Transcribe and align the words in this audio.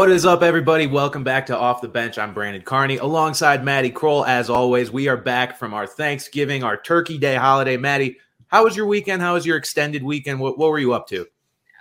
What 0.00 0.10
is 0.10 0.24
up, 0.24 0.42
everybody? 0.42 0.86
Welcome 0.86 1.24
back 1.24 1.44
to 1.44 1.58
Off 1.58 1.82
the 1.82 1.88
Bench. 1.88 2.16
I'm 2.16 2.32
Brandon 2.32 2.62
Carney 2.62 2.96
alongside 2.96 3.62
Madi 3.62 3.90
Kroll. 3.90 4.24
As 4.24 4.48
always, 4.48 4.90
we 4.90 5.08
are 5.08 5.16
back 5.18 5.58
from 5.58 5.74
our 5.74 5.86
Thanksgiving, 5.86 6.64
our 6.64 6.78
Turkey 6.78 7.18
Day 7.18 7.34
holiday. 7.34 7.76
Madi, 7.76 8.16
how 8.46 8.64
was 8.64 8.74
your 8.74 8.86
weekend? 8.86 9.20
How 9.20 9.34
was 9.34 9.44
your 9.44 9.58
extended 9.58 10.02
weekend? 10.02 10.40
What, 10.40 10.56
what 10.56 10.70
were 10.70 10.78
you 10.78 10.94
up 10.94 11.06
to? 11.08 11.26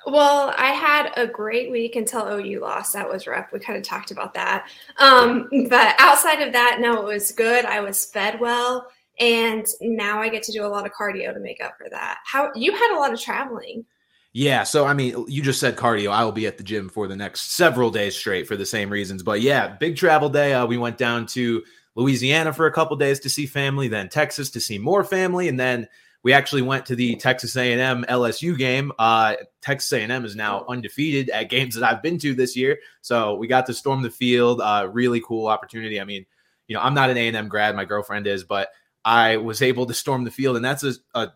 Well, 0.06 0.54
I 0.58 0.72
had 0.72 1.14
a 1.16 1.28
great 1.28 1.72
week 1.72 1.96
until 1.96 2.28
OU 2.28 2.60
lost. 2.60 2.92
That 2.92 3.10
was 3.10 3.26
rough. 3.26 3.54
We 3.54 3.60
kind 3.60 3.78
of 3.78 3.86
talked 3.86 4.12
about 4.12 4.34
that. 4.34 4.68
Um, 4.98 5.48
but 5.70 5.96
outside 5.98 6.42
of 6.42 6.52
that, 6.52 6.80
no, 6.82 7.02
it 7.02 7.14
was 7.14 7.32
good. 7.32 7.64
I 7.64 7.80
was 7.80 8.06
fed 8.06 8.42
well, 8.42 8.88
and 9.18 9.66
now 9.80 10.20
I 10.20 10.28
get 10.28 10.44
to 10.44 10.52
do 10.52 10.66
a 10.66 10.68
lot 10.68 10.86
of 10.86 10.92
cardio 10.92 11.34
to 11.34 11.40
make 11.40 11.64
up 11.64 11.78
for 11.78 11.88
that. 11.90 12.18
How 12.26 12.52
you 12.54 12.74
had 12.74 12.98
a 12.98 13.00
lot 13.00 13.14
of 13.14 13.22
traveling? 13.22 13.86
Yeah, 14.32 14.64
so 14.64 14.86
I 14.86 14.94
mean, 14.94 15.26
you 15.28 15.42
just 15.42 15.60
said 15.60 15.76
cardio. 15.76 16.12
I 16.12 16.24
will 16.24 16.32
be 16.32 16.46
at 16.46 16.58
the 16.58 16.64
gym 16.64 16.90
for 16.90 17.08
the 17.08 17.16
next 17.16 17.54
several 17.54 17.90
days 17.90 18.16
straight 18.16 18.48
for 18.48 18.56
the 18.56 18.66
same 18.66 18.90
reasons. 18.92 19.24
But 19.24 19.42
yeah, 19.42 19.68
big 19.68 19.98
travel 19.98 20.30
day. 20.30 20.54
Uh, 20.54 20.68
we 20.68 20.78
went 20.78 20.98
down 20.98 21.26
to 21.28 21.64
Louisiana 21.96 22.54
for 22.54 22.68
a 22.68 22.72
couple 22.72 22.96
days 22.96 23.20
to 23.22 23.30
see 23.30 23.48
family, 23.48 23.88
then 23.88 24.08
Texas 24.08 24.52
to 24.52 24.60
see 24.60 24.78
more 24.78 25.04
family, 25.04 25.48
and 25.48 25.60
then 25.60 25.88
we 26.22 26.34
actually 26.34 26.62
went 26.62 26.86
to 26.86 26.96
the 26.96 27.16
Texas 27.16 27.56
A&M 27.56 28.06
LSU 28.08 28.58
game. 28.58 28.92
Uh, 29.00 29.36
Texas 29.62 29.92
A&M 29.94 30.26
is 30.26 30.36
now 30.36 30.66
undefeated 30.68 31.30
at 31.30 31.50
games 31.50 31.76
that 31.76 31.84
I've 31.84 32.04
been 32.04 32.20
to 32.20 32.36
this 32.36 32.56
year, 32.56 32.80
so 33.02 33.36
we 33.36 33.48
got 33.48 33.66
to 33.66 33.74
storm 33.74 34.04
the 34.04 34.12
field. 34.12 34.62
Uh, 34.62 34.88
really 34.92 35.22
cool 35.22 35.48
opportunity. 35.48 36.00
I 36.00 36.04
mean, 36.04 36.26
you 36.68 36.76
know, 36.76 36.82
I'm 36.82 36.94
not 36.94 37.10
an 37.10 37.18
A&M 37.18 37.48
grad, 37.48 37.76
my 37.76 37.86
girlfriend 37.86 38.28
is, 38.28 38.44
but 38.44 38.70
I 39.04 39.38
was 39.38 39.62
able 39.62 39.88
to 39.88 39.94
storm 39.94 40.24
the 40.24 40.32
field, 40.32 40.56
and 40.56 40.64
that's 40.64 40.84
a, 40.84 40.94
a 41.16 41.32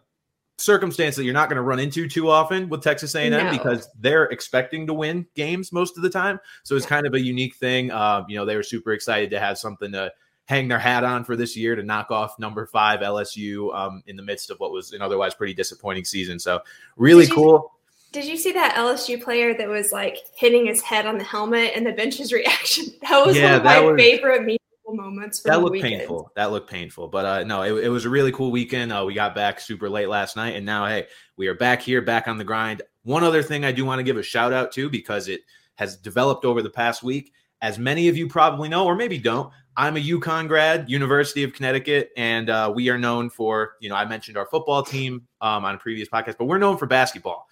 circumstance 0.57 1.15
that 1.15 1.23
you're 1.23 1.33
not 1.33 1.49
going 1.49 1.57
to 1.57 1.63
run 1.63 1.79
into 1.79 2.07
too 2.07 2.29
often 2.29 2.69
with 2.69 2.81
Texas 2.81 3.15
A&M 3.15 3.31
no. 3.31 3.51
because 3.51 3.89
they're 3.99 4.25
expecting 4.25 4.87
to 4.87 4.93
win 4.93 5.25
games 5.35 5.71
most 5.71 5.97
of 5.97 6.03
the 6.03 6.09
time. 6.09 6.39
So 6.63 6.75
it's 6.75 6.85
kind 6.85 7.05
of 7.07 7.13
a 7.13 7.19
unique 7.19 7.55
thing. 7.55 7.91
Uh, 7.91 8.23
you 8.27 8.37
know, 8.37 8.45
they 8.45 8.55
were 8.55 8.63
super 8.63 8.93
excited 8.93 9.29
to 9.31 9.39
have 9.39 9.57
something 9.57 9.91
to 9.91 10.11
hang 10.45 10.67
their 10.67 10.79
hat 10.79 11.03
on 11.03 11.23
for 11.23 11.35
this 11.35 11.55
year 11.55 11.75
to 11.75 11.83
knock 11.83 12.11
off 12.11 12.37
number 12.37 12.65
five 12.65 12.99
LSU 12.99 13.73
um, 13.75 14.03
in 14.07 14.15
the 14.15 14.23
midst 14.23 14.49
of 14.49 14.59
what 14.59 14.71
was 14.71 14.91
an 14.93 15.01
otherwise 15.01 15.33
pretty 15.33 15.53
disappointing 15.53 16.05
season. 16.05 16.37
So 16.37 16.59
really 16.97 17.23
did 17.23 17.29
you, 17.29 17.35
cool. 17.35 17.71
Did 18.11 18.25
you 18.25 18.37
see 18.37 18.51
that 18.51 18.75
LSU 18.75 19.21
player 19.21 19.55
that 19.57 19.67
was 19.67 19.91
like 19.91 20.17
hitting 20.35 20.67
his 20.67 20.81
head 20.81 21.07
on 21.07 21.17
the 21.17 21.23
helmet 21.23 21.71
and 21.75 21.85
the 21.85 21.93
bench's 21.93 22.31
reaction? 22.33 22.85
That 23.01 23.25
was 23.25 23.37
yeah, 23.37 23.53
one 23.53 23.59
of 23.59 23.63
my 23.63 23.79
was, 23.79 23.97
favorite 23.97 24.45
moments. 24.93 25.41
that 25.43 25.61
looked 25.61 25.81
painful. 25.81 26.31
That 26.35 26.51
looked 26.51 26.69
painful. 26.69 27.07
But 27.07 27.25
uh, 27.25 27.43
no, 27.43 27.63
it, 27.63 27.85
it, 27.85 27.89
was 27.89 28.05
a 28.05 28.09
really 28.09 28.31
cool 28.31 28.51
weekend. 28.51 28.91
Uh, 28.91 29.03
we 29.05 29.13
got 29.13 29.35
back 29.35 29.59
super 29.59 29.89
late 29.89 30.09
last 30.09 30.35
night, 30.35 30.55
and 30.55 30.65
now 30.65 30.85
hey, 30.85 31.07
we 31.37 31.47
are 31.47 31.55
back 31.55 31.81
here, 31.81 32.01
back 32.01 32.27
on 32.27 32.37
the 32.37 32.43
grind. 32.43 32.81
One 33.03 33.23
other 33.23 33.43
thing 33.43 33.65
I 33.65 33.71
do 33.71 33.85
want 33.85 33.99
to 33.99 34.03
give 34.03 34.17
a 34.17 34.23
shout 34.23 34.53
out 34.53 34.71
to 34.73 34.89
because 34.89 35.27
it 35.27 35.41
has 35.75 35.97
developed 35.97 36.45
over 36.45 36.61
the 36.61 36.69
past 36.69 37.03
week. 37.03 37.33
As 37.61 37.79
many 37.79 38.09
of 38.09 38.17
you 38.17 38.27
probably 38.27 38.69
know, 38.69 38.85
or 38.85 38.95
maybe 38.95 39.17
don't, 39.17 39.51
I'm 39.75 39.97
a 39.97 39.99
UConn 39.99 40.47
grad, 40.47 40.89
University 40.89 41.43
of 41.43 41.53
Connecticut, 41.53 42.11
and 42.15 42.49
uh, 42.49 42.71
we 42.73 42.89
are 42.89 42.97
known 42.97 43.29
for, 43.29 43.73
you 43.79 43.89
know, 43.89 43.95
I 43.95 44.05
mentioned 44.05 44.37
our 44.37 44.45
football 44.45 44.83
team 44.83 45.27
um, 45.41 45.65
on 45.65 45.75
a 45.75 45.77
previous 45.77 46.09
podcast, 46.09 46.37
but 46.37 46.45
we're 46.45 46.59
known 46.59 46.77
for 46.77 46.85
basketball. 46.85 47.47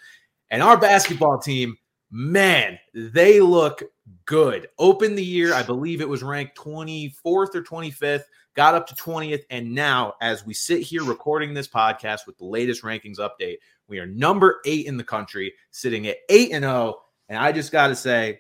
And 0.50 0.62
our 0.62 0.78
basketball 0.78 1.40
team, 1.40 1.78
man, 2.12 2.78
they 2.94 3.40
look 3.40 3.84
good. 4.26 4.70
Opened 4.78 5.18
the 5.18 5.26
year, 5.26 5.54
I 5.54 5.64
believe 5.64 6.02
it 6.02 6.10
was 6.10 6.24
ranked 6.24 6.58
24th 6.58 7.16
or 7.56 7.64
25th, 7.64 8.24
got 8.56 8.76
up 8.76 8.88
to 8.88 8.96
20th. 8.96 9.44
And 9.50 9.74
now, 9.74 10.14
as 10.22 10.46
we 10.46 10.54
sit 10.54 10.82
here 10.82 11.04
recording 11.04 11.54
this 11.54 11.68
podcast 11.68 12.28
with 12.28 12.38
the 12.38 12.46
latest 12.46 12.84
rankings 12.84 13.20
update, 13.20 13.58
we 13.88 14.00
are 14.00 14.06
number 14.06 14.62
eight 14.66 14.86
in 14.86 14.98
the 14.98 15.04
country, 15.04 15.54
sitting 15.72 16.08
at 16.08 16.18
8 16.30 16.52
and 16.54 16.64
0. 16.64 17.02
And 17.30 17.38
I 17.38 17.52
just 17.52 17.72
got 17.72 17.88
to 17.88 17.96
say, 17.96 18.40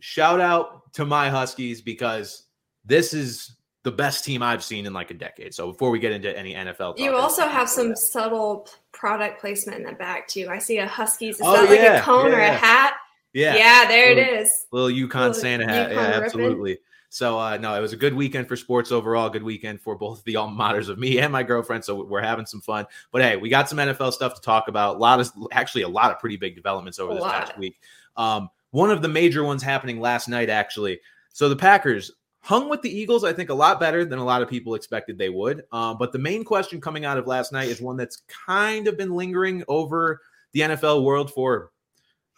shout 0.00 0.40
out 0.40 0.92
to 0.94 1.04
my 1.04 1.28
Huskies 1.28 1.80
because 1.80 2.44
this 2.84 3.14
is 3.14 3.56
the 3.84 3.92
best 3.92 4.24
team 4.24 4.42
I've 4.42 4.62
seen 4.62 4.86
in 4.86 4.92
like 4.92 5.10
a 5.10 5.14
decade. 5.14 5.54
So 5.54 5.72
before 5.72 5.90
we 5.90 5.98
get 5.98 6.12
into 6.12 6.36
any 6.36 6.54
NFL, 6.54 6.98
you 6.98 7.14
also 7.14 7.46
have 7.46 7.68
some 7.68 7.96
subtle 7.96 8.68
product 8.92 9.40
placement 9.40 9.78
in 9.78 9.84
the 9.84 9.92
back 9.92 10.28
too. 10.28 10.48
I 10.50 10.58
see 10.58 10.78
a 10.78 10.86
Huskies. 10.86 11.36
Is 11.36 11.42
oh, 11.44 11.66
that 11.66 11.74
yeah, 11.74 11.92
like 11.92 12.00
a 12.00 12.04
cone 12.04 12.30
yeah, 12.30 12.36
or 12.36 12.40
a 12.40 12.52
hat? 12.52 12.94
Yeah, 13.32 13.56
yeah, 13.56 13.88
there 13.88 14.14
little, 14.14 14.34
it 14.34 14.40
is. 14.42 14.66
Little 14.70 15.08
UConn 15.08 15.14
little 15.14 15.34
Santa 15.34 15.66
hat. 15.66 15.90
UConn 15.90 15.94
yeah, 15.94 16.20
absolutely. 16.24 16.78
So 17.08 17.38
uh, 17.38 17.58
no, 17.58 17.74
it 17.74 17.80
was 17.80 17.92
a 17.92 17.96
good 17.96 18.14
weekend 18.14 18.48
for 18.48 18.56
sports 18.56 18.90
overall. 18.90 19.28
Good 19.28 19.42
weekend 19.42 19.82
for 19.82 19.94
both 19.94 20.24
the 20.24 20.36
alma 20.36 20.62
maters 20.62 20.88
of 20.88 20.98
me 20.98 21.18
and 21.18 21.30
my 21.30 21.42
girlfriend. 21.42 21.84
So 21.84 22.02
we're 22.04 22.22
having 22.22 22.46
some 22.46 22.62
fun. 22.62 22.86
But 23.10 23.20
hey, 23.20 23.36
we 23.36 23.50
got 23.50 23.68
some 23.68 23.76
NFL 23.76 24.14
stuff 24.14 24.34
to 24.34 24.40
talk 24.40 24.68
about. 24.68 24.96
A 24.96 24.98
lot 24.98 25.20
of 25.20 25.30
actually 25.52 25.82
a 25.82 25.88
lot 25.88 26.10
of 26.10 26.18
pretty 26.18 26.38
big 26.38 26.54
developments 26.54 26.98
over 26.98 27.12
a 27.12 27.14
this 27.16 27.22
lot. 27.22 27.46
past 27.46 27.58
week. 27.58 27.78
Um, 28.16 28.48
one 28.70 28.90
of 28.90 29.02
the 29.02 29.08
major 29.08 29.44
ones 29.44 29.62
happening 29.62 30.00
last 30.00 30.26
night, 30.26 30.48
actually. 30.48 31.00
So 31.34 31.50
the 31.50 31.56
Packers 31.56 32.12
hung 32.40 32.70
with 32.70 32.80
the 32.80 32.90
Eagles, 32.90 33.24
I 33.24 33.32
think, 33.34 33.50
a 33.50 33.54
lot 33.54 33.78
better 33.78 34.06
than 34.06 34.18
a 34.18 34.24
lot 34.24 34.40
of 34.40 34.48
people 34.48 34.74
expected 34.74 35.18
they 35.18 35.28
would. 35.28 35.64
Um, 35.70 35.98
but 35.98 36.12
the 36.12 36.18
main 36.18 36.44
question 36.44 36.80
coming 36.80 37.04
out 37.04 37.18
of 37.18 37.26
last 37.26 37.52
night 37.52 37.68
is 37.68 37.82
one 37.82 37.98
that's 37.98 38.22
kind 38.46 38.88
of 38.88 38.96
been 38.96 39.12
lingering 39.12 39.64
over 39.68 40.22
the 40.52 40.60
NFL 40.60 41.04
world 41.04 41.30
for 41.30 41.71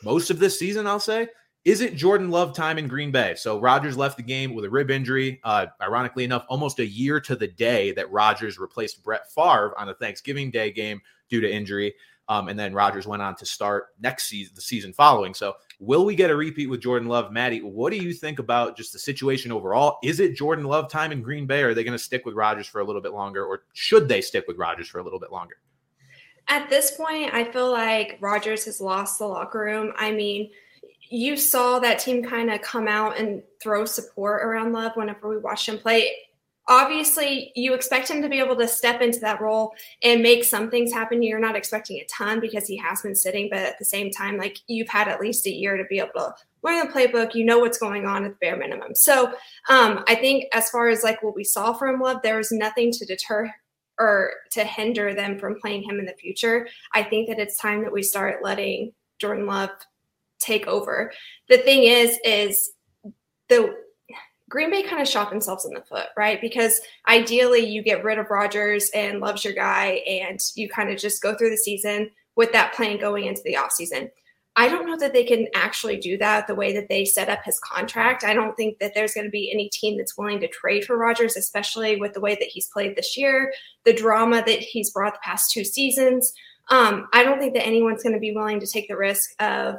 most 0.05 0.31
of 0.31 0.39
this 0.39 0.59
season, 0.59 0.87
I'll 0.87 1.01
say. 1.01 1.29
Is 1.65 1.81
it 1.81 1.97
Jordan 1.97 2.31
Love 2.31 2.55
time 2.55 2.77
in 2.77 2.89
Green 2.89 3.11
Bay? 3.11 3.35
So 3.37 3.59
Rodgers 3.59 3.97
left 3.97 4.19
the 4.19 4.23
game 4.23 4.55
with 4.55 4.67
a 4.67 4.71
rib 4.71 4.91
injury. 4.91 5.41
Uh, 5.45 5.67
ironically 5.81 6.25
enough, 6.25 6.45
almost 6.49 6.79
a 6.79 6.87
year 6.87 7.21
to 7.21 7.35
the 7.35 7.49
day 7.49 7.93
that 7.93 8.11
Rodgers 8.11 8.59
replaced 8.59 9.03
Brett 9.03 9.33
Favre 9.33 9.75
on 9.79 9.87
the 9.87 9.95
Thanksgiving 9.95 10.51
Day 10.51 10.71
game 10.71 11.01
due 11.31 11.41
to 11.41 11.51
injury. 11.51 11.95
Um, 12.29 12.49
and 12.49 12.59
then 12.59 12.75
Rodgers 12.75 13.07
went 13.07 13.23
on 13.23 13.35
to 13.37 13.47
start 13.47 13.89
next 14.01 14.27
season, 14.27 14.55
the 14.55 14.63
season 14.63 14.93
following. 14.93 15.33
So 15.33 15.55
Will 15.81 16.05
we 16.05 16.15
get 16.15 16.31
a 16.31 16.37
repeat 16.37 16.69
with 16.69 16.81
Jordan 16.81 17.09
Love? 17.09 17.33
Madi, 17.33 17.61
what 17.61 17.93
do 17.93 17.99
you 17.99 18.13
think 18.13 18.39
about 18.39 18.77
just 18.77 18.93
the 18.93 18.99
situation 18.99 19.51
overall? 19.51 19.99
Is 20.03 20.21
it 20.21 20.37
Jordan 20.37 20.65
Love 20.65 20.89
time 20.89 21.11
in 21.13 21.21
Green 21.21 21.47
Bay? 21.47 21.63
Or 21.63 21.69
are 21.69 21.75
they 21.75 21.85
going 21.85 21.99
to 21.99 22.03
stick 22.03 22.25
with 22.25 22.35
Rodgers 22.35 22.67
for 22.67 22.81
a 22.81 22.85
little 22.85 23.03
bit 23.03 23.13
longer, 23.13 23.45
or 23.45 23.65
should 23.73 24.09
they 24.09 24.21
stick 24.21 24.45
with 24.47 24.57
Rodgers 24.57 24.89
for 24.89 24.99
a 24.99 25.03
little 25.03 25.19
bit 25.21 25.33
longer? 25.33 25.57
At 26.49 26.69
this 26.69 26.93
point, 26.93 27.33
I 27.33 27.45
feel 27.45 27.71
like 27.71 28.19
Rodgers 28.21 28.65
has 28.67 28.81
lost 28.81 29.19
the 29.19 29.27
locker 29.27 29.61
room. 29.61 29.93
I 29.97 30.13
mean, 30.13 30.51
you 31.11 31.37
saw 31.37 31.79
that 31.79 31.99
team 31.99 32.23
kind 32.23 32.51
of 32.51 32.61
come 32.63 32.89
out 32.89 33.19
and 33.19 33.43
throw 33.63 33.85
support 33.85 34.43
around 34.43 34.73
Love 34.73 34.93
whenever 34.95 35.29
we 35.29 35.39
watched 35.39 35.69
him 35.69 35.79
play. 35.79 36.11
Obviously 36.67 37.53
you 37.55 37.75
expect 37.75 38.09
him 38.09 38.23
to 38.23 38.29
be 38.29 38.39
able 38.39 38.57
to 38.57 38.67
step 38.67 39.03
into 39.03 39.21
that 39.21 39.41
role 39.41 39.73
and 40.03 40.23
make 40.23 40.45
some 40.45 40.71
things 40.71 40.93
happen. 40.93 41.23
You're 41.23 41.39
not 41.39 41.57
expecting 41.57 41.99
a 41.99 42.07
ton 42.07 42.41
because 42.41 42.67
he 42.67 42.79
has 42.79 43.03
been 43.03 43.15
sitting 43.15 43.49
but 43.51 43.59
at 43.59 43.79
the 43.79 43.85
same 43.85 44.11
time 44.11 44.39
like 44.39 44.59
you've 44.67 44.89
had 44.89 45.07
at 45.07 45.21
least 45.21 45.47
a 45.47 45.53
year 45.53 45.77
to 45.77 45.85
be 45.85 45.99
able 45.99 46.13
to 46.17 46.35
learn 46.63 46.87
the 46.87 46.93
playbook. 46.93 47.35
You 47.35 47.45
know 47.45 47.59
what's 47.59 47.77
going 47.77 48.07
on 48.07 48.25
at 48.25 48.31
the 48.31 48.39
bare 48.41 48.57
minimum. 48.57 48.95
So 48.95 49.35
um, 49.69 50.05
i 50.09 50.15
think 50.15 50.47
as 50.55 50.71
far 50.71 50.89
as 50.89 51.03
like 51.03 51.23
what 51.23 51.37
we 51.37 51.45
saw 51.45 51.75
from 51.75 52.01
love 52.01 52.23
there 52.23 52.39
was 52.39 52.51
nothing 52.51 52.91
to 52.93 53.05
deter 53.05 53.53
or 53.99 54.33
to 54.51 54.65
hinder 54.65 55.15
them 55.15 55.39
from 55.39 55.59
playing 55.61 55.83
him 55.83 55.99
in 55.99 56.07
the 56.07 56.15
future 56.15 56.67
i 56.93 57.03
think 57.03 57.29
that 57.29 57.39
it's 57.39 57.57
time 57.57 57.83
that 57.83 57.93
we 57.93 58.03
start 58.03 58.43
letting 58.43 58.93
jordan 59.19 59.47
love 59.47 59.71
take 60.39 60.67
over 60.67 61.13
the 61.49 61.59
thing 61.59 61.85
is 61.85 62.19
is 62.25 62.73
the 63.49 63.75
Green 64.51 64.71
Bay 64.71 64.83
kind 64.83 65.01
of 65.01 65.09
shot 65.09 65.31
themselves 65.31 65.65
in 65.65 65.73
the 65.73 65.81
foot, 65.81 66.07
right? 66.17 66.41
Because 66.41 66.81
ideally, 67.09 67.67
you 67.67 67.83
get 67.83 68.05
rid 68.05 68.19
of 68.19 68.31
Rodgers 68.31 68.91
and 68.95 69.19
loves 69.19 69.45
your 69.45 69.55
guy, 69.55 70.03
and 70.07 70.39
you 70.55 70.69
kind 70.69 70.91
of 70.91 70.99
just 70.99 71.23
go 71.23 71.35
through 71.35 71.51
the 71.51 71.57
season 71.57 72.11
with 72.37 72.53
that 72.53 72.75
plan 72.75 72.99
going 72.99 73.25
into 73.25 73.43
the 73.45 73.55
offseason. 73.55 74.11
I 74.57 74.69
don't 74.69 74.87
know 74.87 74.97
that 74.99 75.13
they 75.13 75.25
can 75.25 75.49
actually 75.55 75.97
do 75.97 76.17
that 76.19 76.47
the 76.47 76.55
way 76.55 76.73
that 76.75 76.89
they 76.89 77.05
set 77.05 77.29
up 77.29 77.45
his 77.45 77.59
contract. 77.59 78.23
I 78.23 78.35
don't 78.35 78.55
think 78.55 78.79
that 78.79 78.93
there's 78.95 79.13
going 79.13 79.27
to 79.27 79.31
be 79.31 79.51
any 79.53 79.69
team 79.69 79.97
that's 79.97 80.17
willing 80.17 80.39
to 80.41 80.49
trade 80.49 80.85
for 80.85 80.97
Rodgers, 80.97 81.37
especially 81.37 81.97
with 81.97 82.13
the 82.13 82.21
way 82.21 82.37
that 82.37 82.49
he's 82.49 82.69
played 82.69 82.95
this 82.95 83.17
year, 83.17 83.53
the 83.85 83.93
drama 83.93 84.45
that 84.47 84.61
he's 84.61 84.91
brought 84.91 85.15
the 85.15 85.21
past 85.25 85.51
two 85.51 85.65
seasons. 85.65 86.33
Um, 86.71 87.09
I 87.13 87.25
don't 87.25 87.41
think 87.41 87.55
that 87.55 87.67
anyone's 87.67 88.03
going 88.03 88.15
to 88.15 88.21
be 88.21 88.33
willing 88.33 88.61
to 88.61 88.67
take 88.67 88.89
the 88.89 88.97
risk 88.97 89.31
of 89.41 89.77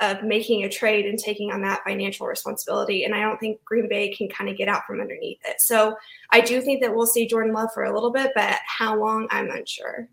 of 0.00 0.24
making 0.24 0.64
a 0.64 0.68
trade 0.68 1.06
and 1.06 1.18
taking 1.18 1.52
on 1.52 1.62
that 1.62 1.80
financial 1.84 2.26
responsibility. 2.26 3.04
And 3.04 3.14
I 3.14 3.20
don't 3.20 3.38
think 3.38 3.64
Green 3.64 3.88
Bay 3.88 4.12
can 4.12 4.28
kind 4.28 4.50
of 4.50 4.56
get 4.56 4.68
out 4.68 4.82
from 4.86 5.00
underneath 5.00 5.38
it. 5.44 5.60
So 5.60 5.94
I 6.30 6.40
do 6.40 6.60
think 6.60 6.82
that 6.82 6.94
we'll 6.94 7.06
see 7.06 7.28
Jordan 7.28 7.54
Love 7.54 7.70
for 7.72 7.84
a 7.84 7.94
little 7.94 8.10
bit, 8.10 8.32
but 8.34 8.58
how 8.66 8.98
long, 8.98 9.28
I'm 9.30 9.50
unsure. 9.50 10.08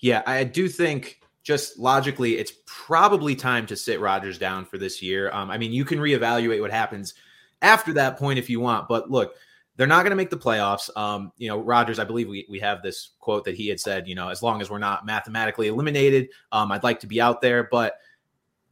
Yeah, 0.00 0.22
I 0.26 0.44
do 0.44 0.66
think 0.66 1.20
just 1.42 1.78
logically, 1.78 2.38
it's 2.38 2.52
probably 2.66 3.34
time 3.34 3.66
to 3.66 3.76
sit 3.76 4.00
Rodgers 4.00 4.38
down 4.38 4.64
for 4.64 4.78
this 4.78 5.02
year. 5.02 5.30
Um, 5.32 5.50
I 5.50 5.58
mean, 5.58 5.72
you 5.72 5.84
can 5.84 5.98
reevaluate 5.98 6.60
what 6.60 6.70
happens 6.70 7.14
after 7.60 7.92
that 7.94 8.18
point 8.18 8.38
if 8.38 8.48
you 8.48 8.60
want, 8.60 8.88
but 8.88 9.10
look, 9.10 9.34
they're 9.76 9.86
not 9.86 10.02
going 10.02 10.10
to 10.10 10.16
make 10.16 10.30
the 10.30 10.36
playoffs. 10.36 10.94
Um, 10.96 11.32
you 11.38 11.48
know, 11.48 11.58
Rodgers, 11.58 11.98
I 11.98 12.04
believe 12.04 12.28
we, 12.28 12.46
we 12.48 12.60
have 12.60 12.82
this 12.82 13.10
quote 13.18 13.44
that 13.44 13.54
he 13.54 13.68
had 13.68 13.80
said, 13.80 14.06
you 14.06 14.14
know, 14.14 14.28
as 14.28 14.42
long 14.42 14.60
as 14.60 14.70
we're 14.70 14.78
not 14.78 15.06
mathematically 15.06 15.68
eliminated, 15.68 16.28
um, 16.52 16.70
I'd 16.70 16.84
like 16.84 17.00
to 17.00 17.06
be 17.06 17.20
out 17.20 17.40
there, 17.40 17.64
but– 17.70 17.94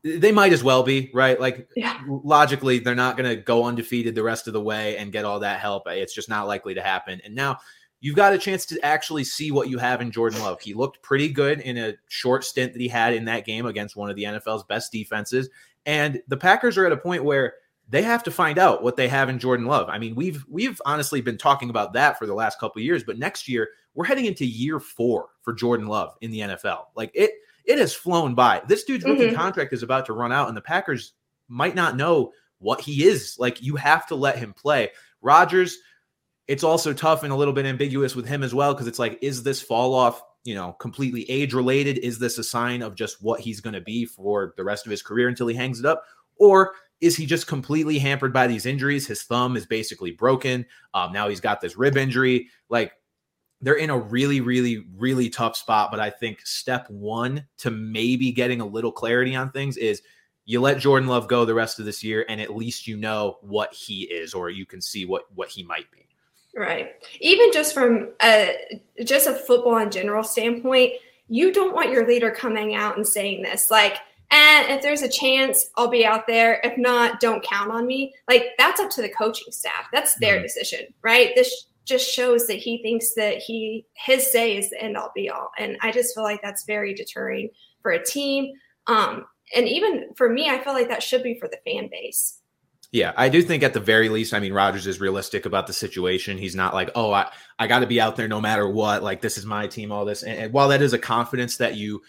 they 0.02 0.32
might 0.32 0.52
as 0.52 0.64
well 0.64 0.82
be 0.82 1.10
right 1.12 1.38
like 1.40 1.68
yeah. 1.76 2.00
logically 2.08 2.78
they're 2.78 2.94
not 2.94 3.16
going 3.16 3.28
to 3.28 3.36
go 3.36 3.64
undefeated 3.64 4.14
the 4.14 4.22
rest 4.22 4.46
of 4.46 4.52
the 4.52 4.60
way 4.60 4.96
and 4.96 5.12
get 5.12 5.24
all 5.24 5.40
that 5.40 5.60
help 5.60 5.82
it's 5.88 6.14
just 6.14 6.28
not 6.28 6.46
likely 6.46 6.74
to 6.74 6.82
happen 6.82 7.20
and 7.24 7.34
now 7.34 7.58
you've 8.00 8.16
got 8.16 8.32
a 8.32 8.38
chance 8.38 8.66
to 8.66 8.82
actually 8.84 9.24
see 9.24 9.50
what 9.50 9.68
you 9.68 9.78
have 9.78 10.00
in 10.00 10.10
jordan 10.10 10.40
love 10.40 10.60
he 10.60 10.74
looked 10.74 11.02
pretty 11.02 11.28
good 11.28 11.60
in 11.60 11.78
a 11.78 11.94
short 12.08 12.44
stint 12.44 12.72
that 12.72 12.80
he 12.80 12.88
had 12.88 13.14
in 13.14 13.24
that 13.24 13.44
game 13.44 13.66
against 13.66 13.96
one 13.96 14.10
of 14.10 14.16
the 14.16 14.24
nfl's 14.24 14.64
best 14.64 14.92
defenses 14.92 15.48
and 15.86 16.20
the 16.28 16.36
packers 16.36 16.76
are 16.76 16.86
at 16.86 16.92
a 16.92 16.96
point 16.96 17.24
where 17.24 17.54
they 17.90 18.02
have 18.02 18.22
to 18.22 18.30
find 18.30 18.58
out 18.58 18.84
what 18.84 18.96
they 18.96 19.08
have 19.08 19.28
in 19.28 19.40
Jordan 19.40 19.66
Love. 19.66 19.88
I 19.88 19.98
mean, 19.98 20.14
we've 20.14 20.44
we've 20.48 20.80
honestly 20.86 21.20
been 21.20 21.36
talking 21.36 21.70
about 21.70 21.92
that 21.94 22.18
for 22.18 22.26
the 22.26 22.34
last 22.34 22.60
couple 22.60 22.80
years, 22.80 23.02
but 23.02 23.18
next 23.18 23.48
year 23.48 23.68
we're 23.94 24.04
heading 24.04 24.26
into 24.26 24.46
year 24.46 24.78
four 24.78 25.30
for 25.42 25.52
Jordan 25.52 25.88
Love 25.88 26.14
in 26.20 26.30
the 26.30 26.40
NFL. 26.40 26.86
Like 26.94 27.10
it 27.14 27.32
it 27.64 27.78
has 27.78 27.92
flown 27.92 28.34
by. 28.34 28.62
This 28.66 28.84
dude's 28.84 29.04
rookie 29.04 29.26
mm-hmm. 29.26 29.36
contract 29.36 29.72
is 29.72 29.82
about 29.82 30.06
to 30.06 30.12
run 30.12 30.32
out, 30.32 30.48
and 30.48 30.56
the 30.56 30.62
Packers 30.62 31.14
might 31.48 31.74
not 31.74 31.96
know 31.96 32.32
what 32.58 32.80
he 32.80 33.04
is. 33.04 33.36
Like 33.38 33.60
you 33.60 33.76
have 33.76 34.06
to 34.06 34.14
let 34.14 34.38
him 34.38 34.52
play. 34.52 34.90
Rodgers, 35.20 35.78
it's 36.50 36.64
also 36.64 36.92
tough 36.92 37.22
and 37.22 37.32
a 37.32 37.36
little 37.36 37.54
bit 37.54 37.64
ambiguous 37.64 38.16
with 38.16 38.26
him 38.26 38.42
as 38.42 38.52
well 38.52 38.74
because 38.74 38.88
it's 38.88 38.98
like, 38.98 39.16
is 39.22 39.44
this 39.44 39.62
fall 39.62 39.94
off, 39.94 40.20
you 40.42 40.56
know, 40.56 40.72
completely 40.80 41.22
age 41.30 41.54
related? 41.54 41.98
Is 41.98 42.18
this 42.18 42.38
a 42.38 42.42
sign 42.42 42.82
of 42.82 42.96
just 42.96 43.22
what 43.22 43.38
he's 43.38 43.60
going 43.60 43.74
to 43.74 43.80
be 43.80 44.04
for 44.04 44.52
the 44.56 44.64
rest 44.64 44.84
of 44.84 44.90
his 44.90 45.00
career 45.00 45.28
until 45.28 45.46
he 45.46 45.54
hangs 45.54 45.78
it 45.78 45.86
up? 45.86 46.02
Or 46.40 46.72
is 47.00 47.16
he 47.16 47.24
just 47.24 47.46
completely 47.46 48.00
hampered 48.00 48.32
by 48.32 48.48
these 48.48 48.66
injuries? 48.66 49.06
His 49.06 49.22
thumb 49.22 49.56
is 49.56 49.64
basically 49.64 50.10
broken. 50.10 50.66
Um, 50.92 51.12
now 51.12 51.28
he's 51.28 51.38
got 51.38 51.60
this 51.60 51.76
rib 51.76 51.96
injury. 51.96 52.48
Like 52.68 52.94
they're 53.60 53.74
in 53.74 53.90
a 53.90 53.98
really, 53.98 54.40
really, 54.40 54.84
really 54.96 55.30
tough 55.30 55.56
spot. 55.56 55.92
But 55.92 56.00
I 56.00 56.10
think 56.10 56.44
step 56.44 56.90
one 56.90 57.46
to 57.58 57.70
maybe 57.70 58.32
getting 58.32 58.60
a 58.60 58.66
little 58.66 58.90
clarity 58.90 59.36
on 59.36 59.52
things 59.52 59.76
is 59.76 60.02
you 60.46 60.60
let 60.60 60.78
Jordan 60.78 61.08
Love 61.08 61.28
go 61.28 61.44
the 61.44 61.54
rest 61.54 61.78
of 61.78 61.84
this 61.84 62.02
year, 62.02 62.26
and 62.28 62.40
at 62.40 62.56
least 62.56 62.88
you 62.88 62.96
know 62.96 63.38
what 63.40 63.72
he 63.72 64.02
is, 64.02 64.34
or 64.34 64.50
you 64.50 64.66
can 64.66 64.80
see 64.80 65.04
what 65.04 65.26
what 65.32 65.48
he 65.48 65.62
might 65.62 65.88
be. 65.92 66.09
Right. 66.56 66.92
Even 67.20 67.52
just 67.52 67.74
from 67.74 68.08
a 68.22 68.80
just 69.04 69.26
a 69.26 69.34
football 69.34 69.78
in 69.78 69.90
general 69.90 70.24
standpoint, 70.24 70.94
you 71.28 71.52
don't 71.52 71.74
want 71.74 71.92
your 71.92 72.06
leader 72.06 72.30
coming 72.30 72.74
out 72.74 72.96
and 72.96 73.06
saying 73.06 73.42
this 73.42 73.70
like. 73.70 73.98
And 74.32 74.70
if 74.70 74.80
there's 74.80 75.02
a 75.02 75.08
chance, 75.08 75.70
I'll 75.76 75.88
be 75.88 76.06
out 76.06 76.28
there. 76.28 76.60
If 76.62 76.78
not, 76.78 77.18
don't 77.18 77.42
count 77.42 77.72
on 77.72 77.84
me. 77.84 78.14
Like 78.28 78.50
that's 78.58 78.78
up 78.80 78.88
to 78.90 79.02
the 79.02 79.08
coaching 79.08 79.50
staff. 79.50 79.88
That's 79.92 80.14
their 80.20 80.36
mm-hmm. 80.36 80.44
decision, 80.44 80.86
right? 81.02 81.32
This 81.34 81.66
just 81.84 82.08
shows 82.08 82.46
that 82.46 82.58
he 82.58 82.80
thinks 82.80 83.14
that 83.14 83.38
he 83.38 83.86
his 83.94 84.30
say 84.30 84.56
is 84.56 84.70
the 84.70 84.80
end 84.80 84.96
all 84.96 85.10
be 85.16 85.28
all, 85.28 85.50
and 85.58 85.76
I 85.82 85.90
just 85.90 86.14
feel 86.14 86.22
like 86.22 86.40
that's 86.42 86.64
very 86.64 86.94
deterring 86.94 87.50
for 87.82 87.90
a 87.90 88.04
team. 88.04 88.52
Um, 88.86 89.26
and 89.54 89.66
even 89.68 90.14
for 90.14 90.28
me, 90.28 90.48
I 90.48 90.62
feel 90.62 90.74
like 90.74 90.88
that 90.88 91.02
should 91.02 91.24
be 91.24 91.38
for 91.38 91.48
the 91.48 91.58
fan 91.64 91.88
base. 91.90 92.39
Yeah, 92.92 93.12
I 93.16 93.28
do 93.28 93.40
think 93.40 93.62
at 93.62 93.72
the 93.72 93.80
very 93.80 94.08
least, 94.08 94.34
I 94.34 94.40
mean, 94.40 94.52
Rodgers 94.52 94.86
is 94.86 95.00
realistic 95.00 95.46
about 95.46 95.68
the 95.68 95.72
situation. 95.72 96.36
He's 96.36 96.56
not 96.56 96.74
like, 96.74 96.90
oh, 96.96 97.12
I, 97.12 97.30
I 97.56 97.68
got 97.68 97.80
to 97.80 97.86
be 97.86 98.00
out 98.00 98.16
there 98.16 98.26
no 98.26 98.40
matter 98.40 98.68
what. 98.68 99.04
Like, 99.04 99.20
this 99.20 99.38
is 99.38 99.46
my 99.46 99.68
team, 99.68 99.92
all 99.92 100.04
this. 100.04 100.24
And, 100.24 100.36
and, 100.36 100.52
while 100.52 100.68
that 100.68 100.82
is 100.82 100.92
a 100.92 100.98
confidence 100.98 101.56
that 101.58 101.76
you 101.76 102.02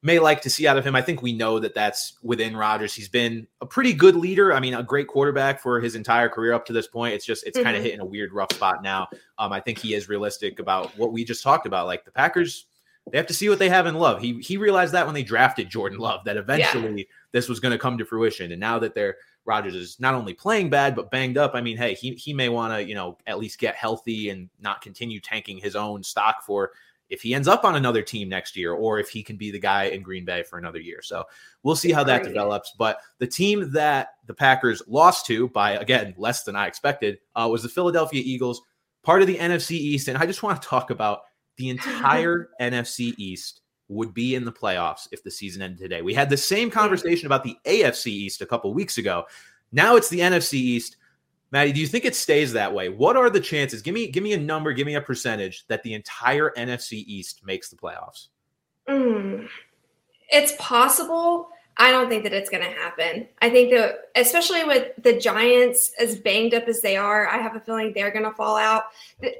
may 0.00 0.18
like 0.18 0.40
to 0.42 0.50
see 0.50 0.66
out 0.66 0.78
of 0.78 0.84
him, 0.86 0.96
I 0.96 1.02
think 1.02 1.20
we 1.20 1.34
know 1.34 1.58
that 1.58 1.74
that's 1.74 2.14
within 2.22 2.56
Rodgers. 2.56 2.94
He's 2.94 3.10
been 3.10 3.46
a 3.60 3.66
pretty 3.66 3.92
good 3.92 4.16
leader. 4.16 4.54
I 4.54 4.60
mean, 4.60 4.72
a 4.72 4.82
great 4.82 5.08
quarterback 5.08 5.60
for 5.60 5.78
his 5.78 5.94
entire 5.94 6.30
career 6.30 6.54
up 6.54 6.64
to 6.66 6.72
this 6.72 6.86
point. 6.86 7.12
It's 7.12 7.26
just, 7.26 7.46
it's 7.46 7.58
mm-hmm. 7.58 7.64
kind 7.64 7.76
of 7.76 7.82
hitting 7.82 8.00
a 8.00 8.06
weird, 8.06 8.32
rough 8.32 8.52
spot 8.54 8.82
now. 8.82 9.08
Um, 9.38 9.52
I 9.52 9.60
think 9.60 9.76
he 9.76 9.92
is 9.92 10.08
realistic 10.08 10.58
about 10.58 10.96
what 10.96 11.12
we 11.12 11.26
just 11.26 11.42
talked 11.42 11.66
about. 11.66 11.86
Like, 11.86 12.06
the 12.06 12.12
Packers 12.12 12.64
they 13.10 13.18
have 13.18 13.26
to 13.26 13.34
see 13.34 13.48
what 13.48 13.58
they 13.58 13.68
have 13.68 13.86
in 13.86 13.96
Love. 13.96 14.20
He 14.20 14.40
he 14.40 14.56
realized 14.56 14.94
that 14.94 15.04
when 15.04 15.14
they 15.14 15.22
drafted 15.22 15.68
Jordan 15.68 15.98
Love 15.98 16.24
that 16.24 16.36
eventually 16.36 17.02
yeah. 17.02 17.04
this 17.32 17.48
was 17.48 17.60
going 17.60 17.72
to 17.72 17.78
come 17.78 17.98
to 17.98 18.04
fruition. 18.04 18.50
And 18.50 18.60
now 18.60 18.78
that 18.78 18.94
they're 18.94 19.16
Rodgers 19.44 19.74
is 19.74 20.00
not 20.00 20.14
only 20.14 20.32
playing 20.32 20.70
bad 20.70 20.96
but 20.96 21.10
banged 21.10 21.38
up, 21.38 21.52
I 21.54 21.60
mean, 21.60 21.76
hey, 21.76 21.94
he 21.94 22.12
he 22.14 22.32
may 22.32 22.48
want 22.48 22.72
to 22.72 22.84
you 22.84 22.94
know 22.94 23.18
at 23.26 23.38
least 23.38 23.58
get 23.58 23.74
healthy 23.74 24.30
and 24.30 24.48
not 24.60 24.80
continue 24.80 25.20
tanking 25.20 25.58
his 25.58 25.76
own 25.76 26.02
stock 26.02 26.42
for 26.44 26.72
if 27.10 27.22
he 27.22 27.34
ends 27.34 27.48
up 27.48 27.64
on 27.64 27.76
another 27.76 28.02
team 28.02 28.28
next 28.28 28.56
year 28.56 28.72
or 28.72 28.98
if 28.98 29.08
he 29.08 29.22
can 29.22 29.36
be 29.36 29.50
the 29.50 29.58
guy 29.58 29.84
in 29.84 30.02
Green 30.02 30.24
Bay 30.24 30.42
for 30.42 30.58
another 30.58 30.80
year. 30.80 31.02
So 31.02 31.24
we'll 31.62 31.76
see 31.76 31.92
how 31.92 32.02
that 32.04 32.24
develops. 32.24 32.74
But 32.78 32.98
the 33.18 33.26
team 33.26 33.70
that 33.72 34.14
the 34.26 34.34
Packers 34.34 34.82
lost 34.86 35.26
to 35.26 35.48
by 35.48 35.72
again 35.72 36.14
less 36.16 36.44
than 36.44 36.56
I 36.56 36.66
expected 36.66 37.18
uh, 37.36 37.48
was 37.50 37.62
the 37.62 37.68
Philadelphia 37.68 38.22
Eagles, 38.24 38.62
part 39.02 39.20
of 39.20 39.28
the 39.28 39.36
NFC 39.36 39.72
East. 39.72 40.08
And 40.08 40.18
I 40.18 40.26
just 40.26 40.42
want 40.42 40.60
to 40.60 40.68
talk 40.68 40.90
about 40.90 41.20
the 41.56 41.68
entire 41.70 42.50
NFC 42.60 43.14
East 43.18 43.60
would 43.88 44.14
be 44.14 44.34
in 44.34 44.44
the 44.44 44.52
playoffs 44.52 45.08
if 45.12 45.22
the 45.22 45.30
season 45.30 45.62
ended 45.62 45.78
today. 45.78 46.02
We 46.02 46.14
had 46.14 46.30
the 46.30 46.36
same 46.36 46.70
conversation 46.70 47.26
about 47.26 47.44
the 47.44 47.56
AFC 47.66 48.06
East 48.06 48.40
a 48.40 48.46
couple 48.46 48.72
weeks 48.72 48.98
ago. 48.98 49.24
Now 49.72 49.96
it's 49.96 50.08
the 50.08 50.20
NFC 50.20 50.54
East. 50.54 50.96
Madi, 51.52 51.72
do 51.72 51.80
you 51.80 51.86
think 51.86 52.04
it 52.04 52.16
stays 52.16 52.52
that 52.52 52.72
way? 52.72 52.88
What 52.88 53.16
are 53.16 53.30
the 53.30 53.40
chances? 53.40 53.82
Give 53.82 53.94
me 53.94 54.08
give 54.08 54.24
me 54.24 54.32
a 54.32 54.38
number, 54.38 54.72
give 54.72 54.86
me 54.86 54.96
a 54.96 55.00
percentage 55.00 55.66
that 55.68 55.82
the 55.82 55.94
entire 55.94 56.50
NFC 56.56 57.04
East 57.06 57.42
makes 57.44 57.68
the 57.68 57.76
playoffs. 57.76 58.28
Mm, 58.88 59.48
it's 60.30 60.54
possible. 60.58 61.48
I 61.76 61.90
don't 61.90 62.08
think 62.08 62.22
that 62.22 62.32
it's 62.32 62.50
going 62.50 62.62
to 62.62 62.70
happen. 62.70 63.26
I 63.42 63.50
think 63.50 63.72
that, 63.72 64.10
especially 64.14 64.64
with 64.64 64.92
the 65.02 65.18
Giants 65.18 65.92
as 65.98 66.16
banged 66.16 66.54
up 66.54 66.68
as 66.68 66.80
they 66.80 66.96
are, 66.96 67.26
I 67.28 67.38
have 67.38 67.56
a 67.56 67.60
feeling 67.60 67.92
they're 67.92 68.12
going 68.12 68.24
to 68.24 68.30
fall 68.30 68.56
out. 68.56 68.84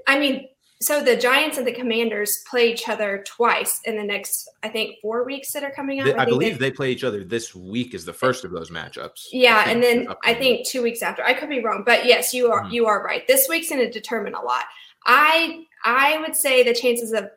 I 0.09 0.19
mean, 0.19 0.49
so 0.85 1.03
the 1.03 1.17
Giants 1.17 1.57
and 1.57 1.67
the 1.67 1.73
Commanders 1.73 2.45
play 2.49 2.71
each 2.71 2.89
other 2.89 3.25
twice 3.27 3.81
in 3.85 3.97
the 3.97 4.03
next, 4.03 4.51
I 4.63 4.69
think, 4.69 4.97
four 5.01 5.25
weeks 5.25 5.53
that 5.53 5.63
are 5.63 5.71
coming 5.71 6.01
up. 6.01 6.07
I, 6.19 6.23
I 6.23 6.25
believe 6.27 6.59
they 6.59 6.71
play 6.71 6.93
each 6.93 7.05
other 7.05 7.25
this 7.25 7.55
week 7.55 7.95
is 7.95 8.05
the 8.05 8.13
first 8.13 8.45
of 8.45 8.51
those 8.51 8.71
matchups. 8.71 9.29
Yeah, 9.33 9.65
and 9.67 9.83
then 9.83 10.09
I 10.25 10.35
think 10.35 10.67
two 10.67 10.83
weeks 10.83 11.01
after. 11.01 11.25
I 11.25 11.33
could 11.33 11.49
be 11.49 11.63
wrong, 11.63 11.85
but 11.87 12.05
yes, 12.05 12.35
you 12.35 12.53
are 12.53 12.63
mm-hmm. 12.65 12.73
you 12.73 12.87
are 12.87 13.03
right. 13.03 13.27
This 13.27 13.49
week's 13.49 13.71
going 13.71 13.81
to 13.81 13.91
determine 13.91 14.35
a 14.35 14.43
lot. 14.43 14.65
I 15.07 15.65
I 15.85 16.21
would 16.21 16.37
say 16.37 16.63
the 16.63 16.75
chances 16.75 17.13
of 17.13 17.31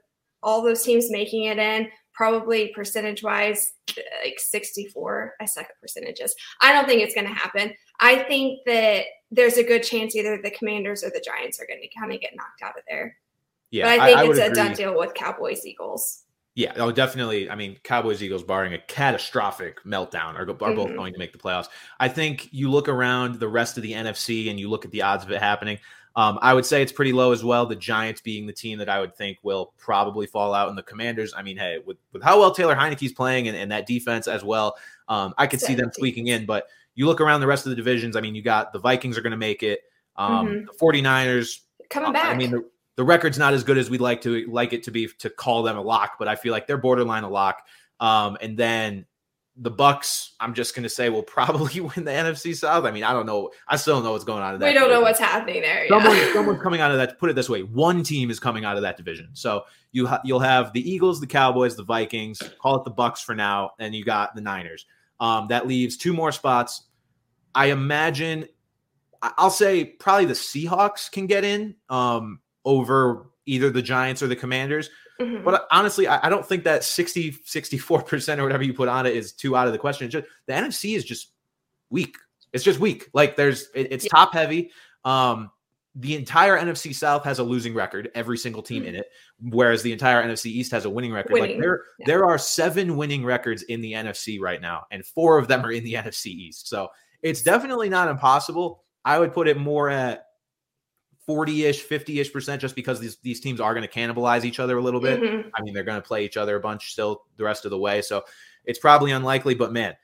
all 0.44 0.62
those 0.62 0.84
teams 0.84 1.10
making 1.10 1.46
it 1.46 1.58
in 1.58 1.90
probably 2.14 2.70
percentage 2.70 3.22
wise 3.22 3.74
like 4.24 4.40
64 4.40 5.36
i 5.40 5.46
suck 5.46 5.66
at 5.66 5.82
percentages 5.82 6.36
i 6.62 6.74
don't 6.74 6.88
think 6.88 7.02
it's 7.02 7.14
going 7.14 7.28
to 7.28 7.34
happen 7.34 7.74
i 8.00 8.16
think 8.24 8.60
that 8.66 9.06
there's 9.32 9.58
a 9.58 9.64
good 9.64 9.84
chance 9.84 10.16
either 10.16 10.40
the 10.42 10.52
commanders 10.52 11.04
or 11.04 11.10
the 11.10 11.24
giants 11.24 11.60
are 11.60 11.68
going 11.68 11.82
to 11.82 12.00
kind 12.00 12.12
of 12.12 12.20
get 12.20 12.36
knocked 12.36 12.62
out 12.64 12.78
of 12.78 12.84
there 12.90 13.16
yeah, 13.72 13.86
but 13.86 14.00
I 14.00 14.06
think 14.08 14.18
I, 14.18 14.22
I 14.22 14.30
it's 14.30 14.40
a 14.40 14.54
done 14.54 14.74
deal 14.74 14.98
with 14.98 15.14
Cowboys 15.14 15.66
Eagles. 15.66 16.24
Yeah, 16.56 16.74
oh, 16.78 16.92
definitely. 16.92 17.52
I 17.52 17.56
mean, 17.56 17.78
Cowboys 17.84 18.24
Eagles, 18.24 18.42
barring 18.42 18.74
a 18.74 18.80
catastrophic 18.80 19.84
meltdown, 19.84 20.34
are, 20.34 20.42
are 20.42 20.46
mm-hmm. 20.48 20.76
both 20.76 20.96
going 20.96 21.14
to 21.14 21.20
make 21.20 21.32
the 21.32 21.38
playoffs. 21.38 21.68
I 22.00 22.08
think 22.08 22.52
you 22.52 22.72
look 22.72 22.90
around 22.90 23.40
the 23.40 23.48
rest 23.48 23.78
of 23.78 23.84
the 23.84 23.94
NFC 23.94 24.50
and 24.50 24.60
you 24.60 24.68
look 24.68 24.84
at 24.84 24.90
the 24.90 25.04
odds 25.04 25.24
of 25.24 25.30
it 25.30 25.40
happening. 25.40 25.78
Um, 26.16 26.40
I 26.42 26.56
would 26.56 26.66
say 26.66 26.82
it's 26.82 26.92
pretty 26.92 27.14
low 27.14 27.32
as 27.32 27.44
well. 27.44 27.68
The 27.68 27.76
Giants 27.76 28.22
being 28.22 28.48
the 28.48 28.54
team 28.54 28.80
that 28.80 28.90
I 28.90 29.00
would 29.00 29.16
think 29.16 29.38
will 29.44 29.72
probably 29.78 30.26
fall 30.26 30.56
out, 30.56 30.68
and 30.68 30.76
the 30.76 30.82
Commanders. 30.82 31.32
I 31.38 31.44
mean, 31.44 31.58
hey, 31.58 31.78
with, 31.86 31.98
with 32.12 32.24
how 32.24 32.40
well 32.40 32.52
Taylor 32.52 32.76
Heinicke's 32.76 33.14
playing 33.14 33.48
and, 33.48 33.56
and 33.56 33.72
that 33.72 33.86
defense 33.86 34.28
as 34.28 34.44
well, 34.44 34.78
um, 35.08 35.36
I 35.38 35.46
could 35.46 35.62
see 35.62 35.76
them 35.76 35.92
squeaking 35.94 36.26
in. 36.26 36.48
But 36.48 36.70
you 36.96 37.06
look 37.06 37.22
around 37.22 37.42
the 37.42 37.48
rest 37.48 37.68
of 37.68 37.70
the 37.70 37.76
divisions. 37.76 38.16
I 38.16 38.22
mean, 38.22 38.34
you 38.34 38.42
got 38.42 38.74
the 38.74 38.80
Vikings 38.80 39.16
are 39.16 39.22
going 39.22 39.30
to 39.30 39.38
make 39.38 39.62
it. 39.62 39.82
Um, 40.16 40.48
mm-hmm. 40.48 40.66
The 40.66 41.02
49ers 41.02 41.60
coming 41.92 42.14
back. 42.14 42.34
I 42.34 42.36
mean, 42.36 42.50
the, 42.50 42.68
the 42.98 43.04
record's 43.04 43.38
not 43.38 43.54
as 43.54 43.64
good 43.64 43.78
as 43.78 43.90
we'd 43.90 44.02
like 44.02 44.22
to 44.22 44.46
like 44.48 44.74
it 44.74 44.84
to 44.84 44.92
be 44.92 45.08
to 45.20 45.30
call 45.30 45.64
them 45.64 45.78
a 45.78 45.82
lock, 45.82 46.18
but 46.20 46.28
I 46.28 46.36
feel 46.36 46.52
like 46.52 46.68
they're 46.68 46.78
borderline 46.78 47.24
a 47.24 47.30
lock. 47.30 47.66
Um, 48.00 48.38
and 48.42 48.58
then 48.58 49.06
the 49.56 49.70
Bucks, 49.70 50.34
I'm 50.40 50.54
just 50.56 50.76
going 50.76 50.84
to 50.84 50.90
say, 50.90 51.10
will 51.10 51.24
probably 51.38 51.80
win 51.80 52.04
the 52.06 52.12
NFC 52.12 52.56
South. 52.56 52.86
I 52.86 52.92
mean, 52.92 53.04
I 53.04 53.14
don't 53.14 53.28
know. 53.28 53.52
I 53.68 53.76
still 53.76 53.96
don't 53.96 54.04
know 54.04 54.12
what's 54.14 54.24
going 54.24 54.42
on. 54.42 54.56
In 54.56 54.60
that 54.60 54.66
we 54.66 54.74
don't 54.74 54.84
division. 54.84 55.00
know 55.00 55.02
what's 55.02 55.20
happening 55.20 55.62
there. 55.62 55.88
Someone, 55.88 56.18
someone's 56.34 56.62
coming 56.62 56.82
out 56.82 56.92
of 56.92 56.98
that. 56.98 57.20
Put 57.20 57.30
it 57.30 57.36
this 57.36 57.50
way: 57.50 57.62
one 57.62 58.02
team 58.04 58.32
is 58.32 58.40
coming 58.40 58.66
out 58.66 58.76
of 58.78 58.82
that 58.82 58.98
division. 58.98 59.30
So 59.34 59.66
you 59.92 60.08
ha- 60.08 60.22
you'll 60.26 60.40
have 60.40 60.74
the 60.74 60.92
Eagles, 60.92 61.22
the 61.22 61.28
Cowboys, 61.28 61.76
the 61.76 61.84
Vikings. 61.84 62.42
Call 62.60 62.78
it 62.78 62.84
the 62.84 62.92
Bucks 62.92 63.22
for 63.22 63.36
now, 63.36 63.72
and 63.80 63.94
you 63.94 64.04
got 64.04 64.34
the 64.36 64.42
Niners. 64.42 64.88
Um, 65.20 65.48
that 65.50 65.68
leaves 65.68 65.98
two 65.98 66.14
more 66.14 66.32
spots. 66.32 66.84
I 67.54 67.68
imagine. 67.68 68.48
I'll 69.22 69.50
say 69.50 69.84
probably 69.84 70.26
the 70.26 70.34
Seahawks 70.34 71.12
can 71.12 71.26
get 71.26 71.44
in. 71.44 71.76
Um, 71.90 72.40
over 72.68 73.32
either 73.46 73.70
the 73.70 73.82
Giants 73.82 74.22
or 74.22 74.28
the 74.28 74.36
Commanders. 74.36 74.90
Mm-hmm. 75.20 75.44
But 75.44 75.66
honestly, 75.72 76.06
I, 76.06 76.28
I, 76.28 76.30
don't 76.30 76.46
think 76.46 76.66
that 76.66 76.84
60, 76.84 77.32
64% 77.32 78.38
or 78.38 78.44
whatever 78.44 78.64
you 78.64 78.74
put 78.74 78.90
on 78.90 79.08
it 79.08 79.16
is 79.16 79.32
too 79.32 79.56
out 79.56 79.66
of 79.66 79.74
the 79.74 79.80
question. 79.80 80.10
Just, 80.12 80.28
the 80.46 80.54
NFC 80.54 80.96
is 80.96 81.04
just 81.04 81.32
weak. 81.90 82.18
It's 82.54 82.64
just 82.64 82.80
weak. 82.80 83.10
Like 83.14 83.36
there's, 83.36 83.70
it, 83.74 83.88
it's 83.92 84.06
yeah. 84.06 84.12
top 84.12 84.34
heavy. 84.34 84.72
Um, 85.06 85.50
the 85.96 86.16
entire 86.16 86.60
NFC 86.60 86.94
South 86.94 87.24
has 87.24 87.40
a 87.40 87.44
losing 87.44 87.74
record, 87.74 88.12
every 88.14 88.38
single 88.38 88.62
team 88.62 88.82
mm-hmm. 88.84 88.90
in 88.90 88.96
it, 88.98 89.08
whereas 89.42 89.82
the 89.82 89.92
entire 89.92 90.22
NFC 90.24 90.48
East 90.48 90.72
has 90.72 90.86
a 90.86 90.90
winning 90.90 91.12
record. 91.12 91.32
Winning. 91.32 91.52
Like 91.52 91.62
there, 91.62 91.82
yeah. 92.00 92.06
there 92.06 92.26
are 92.26 92.38
seven 92.38 92.98
winning 92.98 93.26
records 93.26 93.64
in 93.64 93.82
the 93.82 93.94
NFC 93.94 94.40
right 94.40 94.62
now, 94.62 94.86
and 94.92 95.04
four 95.04 95.40
of 95.40 95.48
them 95.48 95.66
are 95.66 95.72
in 95.72 95.84
the 95.84 95.94
NFC 95.96 96.28
East. 96.28 96.70
So 96.70 96.90
it's 97.24 97.42
definitely 97.42 97.90
not 97.90 98.10
impossible. 98.10 98.84
I 99.06 99.18
would 99.18 99.34
put 99.34 99.48
it 99.48 99.58
more 99.58 99.90
at 99.90 100.27
40-ish, 101.28 101.86
50-ish 101.88 102.32
percent 102.32 102.62
just 102.62 102.76
because 102.76 103.00
these, 103.00 103.18
these 103.18 103.40
teams 103.40 103.60
are 103.60 103.74
going 103.74 103.88
to 103.88 103.94
cannibalize 103.94 104.46
each 104.46 104.60
other 104.60 104.78
a 104.78 104.82
little 104.82 105.02
bit. 105.02 105.22
Mm-hmm. 105.22 105.50
I 105.54 105.62
mean, 105.62 105.74
they're 105.74 105.84
going 105.84 106.02
to 106.02 106.08
play 106.08 106.24
each 106.24 106.38
other 106.38 106.56
a 106.56 106.60
bunch 106.60 106.92
still 106.92 107.24
the 107.36 107.44
rest 107.44 107.66
of 107.66 107.72
the 107.72 107.78
way. 107.78 108.02
So 108.02 108.24
it's 108.64 108.80
probably 108.80 109.12
unlikely, 109.12 109.56
but 109.56 109.74
man, 109.74 109.96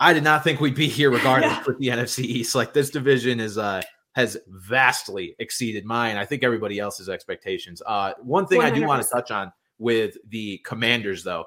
I 0.00 0.12
did 0.12 0.24
not 0.24 0.42
think 0.42 0.60
we'd 0.60 0.74
be 0.74 0.88
here 0.88 1.10
regardless 1.10 1.52
yeah. 1.52 1.62
with 1.66 1.78
the 1.78 1.88
NFC 1.88 2.24
East. 2.24 2.54
Like 2.54 2.72
this 2.72 2.90
division 2.90 3.40
is 3.40 3.58
uh 3.58 3.82
has 4.14 4.36
vastly 4.46 5.34
exceeded 5.38 5.84
mine. 5.84 6.16
I 6.16 6.24
think 6.24 6.44
everybody 6.44 6.78
else's 6.78 7.08
expectations. 7.08 7.82
Uh 7.86 8.12
one 8.22 8.46
thing 8.46 8.60
100%. 8.60 8.64
I 8.64 8.70
do 8.70 8.86
want 8.86 9.02
to 9.02 9.08
touch 9.08 9.30
on 9.30 9.52
with 9.78 10.16
the 10.28 10.58
commanders 10.58 11.24
though. 11.24 11.44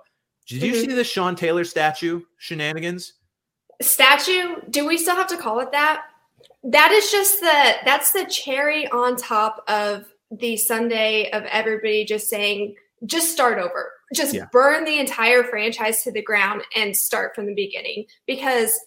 Did 0.48 0.64
you 0.64 0.72
mm-hmm. 0.72 0.90
see 0.90 0.96
the 0.96 1.04
Sean 1.04 1.36
Taylor 1.36 1.66
statue 1.66 2.22
shenanigans? 2.38 3.14
Statue? 3.82 4.56
Do 4.70 4.88
we 4.88 4.98
still 4.98 5.16
have 5.16 5.28
to 5.28 5.38
call 5.38 5.60
it 5.60 5.72
that? 5.72 6.06
That 6.64 6.92
is 6.92 7.12
just 7.12 7.40
the 7.40 7.74
that's 7.86 8.12
the 8.12 8.26
cherry 8.26 8.88
on 8.90 9.16
top 9.16 9.64
of 9.68 10.06
the 10.32 10.58
sundae 10.58 11.30
of 11.32 11.44
everybody 11.46 12.06
just 12.06 12.30
saying, 12.30 12.76
just 13.06 13.32
start 13.32 13.60
over, 13.60 13.92
just 14.14 14.34
yeah. 14.34 14.46
burn 14.52 14.84
the 14.84 15.00
entire 15.00 15.44
franchise 15.44 16.04
to 16.04 16.12
the 16.12 16.22
ground 16.22 16.64
and 16.76 16.96
start 16.96 17.36
from 17.36 17.46
the 17.46 17.54
beginning. 17.54 18.06
Because, 18.26 18.78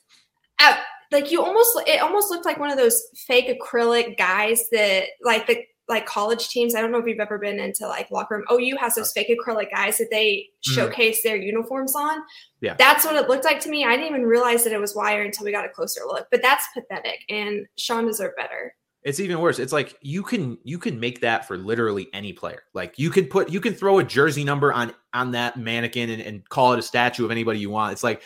at, 0.60 0.80
like 1.12 1.30
you 1.30 1.42
almost, 1.42 1.80
it 1.86 2.00
almost 2.00 2.30
looked 2.30 2.44
like 2.44 2.58
one 2.58 2.70
of 2.70 2.76
those 2.76 3.02
fake 3.16 3.48
acrylic 3.48 4.18
guys 4.18 4.68
that 4.70 5.04
like 5.22 5.46
the 5.46 5.64
like 5.90 6.06
college 6.06 6.48
teams. 6.48 6.74
I 6.74 6.80
don't 6.80 6.90
know 6.90 6.98
if 6.98 7.06
you've 7.06 7.20
ever 7.20 7.36
been 7.36 7.60
into 7.60 7.86
like 7.86 8.10
locker 8.10 8.36
room. 8.36 8.44
OU 8.50 8.76
has 8.78 8.94
those 8.94 9.12
fake 9.12 9.28
acrylic 9.28 9.70
guys 9.70 9.98
that 9.98 10.08
they 10.10 10.46
mm-hmm. 10.66 10.74
showcase 10.74 11.22
their 11.22 11.36
uniforms 11.36 11.94
on. 11.94 12.20
Yeah. 12.62 12.74
That's 12.78 13.04
what 13.04 13.16
it 13.16 13.28
looked 13.28 13.44
like 13.44 13.60
to 13.60 13.68
me. 13.68 13.84
I 13.84 13.96
didn't 13.96 14.08
even 14.08 14.22
realize 14.22 14.64
that 14.64 14.72
it 14.72 14.80
was 14.80 14.94
wire 14.94 15.22
until 15.22 15.44
we 15.44 15.52
got 15.52 15.66
a 15.66 15.68
closer 15.68 16.00
look. 16.06 16.28
But 16.30 16.40
that's 16.40 16.64
pathetic 16.72 17.20
and 17.28 17.66
Sean 17.76 18.06
deserved 18.06 18.36
better. 18.36 18.74
It's 19.02 19.18
even 19.18 19.40
worse. 19.40 19.58
It's 19.58 19.72
like 19.72 19.96
you 20.02 20.22
can 20.22 20.58
you 20.62 20.78
can 20.78 21.00
make 21.00 21.20
that 21.22 21.48
for 21.48 21.56
literally 21.56 22.08
any 22.12 22.32
player. 22.32 22.64
Like 22.74 22.98
you 22.98 23.10
can 23.10 23.26
put 23.26 23.50
you 23.50 23.60
can 23.60 23.74
throw 23.74 23.98
a 23.98 24.04
jersey 24.04 24.44
number 24.44 24.72
on 24.72 24.92
on 25.14 25.30
that 25.32 25.56
mannequin 25.56 26.10
and, 26.10 26.22
and 26.22 26.48
call 26.48 26.74
it 26.74 26.78
a 26.78 26.82
statue 26.82 27.24
of 27.24 27.30
anybody 27.30 27.58
you 27.58 27.70
want. 27.70 27.92
It's 27.92 28.04
like 28.04 28.22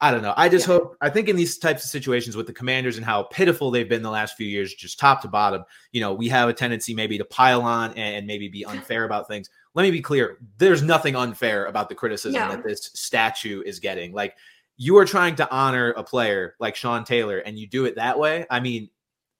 I 0.00 0.12
don't 0.12 0.22
know. 0.22 0.34
I 0.36 0.48
just 0.48 0.68
yeah. 0.68 0.74
hope 0.74 0.96
I 1.00 1.10
think 1.10 1.28
in 1.28 1.34
these 1.34 1.58
types 1.58 1.84
of 1.84 1.90
situations 1.90 2.36
with 2.36 2.46
the 2.46 2.52
commanders 2.52 2.96
and 2.96 3.04
how 3.04 3.24
pitiful 3.24 3.70
they've 3.70 3.88
been 3.88 4.02
the 4.02 4.10
last 4.10 4.36
few 4.36 4.46
years, 4.46 4.72
just 4.74 4.98
top 4.98 5.22
to 5.22 5.28
bottom, 5.28 5.64
you 5.90 6.00
know, 6.00 6.14
we 6.14 6.28
have 6.28 6.48
a 6.48 6.52
tendency 6.52 6.94
maybe 6.94 7.18
to 7.18 7.24
pile 7.24 7.62
on 7.62 7.92
and 7.94 8.26
maybe 8.26 8.48
be 8.48 8.64
unfair 8.66 9.04
about 9.04 9.26
things. 9.26 9.50
Let 9.74 9.82
me 9.82 9.90
be 9.90 10.00
clear. 10.00 10.38
There's 10.58 10.82
nothing 10.82 11.16
unfair 11.16 11.66
about 11.66 11.88
the 11.88 11.96
criticism 11.96 12.40
no. 12.40 12.48
that 12.50 12.64
this 12.64 12.90
statue 12.94 13.62
is 13.62 13.80
getting. 13.80 14.12
Like 14.12 14.36
you 14.76 14.96
are 14.98 15.04
trying 15.04 15.34
to 15.36 15.50
honor 15.50 15.90
a 15.90 16.04
player 16.04 16.54
like 16.60 16.76
Sean 16.76 17.04
Taylor 17.04 17.38
and 17.38 17.58
you 17.58 17.66
do 17.66 17.84
it 17.84 17.96
that 17.96 18.18
way. 18.18 18.46
I 18.48 18.60
mean, 18.60 18.88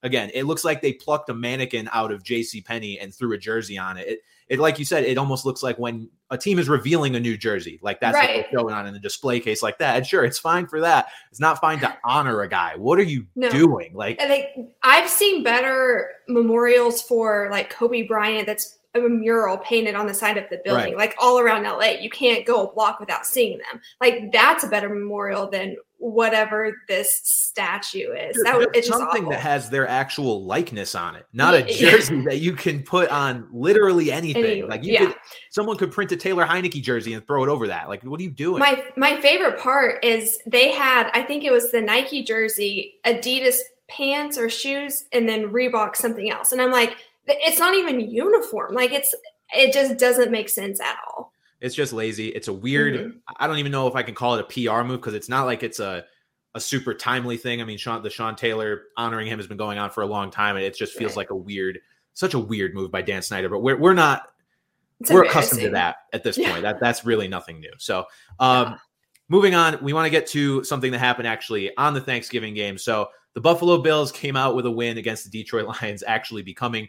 again, 0.03 0.31
it 0.35 0.45
looks 0.45 0.65
like 0.65 0.83
they 0.83 0.93
plucked 0.93 1.29
a 1.29 1.35
mannequin 1.35 1.88
out 1.93 2.11
of 2.11 2.25
J.C. 2.25 2.61
Penney 2.62 2.99
and 2.99 3.15
threw 3.15 3.33
a 3.33 3.38
jersey 3.38 3.79
on 3.79 3.97
it. 3.97 4.09
it. 4.09 4.21
It, 4.49 4.59
like 4.59 4.78
you 4.78 4.85
said, 4.85 5.05
it 5.05 5.19
almost 5.19 5.45
looks 5.45 5.62
like 5.62 5.78
when 5.78 6.09
a 6.31 6.38
team 6.38 6.59
is 6.59 6.69
revealing 6.69 7.17
a 7.17 7.21
new 7.21 7.37
jersey, 7.37 7.78
like 7.83 8.00
that's 8.00 8.14
right. 8.14 8.37
what 8.37 8.47
they're 8.50 8.61
showing 8.61 8.75
on 8.75 8.87
in 8.87 8.95
a 8.95 8.99
display 8.99 9.40
case 9.40 9.62
like 9.62 9.78
that. 9.78 9.97
And 9.97 10.07
sure, 10.07 10.25
it's 10.25 10.38
fine 10.38 10.67
for 10.67 10.81
that. 10.81 11.09
It's 11.31 11.40
not 11.40 11.61
fine 11.61 11.81
to 11.81 11.95
honor 12.05 12.40
a 12.43 12.49
guy. 12.49 12.75
What 12.76 12.99
are 12.99 13.05
you 13.05 13.26
no. 13.37 13.50
doing? 13.50 13.93
Like, 13.95 14.19
like, 14.21 14.55
I've 14.83 15.09
seen 15.11 15.43
better 15.43 16.11
memorials 16.28 17.02
for 17.02 17.49
like 17.50 17.71
Kobe 17.71 18.07
Bryant. 18.07 18.47
That's 18.47 18.77
a 18.95 19.00
mural 19.00 19.59
painted 19.59 19.95
on 19.95 20.07
the 20.07 20.14
side 20.14 20.37
of 20.37 20.45
the 20.50 20.61
building, 20.64 20.95
right. 20.95 20.97
like 20.97 21.14
all 21.21 21.38
around 21.38 21.64
LA. 21.64 22.00
You 22.00 22.11
can't 22.11 22.47
go 22.47 22.66
a 22.66 22.73
block 22.73 23.00
without 23.00 23.26
seeing 23.26 23.59
them. 23.59 23.80
Like 24.00 24.33
that's 24.33 24.64
a 24.64 24.68
better 24.68 24.88
memorial 24.88 25.49
than 25.49 25.76
whatever 25.99 26.73
this 26.87 27.21
statue 27.25 28.12
is. 28.12 28.37
That 28.45 28.68
it's 28.73 28.88
something 28.88 29.28
that 29.28 29.40
has 29.40 29.68
their 29.68 29.87
actual 29.87 30.45
likeness 30.45 30.95
on 30.95 31.16
it, 31.16 31.26
not 31.33 31.54
a 31.54 31.62
jersey 31.62 32.16
yeah. 32.16 32.23
that 32.28 32.38
you 32.38 32.54
can 32.54 32.83
put 32.83 33.11
on 33.11 33.49
literally 33.52 34.11
anything. 34.11 34.45
Anyway, 34.45 34.68
like 34.68 34.85
you 34.85 34.95
yeah. 34.95 35.07
could, 35.07 35.14
someone 35.50 35.76
could 35.76 35.92
print 35.92 36.12
a 36.12 36.16
Taylor 36.16 36.47
Heinicke 36.47 36.83
jersey 36.83 37.14
and 37.14 37.26
throw 37.26 37.45
it 37.45 37.49
over 37.49 37.66
that. 37.66 37.88
Like, 37.88 38.02
what 38.04 38.21
are 38.21 38.23
you 38.23 38.30
doing? 38.30 38.61
My 38.61 38.83
my 38.97 39.21
favorite 39.21 39.59
part 39.59 40.04
is 40.04 40.38
they 40.47 40.71
had, 40.71 41.11
I 41.12 41.23
think 41.23 41.45
it 41.45 41.52
was 41.52 41.71
the 41.73 41.80
Nike 41.80 42.23
jersey, 42.23 42.95
Adidas 43.04 43.59
pants 43.88 44.38
or 44.38 44.49
shoes, 44.49 45.04
and 45.12 45.28
then 45.28 45.50
Reebok 45.50 45.97
something 45.97 46.30
else, 46.30 46.52
and 46.52 46.62
I'm 46.62 46.71
like, 46.71 46.97
it's 47.28 47.58
not 47.58 47.75
even 47.75 48.00
uniform. 48.00 48.75
Like 48.75 48.92
it's 48.92 49.14
it 49.54 49.73
just 49.73 49.99
doesn't 49.99 50.30
make 50.30 50.49
sense 50.49 50.80
at 50.80 50.97
all. 51.06 51.32
It's 51.61 51.75
just 51.75 51.92
lazy. 51.92 52.28
It's 52.28 52.49
a 52.49 52.52
weird. 52.52 52.94
Mm-hmm. 52.94 53.18
I 53.37 53.47
don't 53.47 53.58
even 53.58 53.73
know 53.73 53.87
if 53.88 53.94
I 53.94 54.02
can 54.02 54.14
call 54.14 54.37
it 54.37 54.40
a 54.40 54.44
PR 54.44 54.82
move 54.85 55.00
because 55.00 55.14
it's 55.14 55.28
not 55.28 55.44
like 55.44 55.62
it's 55.62 55.80
a 55.80 56.04
a 56.54 56.61
super 56.61 56.94
timely 56.94 57.37
thing. 57.37 57.61
I 57.61 57.64
mean, 57.64 57.78
Sean 57.78 58.02
the 58.02 58.11
Sean 58.11 58.37
Taylor 58.37 58.82
honoring 58.97 59.26
him 59.26 59.38
has 59.38 59.47
been 59.47 59.56
going 59.56 59.78
on 59.78 59.90
for 59.90 60.02
a 60.02 60.06
long 60.06 60.30
time, 60.30 60.56
and 60.56 60.64
it 60.64 60.76
just 60.76 60.94
feels 60.94 61.12
right. 61.12 61.18
like 61.18 61.30
a 61.30 61.37
weird, 61.37 61.80
such 62.14 62.35
a 62.35 62.38
weird 62.38 62.75
move 62.75 62.90
by 62.90 63.02
Dan 63.02 63.23
Snyder. 63.23 63.49
But 63.49 63.61
we're 63.61 63.76
we're 63.76 63.94
not 63.94 64.28
it's 65.00 65.11
we're 65.11 65.25
accustomed 65.25 65.62
to 65.62 65.70
that 65.70 65.97
at 66.12 66.23
this 66.23 66.37
yeah. 66.37 66.50
point. 66.50 66.62
That 66.62 66.80
that's 66.80 67.04
really 67.04 67.28
nothing 67.28 67.61
new. 67.61 67.73
So, 67.78 68.04
um, 68.40 68.68
yeah. 68.68 68.76
moving 69.28 69.54
on, 69.54 69.82
we 69.82 69.92
want 69.92 70.06
to 70.06 70.11
get 70.11 70.26
to 70.28 70.64
something 70.64 70.92
that 70.92 70.99
happened 70.99 71.28
actually 71.28 71.76
on 71.76 71.94
the 71.94 72.00
Thanksgiving 72.00 72.54
game. 72.54 72.78
So 72.78 73.08
the 73.35 73.40
Buffalo 73.40 73.78
Bills 73.78 74.11
came 74.11 74.37
out 74.37 74.56
with 74.56 74.66
a 74.66 74.70
win 74.70 74.99
against 74.99 75.25
the 75.25 75.30
Detroit 75.30 75.66
Lions, 75.82 76.02
actually 76.06 76.42
becoming 76.42 76.88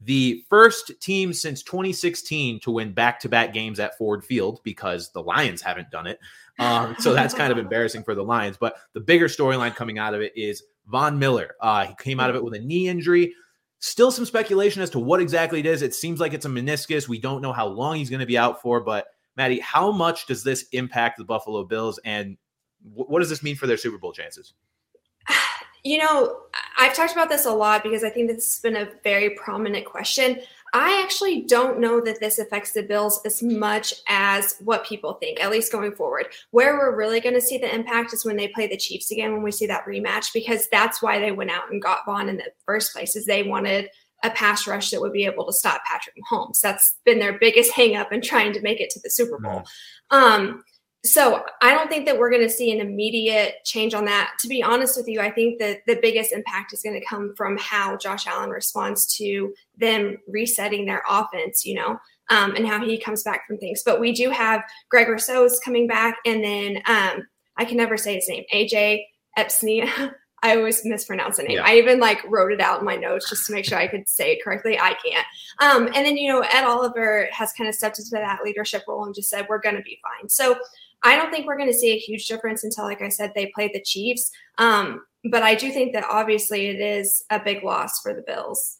the 0.00 0.44
first 0.48 0.92
team 1.00 1.32
since 1.32 1.62
2016 1.62 2.60
to 2.60 2.70
win 2.70 2.92
back-to-back 2.92 3.52
games 3.52 3.80
at 3.80 3.98
Ford 3.98 4.24
Field 4.24 4.60
because 4.62 5.10
the 5.10 5.22
Lions 5.22 5.60
haven't 5.60 5.90
done 5.90 6.06
it. 6.06 6.20
Um, 6.58 6.94
so 6.98 7.12
that's 7.12 7.34
kind 7.34 7.50
of 7.50 7.58
embarrassing 7.58 8.04
for 8.04 8.14
the 8.14 8.22
Lions. 8.22 8.56
But 8.56 8.76
the 8.92 9.00
bigger 9.00 9.26
storyline 9.26 9.74
coming 9.74 9.98
out 9.98 10.14
of 10.14 10.20
it 10.20 10.32
is 10.36 10.62
Von 10.86 11.18
Miller. 11.18 11.56
Uh, 11.60 11.86
he 11.86 11.94
came 11.98 12.20
out 12.20 12.30
of 12.30 12.36
it 12.36 12.44
with 12.44 12.54
a 12.54 12.60
knee 12.60 12.88
injury. 12.88 13.34
Still 13.80 14.10
some 14.10 14.24
speculation 14.24 14.82
as 14.82 14.90
to 14.90 14.98
what 14.98 15.20
exactly 15.20 15.60
it 15.60 15.66
is. 15.66 15.82
It 15.82 15.94
seems 15.94 16.20
like 16.20 16.32
it's 16.32 16.46
a 16.46 16.48
meniscus. 16.48 17.08
We 17.08 17.20
don't 17.20 17.42
know 17.42 17.52
how 17.52 17.66
long 17.66 17.96
he's 17.96 18.10
going 18.10 18.20
to 18.20 18.26
be 18.26 18.38
out 18.38 18.62
for. 18.62 18.80
But 18.80 19.06
Madi, 19.36 19.60
how 19.60 19.92
much 19.92 20.26
does 20.26 20.42
this 20.42 20.66
impact 20.72 21.18
the 21.18 21.24
Buffalo 21.24 21.64
Bills, 21.64 21.98
and 22.04 22.36
what 22.82 23.20
does 23.20 23.28
this 23.28 23.42
mean 23.42 23.56
for 23.56 23.66
their 23.66 23.76
Super 23.76 23.98
Bowl 23.98 24.12
chances? 24.12 24.54
You 25.88 25.96
know, 25.96 26.40
I've 26.76 26.92
talked 26.92 27.12
about 27.12 27.30
this 27.30 27.46
a 27.46 27.50
lot 27.50 27.82
because 27.82 28.04
I 28.04 28.10
think 28.10 28.28
this 28.28 28.52
has 28.52 28.60
been 28.60 28.76
a 28.76 28.90
very 29.02 29.30
prominent 29.30 29.86
question. 29.86 30.38
I 30.74 31.02
actually 31.02 31.44
don't 31.44 31.80
know 31.80 31.98
that 32.02 32.20
this 32.20 32.38
affects 32.38 32.72
the 32.72 32.82
Bills 32.82 33.22
as 33.24 33.42
much 33.42 33.94
as 34.06 34.56
what 34.62 34.84
people 34.84 35.14
think, 35.14 35.42
at 35.42 35.50
least 35.50 35.72
going 35.72 35.92
forward. 35.92 36.26
Where 36.50 36.76
we're 36.76 36.94
really 36.94 37.20
going 37.20 37.36
to 37.36 37.40
see 37.40 37.56
the 37.56 37.74
impact 37.74 38.12
is 38.12 38.22
when 38.22 38.36
they 38.36 38.48
play 38.48 38.66
the 38.66 38.76
Chiefs 38.76 39.10
again, 39.12 39.32
when 39.32 39.42
we 39.42 39.50
see 39.50 39.64
that 39.64 39.86
rematch, 39.86 40.34
because 40.34 40.68
that's 40.68 41.00
why 41.00 41.18
they 41.18 41.32
went 41.32 41.50
out 41.50 41.70
and 41.70 41.80
got 41.80 42.04
Von 42.04 42.28
in 42.28 42.36
the 42.36 42.52
first 42.66 42.92
place, 42.92 43.16
is 43.16 43.24
they 43.24 43.44
wanted 43.44 43.88
a 44.24 44.30
pass 44.30 44.66
rush 44.66 44.90
that 44.90 45.00
would 45.00 45.14
be 45.14 45.24
able 45.24 45.46
to 45.46 45.54
stop 45.54 45.80
Patrick 45.86 46.16
Mahomes. 46.30 46.60
That's 46.60 46.98
been 47.06 47.18
their 47.18 47.38
biggest 47.38 47.72
hangup 47.72 48.12
in 48.12 48.20
trying 48.20 48.52
to 48.52 48.60
make 48.60 48.82
it 48.82 48.90
to 48.90 49.00
the 49.02 49.08
Super 49.08 49.38
Bowl. 49.38 49.62
Um, 50.10 50.64
so 51.04 51.44
I 51.62 51.74
don't 51.74 51.88
think 51.88 52.06
that 52.06 52.18
we're 52.18 52.30
going 52.30 52.42
to 52.42 52.50
see 52.52 52.72
an 52.72 52.80
immediate 52.80 53.56
change 53.64 53.94
on 53.94 54.04
that. 54.06 54.32
To 54.40 54.48
be 54.48 54.62
honest 54.62 54.96
with 54.96 55.06
you, 55.06 55.20
I 55.20 55.30
think 55.30 55.60
that 55.60 55.78
the 55.86 55.98
biggest 56.02 56.32
impact 56.32 56.72
is 56.72 56.82
going 56.82 56.98
to 56.98 57.06
come 57.06 57.34
from 57.36 57.56
how 57.56 57.96
Josh 57.96 58.26
Allen 58.26 58.50
responds 58.50 59.06
to 59.16 59.54
them 59.76 60.16
resetting 60.26 60.86
their 60.86 61.04
offense, 61.08 61.64
you 61.64 61.74
know, 61.74 61.98
um, 62.30 62.56
and 62.56 62.66
how 62.66 62.84
he 62.84 62.98
comes 62.98 63.22
back 63.22 63.46
from 63.46 63.58
things. 63.58 63.82
But 63.84 64.00
we 64.00 64.12
do 64.12 64.30
have 64.30 64.62
Greg 64.90 65.08
Rousseau's 65.08 65.60
coming 65.64 65.86
back, 65.86 66.16
and 66.26 66.42
then 66.42 66.78
um, 66.86 67.26
I 67.56 67.64
can 67.64 67.76
never 67.76 67.96
say 67.96 68.16
his 68.16 68.28
name, 68.28 68.44
AJ 68.52 69.04
Epstein. 69.36 69.88
I 70.42 70.56
always 70.56 70.84
mispronounce 70.84 71.36
the 71.38 71.44
name. 71.44 71.56
Yeah. 71.56 71.66
I 71.66 71.76
even 71.76 71.98
like 71.98 72.22
wrote 72.28 72.52
it 72.52 72.60
out 72.60 72.80
in 72.80 72.84
my 72.84 72.96
notes 72.96 73.28
just 73.28 73.46
to 73.46 73.52
make 73.52 73.64
sure 73.64 73.78
I 73.78 73.88
could 73.88 74.08
say 74.08 74.32
it 74.32 74.44
correctly. 74.44 74.78
I 74.78 74.94
can't. 75.04 75.26
Um, 75.60 75.86
and 75.86 76.06
then 76.06 76.16
you 76.16 76.30
know, 76.30 76.40
Ed 76.40 76.64
Oliver 76.64 77.28
has 77.32 77.52
kind 77.52 77.68
of 77.68 77.74
stepped 77.74 77.98
into 77.98 78.10
that 78.12 78.40
leadership 78.44 78.82
role 78.86 79.04
and 79.04 79.14
just 79.14 79.30
said 79.30 79.46
we're 79.48 79.60
going 79.60 79.76
to 79.76 79.82
be 79.82 79.98
fine. 80.02 80.28
So 80.28 80.56
I 81.02 81.16
don't 81.16 81.30
think 81.30 81.46
we're 81.46 81.56
going 81.56 81.70
to 81.70 81.78
see 81.78 81.92
a 81.92 81.98
huge 81.98 82.26
difference 82.26 82.64
until, 82.64 82.84
like 82.84 83.02
I 83.02 83.08
said, 83.08 83.32
they 83.34 83.50
play 83.54 83.70
the 83.72 83.82
Chiefs. 83.82 84.30
Um, 84.58 85.02
but 85.30 85.42
I 85.42 85.54
do 85.54 85.70
think 85.70 85.92
that 85.92 86.04
obviously 86.10 86.68
it 86.68 86.80
is 86.80 87.24
a 87.30 87.40
big 87.40 87.62
loss 87.62 88.00
for 88.00 88.14
the 88.14 88.22
Bills. 88.22 88.78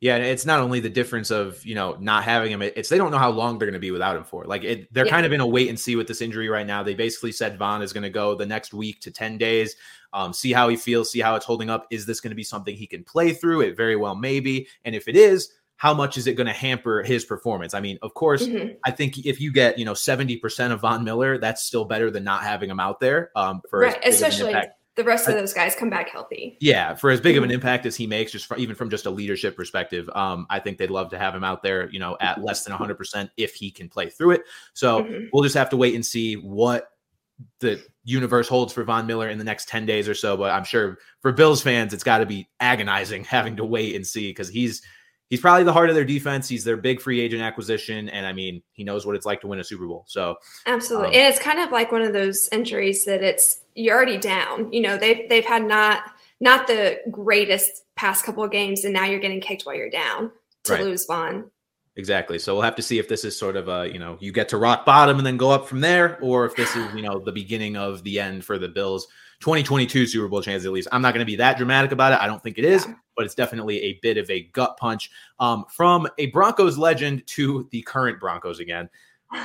Yeah, 0.00 0.16
and 0.16 0.24
it's 0.24 0.46
not 0.46 0.60
only 0.60 0.80
the 0.80 0.88
difference 0.88 1.30
of 1.30 1.64
you 1.64 1.74
know 1.74 1.94
not 2.00 2.24
having 2.24 2.50
him; 2.50 2.62
it's 2.62 2.88
they 2.88 2.96
don't 2.96 3.10
know 3.10 3.18
how 3.18 3.30
long 3.30 3.58
they're 3.58 3.66
going 3.66 3.74
to 3.74 3.80
be 3.80 3.90
without 3.90 4.16
him 4.16 4.24
for. 4.24 4.46
Like 4.46 4.64
it, 4.64 4.92
they're 4.92 5.04
yeah. 5.04 5.10
kind 5.10 5.26
of 5.26 5.32
in 5.32 5.40
a 5.40 5.46
wait 5.46 5.68
and 5.68 5.78
see 5.78 5.94
with 5.94 6.08
this 6.08 6.22
injury 6.22 6.48
right 6.48 6.66
now. 6.66 6.82
They 6.82 6.94
basically 6.94 7.32
said 7.32 7.58
Von 7.58 7.82
is 7.82 7.92
going 7.92 8.04
to 8.04 8.10
go 8.10 8.34
the 8.34 8.46
next 8.46 8.72
week 8.72 9.00
to 9.02 9.10
ten 9.10 9.36
days, 9.36 9.76
um, 10.14 10.32
see 10.32 10.52
how 10.52 10.70
he 10.70 10.76
feels, 10.76 11.12
see 11.12 11.20
how 11.20 11.36
it's 11.36 11.44
holding 11.44 11.68
up. 11.68 11.86
Is 11.90 12.06
this 12.06 12.20
going 12.20 12.30
to 12.30 12.36
be 12.36 12.42
something 12.42 12.74
he 12.74 12.86
can 12.86 13.04
play 13.04 13.34
through? 13.34 13.60
It 13.60 13.76
very 13.76 13.94
well 13.94 14.14
may 14.14 14.40
be, 14.40 14.68
and 14.86 14.94
if 14.94 15.06
it 15.06 15.16
is, 15.16 15.52
how 15.76 15.92
much 15.92 16.16
is 16.16 16.26
it 16.26 16.32
going 16.32 16.46
to 16.46 16.52
hamper 16.54 17.02
his 17.02 17.26
performance? 17.26 17.74
I 17.74 17.80
mean, 17.80 17.98
of 18.00 18.14
course, 18.14 18.46
mm-hmm. 18.46 18.76
I 18.84 18.90
think 18.92 19.18
if 19.26 19.38
you 19.38 19.52
get 19.52 19.78
you 19.78 19.84
know 19.84 19.94
seventy 19.94 20.38
percent 20.38 20.72
of 20.72 20.80
Von 20.80 21.04
Miller, 21.04 21.36
that's 21.36 21.62
still 21.62 21.84
better 21.84 22.10
than 22.10 22.24
not 22.24 22.42
having 22.42 22.70
him 22.70 22.80
out 22.80 23.00
there. 23.00 23.32
Um, 23.36 23.60
for 23.68 23.80
right, 23.80 23.98
especially 24.02 24.54
the 24.96 25.04
rest 25.04 25.28
of 25.28 25.34
those 25.34 25.52
guys 25.52 25.74
come 25.74 25.88
back 25.88 26.10
healthy. 26.10 26.58
Yeah, 26.60 26.94
for 26.94 27.10
as 27.10 27.20
big 27.20 27.36
of 27.36 27.42
an 27.42 27.48
mm-hmm. 27.48 27.54
impact 27.54 27.86
as 27.86 27.96
he 27.96 28.06
makes, 28.06 28.32
just 28.32 28.46
from, 28.46 28.58
even 28.58 28.74
from 28.74 28.90
just 28.90 29.06
a 29.06 29.10
leadership 29.10 29.56
perspective, 29.56 30.10
um, 30.14 30.46
I 30.50 30.58
think 30.58 30.78
they'd 30.78 30.90
love 30.90 31.10
to 31.10 31.18
have 31.18 31.34
him 31.34 31.44
out 31.44 31.62
there. 31.62 31.88
You 31.90 32.00
know, 32.00 32.16
at 32.20 32.42
less 32.42 32.64
than 32.64 32.72
hundred 32.74 32.96
percent 32.96 33.30
if 33.36 33.54
he 33.54 33.70
can 33.70 33.88
play 33.88 34.10
through 34.10 34.32
it. 34.32 34.42
So 34.74 35.02
mm-hmm. 35.02 35.26
we'll 35.32 35.44
just 35.44 35.56
have 35.56 35.70
to 35.70 35.76
wait 35.76 35.94
and 35.94 36.04
see 36.04 36.34
what 36.34 36.90
the 37.60 37.82
universe 38.04 38.48
holds 38.48 38.72
for 38.72 38.84
Von 38.84 39.06
Miller 39.06 39.28
in 39.28 39.38
the 39.38 39.44
next 39.44 39.68
10 39.68 39.86
days 39.86 40.08
or 40.08 40.14
so. 40.14 40.36
But 40.36 40.50
I'm 40.50 40.64
sure 40.64 40.98
for 41.20 41.32
Bills 41.32 41.62
fans, 41.62 41.92
it's 41.92 42.04
got 42.04 42.18
to 42.18 42.26
be 42.26 42.48
agonizing 42.60 43.24
having 43.30 43.56
to 43.56 43.64
wait 43.64 43.94
and 43.96 44.06
see 44.06 44.30
because 44.30 44.48
he's 44.48 44.82
he's 45.30 45.40
probably 45.40 45.64
the 45.64 45.72
heart 45.72 45.88
of 45.88 45.94
their 45.94 46.04
defense. 46.04 46.48
He's 46.48 46.64
their 46.64 46.76
big 46.76 47.00
free 47.00 47.20
agent 47.20 47.40
acquisition, 47.40 48.08
and 48.10 48.26
I 48.26 48.32
mean, 48.32 48.62
he 48.72 48.84
knows 48.84 49.06
what 49.06 49.16
it's 49.16 49.24
like 49.24 49.40
to 49.40 49.46
win 49.46 49.60
a 49.60 49.64
Super 49.64 49.86
Bowl. 49.86 50.04
So 50.06 50.36
absolutely, 50.66 51.08
um, 51.08 51.14
and 51.14 51.22
it's 51.32 51.38
kind 51.38 51.60
of 51.60 51.70
like 51.70 51.90
one 51.90 52.02
of 52.02 52.12
those 52.12 52.48
injuries 52.52 53.06
that 53.06 53.22
it's 53.22 53.60
you're 53.74 53.96
already 53.96 54.18
down. 54.18 54.70
You 54.72 54.82
know, 54.82 54.98
they've 54.98 55.26
they've 55.28 55.44
had 55.44 55.64
not 55.64 56.02
not 56.40 56.66
the 56.66 56.98
greatest 57.10 57.84
past 57.96 58.24
couple 58.24 58.44
of 58.44 58.50
games, 58.50 58.84
and 58.84 58.92
now 58.92 59.06
you're 59.06 59.20
getting 59.20 59.40
kicked 59.40 59.62
while 59.62 59.76
you're 59.76 59.90
down 59.90 60.30
to 60.64 60.74
right. 60.74 60.84
lose 60.84 61.06
Von. 61.06 61.50
Exactly. 61.96 62.38
So 62.38 62.54
we'll 62.54 62.62
have 62.62 62.76
to 62.76 62.82
see 62.82 62.98
if 62.98 63.08
this 63.08 63.24
is 63.24 63.38
sort 63.38 63.56
of 63.56 63.68
a, 63.68 63.92
you 63.92 63.98
know, 63.98 64.16
you 64.20 64.32
get 64.32 64.48
to 64.50 64.56
rock 64.56 64.86
bottom 64.86 65.18
and 65.18 65.26
then 65.26 65.36
go 65.36 65.50
up 65.50 65.68
from 65.68 65.80
there, 65.80 66.18
or 66.22 66.46
if 66.46 66.56
this 66.56 66.74
is, 66.76 66.94
you 66.94 67.02
know, 67.02 67.18
the 67.18 67.32
beginning 67.32 67.76
of 67.76 68.02
the 68.04 68.20
end 68.20 68.44
for 68.44 68.58
the 68.58 68.68
Bills 68.68 69.06
2022 69.40 70.06
Super 70.06 70.28
Bowl 70.28 70.40
chance 70.40 70.64
at 70.64 70.72
least. 70.72 70.88
I'm 70.92 71.02
not 71.02 71.14
going 71.14 71.24
to 71.24 71.30
be 71.30 71.36
that 71.36 71.58
dramatic 71.58 71.92
about 71.92 72.12
it. 72.12 72.20
I 72.20 72.26
don't 72.26 72.42
think 72.42 72.58
it 72.58 72.64
is, 72.64 72.86
yeah. 72.86 72.94
But 73.20 73.26
it's 73.26 73.34
definitely 73.34 73.82
a 73.82 73.98
bit 74.00 74.16
of 74.16 74.30
a 74.30 74.44
gut 74.54 74.78
punch. 74.78 75.10
Um, 75.40 75.66
from 75.68 76.08
a 76.16 76.28
Broncos 76.28 76.78
legend 76.78 77.26
to 77.26 77.68
the 77.70 77.82
current 77.82 78.18
Broncos 78.18 78.60
again. 78.60 78.88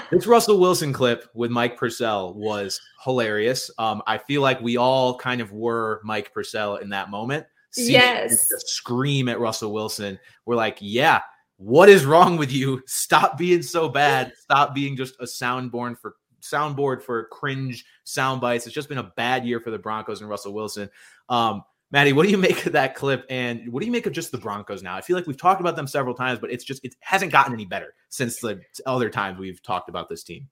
This 0.09 0.25
Russell 0.25 0.61
Wilson 0.61 0.93
clip 0.93 1.29
with 1.33 1.51
Mike 1.51 1.75
Purcell 1.75 2.33
was 2.35 2.79
hilarious. 3.03 3.69
Um, 3.77 4.01
I 4.07 4.17
feel 4.17 4.41
like 4.41 4.61
we 4.61 4.77
all 4.77 5.17
kind 5.17 5.41
of 5.41 5.51
were 5.51 5.99
Mike 6.05 6.33
Purcell 6.33 6.77
in 6.77 6.87
that 6.91 7.09
moment. 7.09 7.47
Yes. 7.75 8.47
Scream 8.59 9.27
at 9.27 9.41
Russell 9.41 9.73
Wilson. 9.73 10.17
We're 10.45 10.55
like, 10.55 10.77
yeah, 10.79 11.19
what 11.57 11.89
is 11.89 12.05
wrong 12.05 12.37
with 12.37 12.53
you? 12.53 12.81
Stop 12.87 13.37
being 13.37 13.61
so 13.61 13.89
bad. 13.89 14.31
Stop 14.37 14.73
being 14.73 14.95
just 14.95 15.15
a 15.19 15.25
soundboard 15.25 15.99
for 15.99 16.15
soundboard 16.41 17.03
for 17.03 17.25
cringe 17.25 17.83
sound 18.05 18.39
bites. 18.39 18.67
It's 18.67 18.73
just 18.73 18.87
been 18.87 18.99
a 18.99 19.11
bad 19.17 19.45
year 19.45 19.59
for 19.59 19.69
the 19.69 19.79
Broncos 19.79 20.21
and 20.21 20.29
Russell 20.29 20.53
Wilson. 20.53 20.89
Um, 21.27 21.63
Madi, 21.95 22.11
what 22.11 22.25
do 22.25 22.29
you 22.29 22.37
make 22.37 22.65
of 22.65 22.73
that 22.73 22.93
clip? 22.93 23.25
And 23.29 23.71
what 23.71 23.79
do 23.79 23.85
you 23.85 23.91
make 23.91 24.05
of 24.05 24.11
just 24.11 24.33
the 24.33 24.37
Broncos 24.37 24.83
now? 24.83 24.97
I 24.97 25.01
feel 25.01 25.15
like 25.15 25.27
we've 25.27 25.37
talked 25.37 25.61
about 25.61 25.77
them 25.77 25.87
several 25.87 26.13
times, 26.13 26.39
but 26.39 26.51
it's 26.51 26.65
just 26.65 26.83
it 26.83 26.93
hasn't 26.99 27.31
gotten 27.31 27.53
any 27.53 27.63
better 27.63 27.93
since 28.09 28.41
the 28.41 28.59
other 28.85 29.09
times 29.09 29.39
we've 29.39 29.63
talked 29.63 29.87
about 29.87 30.09
this 30.09 30.21
team. 30.21 30.49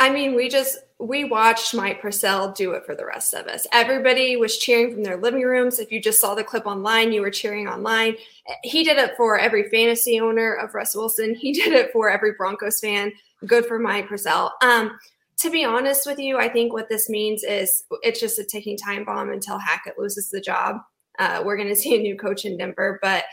I 0.00 0.10
mean, 0.10 0.34
we 0.34 0.48
just 0.48 0.78
we 0.98 1.22
watched 1.22 1.74
Mike 1.74 2.02
Purcell 2.02 2.50
do 2.50 2.72
it 2.72 2.84
for 2.84 2.96
the 2.96 3.06
rest 3.06 3.34
of 3.34 3.46
us. 3.46 3.68
Everybody 3.72 4.34
was 4.34 4.58
cheering 4.58 4.92
from 4.92 5.04
their 5.04 5.16
living 5.16 5.42
rooms. 5.42 5.78
If 5.78 5.92
you 5.92 6.02
just 6.02 6.20
saw 6.20 6.34
the 6.34 6.42
clip 6.42 6.66
online, 6.66 7.12
you 7.12 7.20
were 7.20 7.30
cheering 7.30 7.68
online. 7.68 8.16
He 8.64 8.82
did 8.82 8.98
it 8.98 9.12
for 9.16 9.38
every 9.38 9.68
fantasy 9.68 10.18
owner 10.18 10.54
of 10.54 10.74
Russ 10.74 10.96
Wilson. 10.96 11.36
He 11.36 11.52
did 11.62 11.72
it 11.72 11.92
for 11.92 12.10
every 12.10 12.32
Broncos 12.32 12.80
fan. 12.80 13.12
Good 13.46 13.64
for 13.66 13.78
Mike 13.78 14.08
Purcell. 14.08 14.54
Um, 14.60 14.98
to 15.40 15.50
be 15.50 15.64
honest 15.64 16.06
with 16.06 16.18
you, 16.18 16.38
I 16.38 16.48
think 16.48 16.72
what 16.72 16.88
this 16.88 17.08
means 17.08 17.42
is 17.42 17.84
it's 18.02 18.20
just 18.20 18.38
a 18.38 18.44
ticking 18.44 18.76
time 18.76 19.04
bomb 19.04 19.30
until 19.30 19.58
Hackett 19.58 19.98
loses 19.98 20.28
the 20.30 20.40
job. 20.40 20.76
Uh, 21.18 21.42
we're 21.44 21.56
going 21.56 21.68
to 21.74 21.76
see 21.76 21.96
a 21.96 22.00
new 22.00 22.16
coach 22.16 22.44
in 22.44 22.56
Denver, 22.56 22.98
but 23.02 23.24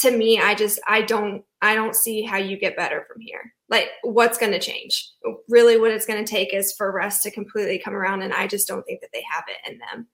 to 0.00 0.10
me, 0.10 0.40
I 0.40 0.54
just 0.54 0.80
I 0.88 1.02
don't 1.02 1.44
I 1.62 1.74
don't 1.74 1.94
see 1.94 2.22
how 2.22 2.36
you 2.36 2.58
get 2.58 2.76
better 2.76 3.06
from 3.10 3.20
here. 3.20 3.52
Like 3.68 3.88
what's 4.02 4.38
going 4.38 4.52
to 4.52 4.58
change? 4.58 5.10
Really, 5.48 5.78
what 5.78 5.90
it's 5.90 6.06
going 6.06 6.24
to 6.24 6.30
take 6.30 6.52
is 6.52 6.72
for 6.72 6.90
Russ 6.90 7.22
to 7.22 7.30
completely 7.30 7.78
come 7.78 7.94
around, 7.94 8.22
and 8.22 8.32
I 8.32 8.46
just 8.46 8.66
don't 8.66 8.82
think 8.84 9.00
that 9.02 9.10
they 9.12 9.24
have 9.30 9.44
it 9.48 9.70
in 9.70 9.78
them. 9.78 10.08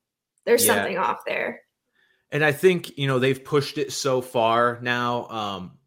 There's 0.45 0.67
yeah. 0.67 0.75
something 0.75 0.99
off 0.99 1.21
there. 1.27 1.63
And 2.33 2.45
I 2.45 2.53
think 2.53 2.97
you 2.99 3.07
know 3.07 3.19
they've 3.19 3.43
pushed 3.43 3.79
it 3.79 3.93
so 3.93 4.21
far 4.21 4.79
now. 4.83 5.27
Um, 5.29 5.79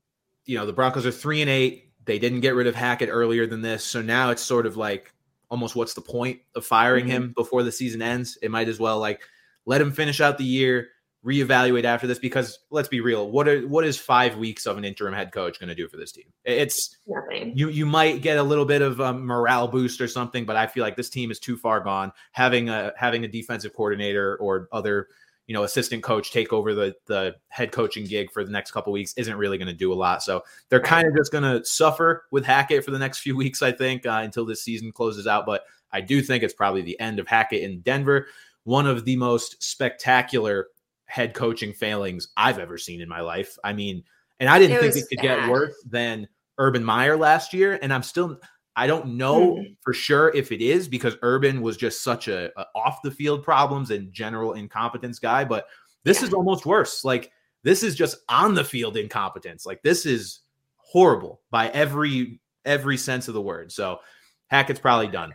you 0.45 0.57
know 0.57 0.65
the 0.65 0.73
Broncos 0.73 1.05
are 1.05 1.11
three 1.11 1.41
and 1.41 1.49
eight. 1.49 1.91
They 2.05 2.19
didn't 2.19 2.41
get 2.41 2.55
rid 2.55 2.67
of 2.67 2.75
Hackett 2.75 3.09
earlier 3.09 3.45
than 3.45 3.61
this, 3.61 3.83
so 3.83 4.01
now 4.01 4.31
it's 4.31 4.41
sort 4.41 4.65
of 4.65 4.75
like 4.75 5.13
almost 5.53 5.75
what's 5.75 5.93
the 5.93 6.01
point 6.01 6.39
of 6.55 6.65
firing 6.65 7.05
mm-hmm. 7.05 7.11
him 7.11 7.33
before 7.35 7.61
the 7.61 7.71
season 7.71 8.01
ends? 8.01 8.39
It 8.41 8.49
might 8.49 8.67
as 8.67 8.79
well 8.79 8.97
like 8.97 9.21
let 9.67 9.79
him 9.79 9.91
finish 9.91 10.19
out 10.19 10.39
the 10.39 10.43
year 10.43 10.89
reevaluate 11.23 11.85
after 11.85 12.05
this 12.05 12.19
because 12.19 12.59
let's 12.69 12.89
be 12.89 12.99
real 12.99 13.31
what 13.31 13.47
are 13.47 13.65
what 13.69 13.85
is 13.85 13.97
five 13.97 14.35
weeks 14.35 14.65
of 14.65 14.77
an 14.77 14.83
interim 14.83 15.13
head 15.13 15.31
coach 15.31 15.57
going 15.57 15.69
to 15.69 15.75
do 15.75 15.87
for 15.87 15.95
this 15.95 16.11
team 16.11 16.25
it's 16.43 16.97
nothing 17.07 17.53
you 17.55 17.69
you 17.69 17.85
might 17.85 18.21
get 18.21 18.37
a 18.37 18.43
little 18.43 18.65
bit 18.65 18.81
of 18.81 18.99
a 18.99 19.13
morale 19.13 19.69
boost 19.69 20.01
or 20.01 20.07
something 20.09 20.43
but 20.43 20.57
i 20.57 20.67
feel 20.67 20.83
like 20.83 20.97
this 20.97 21.09
team 21.09 21.31
is 21.31 21.39
too 21.39 21.55
far 21.55 21.79
gone 21.79 22.11
having 22.33 22.67
a 22.67 22.91
having 22.97 23.23
a 23.23 23.27
defensive 23.29 23.73
coordinator 23.73 24.35
or 24.35 24.67
other 24.73 25.07
you 25.47 25.53
know 25.53 25.63
assistant 25.63 26.03
coach 26.03 26.31
take 26.31 26.53
over 26.53 26.73
the 26.73 26.95
the 27.05 27.35
head 27.49 27.71
coaching 27.71 28.05
gig 28.05 28.31
for 28.31 28.43
the 28.43 28.51
next 28.51 28.71
couple 28.71 28.93
weeks 28.93 29.13
isn't 29.17 29.37
really 29.37 29.57
going 29.57 29.67
to 29.67 29.73
do 29.73 29.91
a 29.91 29.95
lot 29.95 30.23
so 30.23 30.41
they're 30.69 30.79
kind 30.79 31.07
of 31.07 31.15
just 31.15 31.31
going 31.31 31.43
to 31.43 31.63
suffer 31.65 32.25
with 32.31 32.45
hackett 32.45 32.83
for 32.83 32.91
the 32.91 32.99
next 32.99 33.19
few 33.19 33.35
weeks 33.43 33.61
i 33.61 33.71
think 33.71 34.05
uh, 34.05 34.21
until 34.23 34.45
this 34.45 34.63
season 34.63 34.91
closes 34.91 35.27
out 35.27 35.45
but 35.45 35.63
i 35.91 35.99
do 35.99 36.21
think 36.21 36.43
it's 36.43 36.53
probably 36.53 36.81
the 36.81 36.99
end 36.99 37.19
of 37.19 37.27
hackett 37.27 37.61
in 37.61 37.81
denver 37.81 38.27
one 38.63 38.87
of 38.87 39.05
the 39.05 39.15
most 39.17 39.61
spectacular 39.61 40.67
head 41.05 41.33
coaching 41.33 41.73
failings 41.73 42.29
I've 42.35 42.59
ever 42.59 42.77
seen 42.77 43.01
in 43.01 43.09
my 43.09 43.21
life. 43.21 43.57
I 43.63 43.73
mean, 43.73 44.03
and 44.39 44.49
I 44.49 44.59
didn't 44.59 44.77
it 44.77 44.81
think 44.81 44.95
it 44.95 45.09
could 45.09 45.17
bad. 45.17 45.41
get 45.41 45.49
worse 45.49 45.75
than 45.87 46.27
Urban 46.57 46.83
Meyer 46.83 47.17
last 47.17 47.53
year. 47.53 47.77
And 47.81 47.93
I'm 47.93 48.03
still, 48.03 48.39
I 48.75 48.87
don't 48.87 49.15
know 49.17 49.55
mm. 49.55 49.75
for 49.81 49.93
sure 49.93 50.35
if 50.35 50.51
it 50.51 50.61
is 50.61 50.87
because 50.87 51.15
Urban 51.21 51.61
was 51.61 51.77
just 51.77 52.03
such 52.03 52.27
a, 52.27 52.51
a, 52.59 52.65
off 52.75 53.01
the 53.03 53.11
field 53.11 53.43
problems 53.43 53.91
and 53.91 54.11
general 54.11 54.53
incompetence 54.53 55.19
guy. 55.19 55.43
But 55.45 55.67
this 56.03 56.21
yeah. 56.21 56.27
is 56.27 56.33
almost 56.33 56.65
worse. 56.65 57.03
Like 57.03 57.31
this 57.63 57.83
is 57.83 57.95
just 57.95 58.17
on 58.29 58.55
the 58.55 58.63
field 58.63 58.97
incompetence. 58.97 59.65
Like 59.65 59.81
this 59.83 60.05
is 60.05 60.39
horrible 60.77 61.41
by 61.51 61.69
every 61.69 62.39
every 62.65 62.97
sense 62.97 63.27
of 63.27 63.33
the 63.33 63.41
word. 63.41 63.71
So 63.71 63.99
Hackett's 64.47 64.79
probably 64.79 65.07
done. 65.07 65.33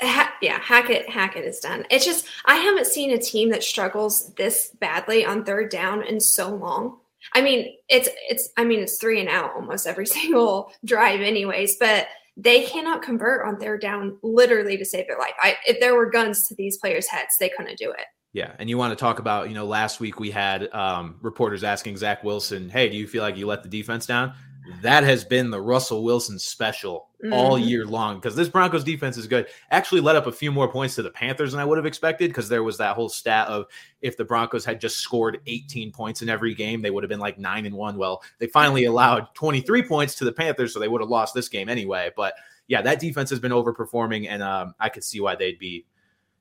Ha- 0.00 0.34
yeah, 0.40 0.60
Hackett 0.60 1.08
Hackett 1.08 1.44
is 1.44 1.60
done. 1.60 1.84
It's 1.90 2.04
just 2.04 2.26
I 2.44 2.56
haven't 2.56 2.86
seen 2.86 3.12
a 3.12 3.18
team 3.18 3.50
that 3.50 3.62
struggles 3.62 4.32
this 4.34 4.70
badly 4.80 5.24
on 5.24 5.44
third 5.44 5.70
down 5.70 6.04
in 6.04 6.20
so 6.20 6.54
long. 6.54 6.98
I 7.32 7.40
mean, 7.40 7.74
it's 7.88 8.08
it's 8.28 8.50
I 8.56 8.64
mean 8.64 8.80
it's 8.80 8.98
three 8.98 9.20
and 9.20 9.28
out 9.28 9.54
almost 9.54 9.86
every 9.86 10.06
single 10.06 10.72
drive, 10.84 11.20
anyways. 11.20 11.76
But 11.78 12.06
they 12.38 12.62
cannot 12.62 13.02
convert 13.02 13.44
on 13.46 13.58
third 13.58 13.80
down 13.80 14.16
literally 14.22 14.78
to 14.78 14.84
save 14.84 15.08
their 15.08 15.18
life. 15.18 15.34
I, 15.40 15.56
if 15.66 15.80
there 15.80 15.96
were 15.96 16.08
guns 16.08 16.46
to 16.46 16.54
these 16.54 16.78
players' 16.78 17.08
heads, 17.08 17.34
they 17.40 17.50
couldn't 17.50 17.76
do 17.76 17.90
it. 17.90 18.06
Yeah, 18.32 18.52
and 18.58 18.70
you 18.70 18.78
want 18.78 18.92
to 18.92 18.96
talk 18.96 19.18
about 19.18 19.48
you 19.48 19.54
know 19.54 19.66
last 19.66 20.00
week 20.00 20.20
we 20.20 20.30
had 20.30 20.72
um, 20.72 21.16
reporters 21.20 21.64
asking 21.64 21.96
Zach 21.96 22.22
Wilson, 22.22 22.68
"Hey, 22.68 22.88
do 22.88 22.96
you 22.96 23.08
feel 23.08 23.22
like 23.22 23.36
you 23.36 23.46
let 23.46 23.62
the 23.62 23.68
defense 23.68 24.06
down?" 24.06 24.34
That 24.82 25.04
has 25.04 25.24
been 25.24 25.50
the 25.50 25.60
Russell 25.60 26.04
Wilson 26.04 26.38
special 26.38 27.08
mm-hmm. 27.22 27.32
all 27.32 27.58
year 27.58 27.86
long 27.86 28.16
because 28.16 28.36
this 28.36 28.48
Broncos 28.48 28.84
defense 28.84 29.16
is 29.16 29.26
good. 29.26 29.46
Actually, 29.70 30.00
led 30.00 30.16
up 30.16 30.26
a 30.26 30.32
few 30.32 30.52
more 30.52 30.70
points 30.70 30.94
to 30.96 31.02
the 31.02 31.10
Panthers 31.10 31.52
than 31.52 31.60
I 31.60 31.64
would 31.64 31.78
have 31.78 31.86
expected 31.86 32.30
because 32.30 32.48
there 32.48 32.62
was 32.62 32.78
that 32.78 32.94
whole 32.94 33.08
stat 33.08 33.48
of 33.48 33.66
if 34.02 34.16
the 34.16 34.24
Broncos 34.24 34.64
had 34.64 34.80
just 34.80 34.98
scored 34.98 35.40
18 35.46 35.92
points 35.92 36.22
in 36.22 36.28
every 36.28 36.54
game, 36.54 36.82
they 36.82 36.90
would 36.90 37.02
have 37.02 37.08
been 37.08 37.20
like 37.20 37.38
nine 37.38 37.66
and 37.66 37.74
one. 37.74 37.96
Well, 37.96 38.22
they 38.38 38.46
finally 38.46 38.84
allowed 38.84 39.34
23 39.34 39.82
points 39.84 40.14
to 40.16 40.24
the 40.24 40.32
Panthers, 40.32 40.74
so 40.74 40.80
they 40.80 40.88
would 40.88 41.00
have 41.00 41.10
lost 41.10 41.34
this 41.34 41.48
game 41.48 41.68
anyway. 41.68 42.10
But 42.14 42.34
yeah, 42.66 42.82
that 42.82 43.00
defense 43.00 43.30
has 43.30 43.40
been 43.40 43.52
overperforming, 43.52 44.28
and 44.28 44.42
um, 44.42 44.74
I 44.78 44.88
could 44.88 45.04
see 45.04 45.20
why 45.20 45.34
they'd 45.36 45.58
be. 45.58 45.86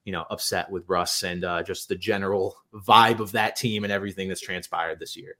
You 0.03 0.13
know, 0.13 0.23
upset 0.29 0.71
with 0.71 0.87
Russ 0.87 1.23
and 1.23 1.43
uh, 1.43 1.63
just 1.63 1.89
the 1.89 1.95
general 1.97 2.55
vibe 2.73 3.19
of 3.19 3.33
that 3.33 3.57
team 3.57 3.83
and 3.83 3.91
everything 3.91 4.29
that's 4.29 4.39
transpired 4.39 5.01
this 5.01 5.17
year. 5.17 5.35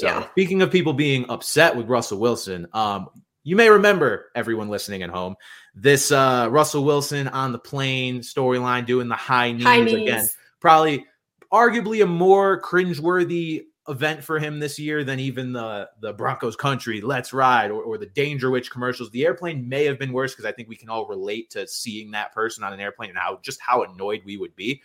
So 0.00 0.06
yeah. 0.06 0.30
speaking 0.30 0.62
of 0.62 0.70
people 0.70 0.94
being 0.94 1.28
upset 1.28 1.76
with 1.76 1.86
Russell 1.86 2.18
Wilson, 2.18 2.66
um, 2.72 3.08
you 3.42 3.54
may 3.54 3.68
remember 3.68 4.30
everyone 4.34 4.68
listening 4.68 5.02
at 5.02 5.10
home 5.10 5.36
this 5.74 6.10
uh, 6.10 6.48
Russell 6.50 6.84
Wilson 6.84 7.28
on 7.28 7.52
the 7.52 7.58
plane 7.58 8.20
storyline 8.20 8.86
doing 8.86 9.08
the 9.08 9.14
high 9.14 9.52
knees, 9.52 9.64
high 9.64 9.80
knees 9.80 9.94
again. 9.94 10.26
Probably, 10.58 11.04
arguably, 11.52 12.02
a 12.02 12.06
more 12.06 12.60
cringeworthy 12.60 13.64
event 13.88 14.22
for 14.22 14.38
him 14.38 14.58
this 14.58 14.78
year 14.78 15.04
than 15.04 15.20
even 15.20 15.52
the 15.52 15.88
the 16.00 16.12
Broncos 16.12 16.56
country 16.56 17.00
Let's 17.00 17.32
Ride 17.32 17.70
or, 17.70 17.82
or 17.82 17.98
the 17.98 18.06
Dangerwich 18.06 18.70
commercials. 18.70 19.10
The 19.10 19.26
airplane 19.26 19.68
may 19.68 19.84
have 19.84 19.98
been 19.98 20.12
worse 20.12 20.32
because 20.32 20.44
I 20.46 20.52
think 20.52 20.68
we 20.68 20.76
can 20.76 20.88
all 20.88 21.06
relate 21.06 21.50
to 21.50 21.66
seeing 21.68 22.12
that 22.12 22.32
person 22.32 22.64
on 22.64 22.72
an 22.72 22.80
airplane 22.80 23.10
and 23.10 23.18
how 23.18 23.38
just 23.42 23.60
how 23.60 23.82
annoyed 23.82 24.22
we 24.24 24.38
would 24.38 24.56
be. 24.56 24.82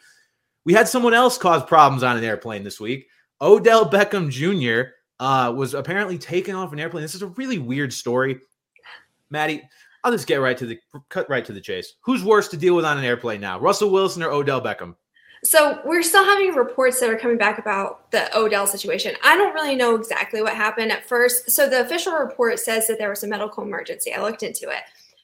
We 0.65 0.73
had 0.73 0.87
someone 0.87 1.13
else 1.13 1.37
cause 1.37 1.63
problems 1.63 2.03
on 2.03 2.17
an 2.17 2.23
airplane 2.23 2.63
this 2.63 2.79
week. 2.79 3.07
Odell 3.41 3.89
Beckham 3.89 4.29
Jr. 4.29 4.91
Uh, 5.19 5.53
was 5.55 5.73
apparently 5.73 6.17
taken 6.17 6.55
off 6.55 6.73
an 6.73 6.79
airplane. 6.79 7.01
This 7.01 7.15
is 7.15 7.21
a 7.21 7.27
really 7.27 7.57
weird 7.57 7.93
story. 7.93 8.39
Madi, 9.29 9.61
I'll 10.03 10.11
just 10.11 10.27
get 10.27 10.37
right 10.37 10.57
to 10.57 10.65
the 10.65 10.79
cut 11.09 11.29
right 11.29 11.45
to 11.45 11.53
the 11.53 11.61
chase. 11.61 11.93
Who's 12.01 12.23
worse 12.23 12.47
to 12.49 12.57
deal 12.57 12.75
with 12.75 12.85
on 12.85 12.97
an 12.97 13.05
airplane 13.05 13.41
now, 13.41 13.59
Russell 13.59 13.89
Wilson 13.89 14.23
or 14.23 14.29
Odell 14.29 14.61
Beckham? 14.61 14.95
So 15.43 15.79
we're 15.85 16.03
still 16.03 16.23
having 16.23 16.53
reports 16.53 16.99
that 16.99 17.09
are 17.09 17.17
coming 17.17 17.37
back 17.37 17.59
about 17.59 18.09
the 18.11 18.35
Odell 18.37 18.67
situation. 18.67 19.15
I 19.23 19.37
don't 19.37 19.53
really 19.53 19.75
know 19.75 19.95
exactly 19.95 20.41
what 20.41 20.55
happened 20.55 20.91
at 20.91 21.07
first. 21.07 21.51
So 21.51 21.69
the 21.69 21.81
official 21.81 22.13
report 22.13 22.59
says 22.59 22.87
that 22.87 22.97
there 22.97 23.09
was 23.09 23.23
a 23.23 23.27
medical 23.27 23.63
emergency. 23.63 24.13
I 24.13 24.21
looked 24.21 24.43
into 24.43 24.69
it. 24.69 24.81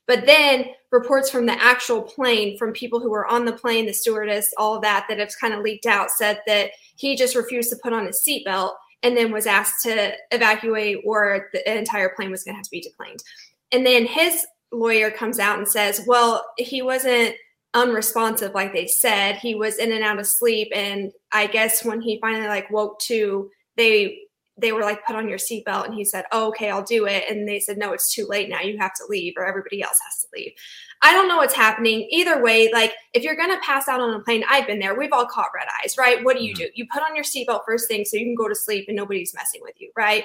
But 0.08 0.26
then 0.26 0.66
reports 0.92 1.30
from 1.30 1.46
the 1.46 1.60
actual 1.64 2.02
plane, 2.02 2.58
from 2.58 2.72
people 2.74 3.00
who 3.00 3.10
were 3.10 3.28
on 3.28 3.46
the 3.46 3.54
plane, 3.54 3.86
the 3.86 3.94
stewardess, 3.94 4.54
all 4.58 4.80
that, 4.82 5.06
that 5.10 5.20
have 5.20 5.32
kind 5.40 5.54
of 5.54 5.62
leaked 5.62 5.86
out, 5.86 6.12
said 6.12 6.42
that 6.48 6.72
he 6.96 7.16
just 7.16 7.36
refused 7.36 7.70
to 7.70 7.80
put 7.82 7.94
on 7.94 8.06
his 8.06 8.24
seatbelt 8.28 8.74
and 9.04 9.18
then 9.18 9.32
was 9.32 9.48
asked 9.48 9.84
to 9.84 10.14
evacuate 10.32 11.00
or 11.06 11.50
the 11.54 11.78
entire 11.78 12.10
plane 12.10 12.32
was 12.32 12.44
going 12.44 12.54
to 12.54 12.58
have 12.58 12.66
to 12.66 12.72
be 12.72 12.82
deplaned. 12.82 13.24
And 13.72 13.86
then 13.86 14.06
his 14.06 14.46
lawyer 14.72 15.12
comes 15.12 15.40
out 15.40 15.58
and 15.58 15.68
says, 15.68 16.04
well, 16.06 16.46
he 16.58 16.82
wasn't 16.82 17.36
unresponsive 17.74 18.54
like 18.54 18.74
they 18.74 18.88
said. 18.88 19.38
He 19.38 19.56
was 19.56 19.78
in 19.78 19.92
and 19.92 20.04
out 20.04 20.20
of 20.20 20.28
sleep. 20.28 20.70
And 20.74 21.12
I 21.32 21.48
guess 21.48 21.84
when 21.84 22.02
he 22.02 22.20
finally 22.20 22.48
like 22.48 22.70
woke 22.70 23.00
to, 23.02 23.50
they 23.78 24.20
they 24.62 24.72
were 24.72 24.82
like, 24.82 25.06
put 25.06 25.16
on 25.16 25.28
your 25.28 25.38
seatbelt. 25.38 25.86
And 25.86 25.94
he 25.94 26.06
said, 26.06 26.26
oh, 26.32 26.48
okay, 26.50 26.70
I'll 26.70 26.84
do 26.84 27.06
it. 27.06 27.26
And 27.30 27.48
they 27.48 27.60
said, 27.60 27.78
no, 27.78 27.92
it's 27.92 28.14
too 28.14 28.26
late 28.28 28.48
now. 28.48 28.62
You 28.62 28.78
have 28.78 28.94
to 28.96 29.06
leave 29.10 29.34
or 29.36 29.46
everybody 29.46 29.82
else 29.82 29.98
has 30.06 30.22
to 30.22 30.28
leave. 30.34 30.54
I 31.02 31.14
don't 31.14 31.28
know 31.28 31.38
what's 31.38 31.56
happening. 31.56 32.08
Either 32.12 32.42
way, 32.42 32.72
like 32.72 32.94
if 33.14 33.24
you're 33.24 33.36
going 33.36 33.52
to 33.52 33.60
pass 33.66 33.88
out 33.88 34.00
on 34.00 34.14
a 34.14 34.20
plane, 34.20 34.44
I've 34.48 34.68
been 34.68 34.80
there. 34.80 34.98
We've 34.98 35.12
all 35.12 35.26
caught 35.26 35.50
red 35.56 35.68
eyes, 35.84 35.98
right? 35.98 36.24
What 36.24 36.38
do 36.38 36.44
you 36.44 36.54
mm-hmm. 36.54 36.64
do? 36.64 36.70
You 36.76 36.86
put 36.94 37.02
on 37.02 37.16
your 37.16 37.26
seatbelt 37.26 37.62
first 37.66 37.88
thing 37.88 38.06
so 38.06 38.18
you 38.18 38.26
can 38.26 38.36
go 38.36 38.48
to 38.48 38.56
sleep 38.56 38.86
and 38.88 38.96
nobody's 38.96 39.34
messing 39.34 39.62
with 39.64 39.76
you, 39.80 39.92
right? 39.98 40.24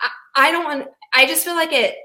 I, 0.00 0.08
I 0.36 0.52
don't 0.52 0.64
want, 0.64 0.88
I 1.14 1.26
just 1.26 1.44
feel 1.44 1.56
like 1.56 1.72
it, 1.72 1.96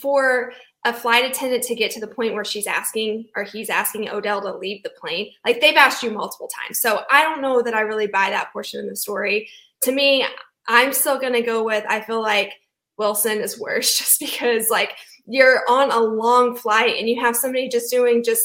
for 0.00 0.52
a 0.84 0.92
flight 0.92 1.24
attendant 1.24 1.62
to 1.64 1.74
get 1.74 1.90
to 1.92 2.00
the 2.00 2.06
point 2.06 2.34
where 2.34 2.44
she's 2.44 2.66
asking 2.66 3.26
or 3.36 3.44
he's 3.44 3.70
asking 3.70 4.08
Odell 4.08 4.40
to 4.42 4.56
leave 4.56 4.82
the 4.82 4.90
plane, 4.90 5.30
like 5.44 5.60
they've 5.60 5.76
asked 5.76 6.02
you 6.02 6.10
multiple 6.10 6.48
times. 6.48 6.80
So 6.80 7.02
I 7.10 7.22
don't 7.22 7.40
know 7.40 7.62
that 7.62 7.74
I 7.74 7.80
really 7.80 8.06
buy 8.06 8.30
that 8.30 8.52
portion 8.52 8.80
of 8.80 8.88
the 8.88 8.96
story. 8.96 9.48
To 9.82 9.92
me, 9.92 10.24
I'm 10.68 10.92
still 10.92 11.18
going 11.18 11.32
to 11.34 11.42
go 11.42 11.62
with 11.64 11.84
I 11.88 12.00
feel 12.00 12.22
like 12.22 12.52
Wilson 12.98 13.40
is 13.40 13.60
worse 13.60 13.96
just 13.98 14.20
because 14.20 14.70
like 14.70 14.96
you're 15.26 15.62
on 15.68 15.90
a 15.90 15.98
long 15.98 16.56
flight 16.56 16.96
and 16.98 17.08
you 17.08 17.20
have 17.20 17.36
somebody 17.36 17.68
just 17.68 17.90
doing 17.90 18.22
just 18.24 18.42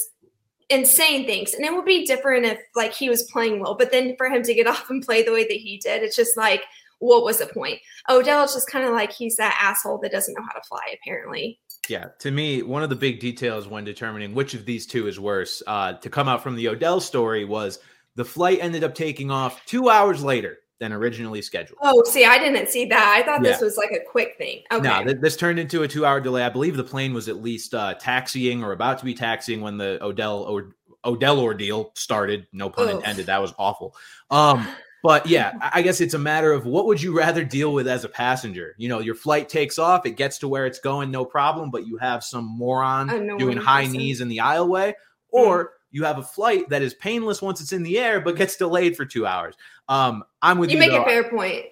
insane 0.70 1.26
things. 1.26 1.54
And 1.54 1.66
it 1.66 1.74
would 1.74 1.86
be 1.86 2.06
different 2.06 2.46
if 2.46 2.60
like 2.76 2.94
he 2.94 3.10
was 3.10 3.30
playing 3.32 3.60
well, 3.60 3.76
but 3.76 3.92
then 3.92 4.16
for 4.18 4.28
him 4.28 4.42
to 4.44 4.54
get 4.54 4.68
off 4.68 4.90
and 4.90 5.04
play 5.04 5.24
the 5.24 5.34
way 5.34 5.44
that 5.44 5.52
he 5.52 5.78
did, 5.78 6.02
it's 6.02 6.16
just 6.16 6.38
like, 6.38 6.64
what 7.00 7.24
was 7.24 7.40
the 7.40 7.48
point? 7.48 7.80
Odell's 8.10 8.54
just 8.54 8.70
kind 8.70 8.86
of 8.86 8.94
like 8.94 9.12
he's 9.12 9.36
that 9.36 9.58
asshole 9.60 10.00
that 10.00 10.12
doesn't 10.12 10.36
know 10.36 10.46
how 10.46 10.54
to 10.54 10.68
fly, 10.68 10.96
apparently. 11.02 11.60
Yeah, 11.90 12.06
to 12.20 12.30
me, 12.30 12.62
one 12.62 12.84
of 12.84 12.90
the 12.90 12.96
big 12.96 13.20
details 13.20 13.68
when 13.68 13.84
determining 13.84 14.36
which 14.36 14.54
of 14.54 14.66
these 14.66 14.86
two 14.86 15.08
is 15.08 15.20
worse 15.20 15.64
uh, 15.66 15.94
to 15.94 16.10
come 16.12 16.28
out 16.28 16.44
from 16.44 16.56
the 16.56 16.68
Odell 16.68 17.02
story 17.02 17.44
was 17.44 17.80
the 18.16 18.24
flight 18.24 18.60
ended 18.62 18.84
up 18.84 18.94
taking 18.94 19.32
off 19.32 19.66
two 19.66 19.90
hours 19.90 20.24
later 20.24 20.60
than 20.82 20.92
originally 20.92 21.44
scheduled. 21.44 21.78
Oh, 21.84 22.04
see, 22.04 22.26
I 22.26 22.40
didn't 22.40 22.68
see 22.68 22.86
that. 22.86 23.16
I 23.16 23.24
thought 23.24 23.46
yeah. 23.46 23.52
this 23.52 23.62
was 23.62 23.78
like 23.78 23.92
a 23.92 24.04
quick 24.04 24.36
thing. 24.38 24.64
Okay. 24.72 24.82
No, 24.82 25.04
th- 25.04 25.22
this 25.22 25.38
turned 25.38 25.60
into 25.60 25.84
a 25.84 25.88
two-hour 25.88 26.20
delay. 26.20 26.44
I 26.44 26.50
believe 26.50 26.76
the 26.76 26.84
plane 26.84 27.14
was 27.14 27.30
at 27.30 27.38
least 27.38 27.76
uh, 27.76 27.94
taxiing 27.94 28.64
or 28.64 28.72
about 28.72 28.98
to 28.98 29.06
be 29.06 29.14
taxiing 29.14 29.62
when 29.62 29.78
the 29.78 30.04
Odell 30.04 30.40
or 30.40 30.76
Odell 31.06 31.40
ordeal 31.40 31.92
started. 31.94 32.48
No 32.52 32.72
pun 32.72 32.90
Ugh. 32.90 32.96
intended. 32.96 33.28
That 33.28 33.42
was 33.44 33.54
awful. 33.60 33.96
Um, 34.32 34.68
but 35.04 35.28
yeah, 35.28 35.54
I 35.74 35.84
guess 35.84 36.02
it's 36.02 36.16
a 36.16 36.20
matter 36.20 36.52
of 36.52 36.66
what 36.66 36.88
would 36.88 37.00
you 37.00 37.16
rather 37.16 37.46
deal 37.46 37.74
with 37.74 37.88
as 37.88 38.04
a 38.04 38.10
passenger? 38.10 38.74
You 38.80 38.90
know, 38.90 39.00
your 39.00 39.16
flight 39.16 39.50
takes 39.50 39.78
off, 39.78 40.08
it 40.08 40.18
gets 40.18 40.40
to 40.40 40.48
where 40.48 40.66
it's 40.66 40.80
going, 40.80 41.12
no 41.12 41.26
problem, 41.26 41.70
but 41.70 41.86
you 41.86 41.98
have 41.98 42.24
some 42.24 42.46
moron 42.46 43.38
doing 43.38 43.58
high 43.58 43.86
person. 43.86 43.98
knees 43.98 44.20
in 44.20 44.28
the 44.28 44.38
aisleway, 44.38 44.96
or. 45.30 45.74
You 45.92 46.04
have 46.06 46.18
a 46.18 46.24
flight 46.24 46.70
that 46.70 46.82
is 46.82 46.94
painless 46.94 47.42
once 47.42 47.62
it's 47.62 47.74
in 47.74 47.84
the 47.84 48.00
air, 48.00 48.22
but 48.22 48.36
gets 48.36 48.56
delayed 48.56 48.96
for 48.96 49.06
two 49.06 49.26
hours. 49.26 49.56
Um, 49.90 50.24
I'm 50.42 50.58
with 50.58 50.70
you. 50.70 50.76
You 50.76 50.80
make 50.80 50.92
though. 50.92 51.04
a 51.04 51.06
fair 51.06 51.30
point. 51.30 51.66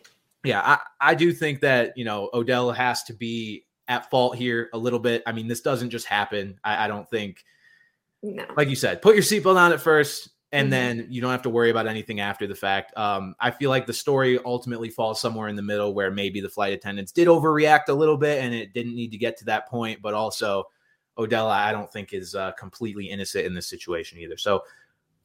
Yeah, 0.43 0.61
I, 0.61 0.79
I 1.11 1.15
do 1.15 1.33
think 1.33 1.61
that 1.61 1.97
you 1.97 2.05
know 2.05 2.29
Odell 2.33 2.71
has 2.71 3.03
to 3.03 3.13
be 3.13 3.65
at 3.87 4.09
fault 4.09 4.35
here 4.35 4.69
a 4.73 4.77
little 4.77 4.99
bit. 4.99 5.23
I 5.25 5.31
mean, 5.31 5.47
this 5.47 5.61
doesn't 5.61 5.89
just 5.89 6.05
happen. 6.05 6.59
I, 6.63 6.85
I 6.85 6.87
don't 6.87 7.09
think. 7.09 7.43
No. 8.21 8.45
Like 8.57 8.67
you 8.67 8.75
said, 8.75 9.01
put 9.01 9.15
your 9.15 9.23
seatbelt 9.23 9.55
on 9.55 9.71
at 9.71 9.79
first, 9.79 10.29
and 10.51 10.65
mm-hmm. 10.65 10.71
then 10.71 11.07
you 11.09 11.21
don't 11.21 11.31
have 11.31 11.43
to 11.43 11.49
worry 11.49 11.69
about 11.69 11.87
anything 11.87 12.19
after 12.19 12.47
the 12.47 12.55
fact. 12.55 12.95
Um, 12.97 13.35
I 13.39 13.51
feel 13.51 13.69
like 13.69 13.85
the 13.85 13.93
story 13.93 14.39
ultimately 14.43 14.89
falls 14.89 15.21
somewhere 15.21 15.47
in 15.47 15.55
the 15.55 15.61
middle 15.61 15.93
where 15.93 16.11
maybe 16.11 16.41
the 16.41 16.49
flight 16.49 16.73
attendants 16.73 17.13
did 17.13 17.29
overreact 17.29 17.87
a 17.87 17.93
little 17.93 18.17
bit, 18.17 18.43
and 18.43 18.53
it 18.53 18.73
didn't 18.73 18.95
need 18.95 19.11
to 19.11 19.17
get 19.17 19.37
to 19.37 19.45
that 19.45 19.69
point, 19.69 20.01
but 20.01 20.13
also 20.13 20.65
Odell, 21.19 21.47
I 21.49 21.71
don't 21.71 21.91
think 21.91 22.13
is 22.13 22.33
uh, 22.33 22.53
completely 22.53 23.09
innocent 23.09 23.45
in 23.45 23.53
this 23.53 23.67
situation 23.67 24.17
either. 24.17 24.37
So, 24.37 24.63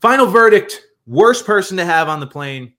final 0.00 0.26
verdict: 0.26 0.82
worst 1.06 1.46
person 1.46 1.76
to 1.76 1.84
have 1.84 2.08
on 2.08 2.20
the 2.20 2.26
plane. 2.26 2.74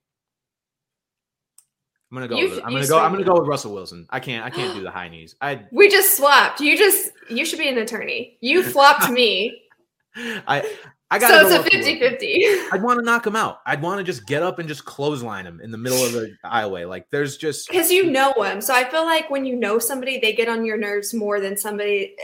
I'm 2.10 2.16
gonna 2.16 2.28
go. 2.28 2.36
You, 2.36 2.50
with, 2.50 2.64
I'm 2.64 2.72
gonna 2.72 2.86
go. 2.86 2.98
I'm 2.98 3.12
gonna 3.12 3.24
go 3.24 3.38
with 3.40 3.48
Russell 3.48 3.74
Wilson. 3.74 4.06
I 4.10 4.20
can't. 4.20 4.44
I 4.44 4.50
can't 4.50 4.74
do 4.74 4.82
the 4.82 4.90
high 4.90 5.08
knees. 5.08 5.34
I. 5.40 5.64
We 5.72 5.88
just 5.88 6.16
swapped. 6.16 6.60
You 6.60 6.76
just. 6.76 7.10
You 7.28 7.44
should 7.44 7.58
be 7.58 7.68
an 7.68 7.78
attorney. 7.78 8.38
You 8.40 8.62
flopped 8.62 9.10
me. 9.10 9.62
I. 10.16 10.76
I 11.10 11.18
got. 11.18 11.30
So 11.30 11.46
it's 11.46 11.66
a 11.66 11.70
50 11.70 11.98
50. 11.98 12.46
I'd 12.72 12.82
want 12.82 12.98
to 12.98 13.04
knock 13.04 13.26
him 13.26 13.36
out. 13.36 13.60
I'd 13.66 13.80
want 13.80 13.98
to 13.98 14.04
just 14.04 14.26
get 14.26 14.42
up 14.42 14.58
and 14.58 14.68
just 14.68 14.84
clothesline 14.84 15.46
him 15.46 15.60
in 15.60 15.70
the 15.70 15.78
middle 15.78 16.04
of 16.04 16.12
the 16.12 16.36
aisleway. 16.44 16.88
Like 16.88 17.08
there's 17.10 17.36
just 17.36 17.68
because 17.68 17.90
you 17.90 18.10
know 18.10 18.32
him. 18.32 18.60
So 18.60 18.74
I 18.74 18.84
feel 18.84 19.04
like 19.04 19.30
when 19.30 19.44
you 19.44 19.56
know 19.56 19.78
somebody, 19.78 20.18
they 20.18 20.32
get 20.32 20.48
on 20.48 20.64
your 20.64 20.76
nerves 20.76 21.14
more 21.14 21.40
than 21.40 21.56
somebody. 21.56 22.16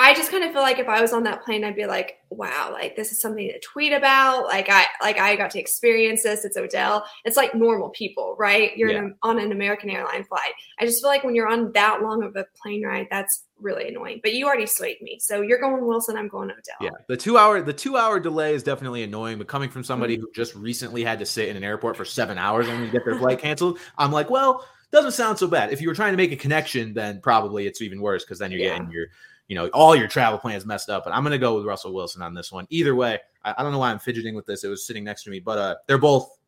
I 0.00 0.14
just 0.14 0.30
kind 0.30 0.42
of 0.44 0.52
feel 0.52 0.62
like 0.62 0.78
if 0.78 0.88
I 0.88 1.02
was 1.02 1.12
on 1.12 1.24
that 1.24 1.44
plane, 1.44 1.62
I'd 1.62 1.76
be 1.76 1.84
like, 1.84 2.18
wow, 2.30 2.70
like 2.72 2.96
this 2.96 3.12
is 3.12 3.20
something 3.20 3.46
to 3.48 3.60
tweet 3.60 3.92
about. 3.92 4.44
Like 4.44 4.70
I 4.70 4.86
like 5.02 5.18
I 5.18 5.36
got 5.36 5.50
to 5.50 5.60
experience 5.60 6.22
this. 6.22 6.44
It's 6.46 6.56
Odell. 6.56 7.04
It's 7.26 7.36
like 7.36 7.54
normal 7.54 7.90
people, 7.90 8.34
right? 8.38 8.74
You're 8.76 8.90
yeah. 8.90 9.08
on 9.22 9.38
an 9.38 9.52
American 9.52 9.90
airline 9.90 10.24
flight. 10.24 10.52
I 10.78 10.86
just 10.86 11.02
feel 11.02 11.10
like 11.10 11.22
when 11.22 11.34
you're 11.34 11.48
on 11.48 11.72
that 11.72 12.00
long 12.00 12.22
of 12.22 12.34
a 12.36 12.46
plane 12.62 12.82
ride, 12.82 13.08
that's 13.10 13.44
really 13.60 13.88
annoying. 13.88 14.20
But 14.22 14.32
you 14.32 14.46
already 14.46 14.66
swayed 14.66 15.02
me. 15.02 15.18
So 15.20 15.42
you're 15.42 15.60
going 15.60 15.86
Wilson, 15.86 16.16
I'm 16.16 16.28
going 16.28 16.50
Odell. 16.50 16.62
Yeah. 16.80 16.90
The 17.08 17.16
two 17.18 17.36
hour 17.36 17.60
the 17.60 17.74
two 17.74 17.98
hour 17.98 18.18
delay 18.18 18.54
is 18.54 18.62
definitely 18.62 19.02
annoying, 19.02 19.36
but 19.36 19.48
coming 19.48 19.68
from 19.68 19.84
somebody 19.84 20.16
mm-hmm. 20.16 20.22
who 20.22 20.32
just 20.32 20.54
recently 20.54 21.04
had 21.04 21.18
to 21.18 21.26
sit 21.26 21.48
in 21.48 21.56
an 21.58 21.64
airport 21.64 21.98
for 21.98 22.06
seven 22.06 22.38
hours 22.38 22.68
and 22.68 22.90
get 22.90 23.04
their 23.04 23.18
flight 23.18 23.38
canceled, 23.38 23.78
I'm 23.98 24.12
like, 24.12 24.30
well, 24.30 24.66
doesn't 24.92 25.12
sound 25.12 25.38
so 25.38 25.46
bad. 25.46 25.72
If 25.72 25.80
you 25.80 25.88
were 25.88 25.94
trying 25.94 26.12
to 26.12 26.16
make 26.16 26.32
a 26.32 26.36
connection, 26.36 26.94
then 26.94 27.20
probably 27.20 27.66
it's 27.66 27.80
even 27.80 28.00
worse 28.00 28.24
because 28.24 28.38
then 28.38 28.50
you're 28.50 28.60
yeah. 28.60 28.78
getting 28.78 28.90
your 28.90 29.06
you 29.50 29.56
know, 29.56 29.66
all 29.70 29.96
your 29.96 30.06
travel 30.06 30.38
plans 30.38 30.64
messed 30.64 30.88
up. 30.88 31.02
But 31.02 31.12
I'm 31.12 31.24
going 31.24 31.32
to 31.32 31.38
go 31.38 31.56
with 31.56 31.66
Russell 31.66 31.92
Wilson 31.92 32.22
on 32.22 32.34
this 32.34 32.52
one. 32.52 32.68
Either 32.70 32.94
way, 32.94 33.18
I, 33.44 33.52
I, 33.58 33.62
don't 33.64 33.72
know 33.72 33.80
why 33.80 33.90
I'm 33.90 33.98
fidgeting 33.98 34.36
with 34.36 34.46
this. 34.46 34.62
It 34.62 34.68
was 34.68 34.86
sitting 34.86 35.02
next 35.02 35.24
to 35.24 35.30
me, 35.30 35.40
but 35.40 35.58
uh, 35.58 35.74
they're 35.88 35.98
both 35.98 36.38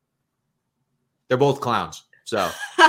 they're 1.27 1.37
both 1.37 1.61
clowns. 1.61 2.05
So 2.23 2.49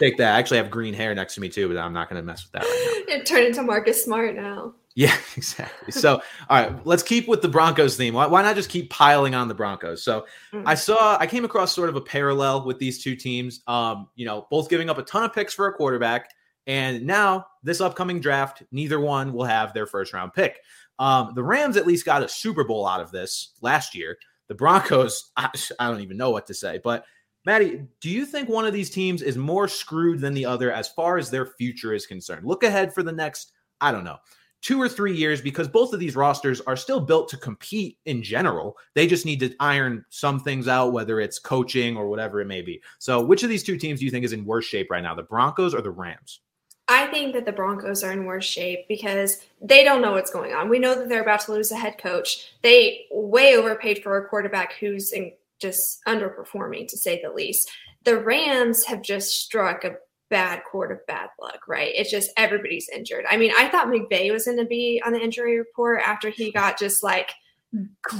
take 0.00 0.16
that. 0.18 0.34
I 0.34 0.38
actually 0.40 0.56
have 0.56 0.68
green 0.68 0.92
hair 0.92 1.14
next 1.14 1.36
to 1.36 1.40
me 1.40 1.48
too, 1.48 1.68
but 1.68 1.78
I'm 1.78 1.92
not 1.92 2.10
going 2.10 2.20
to 2.20 2.26
mess 2.26 2.42
with 2.42 2.52
that 2.52 2.62
right. 2.64 3.04
It 3.08 3.24
turned 3.24 3.46
into 3.46 3.62
Marcus 3.62 4.04
Smart 4.04 4.34
now. 4.34 4.74
Yeah, 4.96 5.16
exactly. 5.36 5.92
So, 5.92 6.20
all 6.50 6.60
right, 6.60 6.86
let's 6.86 7.04
keep 7.04 7.28
with 7.28 7.40
the 7.40 7.48
Broncos 7.48 7.96
theme. 7.96 8.14
Why, 8.14 8.26
why 8.26 8.42
not 8.42 8.56
just 8.56 8.68
keep 8.68 8.90
piling 8.90 9.34
on 9.36 9.46
the 9.46 9.54
Broncos? 9.54 10.02
So, 10.02 10.26
mm-hmm. 10.52 10.66
I 10.66 10.74
saw, 10.74 11.16
I 11.18 11.26
came 11.26 11.44
across 11.44 11.72
sort 11.72 11.88
of 11.88 11.94
a 11.94 12.00
parallel 12.00 12.64
with 12.64 12.78
these 12.78 13.02
two 13.02 13.14
teams. 13.14 13.62
Um, 13.68 14.08
you 14.16 14.26
know, 14.26 14.48
both 14.50 14.68
giving 14.68 14.90
up 14.90 14.98
a 14.98 15.02
ton 15.02 15.22
of 15.22 15.32
picks 15.32 15.54
for 15.54 15.68
a 15.68 15.72
quarterback, 15.72 16.30
and 16.66 17.06
now, 17.06 17.46
this 17.62 17.80
upcoming 17.80 18.20
draft, 18.20 18.62
neither 18.70 19.00
one 19.00 19.32
will 19.32 19.44
have 19.44 19.72
their 19.72 19.86
first 19.86 20.12
round 20.12 20.32
pick. 20.32 20.60
Um, 20.98 21.32
the 21.34 21.42
Rams 21.42 21.76
at 21.76 21.86
least 21.86 22.06
got 22.06 22.22
a 22.22 22.28
Super 22.28 22.64
Bowl 22.64 22.86
out 22.86 23.00
of 23.00 23.10
this 23.10 23.52
last 23.60 23.94
year. 23.94 24.18
The 24.48 24.54
Broncos, 24.54 25.30
I, 25.36 25.50
I 25.78 25.88
don't 25.88 26.00
even 26.00 26.16
know 26.16 26.30
what 26.30 26.46
to 26.46 26.54
say. 26.54 26.80
But, 26.82 27.04
Madi, 27.44 27.82
do 28.00 28.08
you 28.08 28.24
think 28.24 28.48
one 28.48 28.66
of 28.66 28.72
these 28.72 28.90
teams 28.90 29.22
is 29.22 29.36
more 29.36 29.66
screwed 29.66 30.20
than 30.20 30.34
the 30.34 30.46
other 30.46 30.70
as 30.70 30.88
far 30.88 31.18
as 31.18 31.30
their 31.30 31.46
future 31.46 31.92
is 31.92 32.06
concerned? 32.06 32.46
Look 32.46 32.62
ahead 32.62 32.94
for 32.94 33.02
the 33.02 33.10
next, 33.10 33.52
I 33.80 33.90
don't 33.90 34.04
know, 34.04 34.18
two 34.60 34.80
or 34.80 34.88
three 34.88 35.14
years 35.16 35.40
because 35.40 35.66
both 35.66 35.92
of 35.92 35.98
these 35.98 36.14
rosters 36.14 36.60
are 36.60 36.76
still 36.76 37.00
built 37.00 37.28
to 37.30 37.36
compete 37.36 37.98
in 38.06 38.22
general. 38.22 38.76
They 38.94 39.08
just 39.08 39.26
need 39.26 39.40
to 39.40 39.52
iron 39.58 40.04
some 40.10 40.38
things 40.38 40.68
out, 40.68 40.92
whether 40.92 41.18
it's 41.18 41.40
coaching 41.40 41.96
or 41.96 42.08
whatever 42.08 42.40
it 42.40 42.46
may 42.46 42.62
be. 42.62 42.80
So, 43.00 43.20
which 43.20 43.42
of 43.42 43.48
these 43.48 43.64
two 43.64 43.76
teams 43.76 43.98
do 43.98 44.04
you 44.04 44.12
think 44.12 44.24
is 44.24 44.32
in 44.32 44.44
worse 44.44 44.64
shape 44.64 44.88
right 44.88 45.02
now, 45.02 45.16
the 45.16 45.24
Broncos 45.24 45.74
or 45.74 45.82
the 45.82 45.90
Rams? 45.90 46.40
I 46.88 47.06
think 47.06 47.32
that 47.34 47.46
the 47.46 47.52
Broncos 47.52 48.02
are 48.02 48.12
in 48.12 48.24
worse 48.24 48.44
shape 48.44 48.86
because 48.88 49.44
they 49.60 49.84
don't 49.84 50.02
know 50.02 50.12
what's 50.12 50.32
going 50.32 50.52
on. 50.52 50.68
We 50.68 50.78
know 50.78 50.94
that 50.94 51.08
they're 51.08 51.22
about 51.22 51.40
to 51.42 51.52
lose 51.52 51.70
a 51.70 51.76
head 51.76 51.96
coach. 51.98 52.52
They 52.62 53.06
way 53.10 53.56
overpaid 53.56 54.02
for 54.02 54.16
a 54.16 54.28
quarterback 54.28 54.74
who's 54.74 55.12
in, 55.12 55.32
just 55.60 56.00
underperforming, 56.06 56.88
to 56.88 56.96
say 56.96 57.22
the 57.22 57.30
least. 57.30 57.70
The 58.04 58.18
Rams 58.18 58.84
have 58.86 59.00
just 59.02 59.42
struck 59.42 59.84
a 59.84 59.96
bad 60.28 60.62
court 60.64 60.90
of 60.90 61.06
bad 61.06 61.28
luck, 61.40 61.68
right? 61.68 61.92
It's 61.94 62.10
just 62.10 62.30
everybody's 62.36 62.88
injured. 62.88 63.26
I 63.30 63.36
mean, 63.36 63.52
I 63.56 63.68
thought 63.68 63.88
McVay 63.88 64.32
was 64.32 64.46
going 64.46 64.58
to 64.58 64.64
be 64.64 65.00
on 65.04 65.12
the 65.12 65.20
injury 65.20 65.58
report 65.58 66.00
after 66.04 66.30
he 66.30 66.50
got 66.50 66.78
just 66.78 67.02
like 67.02 67.30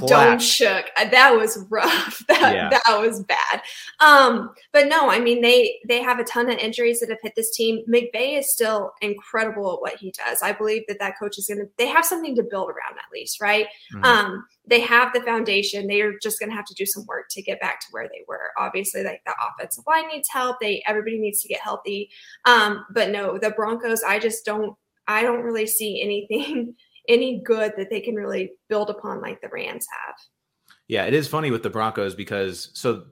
don't 0.07 0.41
shook. 0.41 0.85
Uh, 0.97 1.09
that 1.09 1.35
was 1.35 1.65
rough. 1.69 2.21
That 2.33 2.55
yeah. 2.55 2.69
that 2.69 2.99
was 2.99 3.23
bad. 3.23 3.61
Um, 3.99 4.51
but 4.71 4.87
no, 4.87 5.09
I 5.09 5.19
mean 5.19 5.41
they 5.41 5.79
they 5.87 6.01
have 6.01 6.19
a 6.19 6.23
ton 6.23 6.49
of 6.49 6.57
injuries 6.57 6.99
that 6.99 7.09
have 7.09 7.19
hit 7.21 7.33
this 7.35 7.51
team. 7.55 7.83
McVay 7.87 8.39
is 8.39 8.51
still 8.51 8.91
incredible 9.01 9.73
at 9.73 9.81
what 9.81 9.97
he 9.97 10.11
does. 10.11 10.41
I 10.41 10.51
believe 10.53 10.83
that 10.87 10.99
that 10.99 11.19
coach 11.19 11.37
is 11.37 11.47
going 11.47 11.59
to. 11.59 11.69
They 11.77 11.87
have 11.87 12.05
something 12.05 12.35
to 12.35 12.43
build 12.43 12.69
around 12.69 12.97
at 12.97 13.11
least, 13.13 13.41
right? 13.41 13.67
Mm-hmm. 13.93 14.03
Um, 14.03 14.45
they 14.65 14.79
have 14.79 15.13
the 15.13 15.21
foundation. 15.21 15.87
They 15.87 16.01
are 16.01 16.13
just 16.21 16.39
going 16.39 16.49
to 16.49 16.55
have 16.55 16.65
to 16.65 16.73
do 16.73 16.85
some 16.85 17.05
work 17.05 17.25
to 17.31 17.41
get 17.41 17.59
back 17.59 17.81
to 17.81 17.87
where 17.91 18.07
they 18.07 18.23
were. 18.27 18.51
Obviously, 18.57 19.03
like 19.03 19.21
the 19.25 19.35
offensive 19.47 19.83
line 19.85 20.07
needs 20.07 20.29
help. 20.31 20.59
They 20.59 20.81
everybody 20.87 21.19
needs 21.19 21.41
to 21.41 21.47
get 21.47 21.61
healthy. 21.61 22.09
Um, 22.45 22.85
but 22.91 23.09
no, 23.09 23.37
the 23.37 23.51
Broncos. 23.51 24.01
I 24.03 24.19
just 24.19 24.45
don't. 24.45 24.75
I 25.07 25.21
don't 25.21 25.43
really 25.43 25.67
see 25.67 26.01
anything 26.01 26.75
any 27.07 27.41
good 27.43 27.73
that 27.77 27.89
they 27.89 28.01
can 28.01 28.15
really 28.15 28.51
build 28.69 28.89
upon 28.89 29.21
like 29.21 29.41
the 29.41 29.49
Rams 29.49 29.85
have. 29.91 30.15
Yeah, 30.87 31.05
it 31.05 31.13
is 31.13 31.27
funny 31.27 31.51
with 31.51 31.63
the 31.63 31.69
Broncos 31.69 32.15
because 32.15 32.69
so 32.73 33.05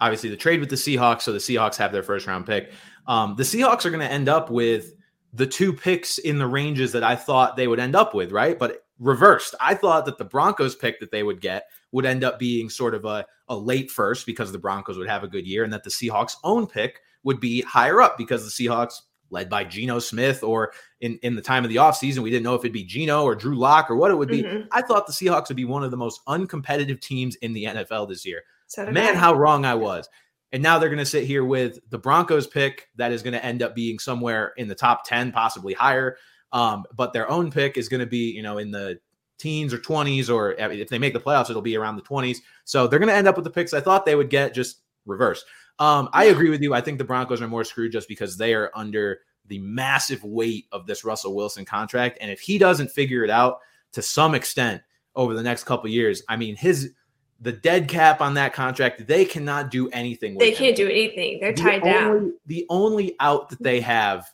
obviously 0.00 0.30
the 0.30 0.36
trade 0.36 0.60
with 0.60 0.70
the 0.70 0.76
Seahawks, 0.76 1.22
so 1.22 1.32
the 1.32 1.38
Seahawks 1.38 1.76
have 1.76 1.92
their 1.92 2.02
first 2.02 2.26
round 2.26 2.46
pick. 2.46 2.72
Um, 3.06 3.34
the 3.36 3.42
Seahawks 3.42 3.84
are 3.84 3.90
going 3.90 4.06
to 4.06 4.10
end 4.10 4.28
up 4.28 4.50
with 4.50 4.92
the 5.32 5.46
two 5.46 5.72
picks 5.72 6.18
in 6.18 6.38
the 6.38 6.46
ranges 6.46 6.92
that 6.92 7.04
I 7.04 7.16
thought 7.16 7.56
they 7.56 7.68
would 7.68 7.80
end 7.80 7.94
up 7.94 8.14
with, 8.14 8.32
right? 8.32 8.58
But 8.58 8.86
reversed. 8.98 9.54
I 9.60 9.74
thought 9.74 10.06
that 10.06 10.18
the 10.18 10.24
Broncos 10.24 10.74
pick 10.74 11.00
that 11.00 11.10
they 11.10 11.22
would 11.22 11.40
get 11.40 11.64
would 11.92 12.06
end 12.06 12.24
up 12.24 12.38
being 12.38 12.70
sort 12.70 12.94
of 12.94 13.04
a, 13.04 13.26
a 13.48 13.56
late 13.56 13.90
first 13.90 14.26
because 14.26 14.52
the 14.52 14.58
Broncos 14.58 14.96
would 14.98 15.08
have 15.08 15.22
a 15.22 15.28
good 15.28 15.46
year, 15.46 15.64
and 15.64 15.72
that 15.72 15.84
the 15.84 15.90
Seahawks' 15.90 16.36
own 16.44 16.66
pick 16.66 17.00
would 17.22 17.40
be 17.40 17.60
higher 17.62 18.00
up 18.00 18.16
because 18.16 18.44
the 18.44 18.64
Seahawks 18.64 19.02
led 19.30 19.48
by 19.48 19.64
Geno 19.64 19.98
Smith, 19.98 20.42
or 20.42 20.72
in, 21.00 21.18
in 21.22 21.34
the 21.34 21.42
time 21.42 21.64
of 21.64 21.70
the 21.70 21.76
offseason, 21.76 22.18
we 22.18 22.30
didn't 22.30 22.44
know 22.44 22.54
if 22.54 22.60
it'd 22.60 22.72
be 22.72 22.84
Geno 22.84 23.24
or 23.24 23.34
Drew 23.34 23.56
Lock 23.56 23.90
or 23.90 23.96
what 23.96 24.10
it 24.10 24.14
would 24.14 24.28
be. 24.28 24.42
Mm-hmm. 24.42 24.68
I 24.72 24.82
thought 24.82 25.06
the 25.06 25.12
Seahawks 25.12 25.48
would 25.48 25.56
be 25.56 25.64
one 25.64 25.82
of 25.82 25.90
the 25.90 25.96
most 25.96 26.20
uncompetitive 26.26 27.00
teams 27.00 27.36
in 27.36 27.52
the 27.52 27.64
NFL 27.64 28.08
this 28.08 28.24
year. 28.24 28.42
So 28.66 28.90
Man, 28.90 29.16
I. 29.16 29.18
how 29.18 29.34
wrong 29.34 29.64
I 29.64 29.74
was. 29.74 30.08
And 30.52 30.62
now 30.62 30.78
they're 30.78 30.88
going 30.88 30.98
to 30.98 31.04
sit 31.04 31.24
here 31.24 31.44
with 31.44 31.78
the 31.90 31.98
Broncos 31.98 32.46
pick 32.46 32.88
that 32.96 33.12
is 33.12 33.22
going 33.22 33.34
to 33.34 33.44
end 33.44 33.62
up 33.62 33.74
being 33.74 33.98
somewhere 33.98 34.52
in 34.56 34.68
the 34.68 34.74
top 34.74 35.04
10, 35.04 35.32
possibly 35.32 35.74
higher. 35.74 36.16
Um, 36.52 36.84
but 36.94 37.12
their 37.12 37.28
own 37.28 37.50
pick 37.50 37.76
is 37.76 37.88
going 37.88 38.00
to 38.00 38.06
be, 38.06 38.30
you 38.30 38.42
know, 38.42 38.58
in 38.58 38.70
the 38.70 38.98
teens 39.38 39.74
or 39.74 39.78
20s, 39.78 40.32
or 40.32 40.52
if 40.52 40.88
they 40.88 40.98
make 40.98 41.12
the 41.12 41.20
playoffs, 41.20 41.50
it'll 41.50 41.62
be 41.62 41.76
around 41.76 41.96
the 41.96 42.02
20s. 42.02 42.38
So 42.64 42.86
they're 42.86 42.98
going 42.98 43.08
to 43.08 43.14
end 43.14 43.28
up 43.28 43.36
with 43.36 43.44
the 43.44 43.50
picks 43.50 43.74
I 43.74 43.80
thought 43.80 44.06
they 44.06 44.14
would 44.14 44.30
get, 44.30 44.54
just 44.54 44.80
reverse. 45.04 45.44
Um, 45.78 46.08
I 46.12 46.26
agree 46.26 46.50
with 46.50 46.62
you. 46.62 46.74
I 46.74 46.80
think 46.80 46.98
the 46.98 47.04
Broncos 47.04 47.42
are 47.42 47.48
more 47.48 47.64
screwed 47.64 47.92
just 47.92 48.08
because 48.08 48.36
they 48.36 48.54
are 48.54 48.70
under 48.74 49.20
the 49.46 49.58
massive 49.58 50.24
weight 50.24 50.66
of 50.72 50.86
this 50.86 51.04
Russell 51.04 51.34
Wilson 51.34 51.64
contract. 51.64 52.18
And 52.20 52.30
if 52.30 52.40
he 52.40 52.58
doesn't 52.58 52.90
figure 52.90 53.24
it 53.24 53.30
out 53.30 53.60
to 53.92 54.02
some 54.02 54.34
extent 54.34 54.82
over 55.14 55.34
the 55.34 55.42
next 55.42 55.64
couple 55.64 55.88
years, 55.90 56.22
I 56.28 56.36
mean, 56.36 56.56
his 56.56 56.92
the 57.40 57.52
dead 57.52 57.88
cap 57.88 58.20
on 58.20 58.34
that 58.34 58.54
contract, 58.54 59.06
they 59.06 59.24
cannot 59.24 59.70
do 59.70 59.90
anything. 59.90 60.38
they 60.38 60.52
can't 60.52 60.76
do 60.76 60.88
anything. 60.88 61.38
They're 61.40 61.52
tied 61.52 61.82
the 61.82 61.86
down. 61.86 62.32
The 62.46 62.66
only 62.70 63.14
out 63.20 63.50
that 63.50 63.62
they 63.62 63.80
have 63.82 64.26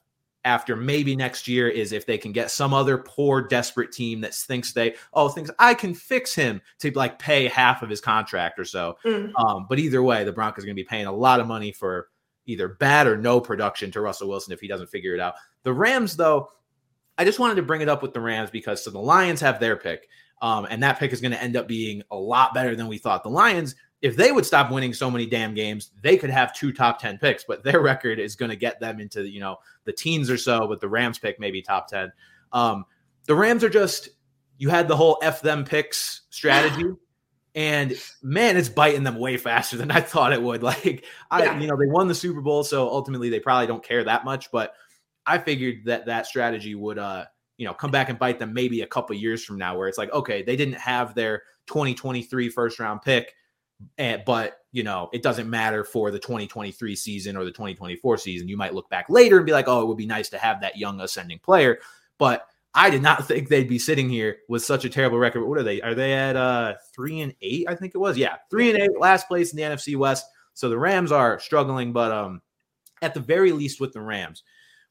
after 0.44 0.74
maybe 0.74 1.14
next 1.14 1.46
year 1.46 1.68
is 1.68 1.92
if 1.92 2.06
they 2.06 2.18
can 2.18 2.32
get 2.32 2.50
some 2.50 2.74
other 2.74 2.98
poor 2.98 3.42
desperate 3.42 3.92
team 3.92 4.20
that 4.20 4.34
thinks 4.34 4.72
they 4.72 4.94
oh 5.12 5.28
thinks 5.28 5.50
I 5.58 5.74
can 5.74 5.94
fix 5.94 6.34
him 6.34 6.60
to 6.80 6.90
like 6.92 7.18
pay 7.18 7.48
half 7.48 7.82
of 7.82 7.90
his 7.90 8.00
contract 8.00 8.58
or 8.58 8.64
so. 8.64 8.96
Mm. 9.04 9.32
Um, 9.36 9.66
but 9.68 9.78
either 9.78 10.02
way, 10.02 10.24
the 10.24 10.32
Broncos 10.32 10.64
are 10.64 10.66
going 10.66 10.76
to 10.76 10.82
be 10.82 10.86
paying 10.86 11.06
a 11.06 11.12
lot 11.12 11.40
of 11.40 11.46
money 11.46 11.72
for 11.72 12.08
either 12.46 12.68
bad 12.68 13.06
or 13.06 13.16
no 13.16 13.40
production 13.40 13.90
to 13.92 14.00
Russell 14.00 14.28
Wilson 14.28 14.52
if 14.52 14.60
he 14.60 14.68
doesn't 14.68 14.90
figure 14.90 15.14
it 15.14 15.20
out. 15.20 15.34
The 15.62 15.72
Rams, 15.72 16.16
though, 16.16 16.50
I 17.18 17.24
just 17.24 17.38
wanted 17.38 17.56
to 17.56 17.62
bring 17.62 17.82
it 17.82 17.88
up 17.88 18.02
with 18.02 18.12
the 18.12 18.20
Rams 18.20 18.50
because 18.50 18.82
so 18.82 18.90
the 18.90 18.98
Lions 18.98 19.40
have 19.40 19.60
their 19.60 19.76
pick, 19.76 20.08
um, 20.40 20.66
and 20.68 20.82
that 20.82 20.98
pick 20.98 21.12
is 21.12 21.20
going 21.20 21.32
to 21.32 21.42
end 21.42 21.56
up 21.56 21.68
being 21.68 22.02
a 22.10 22.16
lot 22.16 22.54
better 22.54 22.74
than 22.74 22.88
we 22.88 22.98
thought. 22.98 23.22
The 23.22 23.30
Lions, 23.30 23.74
if 24.02 24.16
they 24.16 24.32
would 24.32 24.44
stop 24.44 24.70
winning 24.70 24.92
so 24.92 25.10
many 25.10 25.26
damn 25.26 25.54
games, 25.54 25.92
they 26.02 26.16
could 26.16 26.28
have 26.28 26.52
two 26.52 26.72
top 26.72 27.00
10 27.00 27.18
picks, 27.18 27.44
but 27.44 27.62
their 27.62 27.80
record 27.82 28.18
is 28.18 28.34
going 28.34 28.50
to 28.50 28.56
get 28.56 28.80
them 28.80 29.00
into, 29.00 29.28
you 29.28 29.40
know, 29.40 29.56
the 29.84 29.92
teens 29.92 30.28
or 30.28 30.36
so 30.36 30.66
with 30.66 30.80
the 30.80 30.88
Rams 30.88 31.18
pick, 31.18 31.38
maybe 31.38 31.62
top 31.62 31.86
10. 31.88 32.12
Um, 32.52 32.84
the 33.26 33.36
Rams 33.36 33.62
are 33.62 33.70
just, 33.70 34.10
you 34.58 34.68
had 34.68 34.88
the 34.88 34.96
whole 34.96 35.18
F 35.22 35.40
them 35.40 35.64
picks 35.64 36.22
strategy. 36.30 36.84
and 37.54 37.94
man, 38.22 38.56
it's 38.56 38.68
biting 38.68 39.04
them 39.04 39.18
way 39.18 39.36
faster 39.36 39.76
than 39.76 39.92
I 39.92 40.00
thought 40.00 40.32
it 40.32 40.42
would. 40.42 40.62
Like, 40.72 41.04
I, 41.30 41.44
yeah. 41.44 41.60
you 41.60 41.68
know, 41.68 41.76
they 41.76 41.86
won 41.86 42.08
the 42.08 42.14
Super 42.14 42.40
Bowl, 42.40 42.64
so 42.64 42.88
ultimately 42.88 43.30
they 43.30 43.40
probably 43.40 43.68
don't 43.68 43.84
care 43.84 44.02
that 44.02 44.24
much. 44.24 44.50
But 44.50 44.74
I 45.26 45.38
figured 45.38 45.84
that 45.84 46.06
that 46.06 46.26
strategy 46.26 46.74
would, 46.74 46.98
uh, 46.98 47.26
you 47.56 47.66
know, 47.66 47.74
come 47.74 47.92
back 47.92 48.08
and 48.08 48.18
bite 48.18 48.40
them 48.40 48.52
maybe 48.52 48.80
a 48.80 48.86
couple 48.86 49.14
years 49.14 49.44
from 49.44 49.58
now, 49.58 49.76
where 49.76 49.86
it's 49.86 49.98
like, 49.98 50.12
okay, 50.12 50.42
they 50.42 50.56
didn't 50.56 50.74
have 50.74 51.14
their 51.14 51.42
2023 51.66 52.48
first 52.48 52.80
round 52.80 53.02
pick, 53.02 53.34
and, 53.98 54.20
eh, 54.20 54.22
but 54.24 54.58
you 54.72 54.82
know, 54.82 55.10
it 55.12 55.22
doesn't 55.22 55.50
matter 55.50 55.84
for 55.84 56.10
the 56.10 56.18
2023 56.18 56.96
season 56.96 57.36
or 57.36 57.44
the 57.44 57.50
2024 57.50 58.16
season. 58.16 58.48
You 58.48 58.56
might 58.56 58.74
look 58.74 58.88
back 58.88 59.06
later 59.08 59.36
and 59.36 59.46
be 59.46 59.52
like, 59.52 59.68
oh, 59.68 59.82
it 59.82 59.86
would 59.86 59.98
be 59.98 60.06
nice 60.06 60.30
to 60.30 60.38
have 60.38 60.60
that 60.60 60.78
young 60.78 61.00
ascending 61.00 61.40
player, 61.40 61.78
but 62.18 62.46
I 62.74 62.90
did 62.90 63.02
not 63.02 63.26
think 63.28 63.48
they'd 63.48 63.68
be 63.68 63.78
sitting 63.78 64.08
here 64.08 64.38
with 64.48 64.64
such 64.64 64.84
a 64.84 64.90
terrible 64.90 65.18
record. 65.18 65.46
What 65.46 65.58
are 65.58 65.62
they? 65.62 65.80
Are 65.82 65.94
they 65.94 66.14
at 66.14 66.36
uh 66.36 66.74
three 66.94 67.20
and 67.20 67.34
eight? 67.42 67.66
I 67.68 67.74
think 67.74 67.94
it 67.94 67.98
was. 67.98 68.16
Yeah, 68.16 68.36
three 68.50 68.70
and 68.70 68.80
eight, 68.80 68.98
last 68.98 69.28
place 69.28 69.52
in 69.52 69.56
the 69.56 69.62
NFC 69.62 69.96
West. 69.96 70.26
So 70.54 70.68
the 70.68 70.78
Rams 70.78 71.12
are 71.12 71.38
struggling, 71.40 71.92
but 71.92 72.12
um, 72.12 72.42
at 73.00 73.14
the 73.14 73.20
very 73.20 73.52
least 73.52 73.80
with 73.80 73.92
the 73.92 74.02
Rams, 74.02 74.42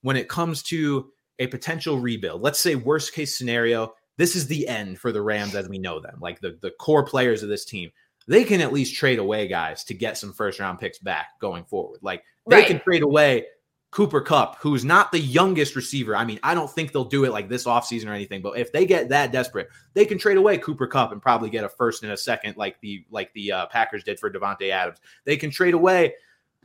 when 0.02 0.16
it 0.16 0.28
comes 0.28 0.64
to 0.64 1.12
a 1.40 1.48
potential 1.48 2.00
rebuild, 2.00 2.42
let's 2.42 2.60
say 2.60 2.76
worst 2.76 3.14
case 3.14 3.38
scenario, 3.38 3.94
this 4.18 4.36
is 4.36 4.48
the 4.48 4.68
end 4.68 5.00
for 5.00 5.12
the 5.12 5.22
Rams 5.22 5.56
as 5.56 5.70
we 5.70 5.78
know 5.78 6.00
them. 6.00 6.18
Like 6.20 6.40
the 6.40 6.58
the 6.62 6.72
core 6.72 7.06
players 7.06 7.44
of 7.44 7.50
this 7.50 7.66
team, 7.66 7.92
they 8.28 8.44
can 8.44 8.62
at 8.62 8.74
least 8.74 8.96
trade 8.96 9.20
away 9.20 9.48
guys 9.48 9.84
to 9.86 9.94
get 9.94 10.18
some 10.18 10.34
first 10.34 10.60
round 10.60 10.80
picks 10.80 11.00
back 11.00 11.40
going 11.40 11.64
forward. 11.66 12.00
Like 12.02 12.24
they 12.48 12.58
right. 12.58 12.68
can 12.68 12.80
trade 12.80 13.04
away 13.04 13.46
Cooper 13.92 14.22
Kupp, 14.22 14.58
who's 14.62 14.86
not 14.86 15.12
the 15.12 15.20
youngest 15.20 15.76
receiver. 15.76 16.16
I 16.16 16.24
mean, 16.24 16.40
I 16.44 16.54
don't 16.54 16.72
think 16.72 16.92
they'll 16.92 17.04
do 17.04 17.26
it 17.26 17.32
like 17.32 17.50
this 17.50 17.66
offseason 17.66 18.08
or 18.08 18.14
anything, 18.14 18.42
but 18.42 18.58
if 18.58 18.72
they 18.72 18.86
get 18.86 19.10
that 19.10 19.32
desperate, 19.32 19.68
they 19.94 20.06
can 20.06 20.18
trade 20.18 20.38
away 20.38 20.58
Cooper 20.58 20.88
Kupp 20.88 21.12
and 21.12 21.22
probably 21.22 21.50
get 21.50 21.64
a 21.64 21.70
first 21.70 22.04
and 22.04 22.12
a 22.12 22.18
second 22.18 22.56
like 22.58 22.80
the 22.82 23.06
like 23.10 23.34
the 23.34 23.52
uh, 23.52 23.66
Packers 23.68 24.04
did 24.04 24.20
for 24.20 24.32
Davante 24.32 24.70
Adams. 24.70 25.00
They 25.26 25.36
can 25.36 25.52
trade 25.52 25.74
away 25.74 26.14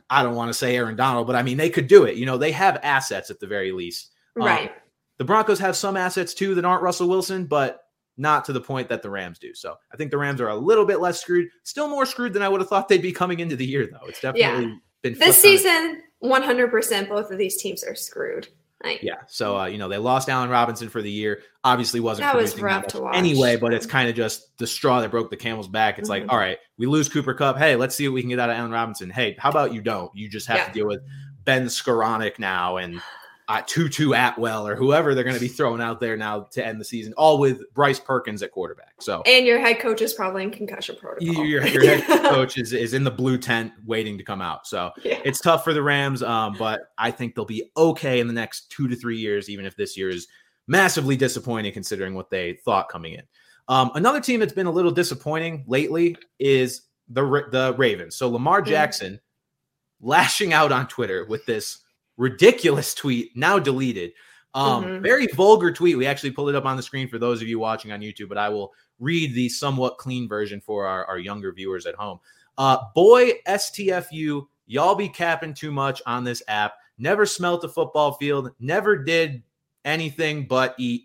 I 0.09 0.23
don't 0.23 0.35
want 0.35 0.49
to 0.49 0.53
say 0.53 0.75
Aaron 0.75 0.95
Donald, 0.95 1.27
but 1.27 1.35
I 1.35 1.43
mean 1.43 1.57
they 1.57 1.69
could 1.69 1.87
do 1.87 2.05
it. 2.05 2.15
You 2.15 2.25
know, 2.25 2.37
they 2.37 2.51
have 2.51 2.79
assets 2.83 3.29
at 3.29 3.39
the 3.39 3.47
very 3.47 3.71
least. 3.71 4.13
Um, 4.39 4.45
right. 4.45 4.69
Um, 4.69 4.75
the 5.17 5.25
Broncos 5.25 5.59
have 5.59 5.75
some 5.75 5.97
assets 5.97 6.33
too 6.33 6.55
that 6.55 6.65
aren't 6.65 6.83
Russell 6.83 7.09
Wilson, 7.09 7.45
but 7.45 7.86
not 8.17 8.45
to 8.45 8.53
the 8.53 8.61
point 8.61 8.89
that 8.89 9.01
the 9.01 9.09
Rams 9.09 9.39
do. 9.39 9.53
So 9.53 9.75
I 9.93 9.97
think 9.97 10.11
the 10.11 10.17
Rams 10.17 10.41
are 10.41 10.49
a 10.49 10.55
little 10.55 10.85
bit 10.85 10.99
less 10.99 11.21
screwed, 11.21 11.49
still 11.63 11.87
more 11.87 12.05
screwed 12.05 12.33
than 12.33 12.41
I 12.41 12.49
would 12.49 12.61
have 12.61 12.69
thought 12.69 12.89
they'd 12.89 13.01
be 13.01 13.11
coming 13.11 13.39
into 13.39 13.55
the 13.55 13.65
year, 13.65 13.87
though. 13.91 14.07
It's 14.07 14.21
definitely 14.21 14.65
yeah. 14.65 14.75
been 15.03 15.19
this 15.19 15.41
season 15.41 16.01
100% 16.23 17.09
both 17.09 17.31
of 17.31 17.37
these 17.37 17.61
teams 17.61 17.83
are 17.83 17.95
screwed. 17.95 18.47
Like, 18.83 19.01
yeah. 19.01 19.17
So, 19.27 19.57
uh, 19.57 19.65
you 19.65 19.77
know, 19.77 19.89
they 19.89 19.97
lost 19.97 20.29
Allen 20.29 20.49
Robinson 20.49 20.89
for 20.89 21.01
the 21.01 21.09
year. 21.09 21.41
Obviously 21.63 21.99
wasn't 21.99 22.27
that 22.27 22.35
was 22.35 22.59
rough 22.59 22.87
to 22.87 23.01
watch. 23.01 23.15
anyway, 23.15 23.55
but 23.55 23.73
it's 23.73 23.87
kind 23.87 24.07
of 24.07 24.15
just 24.15 24.55
the 24.59 24.67
straw 24.67 25.01
that 25.01 25.09
broke 25.09 25.31
the 25.31 25.37
camel's 25.37 25.67
back. 25.67 25.97
It's 25.97 26.09
mm-hmm. 26.09 26.23
like, 26.23 26.31
all 26.31 26.37
right, 26.37 26.57
we 26.77 26.85
lose 26.85 27.09
Cooper 27.09 27.33
Kupp. 27.33 27.57
Hey, 27.57 27.75
let's 27.75 27.95
see 27.95 28.07
what 28.07 28.13
we 28.13 28.21
can 28.21 28.29
get 28.29 28.39
out 28.39 28.49
of 28.49 28.55
Allen 28.55 28.71
Robinson. 28.71 29.09
Hey, 29.09 29.35
how 29.39 29.49
about 29.49 29.73
you 29.73 29.81
don't? 29.81 30.15
You 30.15 30.29
just 30.29 30.47
have 30.47 30.57
yeah. 30.57 30.67
to 30.67 30.73
deal 30.73 30.87
with 30.87 31.01
Ben 31.43 31.65
Skowronek 31.65 32.37
now 32.37 32.77
and 32.77 33.01
uh, 33.49 33.61
Tutu 33.65 34.13
Atwell 34.13 34.67
or 34.67 34.75
whoever 34.75 35.15
they're 35.15 35.23
going 35.23 35.35
to 35.35 35.41
be 35.41 35.47
throwing 35.47 35.81
out 35.81 36.01
there 36.01 36.17
now 36.17 36.41
to 36.51 36.65
end 36.65 36.81
the 36.81 36.85
season, 36.85 37.13
all 37.13 37.39
with 37.39 37.61
Bryce 37.73 37.99
Perkins 37.99 38.43
at 38.43 38.51
quarterback. 38.51 38.93
So, 38.99 39.21
and 39.25 39.45
your 39.45 39.59
head 39.59 39.79
coach 39.79 40.01
is 40.01 40.13
probably 40.13 40.43
in 40.43 40.51
concussion 40.51 40.97
protocol. 40.99 41.45
Your, 41.45 41.65
your 41.65 41.97
head 41.97 42.23
coach 42.23 42.57
is, 42.57 42.73
is 42.73 42.93
in 42.93 43.05
the 43.05 43.11
blue 43.11 43.37
tent 43.37 43.71
waiting 43.85 44.17
to 44.17 44.23
come 44.23 44.41
out. 44.41 44.67
So 44.67 44.91
yeah. 45.03 45.19
it's 45.23 45.39
tough 45.39 45.63
for 45.63 45.73
the 45.73 45.81
Rams, 45.81 46.21
um, 46.23 46.55
but 46.59 46.91
I 46.97 47.09
think 47.09 47.35
they'll 47.35 47.45
be 47.45 47.69
okay 47.77 48.19
in 48.19 48.27
the 48.27 48.33
next 48.33 48.69
two 48.69 48.89
to 48.89 48.95
three 48.95 49.17
years, 49.17 49.49
even 49.49 49.65
if 49.65 49.77
this 49.77 49.95
year 49.95 50.09
is 50.09 50.27
massively 50.67 51.15
disappointing 51.15 51.71
considering 51.71 52.15
what 52.15 52.29
they 52.29 52.59
thought 52.65 52.89
coming 52.89 53.13
in. 53.13 53.23
Um, 53.69 53.91
another 53.95 54.19
team 54.19 54.41
that's 54.41 54.53
been 54.53 54.67
a 54.67 54.71
little 54.71 54.91
disappointing 54.91 55.63
lately 55.67 56.17
is 56.39 56.81
the 57.09 57.23
the 57.51 57.75
Ravens. 57.77 58.15
So 58.15 58.29
Lamar 58.29 58.61
mm-hmm. 58.61 58.69
Jackson 58.69 59.13
mm-hmm. 59.13 60.07
lashing 60.07 60.53
out 60.53 60.71
on 60.73 60.87
Twitter 60.87 61.25
with 61.25 61.45
this 61.45 61.79
ridiculous 62.17 62.93
tweet, 62.93 63.35
now 63.35 63.59
deleted. 63.59 64.11
Um, 64.53 64.83
mm-hmm. 64.83 65.03
Very 65.03 65.27
vulgar 65.27 65.71
tweet. 65.71 65.97
We 65.97 66.07
actually 66.07 66.31
pulled 66.31 66.49
it 66.49 66.55
up 66.55 66.65
on 66.65 66.77
the 66.77 66.83
screen 66.83 67.07
for 67.07 67.19
those 67.19 67.41
of 67.41 67.47
you 67.47 67.59
watching 67.59 67.91
on 67.91 68.01
YouTube, 68.01 68.29
but 68.29 68.37
I 68.37 68.49
will 68.49 68.73
read 68.99 69.35
the 69.35 69.49
somewhat 69.49 69.97
clean 69.97 70.27
version 70.27 70.61
for 70.61 70.87
our, 70.87 71.05
our 71.05 71.19
younger 71.19 71.53
viewers 71.53 71.85
at 71.85 71.95
home. 71.95 72.19
Uh, 72.57 72.77
boy, 72.95 73.33
STFU, 73.47 74.47
y'all 74.65 74.95
be 74.95 75.09
capping 75.09 75.53
too 75.53 75.71
much 75.71 76.01
on 76.07 76.23
this 76.23 76.41
app. 76.47 76.73
Never 76.97 77.25
smelt 77.25 77.63
a 77.63 77.69
football 77.69 78.13
field, 78.13 78.51
never 78.59 78.97
did 78.97 79.43
anything 79.85 80.47
but 80.47 80.73
eat, 80.79 81.03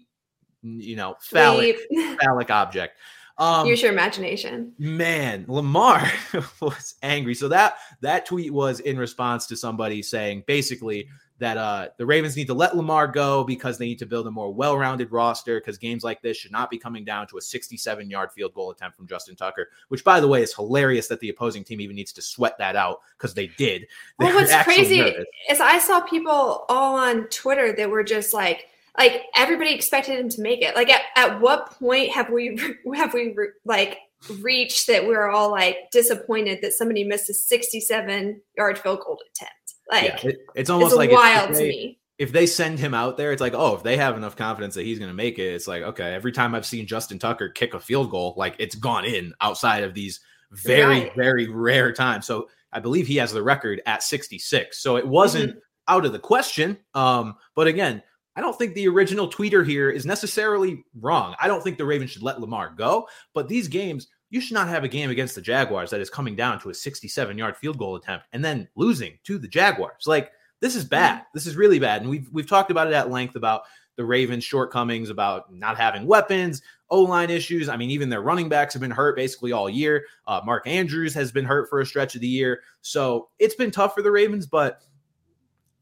you 0.62 0.96
know, 0.96 1.16
phallic, 1.20 1.76
phallic 2.22 2.50
object. 2.50 2.96
Um, 3.42 3.66
Use 3.66 3.82
your 3.82 3.90
imagination. 3.90 4.72
Man, 4.78 5.44
Lamar 5.48 6.08
was 6.60 6.94
angry. 7.02 7.34
So 7.34 7.48
that 7.48 7.74
that 8.00 8.24
tweet 8.24 8.52
was 8.52 8.78
in 8.78 8.96
response 8.96 9.48
to 9.48 9.56
somebody 9.56 10.00
saying 10.00 10.44
basically 10.46 11.08
that 11.40 11.56
uh, 11.56 11.88
the 11.96 12.06
Ravens 12.06 12.36
need 12.36 12.46
to 12.46 12.54
let 12.54 12.76
Lamar 12.76 13.08
go 13.08 13.42
because 13.42 13.76
they 13.76 13.86
need 13.86 13.98
to 13.98 14.06
build 14.06 14.28
a 14.28 14.30
more 14.30 14.54
well-rounded 14.54 15.10
roster 15.10 15.58
because 15.58 15.76
games 15.76 16.04
like 16.04 16.22
this 16.22 16.36
should 16.36 16.52
not 16.52 16.70
be 16.70 16.78
coming 16.78 17.04
down 17.04 17.26
to 17.26 17.36
a 17.36 17.40
67-yard 17.40 18.30
field 18.30 18.54
goal 18.54 18.70
attempt 18.70 18.96
from 18.96 19.08
Justin 19.08 19.34
Tucker. 19.34 19.70
Which, 19.88 20.04
by 20.04 20.20
the 20.20 20.28
way, 20.28 20.40
is 20.42 20.54
hilarious 20.54 21.08
that 21.08 21.18
the 21.18 21.30
opposing 21.30 21.64
team 21.64 21.80
even 21.80 21.96
needs 21.96 22.12
to 22.12 22.22
sweat 22.22 22.56
that 22.58 22.76
out 22.76 23.00
because 23.18 23.34
they 23.34 23.48
did. 23.48 23.88
They 24.20 24.26
well, 24.26 24.36
what's 24.36 24.54
crazy 24.62 24.98
nervous. 24.98 25.24
is 25.50 25.58
I 25.58 25.80
saw 25.80 26.00
people 26.02 26.64
all 26.68 26.94
on 26.94 27.24
Twitter 27.24 27.72
that 27.72 27.90
were 27.90 28.04
just 28.04 28.32
like 28.32 28.68
like 28.98 29.24
everybody 29.36 29.74
expected 29.74 30.18
him 30.18 30.28
to 30.28 30.42
make 30.42 30.62
it. 30.62 30.74
Like 30.74 30.90
at, 30.90 31.02
at 31.16 31.40
what 31.40 31.70
point 31.78 32.10
have 32.10 32.30
we 32.30 32.58
have 32.94 33.14
we 33.14 33.34
like 33.64 33.98
reached 34.40 34.86
that 34.86 35.06
we're 35.06 35.28
all 35.28 35.50
like 35.50 35.90
disappointed 35.90 36.60
that 36.62 36.72
somebody 36.72 37.04
missed 37.04 37.30
a 37.30 37.34
67 37.34 38.40
yard 38.56 38.78
field 38.78 39.00
goal 39.00 39.18
attempt? 39.30 39.74
Like 39.90 40.22
yeah, 40.24 40.30
it, 40.30 40.38
it's 40.54 40.70
almost 40.70 40.92
it's 40.92 40.98
like 40.98 41.10
wild 41.10 41.50
if, 41.50 41.56
if 41.56 41.58
they, 41.58 41.62
to 41.62 41.68
me. 41.68 41.98
If 42.18 42.32
they 42.32 42.46
send 42.46 42.78
him 42.78 42.94
out 42.94 43.16
there, 43.16 43.32
it's 43.32 43.40
like, 43.40 43.54
oh, 43.54 43.74
if 43.74 43.82
they 43.82 43.96
have 43.96 44.16
enough 44.16 44.36
confidence 44.36 44.74
that 44.74 44.84
he's 44.84 44.98
going 44.98 45.10
to 45.10 45.14
make 45.14 45.38
it, 45.38 45.54
it's 45.54 45.66
like, 45.66 45.82
okay, 45.82 46.14
every 46.14 46.30
time 46.30 46.54
I've 46.54 46.66
seen 46.66 46.86
Justin 46.86 47.18
Tucker 47.18 47.48
kick 47.48 47.74
a 47.74 47.80
field 47.80 48.10
goal, 48.10 48.34
like 48.36 48.54
it's 48.58 48.76
gone 48.76 49.04
in 49.04 49.32
outside 49.40 49.82
of 49.82 49.94
these 49.94 50.20
very, 50.52 51.00
right. 51.00 51.16
very 51.16 51.48
rare 51.48 51.92
times. 51.92 52.26
So 52.26 52.48
I 52.72 52.78
believe 52.80 53.06
he 53.06 53.16
has 53.16 53.32
the 53.32 53.42
record 53.42 53.82
at 53.86 54.02
66. 54.02 54.78
So 54.78 54.96
it 54.96 55.06
wasn't 55.06 55.50
mm-hmm. 55.50 55.58
out 55.88 56.04
of 56.04 56.12
the 56.12 56.18
question. 56.18 56.78
Um, 56.94 57.34
but 57.56 57.66
again, 57.66 58.02
I 58.36 58.40
don't 58.40 58.56
think 58.56 58.74
the 58.74 58.88
original 58.88 59.28
tweeter 59.28 59.66
here 59.66 59.90
is 59.90 60.06
necessarily 60.06 60.84
wrong. 61.00 61.34
I 61.40 61.48
don't 61.48 61.62
think 61.62 61.76
the 61.76 61.84
Ravens 61.84 62.10
should 62.10 62.22
let 62.22 62.40
Lamar 62.40 62.72
go, 62.76 63.08
but 63.34 63.48
these 63.48 63.68
games, 63.68 64.08
you 64.30 64.40
should 64.40 64.54
not 64.54 64.68
have 64.68 64.84
a 64.84 64.88
game 64.88 65.10
against 65.10 65.34
the 65.34 65.42
Jaguars 65.42 65.90
that 65.90 66.00
is 66.00 66.08
coming 66.08 66.34
down 66.34 66.58
to 66.60 66.70
a 66.70 66.74
67 66.74 67.36
yard 67.36 67.56
field 67.56 67.78
goal 67.78 67.96
attempt 67.96 68.26
and 68.32 68.44
then 68.44 68.68
losing 68.74 69.18
to 69.24 69.38
the 69.38 69.48
Jaguars. 69.48 70.06
Like, 70.06 70.32
this 70.60 70.76
is 70.76 70.84
bad. 70.84 71.16
Mm-hmm. 71.16 71.28
This 71.34 71.46
is 71.46 71.56
really 71.56 71.78
bad. 71.78 72.00
And 72.00 72.10
we've, 72.10 72.28
we've 72.32 72.48
talked 72.48 72.70
about 72.70 72.86
it 72.86 72.94
at 72.94 73.10
length 73.10 73.36
about 73.36 73.62
the 73.96 74.04
Ravens' 74.04 74.44
shortcomings, 74.44 75.10
about 75.10 75.52
not 75.52 75.76
having 75.76 76.06
weapons, 76.06 76.62
O 76.88 77.02
line 77.02 77.28
issues. 77.28 77.68
I 77.68 77.76
mean, 77.76 77.90
even 77.90 78.08
their 78.08 78.22
running 78.22 78.48
backs 78.48 78.72
have 78.72 78.80
been 78.80 78.90
hurt 78.90 79.16
basically 79.16 79.52
all 79.52 79.68
year. 79.68 80.06
Uh, 80.26 80.40
Mark 80.44 80.66
Andrews 80.66 81.12
has 81.12 81.30
been 81.30 81.44
hurt 81.44 81.68
for 81.68 81.80
a 81.80 81.86
stretch 81.86 82.14
of 82.14 82.22
the 82.22 82.28
year. 82.28 82.60
So 82.80 83.28
it's 83.38 83.54
been 83.54 83.70
tough 83.70 83.94
for 83.94 84.02
the 84.02 84.10
Ravens, 84.10 84.46
but 84.46 84.80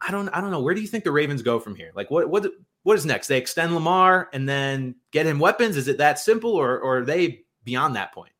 I 0.00 0.10
don't 0.10 0.28
I 0.30 0.40
don't 0.40 0.50
know. 0.50 0.60
Where 0.60 0.74
do 0.74 0.80
you 0.80 0.86
think 0.86 1.04
the 1.04 1.12
Ravens 1.12 1.42
go 1.42 1.60
from 1.60 1.74
here? 1.74 1.92
Like 1.94 2.10
what 2.10 2.28
what 2.30 2.46
what 2.82 2.96
is 2.96 3.04
next? 3.04 3.28
They 3.28 3.38
extend 3.38 3.74
Lamar 3.74 4.28
and 4.32 4.48
then 4.48 4.94
get 5.12 5.26
him 5.26 5.38
weapons. 5.38 5.76
Is 5.76 5.88
it 5.88 5.98
that 5.98 6.18
simple, 6.18 6.52
or 6.52 6.78
or 6.78 6.98
are 6.98 7.04
they 7.04 7.42
beyond 7.64 7.96
that 7.96 8.12
point? 8.12 8.32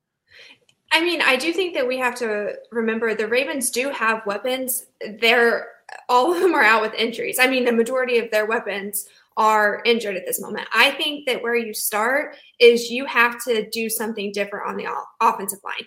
I 0.93 1.03
mean, 1.03 1.23
I 1.23 1.37
do 1.37 1.53
think 1.53 1.75
that 1.75 1.87
we 1.87 1.99
have 1.99 2.15
to 2.17 2.55
remember 2.73 3.15
the 3.15 3.29
Ravens 3.29 3.71
do 3.71 3.91
have 3.91 4.27
weapons. 4.27 4.87
They're 5.21 5.69
all 6.09 6.33
of 6.35 6.41
them 6.41 6.55
are 6.55 6.63
out 6.63 6.83
with 6.83 6.95
injuries. 6.95 7.39
I 7.39 7.47
mean, 7.47 7.65
the 7.65 7.73
majority 7.73 8.19
of 8.19 8.31
their 8.31 8.47
weapons 8.47 9.07
are 9.37 9.83
injured 9.85 10.17
at 10.17 10.27
this 10.27 10.41
moment. 10.41 10.69
I 10.73 10.91
think 10.93 11.27
that 11.27 11.43
where 11.43 11.57
you 11.57 11.73
start 11.73 12.37
is 12.59 12.91
you 12.91 13.07
have 13.07 13.43
to 13.45 13.69
do 13.71 13.89
something 13.89 14.33
different 14.33 14.69
on 14.69 14.77
the 14.77 14.87
offensive 15.21 15.61
line. 15.65 15.87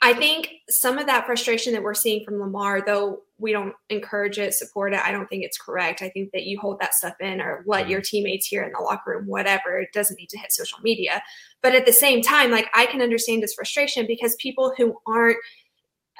I 0.00 0.12
think 0.12 0.50
some 0.68 0.98
of 0.98 1.06
that 1.06 1.26
frustration 1.26 1.72
that 1.72 1.82
we're 1.82 1.94
seeing 1.94 2.24
from 2.24 2.38
Lamar, 2.38 2.82
though 2.84 3.22
we 3.38 3.52
don't 3.52 3.74
encourage 3.90 4.38
it, 4.38 4.54
support 4.54 4.94
it, 4.94 5.00
I 5.00 5.10
don't 5.10 5.26
think 5.26 5.44
it's 5.44 5.58
correct. 5.58 6.02
I 6.02 6.08
think 6.08 6.30
that 6.32 6.44
you 6.44 6.58
hold 6.58 6.78
that 6.80 6.94
stuff 6.94 7.14
in 7.20 7.40
or 7.40 7.64
let 7.66 7.88
your 7.88 8.00
teammates 8.00 8.46
hear 8.46 8.62
in 8.62 8.72
the 8.72 8.80
locker 8.80 9.10
room, 9.10 9.26
whatever. 9.26 9.78
It 9.78 9.92
doesn't 9.92 10.16
need 10.16 10.30
to 10.30 10.38
hit 10.38 10.52
social 10.52 10.78
media. 10.82 11.22
But 11.62 11.74
at 11.74 11.86
the 11.86 11.92
same 11.92 12.22
time, 12.22 12.50
like 12.50 12.68
I 12.74 12.86
can 12.86 13.02
understand 13.02 13.42
this 13.42 13.54
frustration 13.54 14.06
because 14.06 14.36
people 14.36 14.72
who 14.76 14.96
aren't 15.06 15.38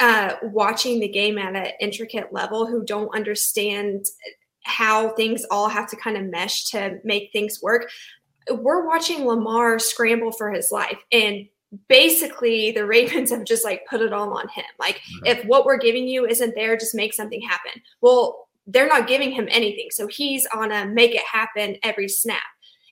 uh, 0.00 0.34
watching 0.42 0.98
the 0.98 1.08
game 1.08 1.38
at 1.38 1.54
an 1.54 1.72
intricate 1.80 2.32
level, 2.32 2.66
who 2.66 2.84
don't 2.84 3.14
understand 3.14 4.06
how 4.64 5.10
things 5.10 5.44
all 5.50 5.68
have 5.68 5.88
to 5.90 5.96
kind 5.96 6.16
of 6.16 6.24
mesh 6.24 6.64
to 6.70 6.98
make 7.04 7.30
things 7.32 7.60
work, 7.62 7.88
we're 8.50 8.86
watching 8.86 9.24
Lamar 9.24 9.78
scramble 9.78 10.32
for 10.32 10.50
his 10.50 10.70
life. 10.72 10.98
And 11.12 11.46
basically 11.88 12.72
the 12.72 12.86
Ravens 12.86 13.30
have 13.30 13.44
just 13.44 13.64
like 13.64 13.86
put 13.88 14.00
it 14.00 14.12
all 14.12 14.36
on 14.36 14.48
him. 14.48 14.64
Like 14.78 15.00
if 15.24 15.44
what 15.46 15.64
we're 15.64 15.78
giving 15.78 16.06
you 16.06 16.26
isn't 16.26 16.54
there, 16.54 16.76
just 16.76 16.94
make 16.94 17.14
something 17.14 17.40
happen. 17.40 17.82
Well, 18.00 18.48
they're 18.66 18.88
not 18.88 19.06
giving 19.06 19.30
him 19.30 19.48
anything. 19.50 19.88
So 19.90 20.06
he's 20.06 20.46
on 20.54 20.72
a 20.72 20.86
make 20.86 21.14
it 21.14 21.22
happen 21.22 21.76
every 21.82 22.08
snap. 22.08 22.42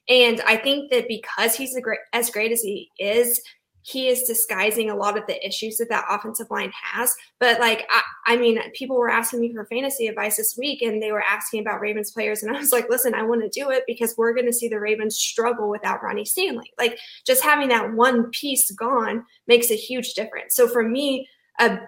And 0.09 0.41
I 0.41 0.57
think 0.57 0.91
that 0.91 1.07
because 1.07 1.55
he's 1.55 1.77
great, 1.79 1.99
as 2.11 2.29
great 2.29 2.51
as 2.51 2.61
he 2.61 2.89
is, 2.99 3.41
he 3.83 4.07
is 4.07 4.23
disguising 4.23 4.89
a 4.89 4.95
lot 4.95 5.17
of 5.17 5.27
the 5.27 5.45
issues 5.45 5.77
that 5.77 5.89
that 5.89 6.05
offensive 6.09 6.49
line 6.49 6.71
has. 6.73 7.13
But 7.39 7.59
like, 7.59 7.85
I, 7.89 8.33
I, 8.33 8.37
mean, 8.37 8.59
people 8.71 8.97
were 8.97 9.09
asking 9.09 9.41
me 9.41 9.53
for 9.53 9.65
fantasy 9.65 10.07
advice 10.07 10.37
this 10.37 10.55
week, 10.57 10.81
and 10.81 11.01
they 11.01 11.11
were 11.11 11.21
asking 11.21 11.61
about 11.61 11.81
Ravens 11.81 12.11
players, 12.11 12.43
and 12.43 12.55
I 12.55 12.59
was 12.59 12.71
like, 12.71 12.89
listen, 12.89 13.13
I 13.13 13.23
want 13.23 13.41
to 13.41 13.49
do 13.49 13.69
it 13.69 13.83
because 13.85 14.15
we're 14.17 14.33
going 14.33 14.47
to 14.47 14.53
see 14.53 14.69
the 14.69 14.79
Ravens 14.79 15.17
struggle 15.17 15.69
without 15.69 16.01
Ronnie 16.01 16.25
Stanley. 16.25 16.71
Like, 16.77 16.97
just 17.27 17.43
having 17.43 17.67
that 17.69 17.93
one 17.93 18.29
piece 18.31 18.71
gone 18.71 19.25
makes 19.47 19.69
a 19.69 19.75
huge 19.75 20.13
difference. 20.13 20.55
So 20.55 20.67
for 20.67 20.87
me, 20.87 21.27
a 21.59 21.79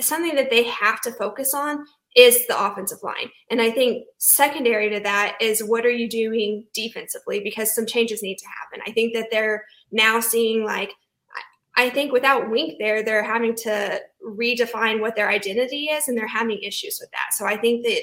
something 0.00 0.34
that 0.34 0.50
they 0.50 0.64
have 0.64 1.00
to 1.02 1.12
focus 1.12 1.54
on 1.54 1.84
is 2.16 2.46
the 2.46 2.64
offensive 2.64 3.02
line. 3.02 3.30
And 3.50 3.60
I 3.60 3.70
think 3.70 4.06
secondary 4.18 4.88
to 4.90 5.00
that 5.00 5.36
is 5.40 5.64
what 5.64 5.84
are 5.84 5.90
you 5.90 6.08
doing 6.08 6.64
defensively 6.72 7.40
because 7.40 7.74
some 7.74 7.86
changes 7.86 8.22
need 8.22 8.38
to 8.38 8.46
happen. 8.46 8.84
I 8.86 8.92
think 8.92 9.14
that 9.14 9.28
they're 9.30 9.64
now 9.90 10.20
seeing 10.20 10.64
like 10.64 10.92
I 11.76 11.90
think 11.90 12.12
without 12.12 12.50
Wink 12.50 12.74
there, 12.78 13.02
they're 13.02 13.24
having 13.24 13.54
to 13.56 14.00
redefine 14.24 15.00
what 15.00 15.16
their 15.16 15.28
identity 15.28 15.86
is 15.86 16.08
and 16.08 16.16
they're 16.16 16.26
having 16.26 16.62
issues 16.62 16.98
with 17.00 17.10
that. 17.10 17.34
So 17.34 17.46
I 17.46 17.56
think 17.56 17.84
that 17.84 18.02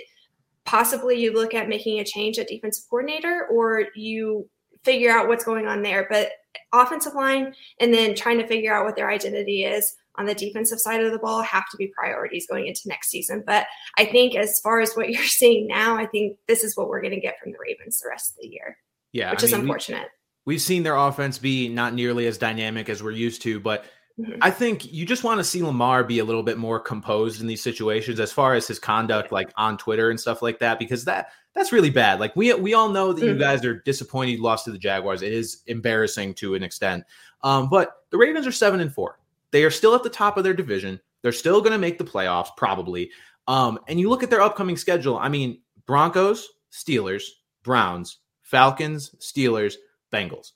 possibly 0.66 1.20
you 1.20 1.34
look 1.34 1.54
at 1.54 1.70
making 1.70 2.00
a 2.00 2.06
change 2.06 2.38
at 2.38 2.48
defensive 2.48 2.86
coordinator 2.90 3.48
or 3.52 3.86
you 3.96 4.50
figure 4.84 5.12
out 5.12 5.28
what's 5.28 5.46
going 5.46 5.68
on 5.68 5.82
there. 5.82 6.08
But 6.10 6.32
offensive 6.74 7.14
line 7.14 7.54
and 7.80 7.94
then 7.94 8.16
trying 8.16 8.38
to 8.40 8.48
figure 8.48 8.74
out 8.74 8.86
what 8.86 8.96
their 8.96 9.10
identity 9.10 9.64
is 9.64 9.96
on 10.16 10.26
the 10.26 10.36
defensive 10.36 10.80
side 10.80 11.02
of 11.02 11.12
the 11.12 11.20
ball 11.20 11.42
have 11.42 11.70
to 11.70 11.78
be 11.78 11.88
priorities 11.88 12.48
going 12.48 12.68
into 12.68 12.82
next 12.86 13.10
season. 13.10 13.44
But 13.46 13.68
I 13.98 14.06
think 14.06 14.36
as 14.36 14.60
far 14.60 14.82
as 14.82 14.94
what 14.94 15.10
you're 15.10 15.24
seeing 15.24 15.68
now, 15.68 15.96
I 15.96 16.06
think 16.06 16.38
this 16.48 16.64
is 16.64 16.76
what 16.76 16.90
we're 16.90 17.02
going 17.02 17.14
to 17.14 17.22
get 17.22 17.40
from 17.42 17.54
the 17.54 17.58
Ravens 17.60 18.00
the 18.00 18.10
rest 18.10 18.32
of 18.32 18.42
the 18.42 18.50
year. 18.50 18.78
Yeah. 19.14 19.32
Which 19.32 19.44
I 19.44 19.46
is 19.46 19.52
mean, 19.54 19.62
unfortunate. 19.62 20.08
We've 20.46 20.62
seen 20.62 20.84
their 20.84 20.96
offense 20.96 21.38
be 21.38 21.70
not 21.70 21.94
nearly 21.94 22.28
as 22.28 22.38
dynamic 22.38 22.90
as 22.90 23.04
we're 23.04 23.12
used 23.12 23.42
to, 23.44 23.60
but 23.60 23.86
mm-hmm. 24.20 24.40
I 24.42 24.50
think 24.50 24.92
you 24.92 25.06
just 25.06 25.24
want 25.24 25.40
to 25.40 25.44
see 25.44 25.62
Lamar 25.62 26.04
be 26.04 26.20
a 26.20 26.26
little 26.26 26.44
bit 26.44 26.58
more 26.58 26.80
composed 26.80 27.42
in 27.42 27.48
these 27.48 27.62
situations 27.62 28.20
as 28.20 28.32
far 28.32 28.56
as 28.56 28.68
his 28.68 28.80
conduct 28.80 29.32
like 29.32 29.52
on 29.56 29.78
Twitter 29.78 30.10
and 30.10 30.20
stuff 30.20 30.42
like 30.42 30.60
that 30.60 30.80
because 30.80 31.06
that 31.06 31.30
that's 31.54 31.72
really 31.72 31.90
bad. 31.90 32.20
Like 32.20 32.36
we 32.36 32.54
we 32.54 32.74
all 32.74 32.90
know 32.90 33.14
that 33.14 33.22
mm-hmm. 33.22 33.34
you 33.34 33.40
guys 33.40 33.64
are 33.66 33.82
disappointed 33.82 34.32
you 34.32 34.42
lost 34.42 34.66
to 34.66 34.72
the 34.72 34.78
Jaguars. 34.78 35.22
It 35.22 35.34
is 35.34 35.62
embarrassing 35.68 36.34
to 36.36 36.56
an 36.56 36.64
extent. 36.64 37.04
Um, 37.44 37.70
but 37.70 38.04
the 38.10 38.18
Ravens 38.18 38.48
are 38.48 38.52
7 38.52 38.80
and 38.80 38.94
4. 38.94 39.20
They 39.52 39.64
are 39.64 39.72
still 39.72 39.96
at 39.96 40.04
the 40.04 40.10
top 40.10 40.38
of 40.38 40.44
their 40.44 40.54
division. 40.54 41.00
They're 41.22 41.32
still 41.32 41.60
going 41.60 41.74
to 41.74 41.78
make 41.78 41.98
the 41.98 42.04
playoffs 42.04 42.56
probably. 42.56 43.12
Um, 43.48 43.80
and 43.88 44.00
you 44.00 44.10
look 44.10 44.24
at 44.24 44.30
their 44.30 44.42
upcoming 44.42 44.78
schedule. 44.78 45.18
I 45.18 45.30
mean, 45.30 45.60
Broncos, 45.86 46.48
Steelers, 46.72 47.24
Browns, 47.64 48.20
Falcons, 48.44 49.16
Steelers, 49.20 49.76
Bengals. 50.12 50.52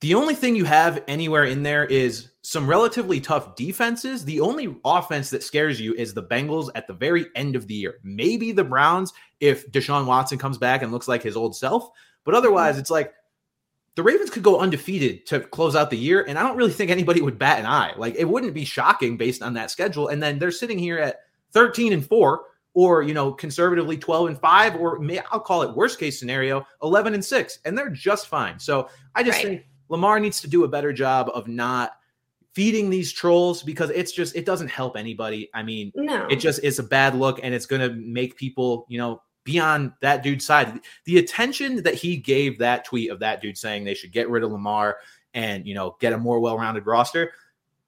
The 0.00 0.14
only 0.14 0.34
thing 0.34 0.54
you 0.54 0.66
have 0.66 1.02
anywhere 1.08 1.44
in 1.44 1.62
there 1.62 1.86
is 1.86 2.30
some 2.42 2.68
relatively 2.68 3.20
tough 3.20 3.56
defenses. 3.56 4.24
The 4.24 4.40
only 4.40 4.76
offense 4.84 5.30
that 5.30 5.42
scares 5.42 5.80
you 5.80 5.94
is 5.94 6.12
the 6.12 6.22
Bengals 6.22 6.68
at 6.74 6.86
the 6.86 6.92
very 6.92 7.26
end 7.34 7.56
of 7.56 7.66
the 7.66 7.74
year. 7.74 7.98
Maybe 8.02 8.52
the 8.52 8.64
Browns 8.64 9.12
if 9.40 9.70
Deshaun 9.72 10.04
Watson 10.04 10.38
comes 10.38 10.58
back 10.58 10.82
and 10.82 10.92
looks 10.92 11.08
like 11.08 11.22
his 11.22 11.36
old 11.36 11.56
self. 11.56 11.88
But 12.24 12.32
mm-hmm. 12.32 12.38
otherwise, 12.38 12.78
it's 12.78 12.90
like 12.90 13.14
the 13.94 14.02
Ravens 14.02 14.30
could 14.30 14.42
go 14.42 14.60
undefeated 14.60 15.24
to 15.26 15.40
close 15.40 15.74
out 15.74 15.88
the 15.88 15.96
year. 15.96 16.22
And 16.22 16.38
I 16.38 16.42
don't 16.42 16.56
really 16.56 16.72
think 16.72 16.90
anybody 16.90 17.22
would 17.22 17.38
bat 17.38 17.58
an 17.58 17.66
eye. 17.66 17.94
Like 17.96 18.14
it 18.16 18.28
wouldn't 18.28 18.54
be 18.54 18.66
shocking 18.66 19.16
based 19.16 19.42
on 19.42 19.54
that 19.54 19.70
schedule. 19.70 20.08
And 20.08 20.22
then 20.22 20.38
they're 20.38 20.50
sitting 20.50 20.78
here 20.78 20.98
at 20.98 21.20
13 21.52 21.94
and 21.94 22.06
four 22.06 22.42
or 22.78 23.02
you 23.02 23.12
know 23.12 23.32
conservatively 23.32 23.98
12 23.98 24.28
and 24.28 24.38
5 24.38 24.76
or 24.76 25.00
may, 25.00 25.18
I'll 25.32 25.40
call 25.40 25.62
it 25.62 25.74
worst 25.74 25.98
case 25.98 26.16
scenario 26.16 26.64
11 26.84 27.12
and 27.12 27.24
6 27.24 27.58
and 27.64 27.76
they're 27.76 27.90
just 27.90 28.28
fine. 28.28 28.56
So 28.60 28.88
I 29.16 29.24
just 29.24 29.38
right. 29.38 29.46
think 29.46 29.66
Lamar 29.88 30.20
needs 30.20 30.40
to 30.42 30.48
do 30.48 30.62
a 30.62 30.68
better 30.68 30.92
job 30.92 31.28
of 31.34 31.48
not 31.48 31.94
feeding 32.52 32.88
these 32.88 33.10
trolls 33.10 33.64
because 33.64 33.90
it's 33.90 34.12
just 34.12 34.36
it 34.36 34.46
doesn't 34.46 34.68
help 34.68 34.96
anybody. 34.96 35.50
I 35.54 35.64
mean, 35.64 35.90
no. 35.96 36.28
it 36.28 36.36
just 36.36 36.62
is 36.62 36.78
a 36.78 36.84
bad 36.84 37.16
look 37.16 37.40
and 37.42 37.52
it's 37.52 37.66
going 37.66 37.82
to 37.82 37.90
make 37.96 38.36
people, 38.36 38.86
you 38.88 38.98
know, 38.98 39.22
be 39.42 39.58
on 39.58 39.92
that 40.00 40.22
dude's 40.22 40.46
side. 40.46 40.78
The 41.04 41.18
attention 41.18 41.82
that 41.82 41.94
he 41.94 42.16
gave 42.16 42.60
that 42.60 42.84
tweet 42.84 43.10
of 43.10 43.18
that 43.18 43.42
dude 43.42 43.58
saying 43.58 43.82
they 43.82 43.94
should 43.94 44.12
get 44.12 44.30
rid 44.30 44.44
of 44.44 44.52
Lamar 44.52 44.98
and, 45.34 45.66
you 45.66 45.74
know, 45.74 45.96
get 45.98 46.12
a 46.12 46.18
more 46.18 46.38
well-rounded 46.38 46.86
roster 46.86 47.32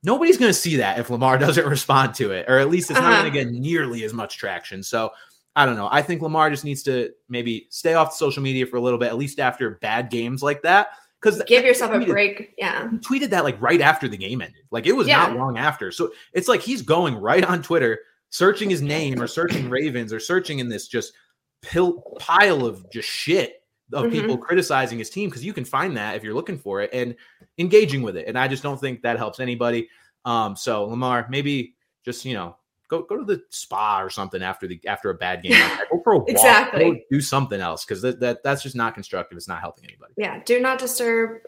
nobody's 0.03 0.37
going 0.37 0.51
to 0.51 0.55
see 0.59 0.77
that 0.77 0.99
if 0.99 1.11
Lamar 1.11 1.39
doesn't 1.39 1.67
respond 1.67 2.15
to 2.17 2.33
it, 2.33 2.47
or 2.49 2.59
at 2.59 2.71
least 2.71 2.91
it's 2.91 2.99
uh-huh. 2.99 3.09
not 3.09 3.23
going 3.23 3.33
to 3.33 3.45
get 3.45 3.53
nearly 3.53 4.05
as 4.05 4.13
much 4.13 4.39
traction. 4.39 4.83
So 4.83 5.11
I 5.57 5.67
don't 5.67 5.77
know. 5.77 5.89
I 5.91 6.03
think 6.03 6.23
Lamar 6.23 6.51
just 6.51 6.65
needs 6.65 6.83
to 6.85 7.11
maybe 7.29 7.67
stay 7.71 7.95
off 7.95 8.15
social 8.15 8.43
media 8.43 8.67
for 8.67 8.77
a 8.77 8.81
little 8.81 8.99
bit, 8.99 9.09
at 9.09 9.19
least 9.19 9.41
after 9.41 9.71
bad 9.83 10.11
games 10.11 10.43
like 10.43 10.63
that. 10.63 10.89
Because 11.21 11.43
give 11.47 11.65
yourself 11.65 11.91
tweeted, 11.91 12.05
a 12.05 12.13
break. 12.13 12.55
Yeah. 12.57 12.89
He 12.91 12.97
tweeted 12.99 13.31
that 13.31 13.45
like 13.45 13.61
right 13.61 13.81
after 13.81 14.09
the 14.09 14.17
game 14.17 14.41
ended. 14.41 14.63
Like 14.71 14.87
it 14.87 14.93
was 14.93 15.07
yeah. 15.07 15.19
not 15.19 15.37
long 15.37 15.59
after. 15.59 15.93
So 15.93 16.13
it's 16.33 16.49
like 16.49 16.63
he's 16.63 16.81
going 16.81 17.15
right 17.15 17.45
on 17.45 17.63
Twitter, 17.63 17.99
searching 18.31 18.71
his 18.71 18.81
name 18.81 19.21
or 19.21 19.27
searching 19.27 19.69
Ravens 19.69 20.15
or 20.15 20.21
searching 20.21 20.61
in 20.61 20.71
this 20.71 20.89
just 20.89 21.13
pil- 21.61 22.01
pile 22.19 22.65
of 22.65 22.91
just 22.91 23.09
shit 23.09 23.60
of 23.93 24.05
mm-hmm. 24.05 24.13
people 24.13 24.39
criticizing 24.39 24.99
his 24.99 25.11
team 25.11 25.29
because 25.29 25.45
you 25.45 25.53
can 25.53 25.65
find 25.65 25.97
that 25.97 26.17
if 26.17 26.23
you're 26.23 26.35
looking 26.35 26.59
for 26.59 26.81
it 26.81 26.91
and 26.93 27.15
engaging 27.59 28.03
with 28.03 28.17
it. 28.17 28.27
And 28.27 28.39
I 28.39 28.49
just 28.49 28.63
don't 28.63 28.81
think 28.81 29.03
that 29.03 29.19
helps 29.19 29.41
anybody. 29.41 29.89
Um, 30.25 30.57
so 30.57 30.85
Lamar, 30.85 31.27
maybe 31.31 31.75
just 32.05 32.25
you 32.25 32.35
know 32.35 32.57
go 32.89 33.03
go 33.03 33.17
to 33.17 33.25
the 33.25 33.43
spa 33.51 34.03
or 34.03 34.11
something 34.11 34.43
after 34.43 34.67
the 34.67 34.81
after 34.87 35.11
a 35.11 35.15
bad 35.15 35.43
game. 35.43 35.53
go 35.91 36.01
for 36.03 36.13
a 36.15 36.19
walk. 36.19 36.29
exactly. 36.29 36.85
Go 36.85 36.97
do 37.11 37.21
something 37.21 37.61
else 37.61 37.85
because 37.85 38.03
that, 38.03 38.21
that 38.21 38.43
that's 38.43 38.63
just 38.63 38.77
not 38.77 38.95
constructive. 38.95 39.37
It's 39.37 39.49
not 39.49 39.61
helping 39.61 39.85
anybody. 39.85 40.13
Yeah. 40.17 40.43
Do 40.45 40.61
not 40.61 40.79
disturb 40.79 41.39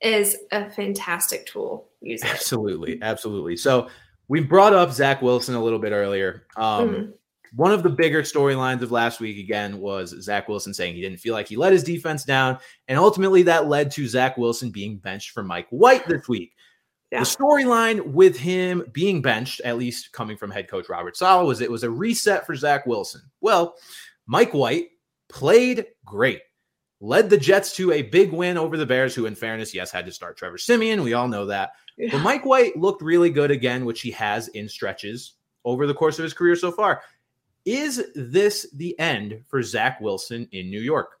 is 0.00 0.36
a 0.50 0.70
fantastic 0.70 1.46
tool. 1.46 1.88
Use 2.00 2.22
it. 2.22 2.30
Absolutely, 2.30 2.98
absolutely. 3.02 3.56
So 3.56 3.88
we 4.28 4.40
brought 4.40 4.72
up 4.72 4.90
Zach 4.92 5.22
Wilson 5.22 5.54
a 5.54 5.62
little 5.62 5.78
bit 5.78 5.92
earlier. 5.92 6.46
Um, 6.56 6.88
mm-hmm. 6.88 7.10
One 7.54 7.72
of 7.72 7.82
the 7.82 7.90
bigger 7.90 8.22
storylines 8.22 8.80
of 8.80 8.90
last 8.90 9.20
week 9.20 9.38
again 9.38 9.78
was 9.78 10.10
Zach 10.22 10.48
Wilson 10.48 10.72
saying 10.72 10.94
he 10.94 11.02
didn't 11.02 11.20
feel 11.20 11.34
like 11.34 11.48
he 11.48 11.56
let 11.56 11.72
his 11.72 11.84
defense 11.84 12.24
down, 12.24 12.58
and 12.88 12.98
ultimately 12.98 13.42
that 13.42 13.68
led 13.68 13.90
to 13.92 14.08
Zach 14.08 14.38
Wilson 14.38 14.70
being 14.70 14.96
benched 14.96 15.30
for 15.30 15.42
Mike 15.42 15.68
White 15.70 16.06
this 16.08 16.28
week. 16.28 16.52
Yeah. 17.10 17.20
The 17.20 17.26
storyline 17.26 18.12
with 18.12 18.38
him 18.38 18.84
being 18.92 19.20
benched, 19.20 19.60
at 19.60 19.76
least 19.76 20.12
coming 20.12 20.38
from 20.38 20.50
head 20.50 20.66
coach 20.66 20.88
Robert 20.88 21.14
Saleh, 21.14 21.46
was 21.46 21.60
it 21.60 21.70
was 21.70 21.82
a 21.82 21.90
reset 21.90 22.46
for 22.46 22.56
Zach 22.56 22.86
Wilson. 22.86 23.20
Well, 23.42 23.74
Mike 24.26 24.54
White 24.54 24.86
played 25.28 25.88
great, 26.06 26.40
led 27.02 27.28
the 27.28 27.36
Jets 27.36 27.76
to 27.76 27.92
a 27.92 28.00
big 28.00 28.32
win 28.32 28.56
over 28.56 28.78
the 28.78 28.86
Bears, 28.86 29.14
who, 29.14 29.26
in 29.26 29.34
fairness, 29.34 29.74
yes, 29.74 29.90
had 29.90 30.06
to 30.06 30.12
start 30.12 30.38
Trevor 30.38 30.56
Siemian. 30.56 31.02
We 31.02 31.12
all 31.12 31.28
know 31.28 31.44
that. 31.46 31.72
Yeah. 31.98 32.08
But 32.12 32.22
Mike 32.22 32.46
White 32.46 32.78
looked 32.78 33.02
really 33.02 33.28
good 33.28 33.50
again, 33.50 33.84
which 33.84 34.00
he 34.00 34.10
has 34.12 34.48
in 34.48 34.66
stretches 34.66 35.34
over 35.66 35.86
the 35.86 35.94
course 35.94 36.18
of 36.18 36.22
his 36.22 36.32
career 36.32 36.56
so 36.56 36.72
far. 36.72 37.02
Is 37.64 38.04
this 38.14 38.66
the 38.72 38.98
end 38.98 39.42
for 39.48 39.62
Zach 39.62 40.00
Wilson 40.00 40.48
in 40.52 40.70
New 40.70 40.80
York? 40.80 41.20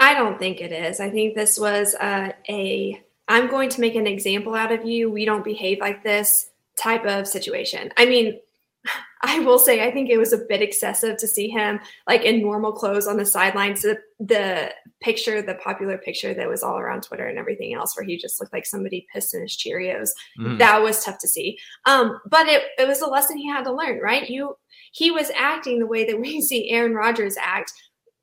I 0.00 0.14
don't 0.14 0.38
think 0.38 0.60
it 0.60 0.72
is. 0.72 1.00
I 1.00 1.10
think 1.10 1.34
this 1.34 1.58
was 1.58 1.94
uh, 1.94 2.32
a 2.48 3.02
I'm 3.28 3.48
going 3.48 3.68
to 3.70 3.80
make 3.80 3.94
an 3.94 4.06
example 4.06 4.54
out 4.54 4.72
of 4.72 4.84
you. 4.84 5.10
We 5.10 5.24
don't 5.24 5.44
behave 5.44 5.80
like 5.80 6.02
this 6.02 6.50
type 6.76 7.04
of 7.04 7.26
situation. 7.26 7.92
I 7.96 8.06
mean, 8.06 8.40
I 9.22 9.40
will 9.40 9.58
say 9.58 9.86
I 9.86 9.90
think 9.90 10.10
it 10.10 10.16
was 10.16 10.32
a 10.32 10.38
bit 10.48 10.62
excessive 10.62 11.16
to 11.18 11.26
see 11.26 11.48
him 11.48 11.80
like 12.06 12.22
in 12.22 12.40
normal 12.40 12.72
clothes 12.72 13.08
on 13.08 13.16
the 13.16 13.26
sidelines. 13.26 13.82
The, 13.82 13.98
the 14.20 14.72
picture, 15.00 15.42
the 15.42 15.56
popular 15.56 15.98
picture 15.98 16.32
that 16.34 16.48
was 16.48 16.62
all 16.62 16.78
around 16.78 17.02
Twitter 17.02 17.26
and 17.26 17.36
everything 17.36 17.74
else, 17.74 17.96
where 17.96 18.06
he 18.06 18.16
just 18.16 18.40
looked 18.40 18.52
like 18.52 18.64
somebody 18.64 19.06
pissed 19.12 19.34
in 19.34 19.42
his 19.42 19.56
Cheerios. 19.56 20.10
Mm. 20.38 20.58
That 20.58 20.80
was 20.82 21.04
tough 21.04 21.18
to 21.18 21.28
see. 21.28 21.58
Um, 21.84 22.20
but 22.30 22.46
it, 22.46 22.62
it 22.78 22.86
was 22.86 23.00
a 23.00 23.08
lesson 23.08 23.36
he 23.36 23.48
had 23.48 23.64
to 23.64 23.72
learn, 23.72 23.98
right? 24.00 24.30
You 24.30 24.56
he 24.92 25.10
was 25.10 25.30
acting 25.36 25.78
the 25.78 25.86
way 25.86 26.04
that 26.04 26.20
we 26.20 26.40
see 26.42 26.70
Aaron 26.70 26.94
Rodgers 26.94 27.36
act 27.40 27.72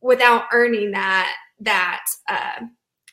without 0.01 0.45
earning 0.51 0.91
that 0.91 1.33
that 1.59 2.03
uh, 2.29 2.65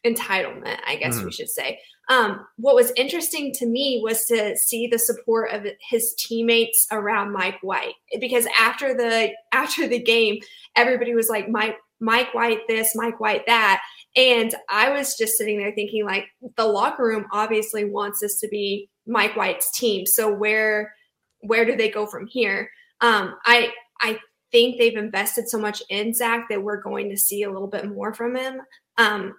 entitlement, 0.04 0.78
I 0.86 0.96
guess 0.96 1.16
mm. 1.18 1.24
we 1.24 1.32
should 1.32 1.48
say. 1.48 1.78
Um, 2.08 2.44
what 2.56 2.74
was 2.74 2.92
interesting 2.96 3.52
to 3.54 3.66
me 3.66 4.00
was 4.02 4.24
to 4.24 4.56
see 4.56 4.88
the 4.88 4.98
support 4.98 5.52
of 5.52 5.66
his 5.88 6.14
teammates 6.18 6.86
around 6.90 7.32
Mike 7.32 7.58
White 7.62 7.94
because 8.20 8.46
after 8.58 8.94
the 8.94 9.30
after 9.52 9.86
the 9.86 10.02
game, 10.02 10.40
everybody 10.76 11.14
was 11.14 11.28
like 11.28 11.48
Mike 11.48 11.76
Mike 12.00 12.34
White 12.34 12.60
this, 12.68 12.96
Mike 12.96 13.20
White 13.20 13.46
that, 13.46 13.80
and 14.16 14.54
I 14.68 14.90
was 14.90 15.16
just 15.16 15.38
sitting 15.38 15.58
there 15.58 15.72
thinking 15.72 16.04
like 16.04 16.26
the 16.56 16.66
locker 16.66 17.04
room 17.04 17.26
obviously 17.32 17.84
wants 17.84 18.20
this 18.20 18.40
to 18.40 18.48
be 18.48 18.90
Mike 19.06 19.36
White's 19.36 19.70
team, 19.78 20.04
so 20.06 20.32
where 20.32 20.92
where 21.40 21.64
do 21.64 21.76
they 21.76 21.88
go 21.88 22.06
from 22.06 22.26
here? 22.26 22.68
Um, 23.02 23.34
I 23.44 23.72
I 24.00 24.18
think 24.50 24.78
they've 24.78 24.96
invested 24.96 25.48
so 25.48 25.58
much 25.58 25.82
in 25.88 26.14
Zach 26.14 26.48
that 26.48 26.62
we're 26.62 26.80
going 26.80 27.10
to 27.10 27.16
see 27.16 27.42
a 27.42 27.50
little 27.50 27.68
bit 27.68 27.88
more 27.88 28.14
from 28.14 28.36
him. 28.36 28.60
Um, 28.98 29.34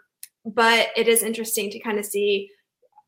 but 0.45 0.89
it 0.97 1.07
is 1.07 1.24
interesting 1.24 1.70
to 1.72 1.80
kind 1.80 1.97
of 1.97 2.05
see. 2.05 2.49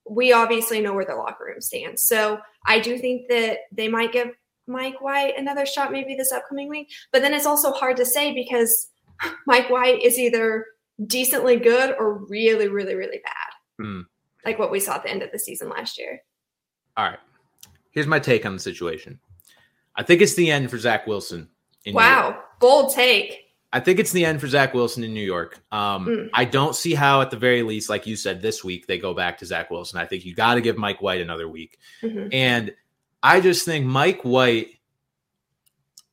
We 0.08 0.34
obviously 0.34 0.82
know 0.82 0.94
where 0.94 1.06
the 1.06 1.16
locker 1.16 1.46
room 1.46 1.62
stands. 1.62 2.04
So 2.04 2.40
I 2.66 2.80
do 2.80 2.98
think 2.98 3.28
that 3.30 3.60
they 3.72 3.88
might 3.88 4.14
give 4.14 4.30
Mike 4.68 5.02
White 5.02 5.34
another 5.38 5.66
shot 5.66 5.92
maybe 5.92 6.16
this 6.16 6.32
upcoming 6.32 6.70
week. 6.70 6.92
But 7.12 7.22
then 7.22 7.34
it's 7.34 7.46
also 7.46 7.72
hard 7.72 7.98
to 7.98 8.06
say 8.06 8.34
because 8.34 8.90
Mike 9.48 9.70
White 9.70 10.02
is 10.02 10.20
either 10.20 10.66
decently 11.06 11.58
good 11.58 11.96
or 11.98 12.26
really, 12.26 12.68
really, 12.68 12.96
really 12.96 13.20
bad. 13.24 13.86
Mm. 13.86 14.04
Like 14.46 14.60
what 14.60 14.72
we 14.72 14.80
saw 14.80 14.96
at 14.96 15.04
the 15.04 15.10
end 15.10 15.24
of 15.24 15.32
the 15.32 15.40
season 15.40 15.70
last 15.70 15.98
year. 15.98 16.22
All 16.98 17.06
right. 17.06 17.20
Here's 17.92 18.08
my 18.08 18.20
take 18.20 18.46
on 18.46 18.54
the 18.54 18.60
situation. 18.60 19.20
I 19.96 20.04
think 20.04 20.22
it's 20.22 20.36
the 20.36 20.52
end 20.52 20.70
for 20.70 20.78
Zach 20.78 21.08
Wilson. 21.08 21.50
wow. 21.88 22.42
Bold 22.60 22.94
take. 22.94 23.42
I 23.74 23.82
think 23.82 24.00
it's 24.00 24.14
the 24.14 24.24
end 24.24 24.40
for 24.40 24.48
Zach 24.48 24.74
Wilson 24.74 25.04
in 25.04 25.14
New 25.14 25.26
York. 25.26 25.60
Um, 25.72 26.06
mm. 26.06 26.30
I 26.34 26.46
don't 26.46 26.76
see 26.76 26.94
how, 26.94 27.22
at 27.22 27.30
the 27.30 27.38
very 27.38 27.62
least, 27.62 27.90
like 27.90 28.08
you 28.08 28.16
said, 28.16 28.42
this 28.42 28.64
week 28.64 28.88
they 28.88 28.98
go 28.98 29.14
back 29.14 29.38
to 29.40 29.46
Zach 29.46 29.70
Wilson. 29.70 30.00
I 30.00 30.06
think 30.06 30.24
you 30.24 30.34
got 30.34 30.56
to 30.56 30.62
give 30.62 30.78
Mike 30.78 31.02
White 31.02 31.20
another 31.20 31.50
week. 31.50 31.78
Mm-hmm. 32.02 32.30
And 32.32 32.74
I 33.22 33.42
just 33.42 33.66
think 33.66 33.86
Mike 33.86 34.22
White, 34.22 34.68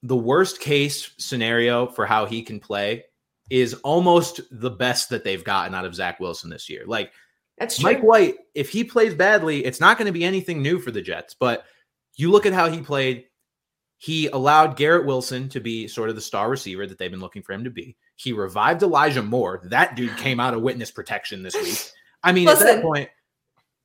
the 0.02 0.16
worst 0.16 0.58
case 0.58 1.12
scenario 1.18 1.86
for 1.86 2.04
how 2.04 2.26
he 2.26 2.42
can 2.42 2.58
play 2.58 3.04
is 3.48 3.74
almost 3.74 4.40
the 4.50 4.70
best 4.70 5.10
that 5.10 5.22
they've 5.22 5.44
gotten 5.44 5.74
out 5.74 5.84
of 5.84 5.94
Zach 5.94 6.18
Wilson 6.18 6.50
this 6.50 6.68
year. 6.68 6.82
Like, 6.84 7.12
that's 7.58 7.78
true. 7.78 7.92
Mike 7.92 8.02
White, 8.02 8.34
if 8.54 8.70
he 8.70 8.82
plays 8.82 9.14
badly, 9.14 9.64
it's 9.64 9.78
not 9.78 9.98
going 9.98 10.06
to 10.06 10.12
be 10.12 10.24
anything 10.24 10.62
new 10.62 10.80
for 10.80 10.90
the 10.90 11.02
Jets. 11.02 11.34
But 11.34 11.64
you 12.16 12.32
look 12.32 12.44
at 12.44 12.52
how 12.52 12.68
he 12.70 12.80
played 12.80 13.26
he 14.02 14.26
allowed 14.26 14.76
Garrett 14.76 15.06
Wilson 15.06 15.48
to 15.50 15.60
be 15.60 15.86
sort 15.86 16.08
of 16.08 16.16
the 16.16 16.20
star 16.20 16.50
receiver 16.50 16.88
that 16.88 16.98
they've 16.98 17.12
been 17.12 17.20
looking 17.20 17.40
for 17.40 17.52
him 17.52 17.62
to 17.62 17.70
be. 17.70 17.96
He 18.16 18.32
revived 18.32 18.82
Elijah 18.82 19.22
Moore. 19.22 19.60
That 19.66 19.94
dude 19.94 20.16
came 20.16 20.40
out 20.40 20.54
of 20.54 20.60
witness 20.60 20.90
protection 20.90 21.44
this 21.44 21.54
week. 21.54 21.78
I 22.20 22.32
mean, 22.32 22.46
Listen. 22.46 22.66
at 22.66 22.74
that 22.74 22.82
point, 22.82 23.10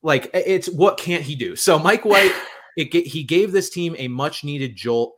like 0.01 0.31
it's 0.33 0.71
what 0.71 0.97
can't 0.97 1.21
he 1.21 1.35
do? 1.35 1.55
So 1.55 1.77
Mike 1.77 2.03
White, 2.03 2.33
it 2.75 2.91
he 3.05 3.23
gave 3.23 3.51
this 3.51 3.69
team 3.69 3.95
a 3.99 4.07
much 4.07 4.43
needed 4.43 4.75
jolt. 4.75 5.13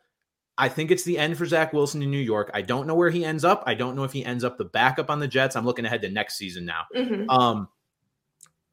I 0.58 0.68
think 0.68 0.92
it's 0.92 1.04
the 1.04 1.18
end 1.18 1.38
for 1.38 1.46
Zach 1.46 1.72
Wilson 1.72 2.04
in 2.04 2.12
New 2.12 2.18
York. 2.18 2.52
I 2.54 2.62
don't 2.62 2.86
know 2.86 2.96
where 2.96 3.10
he 3.10 3.24
ends 3.24 3.46
up. 3.46 3.64
I 3.66 3.76
don't 3.76 3.96
know 3.96 4.04
if 4.04 4.12
he 4.12 4.26
ends 4.26 4.44
up 4.44 4.58
the 4.58 4.66
backup 4.66 5.10
on 5.10 5.22
the 5.22 5.30
Jets. 5.30 5.56
I'm 5.56 5.66
looking 5.66 5.86
ahead 5.86 6.02
to 6.02 6.10
next 6.10 6.36
season 6.36 6.66
now. 6.66 6.82
Mm-hmm. 6.94 7.30
Um, 7.30 7.70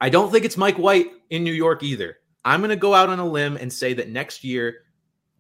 I 0.01 0.09
don't 0.09 0.33
think 0.33 0.45
it's 0.45 0.57
Mike 0.57 0.77
White 0.77 1.07
in 1.31 1.45
New 1.45 1.53
York 1.53 1.85
either. 1.85 2.17
I'm 2.45 2.59
going 2.59 2.71
to 2.71 2.77
go 2.77 2.95
out 2.95 3.11
on 3.11 3.21
a 3.21 3.27
limb 3.27 3.57
and 3.57 3.73
say 3.73 3.95
that 3.95 4.09
next 4.09 4.43
year 4.43 4.86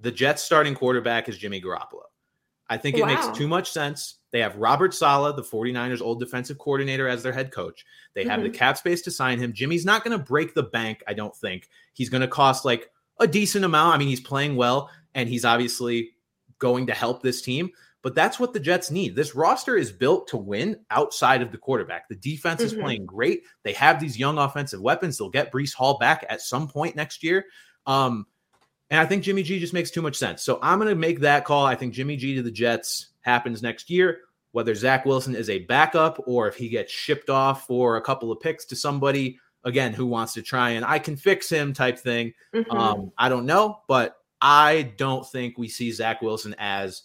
the 0.01 0.12
Jets 0.12 0.42
starting 0.42 0.74
quarterback 0.74 1.28
is 1.28 1.38
Jimmy 1.38 1.61
Garoppolo. 1.61 2.03
I 2.68 2.76
think 2.76 2.97
it 2.97 3.03
wow. 3.03 3.09
makes 3.09 3.38
too 3.38 3.47
much 3.47 3.70
sense. 3.70 4.16
They 4.32 4.40
have 4.40 4.57
Robert 4.57 4.92
Saleh, 4.92 5.36
the 5.36 5.42
49ers 5.42 6.03
old 6.03 6.18
defensive 6.18 6.59
coordinator, 6.59 7.09
as 7.09 7.22
their 7.22 7.32
head 7.32 7.53
coach. 7.53 7.84
They 8.14 8.24
have 8.24 8.40
mm-hmm. 8.40 8.53
the 8.53 8.59
cap 8.59 8.76
space 8.76 9.03
to 9.03 9.11
sign 9.11 9.38
him. 9.38 9.53
Jimmy's 9.53 9.86
not 9.86 10.05
going 10.05 10.18
to 10.18 10.22
break 10.22 10.53
the 10.53 10.64
bank, 10.64 11.03
I 11.07 11.14
don't 11.14 11.34
think. 11.34 11.68
He's 11.92 12.11
going 12.11 12.22
to 12.22 12.28
cost 12.28 12.64
like 12.64 12.90
a 13.20 13.26
decent 13.26 13.64
amount. 13.64 13.94
I 13.94 13.99
mean, 13.99 14.09
he's 14.09 14.20
playing 14.20 14.57
well 14.57 14.90
and 15.14 15.28
he's 15.28 15.44
obviously 15.44 16.11
going 16.59 16.86
to 16.86 16.94
help 16.94 17.22
this 17.22 17.40
team, 17.40 17.70
but 18.03 18.14
that's 18.14 18.38
what 18.38 18.53
the 18.53 18.61
Jets 18.61 18.90
need. 18.90 19.14
This 19.14 19.34
roster 19.34 19.76
is 19.76 19.92
built 19.92 20.28
to 20.28 20.36
win 20.36 20.78
outside 20.90 21.42
of 21.42 21.53
the 21.53 21.59
quarterback. 21.59 22.09
The 22.09 22.16
defense 22.16 22.62
mm-hmm. 22.62 22.76
is 22.76 22.82
playing 22.82 23.07
great. 23.07 23.42
They 23.62 23.72
have 23.74 24.01
these 24.01 24.18
young 24.18 24.38
offensive 24.38 24.80
weapons. 24.80 25.16
They'll 25.16 25.30
get 25.30 25.53
Breece 25.53 25.74
Hall 25.74 25.99
back 25.99 26.26
at 26.28 26.40
some 26.40 26.68
point 26.68 26.97
next 26.97 27.22
year. 27.22 27.47
Um, 27.86 28.26
and 28.91 29.01
I 29.01 29.07
think 29.07 29.24
Jimmy 29.24 29.43
G 29.43 29.59
just 29.59 29.72
makes 29.72 29.91
too 29.91 30.03
much 30.03 30.16
sense. 30.16 30.43
So 30.43 30.59
I'm 30.62 30.78
going 30.78 30.89
to 30.89 30.95
make 30.95 31.20
that 31.20 31.45
call. 31.45 31.66
I 31.66 31.74
think 31.74 31.93
Jimmy 31.93 32.16
G 32.16 32.37
to 32.37 32.43
the 32.43 32.51
Jets 32.51 33.09
happens 33.22 33.62
next 33.62 33.91
year. 33.91 34.20
Whether 34.53 34.74
Zach 34.74 35.05
Wilson 35.05 35.34
is 35.34 35.51
a 35.51 35.59
backup 35.61 36.22
or 36.26 36.49
if 36.49 36.57
he 36.57 36.68
gets 36.68 36.91
shipped 36.91 37.28
off 37.28 37.66
for 37.66 37.97
a 37.97 38.01
couple 38.01 38.32
of 38.32 38.41
picks 38.41 38.64
to 38.66 38.76
somebody, 38.76 39.39
again, 39.64 39.93
who 39.93 40.07
wants 40.07 40.32
to 40.34 40.43
try 40.43 40.70
and 40.70 40.84
I 40.84 40.99
can 40.99 41.16
fix 41.16 41.51
him 41.51 41.74
type 41.74 41.99
thing. 41.99 42.32
Mm-hmm. 42.55 42.70
Um, 42.70 43.12
I 43.18 43.28
don't 43.28 43.45
know, 43.45 43.80
but 43.89 44.16
I 44.41 44.95
don't 44.97 45.28
think 45.28 45.59
we 45.59 45.68
see 45.68 45.91
Zach 45.91 46.22
Wilson 46.22 46.55
as 46.59 47.03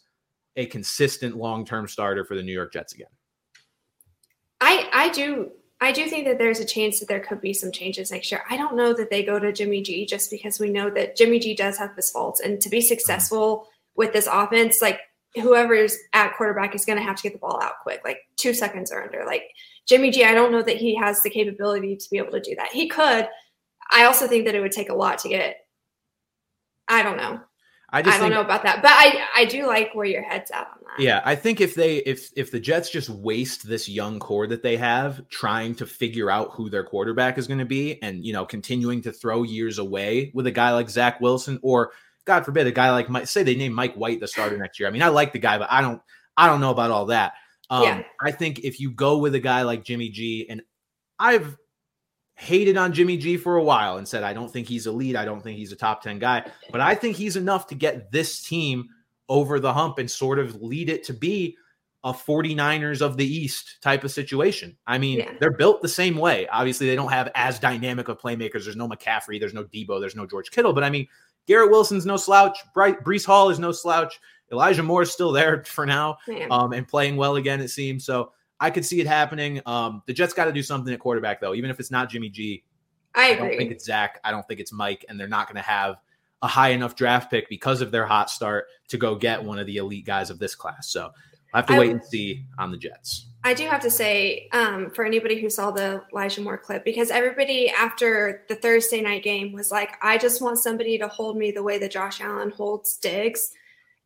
a 0.55 0.65
consistent 0.67 1.35
long 1.35 1.65
term 1.65 1.87
starter 1.87 2.23
for 2.23 2.35
the 2.35 2.43
New 2.43 2.53
York 2.53 2.71
Jets 2.71 2.93
again. 2.93 3.07
I, 4.61 4.87
I 4.93 5.09
do 5.09 5.51
I 5.83 5.91
do 5.91 6.07
think 6.07 6.25
that 6.25 6.37
there's 6.37 6.59
a 6.59 6.65
chance 6.65 6.99
that 6.99 7.07
there 7.07 7.19
could 7.19 7.41
be 7.41 7.53
some 7.53 7.71
changes 7.71 8.11
next 8.11 8.31
year. 8.31 8.43
I 8.47 8.55
don't 8.55 8.75
know 8.75 8.93
that 8.93 9.09
they 9.09 9.23
go 9.23 9.39
to 9.39 9.51
Jimmy 9.51 9.81
G 9.81 10.05
just 10.05 10.29
because 10.29 10.59
we 10.59 10.69
know 10.69 10.91
that 10.91 11.17
Jimmy 11.17 11.39
G 11.39 11.55
does 11.55 11.75
have 11.79 11.95
his 11.95 12.11
faults. 12.11 12.39
And 12.39 12.61
to 12.61 12.69
be 12.69 12.77
mm-hmm. 12.77 12.87
successful 12.87 13.67
with 13.95 14.13
this 14.13 14.27
offense, 14.31 14.79
like 14.79 14.99
whoever's 15.35 15.97
at 16.13 16.35
quarterback 16.37 16.75
is 16.75 16.85
going 16.85 16.99
to 16.99 17.03
have 17.03 17.15
to 17.15 17.23
get 17.23 17.33
the 17.33 17.39
ball 17.39 17.59
out 17.63 17.79
quick, 17.81 18.01
like 18.05 18.19
two 18.37 18.53
seconds 18.53 18.91
or 18.91 19.01
under. 19.01 19.25
Like 19.25 19.43
Jimmy 19.87 20.11
G, 20.11 20.23
I 20.23 20.35
don't 20.35 20.51
know 20.51 20.61
that 20.61 20.77
he 20.77 20.95
has 20.97 21.23
the 21.23 21.31
capability 21.31 21.95
to 21.95 22.09
be 22.11 22.19
able 22.19 22.31
to 22.33 22.39
do 22.39 22.55
that. 22.55 22.71
He 22.71 22.87
could. 22.87 23.27
I 23.91 24.03
also 24.03 24.27
think 24.27 24.45
that 24.45 24.55
it 24.55 24.61
would 24.61 24.71
take 24.71 24.89
a 24.89 24.95
lot 24.95 25.17
to 25.19 25.29
get. 25.29 25.57
I 26.87 27.01
don't 27.01 27.17
know. 27.17 27.39
I 27.93 28.01
just 28.01 28.15
I 28.15 28.19
don't 28.19 28.29
think, 28.29 28.35
know 28.35 28.41
about 28.41 28.63
that, 28.63 28.81
but 28.81 28.91
I 28.91 29.27
I 29.35 29.45
do 29.45 29.67
like 29.67 29.93
where 29.93 30.05
your 30.05 30.21
head's 30.21 30.49
at 30.51 30.59
on 30.59 30.77
that. 30.85 31.03
Yeah, 31.03 31.21
I 31.25 31.35
think 31.35 31.59
if 31.59 31.75
they 31.75 31.97
if 31.97 32.31
if 32.37 32.49
the 32.49 32.59
Jets 32.59 32.89
just 32.89 33.09
waste 33.09 33.67
this 33.67 33.89
young 33.89 34.17
core 34.17 34.47
that 34.47 34.63
they 34.63 34.77
have 34.77 35.27
trying 35.27 35.75
to 35.75 35.85
figure 35.85 36.31
out 36.31 36.51
who 36.51 36.69
their 36.69 36.85
quarterback 36.85 37.37
is 37.37 37.47
going 37.47 37.59
to 37.59 37.65
be, 37.65 38.01
and 38.01 38.25
you 38.25 38.31
know 38.31 38.45
continuing 38.45 39.01
to 39.01 39.11
throw 39.11 39.43
years 39.43 39.77
away 39.77 40.31
with 40.33 40.47
a 40.47 40.51
guy 40.51 40.71
like 40.71 40.89
Zach 40.89 41.19
Wilson, 41.19 41.59
or 41.61 41.91
God 42.25 42.45
forbid 42.45 42.65
a 42.65 42.71
guy 42.71 42.91
like 42.91 43.09
Mike, 43.09 43.27
say 43.27 43.43
they 43.43 43.55
name 43.55 43.73
Mike 43.73 43.95
White 43.95 44.21
the 44.21 44.27
starter 44.27 44.57
next 44.57 44.79
year. 44.79 44.87
I 44.87 44.91
mean, 44.91 45.03
I 45.03 45.09
like 45.09 45.33
the 45.33 45.39
guy, 45.39 45.57
but 45.57 45.69
I 45.69 45.81
don't 45.81 46.01
I 46.37 46.47
don't 46.47 46.61
know 46.61 46.71
about 46.71 46.91
all 46.91 47.07
that. 47.07 47.33
Um, 47.69 47.83
yeah. 47.83 48.03
I 48.21 48.31
think 48.31 48.59
if 48.59 48.79
you 48.79 48.91
go 48.91 49.17
with 49.17 49.35
a 49.35 49.39
guy 49.39 49.63
like 49.63 49.83
Jimmy 49.83 50.09
G, 50.09 50.47
and 50.49 50.61
I've 51.19 51.57
hated 52.35 52.77
on 52.77 52.93
Jimmy 52.93 53.17
G 53.17 53.37
for 53.37 53.57
a 53.57 53.63
while 53.63 53.97
and 53.97 54.07
said, 54.07 54.23
I 54.23 54.33
don't 54.33 54.51
think 54.51 54.67
he's 54.67 54.87
elite. 54.87 55.15
I 55.15 55.25
don't 55.25 55.41
think 55.41 55.57
he's 55.57 55.71
a 55.71 55.75
top 55.75 56.01
10 56.01 56.19
guy, 56.19 56.49
but 56.71 56.81
I 56.81 56.95
think 56.95 57.15
he's 57.15 57.35
enough 57.35 57.67
to 57.67 57.75
get 57.75 58.11
this 58.11 58.41
team 58.41 58.89
over 59.29 59.59
the 59.59 59.71
hump 59.71 59.97
and 59.97 60.09
sort 60.09 60.39
of 60.39 60.61
lead 60.61 60.89
it 60.89 61.03
to 61.05 61.13
be 61.13 61.55
a 62.03 62.11
49ers 62.11 63.01
of 63.01 63.15
the 63.15 63.25
East 63.25 63.77
type 63.81 64.03
of 64.03 64.11
situation. 64.11 64.75
I 64.87 64.97
mean, 64.97 65.19
yeah. 65.19 65.33
they're 65.39 65.51
built 65.51 65.81
the 65.81 65.87
same 65.87 66.17
way. 66.17 66.47
Obviously, 66.47 66.87
they 66.87 66.95
don't 66.95 67.11
have 67.11 67.31
as 67.35 67.59
dynamic 67.59 68.07
of 68.07 68.19
playmakers. 68.19 68.63
There's 68.63 68.75
no 68.75 68.89
McCaffrey, 68.89 69.39
there's 69.39 69.53
no 69.53 69.65
Deebo, 69.65 69.99
there's 69.99 70.15
no 70.15 70.25
George 70.25 70.49
Kittle, 70.49 70.73
but 70.73 70.83
I 70.83 70.89
mean, 70.89 71.07
Garrett 71.47 71.71
Wilson's 71.71 72.05
no 72.05 72.17
slouch. 72.17 72.57
Bryce, 72.73 72.95
Breece 73.03 73.25
Hall 73.25 73.49
is 73.49 73.59
no 73.59 73.71
slouch. 73.71 74.19
Elijah 74.51 74.83
Moore 74.83 75.03
is 75.03 75.11
still 75.11 75.31
there 75.31 75.63
for 75.65 75.85
now 75.85 76.17
um, 76.49 76.73
and 76.73 76.87
playing 76.87 77.17
well 77.17 77.35
again, 77.35 77.61
it 77.61 77.69
seems. 77.69 78.05
So 78.05 78.33
I 78.61 78.69
could 78.69 78.85
see 78.85 79.01
it 79.01 79.07
happening. 79.07 79.59
Um, 79.65 80.03
the 80.05 80.13
Jets 80.13 80.33
got 80.33 80.45
to 80.45 80.53
do 80.53 80.61
something 80.63 80.93
at 80.93 80.99
quarterback, 80.99 81.41
though, 81.41 81.55
even 81.55 81.69
if 81.71 81.79
it's 81.79 81.91
not 81.91 82.09
Jimmy 82.09 82.29
G. 82.29 82.63
I 83.15 83.29
agree. 83.29 83.45
I 83.45 83.49
don't 83.49 83.57
think 83.57 83.71
it's 83.71 83.83
Zach. 83.83 84.21
I 84.23 84.31
don't 84.31 84.47
think 84.47 84.59
it's 84.59 84.71
Mike, 84.71 85.03
and 85.09 85.19
they're 85.19 85.27
not 85.27 85.47
going 85.47 85.57
to 85.57 85.67
have 85.67 85.97
a 86.41 86.47
high 86.47 86.69
enough 86.69 86.95
draft 86.95 87.29
pick 87.29 87.49
because 87.49 87.81
of 87.81 87.91
their 87.91 88.05
hot 88.05 88.29
start 88.29 88.67
to 88.87 88.97
go 88.97 89.15
get 89.15 89.43
one 89.43 89.59
of 89.59 89.65
the 89.65 89.77
elite 89.77 90.05
guys 90.05 90.29
of 90.29 90.39
this 90.39 90.55
class. 90.55 90.89
So 90.89 91.11
I 91.53 91.57
have 91.57 91.65
to 91.67 91.73
I, 91.73 91.79
wait 91.79 91.91
and 91.91 92.03
see 92.03 92.45
on 92.57 92.71
the 92.71 92.77
Jets. 92.77 93.25
I 93.43 93.55
do 93.55 93.65
have 93.65 93.81
to 93.81 93.89
say, 93.89 94.47
um, 94.53 94.91
for 94.91 95.03
anybody 95.03 95.41
who 95.41 95.49
saw 95.49 95.71
the 95.71 96.03
Elijah 96.13 96.41
Moore 96.41 96.59
clip, 96.59 96.85
because 96.85 97.09
everybody 97.09 97.69
after 97.69 98.45
the 98.47 98.55
Thursday 98.55 99.01
night 99.01 99.23
game 99.23 99.51
was 99.51 99.71
like, 99.71 99.97
I 100.01 100.19
just 100.19 100.41
want 100.41 100.59
somebody 100.59 100.99
to 100.99 101.07
hold 101.07 101.35
me 101.37 101.51
the 101.51 101.63
way 101.63 101.79
that 101.79 101.91
Josh 101.91 102.21
Allen 102.21 102.51
holds 102.51 102.97
Diggs. 102.97 103.51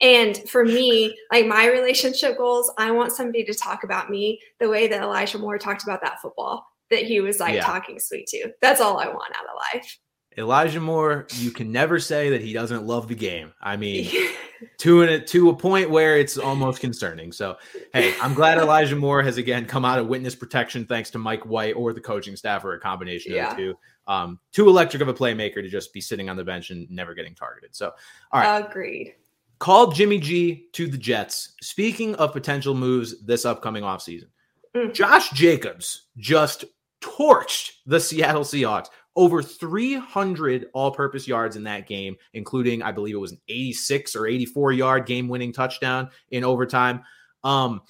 And 0.01 0.37
for 0.49 0.65
me, 0.65 1.17
like 1.31 1.45
my 1.45 1.67
relationship 1.67 2.37
goals, 2.37 2.71
I 2.77 2.91
want 2.91 3.13
somebody 3.13 3.43
to 3.45 3.53
talk 3.53 3.83
about 3.83 4.09
me 4.09 4.39
the 4.59 4.69
way 4.69 4.87
that 4.87 5.01
Elijah 5.01 5.37
Moore 5.37 5.57
talked 5.57 5.83
about 5.83 6.01
that 6.01 6.21
football 6.21 6.67
that 6.89 7.03
he 7.03 7.21
was 7.21 7.39
like 7.39 7.55
yeah. 7.55 7.63
talking 7.63 7.99
sweet 7.99 8.27
to. 8.27 8.51
That's 8.61 8.81
all 8.81 8.99
I 8.99 9.07
want 9.07 9.33
out 9.37 9.45
of 9.45 9.55
life. 9.73 9.99
Elijah 10.37 10.81
Moore, 10.81 11.27
you 11.35 11.49
can 11.49 11.71
never 11.71 11.97
say 11.97 12.29
that 12.31 12.41
he 12.41 12.51
doesn't 12.51 12.85
love 12.85 13.07
the 13.07 13.15
game. 13.15 13.53
I 13.61 13.77
mean, 13.77 14.11
to 14.79 15.01
an, 15.03 15.25
to 15.27 15.49
a 15.49 15.55
point 15.55 15.89
where 15.89 16.17
it's 16.17 16.37
almost 16.37 16.81
concerning. 16.81 17.31
So, 17.31 17.55
hey, 17.93 18.13
I'm 18.21 18.33
glad 18.33 18.57
Elijah 18.57 18.97
Moore 18.97 19.23
has 19.23 19.37
again 19.37 19.65
come 19.65 19.85
out 19.85 19.97
of 19.97 20.07
witness 20.07 20.35
protection 20.35 20.85
thanks 20.85 21.09
to 21.11 21.19
Mike 21.19 21.45
White 21.45 21.75
or 21.75 21.93
the 21.93 22.01
coaching 22.01 22.35
staff 22.35 22.65
or 22.65 22.73
a 22.73 22.79
combination 22.79 23.33
yeah. 23.33 23.51
of 23.51 23.57
the 23.57 23.63
two. 23.63 23.75
Um, 24.07 24.39
too 24.51 24.67
electric 24.67 25.01
of 25.01 25.07
a 25.07 25.13
playmaker 25.13 25.55
to 25.55 25.69
just 25.69 25.93
be 25.93 26.01
sitting 26.01 26.29
on 26.29 26.35
the 26.35 26.43
bench 26.43 26.69
and 26.69 26.89
never 26.91 27.13
getting 27.13 27.33
targeted. 27.33 27.73
So, 27.73 27.93
all 28.31 28.41
right. 28.41 28.65
Agreed. 28.65 29.15
Called 29.59 29.95
Jimmy 29.95 30.19
G 30.19 30.67
to 30.73 30.87
the 30.87 30.97
Jets. 30.97 31.53
Speaking 31.61 32.15
of 32.15 32.33
potential 32.33 32.73
moves 32.75 33.23
this 33.23 33.45
upcoming 33.45 33.83
offseason, 33.83 34.27
mm. 34.75 34.93
Josh 34.93 35.29
Jacobs 35.31 36.07
just 36.17 36.65
torched 37.01 37.71
the 37.85 37.99
Seattle 37.99 38.43
Seahawks 38.43 38.87
over 39.15 39.41
300 39.41 40.67
all 40.73 40.91
purpose 40.91 41.27
yards 41.27 41.55
in 41.55 41.63
that 41.63 41.87
game, 41.87 42.15
including, 42.33 42.81
I 42.81 42.91
believe 42.91 43.15
it 43.15 43.19
was 43.19 43.31
an 43.31 43.41
86 43.47 44.15
or 44.15 44.27
84 44.27 44.73
yard 44.73 45.05
game 45.05 45.27
winning 45.27 45.53
touchdown 45.53 46.09
in 46.29 46.43
overtime. 46.43 47.03
Um, 47.43 47.81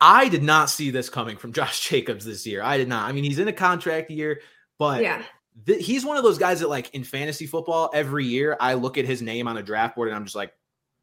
I 0.00 0.28
did 0.28 0.42
not 0.42 0.70
see 0.70 0.90
this 0.90 1.08
coming 1.08 1.36
from 1.36 1.52
Josh 1.54 1.88
Jacobs 1.88 2.24
this 2.24 2.46
year. 2.46 2.62
I 2.62 2.78
did 2.78 2.88
not. 2.88 3.08
I 3.08 3.12
mean, 3.12 3.24
he's 3.24 3.38
in 3.38 3.48
a 3.48 3.52
contract 3.52 4.10
year, 4.10 4.40
but 4.78 5.02
yeah. 5.02 5.22
Th- 5.66 5.84
he's 5.84 6.04
one 6.04 6.16
of 6.16 6.24
those 6.24 6.38
guys 6.38 6.60
that, 6.60 6.68
like, 6.68 6.94
in 6.94 7.04
fantasy 7.04 7.46
football, 7.46 7.90
every 7.94 8.24
year 8.24 8.56
I 8.60 8.74
look 8.74 8.98
at 8.98 9.04
his 9.04 9.22
name 9.22 9.48
on 9.48 9.56
a 9.56 9.62
draft 9.62 9.96
board 9.96 10.08
and 10.08 10.16
I'm 10.16 10.24
just 10.24 10.36
like, 10.36 10.52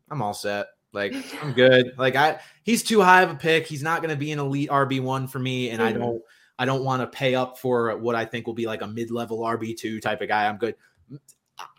I'm 0.09 0.21
all 0.21 0.33
set. 0.33 0.67
Like, 0.93 1.13
I'm 1.41 1.53
good. 1.55 1.93
Like, 1.97 2.15
I 2.15 2.39
he's 2.63 2.83
too 2.83 3.01
high 3.01 3.21
of 3.21 3.31
a 3.31 3.35
pick. 3.35 3.67
He's 3.67 3.83
not 3.83 4.01
going 4.01 4.11
to 4.11 4.17
be 4.17 4.31
an 4.31 4.39
elite 4.39 4.69
RB 4.69 5.01
one 5.01 5.27
for 5.27 5.39
me, 5.39 5.69
and 5.69 5.79
mm-hmm. 5.81 5.95
I 5.95 5.99
don't. 5.99 6.21
I 6.59 6.65
don't 6.65 6.83
want 6.83 7.01
to 7.01 7.07
pay 7.07 7.33
up 7.33 7.57
for 7.57 7.97
what 7.97 8.13
I 8.13 8.23
think 8.23 8.45
will 8.45 8.53
be 8.53 8.67
like 8.67 8.83
a 8.83 8.87
mid-level 8.87 9.39
RB2 9.39 9.99
type 9.99 10.21
of 10.21 10.27
guy. 10.27 10.47
I'm 10.47 10.57
good. 10.57 10.75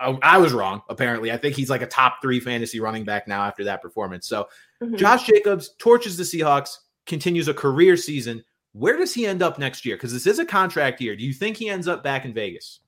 I, 0.01 0.19
I, 0.23 0.39
was 0.39 0.53
wrong, 0.53 0.83
apparently. 0.89 1.31
I 1.31 1.37
think 1.37 1.55
he's 1.55 1.71
like 1.71 1.83
a 1.83 1.87
top 1.87 2.17
three 2.21 2.41
fantasy 2.41 2.81
running 2.81 3.05
back 3.05 3.29
now 3.29 3.45
after 3.45 3.63
that 3.63 3.81
performance. 3.81 4.27
So 4.27 4.49
mm-hmm. 4.83 4.97
Josh 4.97 5.25
Jacobs 5.25 5.75
torches 5.79 6.17
the 6.17 6.25
Seahawks, 6.25 6.79
continues 7.07 7.47
a 7.47 7.55
career 7.55 7.97
season. 7.97 8.45
Where 8.73 8.97
does 8.97 9.15
he 9.15 9.27
end 9.27 9.43
up 9.43 9.59
next 9.59 9.85
year? 9.85 9.97
Because 9.97 10.13
this 10.13 10.27
is 10.27 10.39
a 10.39 10.47
contract 10.47 11.01
year. 11.01 11.15
Do 11.15 11.25
you 11.25 11.33
think 11.33 11.57
he 11.57 11.69
ends 11.69 11.89
up 11.89 12.03
back 12.03 12.25
in 12.25 12.33
Vegas? 12.33 12.81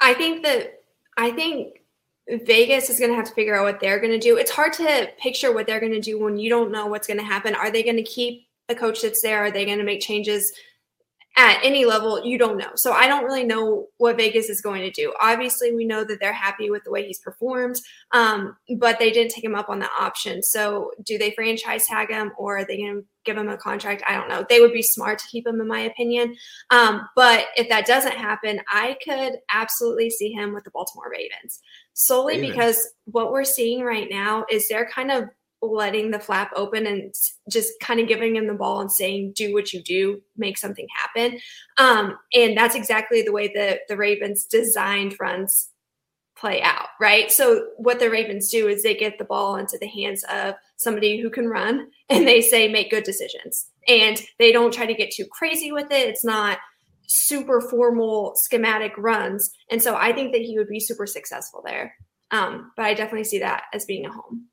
I 0.00 0.14
think 0.14 0.44
that 0.44 0.82
I 1.16 1.30
think 1.30 1.82
Vegas 2.28 2.90
is 2.90 2.98
going 2.98 3.10
to 3.10 3.16
have 3.16 3.26
to 3.26 3.34
figure 3.34 3.56
out 3.56 3.64
what 3.64 3.80
they're 3.80 4.00
going 4.00 4.12
to 4.12 4.18
do. 4.18 4.36
It's 4.36 4.50
hard 4.50 4.72
to 4.74 5.10
picture 5.18 5.52
what 5.52 5.66
they're 5.66 5.80
going 5.80 5.92
to 5.92 6.00
do 6.00 6.18
when 6.18 6.36
you 6.36 6.48
don't 6.48 6.72
know 6.72 6.86
what's 6.86 7.06
going 7.06 7.18
to 7.18 7.24
happen. 7.24 7.54
Are 7.54 7.70
they 7.70 7.82
going 7.82 7.96
to 7.96 8.02
keep 8.02 8.46
the 8.68 8.74
coach 8.74 9.02
that's 9.02 9.22
there? 9.22 9.44
Are 9.44 9.50
they 9.50 9.64
going 9.64 9.78
to 9.78 9.84
make 9.84 10.00
changes 10.00 10.52
at 11.36 11.60
any 11.62 11.84
level, 11.84 12.24
you 12.24 12.36
don't 12.36 12.58
know. 12.58 12.70
So 12.74 12.92
I 12.92 13.06
don't 13.06 13.24
really 13.24 13.44
know 13.44 13.86
what 13.98 14.16
Vegas 14.16 14.50
is 14.50 14.60
going 14.60 14.82
to 14.82 14.90
do. 14.90 15.14
Obviously, 15.20 15.74
we 15.74 15.84
know 15.84 16.04
that 16.04 16.18
they're 16.20 16.32
happy 16.32 16.70
with 16.70 16.84
the 16.84 16.90
way 16.90 17.06
he's 17.06 17.20
performed, 17.20 17.80
um, 18.12 18.56
but 18.78 18.98
they 18.98 19.10
didn't 19.10 19.30
take 19.30 19.44
him 19.44 19.54
up 19.54 19.68
on 19.68 19.78
the 19.78 19.88
option. 19.98 20.42
So 20.42 20.90
do 21.04 21.18
they 21.18 21.30
franchise 21.30 21.86
tag 21.86 22.10
him 22.10 22.32
or 22.36 22.58
are 22.58 22.64
they 22.64 22.78
going 22.78 23.02
to 23.02 23.06
give 23.24 23.36
him 23.36 23.48
a 23.48 23.56
contract? 23.56 24.02
I 24.08 24.14
don't 24.14 24.28
know. 24.28 24.44
They 24.48 24.60
would 24.60 24.72
be 24.72 24.82
smart 24.82 25.18
to 25.18 25.26
keep 25.28 25.46
him, 25.46 25.60
in 25.60 25.68
my 25.68 25.80
opinion. 25.80 26.36
Um, 26.70 27.08
but 27.16 27.46
if 27.56 27.68
that 27.68 27.86
doesn't 27.86 28.16
happen, 28.16 28.60
I 28.68 28.96
could 29.04 29.34
absolutely 29.52 30.10
see 30.10 30.32
him 30.32 30.54
with 30.54 30.64
the 30.64 30.70
Baltimore 30.70 31.10
Ravens 31.10 31.60
solely 32.00 32.36
Ravens. 32.36 32.50
because 32.50 32.88
what 33.04 33.32
we're 33.32 33.44
seeing 33.44 33.82
right 33.82 34.08
now 34.10 34.44
is 34.50 34.68
they're 34.68 34.88
kind 34.88 35.10
of 35.10 35.24
letting 35.62 36.10
the 36.10 36.18
flap 36.18 36.50
open 36.56 36.86
and 36.86 37.14
just 37.50 37.72
kind 37.82 38.00
of 38.00 38.08
giving 38.08 38.34
him 38.34 38.46
the 38.46 38.54
ball 38.54 38.80
and 38.80 38.90
saying, 38.90 39.32
do 39.36 39.52
what 39.52 39.72
you 39.72 39.82
do, 39.82 40.20
make 40.36 40.56
something 40.56 40.86
happen. 40.94 41.38
Um, 41.76 42.16
and 42.32 42.56
that's 42.56 42.74
exactly 42.74 43.22
the 43.22 43.32
way 43.32 43.52
that 43.54 43.80
the 43.88 43.96
Ravens 43.96 44.44
designed 44.44 45.16
runs 45.20 45.69
play 46.40 46.62
out, 46.62 46.86
right? 46.98 47.30
So 47.30 47.66
what 47.76 48.00
the 48.00 48.10
Ravens 48.10 48.50
do 48.50 48.66
is 48.66 48.82
they 48.82 48.94
get 48.94 49.18
the 49.18 49.24
ball 49.24 49.56
into 49.56 49.76
the 49.78 49.86
hands 49.86 50.24
of 50.32 50.54
somebody 50.76 51.20
who 51.20 51.28
can 51.28 51.48
run 51.48 51.88
and 52.08 52.26
they 52.26 52.40
say, 52.40 52.66
make 52.66 52.90
good 52.90 53.04
decisions. 53.04 53.66
And 53.86 54.20
they 54.38 54.50
don't 54.50 54.72
try 54.72 54.86
to 54.86 54.94
get 54.94 55.10
too 55.10 55.26
crazy 55.30 55.70
with 55.70 55.90
it. 55.90 56.08
It's 56.08 56.24
not 56.24 56.58
super 57.06 57.60
formal 57.60 58.32
schematic 58.36 58.92
runs. 58.96 59.50
And 59.70 59.82
so 59.82 59.96
I 59.96 60.12
think 60.12 60.32
that 60.32 60.42
he 60.42 60.56
would 60.56 60.68
be 60.68 60.80
super 60.80 61.06
successful 61.06 61.62
there. 61.64 61.94
Um, 62.30 62.72
but 62.76 62.86
I 62.86 62.94
definitely 62.94 63.24
see 63.24 63.40
that 63.40 63.64
as 63.74 63.84
being 63.84 64.06
a 64.06 64.12
home. 64.12 64.46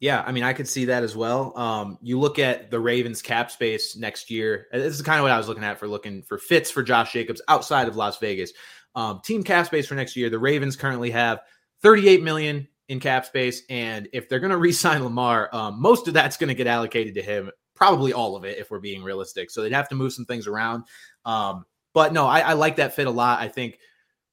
Yeah, 0.00 0.22
I 0.24 0.30
mean, 0.30 0.44
I 0.44 0.52
could 0.52 0.68
see 0.68 0.84
that 0.86 1.02
as 1.02 1.16
well. 1.16 1.58
Um, 1.58 1.98
you 2.00 2.20
look 2.20 2.38
at 2.38 2.70
the 2.70 2.78
Ravens 2.78 3.20
cap 3.20 3.50
space 3.50 3.96
next 3.96 4.30
year. 4.30 4.68
This 4.70 4.94
is 4.94 5.02
kind 5.02 5.18
of 5.18 5.24
what 5.24 5.32
I 5.32 5.38
was 5.38 5.48
looking 5.48 5.64
at 5.64 5.78
for 5.78 5.88
looking 5.88 6.22
for 6.22 6.38
fits 6.38 6.70
for 6.70 6.84
Josh 6.84 7.12
Jacobs 7.12 7.42
outside 7.48 7.88
of 7.88 7.96
Las 7.96 8.16
Vegas. 8.18 8.52
Um, 8.98 9.20
team 9.20 9.44
cap 9.44 9.64
space 9.66 9.86
for 9.86 9.94
next 9.94 10.16
year. 10.16 10.28
The 10.28 10.40
Ravens 10.40 10.74
currently 10.74 11.12
have 11.12 11.38
38 11.82 12.20
million 12.24 12.66
in 12.88 12.98
cap 12.98 13.24
space, 13.24 13.62
and 13.70 14.08
if 14.12 14.28
they're 14.28 14.40
going 14.40 14.50
to 14.56 14.56
re-sign 14.56 15.04
Lamar, 15.04 15.48
um, 15.52 15.80
most 15.80 16.08
of 16.08 16.14
that's 16.14 16.36
going 16.36 16.48
to 16.48 16.54
get 16.54 16.66
allocated 16.66 17.14
to 17.14 17.22
him. 17.22 17.48
Probably 17.76 18.12
all 18.12 18.34
of 18.34 18.44
it, 18.44 18.58
if 18.58 18.72
we're 18.72 18.80
being 18.80 19.04
realistic. 19.04 19.52
So 19.52 19.62
they'd 19.62 19.72
have 19.72 19.88
to 19.90 19.94
move 19.94 20.12
some 20.12 20.24
things 20.24 20.48
around. 20.48 20.82
Um, 21.24 21.64
but 21.94 22.12
no, 22.12 22.26
I, 22.26 22.40
I 22.40 22.52
like 22.54 22.74
that 22.76 22.92
fit 22.92 23.06
a 23.06 23.10
lot. 23.10 23.38
I 23.40 23.46
think 23.46 23.78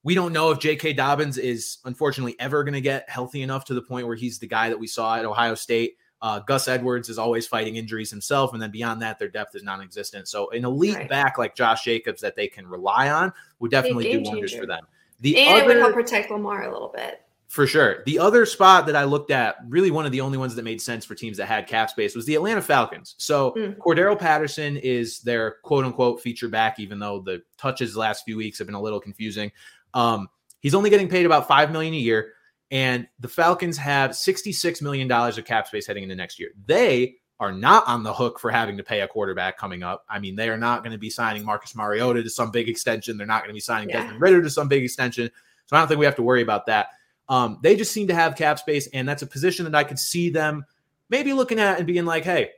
we 0.01 0.16
don't 0.16 0.34
know 0.34 0.49
if 0.49 0.57
J.K. 0.57 0.93
Dobbins 0.93 1.38
is 1.38 1.78
unfortunately 1.86 2.36
ever 2.39 2.63
going 2.63 2.74
to 2.74 2.82
get 2.82 3.07
healthy 3.07 3.43
enough 3.43 3.66
to 3.66 3.76
the 3.76 3.84
point 3.84 4.07
where 4.07 4.16
he's 4.16 4.39
the 4.39 4.47
guy 4.47 4.70
that 4.70 4.80
we 4.80 4.88
saw 4.88 5.16
at 5.16 5.26
Ohio 5.26 5.53
State. 5.53 5.93
Uh, 6.26 6.39
Gus 6.39 6.67
Edwards 6.67 7.07
is 7.07 7.19
always 7.19 7.45
fighting 7.45 7.76
injuries 7.76 8.09
himself, 8.09 8.53
and 8.53 8.59
then 8.59 8.71
beyond 8.71 8.99
that, 9.03 9.19
their 9.19 9.28
depth 9.28 9.53
is 9.53 9.61
non-existent. 9.61 10.28
So 10.28 10.49
an 10.49 10.65
elite 10.65 10.95
right. 10.95 11.07
back 11.07 11.38
like 11.38 11.53
Josh 11.53 11.84
Jacobs 11.84 12.19
that 12.21 12.36
they 12.36 12.47
can 12.47 12.65
rely 12.65 13.11
on 13.11 13.32
would 13.59 13.69
definitely 13.69 14.11
do 14.11 14.23
wonders 14.23 14.49
changer. 14.49 14.63
for 14.63 14.65
them. 14.65 14.88
The 15.19 15.38
and 15.38 15.61
other, 15.61 15.63
it 15.63 15.67
would 15.67 15.78
help 15.84 15.93
protect 15.93 16.32
Lamar 16.32 16.63
a 16.63 16.73
little 16.73 16.91
bit. 16.91 17.21
For 17.47 17.67
sure. 17.67 18.01
The 18.07 18.17
other 18.17 18.47
spot 18.47 18.88
that 18.88 18.95
I 18.95 19.03
looked 19.03 19.30
at, 19.30 19.57
really 19.67 19.91
one 19.91 20.07
of 20.07 20.11
the 20.11 20.21
only 20.21 20.39
ones 20.39 20.55
that 20.55 20.63
made 20.63 20.82
sense 20.82 21.05
for 21.05 21.13
teams 21.13 21.38
that 21.38 21.45
had 21.45 21.67
cap 21.67 21.91
space, 21.91 22.15
was 22.15 22.26
the 22.26 22.34
Atlanta 22.34 22.63
Falcons. 22.63 23.13
So 23.19 23.51
mm. 23.51 23.78
Cordarrelle 23.78 24.17
Patterson 24.17 24.78
is 24.78 25.19
their 25.19 25.57
quote 25.61 25.86
unquote 25.86 26.21
feature 26.21 26.49
back, 26.49 26.80
even 26.80 26.97
though 26.97 27.19
the 27.19 27.43
touches 27.59 27.93
the 27.93 27.99
last 27.99 28.26
few 28.26 28.36
weeks 28.36 28.57
have 28.57 28.65
been 28.65 28.73
a 28.73 28.82
little 28.82 28.99
confusing. 28.99 29.51
Um, 29.93 30.28
he's 30.59 30.73
only 30.73 30.89
getting 30.89 31.07
paid 31.07 31.28
about 31.28 31.47
five 31.47 31.71
million 31.71 31.93
a 31.93 31.97
year, 31.97 32.34
and 32.72 33.07
the 33.20 33.28
Falcons 33.28 33.78
have 33.78 34.16
sixty-six 34.16 34.82
million 34.82 35.07
dollars 35.07 35.38
of 35.38 35.45
cap 35.45 35.68
space 35.68 35.88
heading 35.88 36.03
into 36.03 36.16
next 36.16 36.39
year. 36.39 36.49
They 36.66 37.16
are 37.39 37.51
not 37.51 37.86
on 37.88 38.03
the 38.03 38.13
hook 38.13 38.39
for 38.39 38.49
having 38.49 38.78
to 38.78 38.84
pay 38.84 39.01
a 39.01 39.07
quarterback 39.07 39.57
coming 39.57 39.84
up. 39.84 40.05
I 40.09 40.20
mean, 40.20 40.36
they 40.36 40.49
are 40.49 40.57
not 40.57 40.84
going 40.84 40.93
to 40.93 40.97
be 40.97 41.09
signing 41.09 41.43
Marcus 41.43 41.76
Mariota 41.76 42.24
to 42.24 42.30
some 42.30 42.49
big 42.49 42.70
extension. 42.70 43.18
They're 43.18 43.28
not 43.28 43.41
going 43.41 43.49
to 43.49 43.53
be 43.53 43.59
signing 43.59 43.89
yeah. 43.89 44.01
Desmond 44.01 44.22
Ridder 44.22 44.41
to 44.41 44.49
some 44.49 44.70
big 44.70 44.84
extension. 44.84 45.30
So 45.66 45.76
I 45.76 45.80
don't 45.80 45.88
think 45.88 45.99
we 45.99 46.05
have 46.05 46.16
to 46.16 46.24
worry 46.24 46.41
about 46.41 46.68
that. 46.68 46.89
Um, 47.28 47.59
they 47.61 47.76
just 47.76 47.91
seem 47.91 48.07
to 48.07 48.16
have 48.16 48.36
cap 48.36 48.59
space, 48.59 48.88
and 48.93 49.09
that's 49.09 49.22
a 49.22 49.28
position 49.28 49.66
that 49.66 49.76
I 49.76 49.84
could 49.84 49.99
see 49.99 50.30
them 50.30 50.66
maybe 51.09 51.34
looking 51.34 51.59
at 51.59 51.78
and 51.78 51.88
being 51.88 52.05
like, 52.05 52.24
hey, 52.24 52.51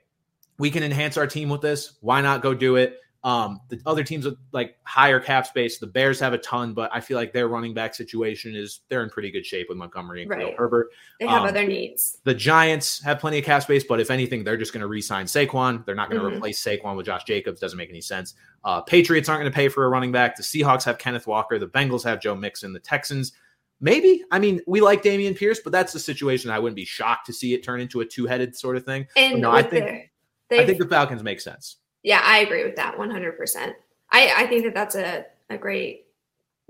we 0.60 0.70
can 0.70 0.84
enhance 0.84 1.18
our 1.18 1.28
team 1.28 1.50
with 1.50 1.62
this. 1.62 1.94
Why 2.02 2.22
not 2.22 2.42
go 2.42 2.54
do 2.54 2.76
it? 2.76 3.00
Um, 3.28 3.60
the 3.68 3.78
other 3.86 4.06
teams 4.06 4.24
with 4.24 4.38
like 4.54 4.78
higher 4.84 5.20
cap 5.20 5.46
space, 5.46 5.80
the 5.80 5.86
Bears 5.86 6.18
have 6.22 6.32
a 6.32 6.38
ton, 6.38 6.74
but 6.74 6.90
I 6.94 7.02
feel 7.02 7.18
like 7.18 7.34
their 7.34 7.50
running 7.50 7.74
back 7.74 7.94
situation 7.94 8.56
is 8.56 8.80
they're 8.88 9.04
in 9.04 9.10
pretty 9.10 9.32
good 9.32 9.46
shape 9.46 9.68
with 9.68 9.78
Montgomery 9.78 10.22
and 10.22 10.32
right. 10.32 10.56
Herbert. 10.56 10.92
They 11.20 11.28
have 11.28 11.42
um, 11.42 11.48
other 11.50 11.68
needs. 11.68 12.20
The 12.24 12.34
Giants 12.34 13.04
have 13.04 13.20
plenty 13.20 13.40
of 13.40 13.44
cap 13.44 13.64
space, 13.64 13.84
but 13.84 14.00
if 14.00 14.12
anything, 14.12 14.46
they're 14.46 14.56
just 14.56 14.72
going 14.72 14.80
to 14.80 14.88
re-sign 14.88 15.26
Saquon. 15.26 15.86
They're 15.86 15.94
not 15.94 16.10
going 16.10 16.22
to 16.22 16.28
mm-hmm. 16.28 16.38
replace 16.38 16.64
Saquon 16.64 16.96
with 16.96 17.06
Josh 17.06 17.26
Jacobs. 17.26 17.60
Doesn't 17.60 17.78
make 17.78 17.90
any 17.90 18.00
sense. 18.00 18.36
Uh, 18.64 18.80
Patriots 18.80 19.28
aren't 19.28 19.42
going 19.42 19.52
to 19.52 19.56
pay 19.56 19.68
for 19.68 19.84
a 19.84 19.90
running 19.90 20.14
back. 20.14 20.38
The 20.38 20.44
Seahawks 20.44 20.86
have 20.86 20.98
Kenneth 20.98 21.28
Walker. 21.28 21.60
The 21.60 21.68
Bengals 21.68 22.06
have 22.06 22.22
Joe 22.22 22.34
Mixon. 22.34 22.72
The 22.72 22.80
Texans 22.80 23.34
Maybe. 23.80 24.24
I 24.32 24.40
mean, 24.40 24.60
we 24.66 24.82
like 24.82 25.04
Dameon 25.04 25.38
Pierce, 25.38 25.60
but 25.64 25.72
that's 25.72 25.94
the 25.94 26.00
situation 26.00 26.50
I 26.50 26.58
wouldn't 26.58 26.76
be 26.76 26.86
shocked 26.86 27.28
to 27.28 27.34
see 27.34 27.54
it 27.54 27.64
turn 27.64 27.80
into 27.80 28.02
a 28.02 28.06
two-headed 28.06 28.56
sort 28.56 28.76
of 28.76 28.84
thing. 28.84 29.06
And 29.16 29.40
no, 29.40 29.52
I 29.52 29.62
think 29.62 30.10
I 30.52 30.66
think 30.66 30.80
the 30.80 30.88
Falcons 30.88 31.22
make 31.22 31.40
sense. 31.40 31.78
Yeah, 32.08 32.22
I 32.24 32.38
agree 32.38 32.64
with 32.64 32.78
that 32.78 32.96
100%. 32.96 33.74
I, 34.14 34.34
I 34.34 34.48
think 34.48 34.64
that 34.64 34.74
that's 34.74 34.96
a, 34.96 35.26
a 35.50 35.58
great 35.58 36.06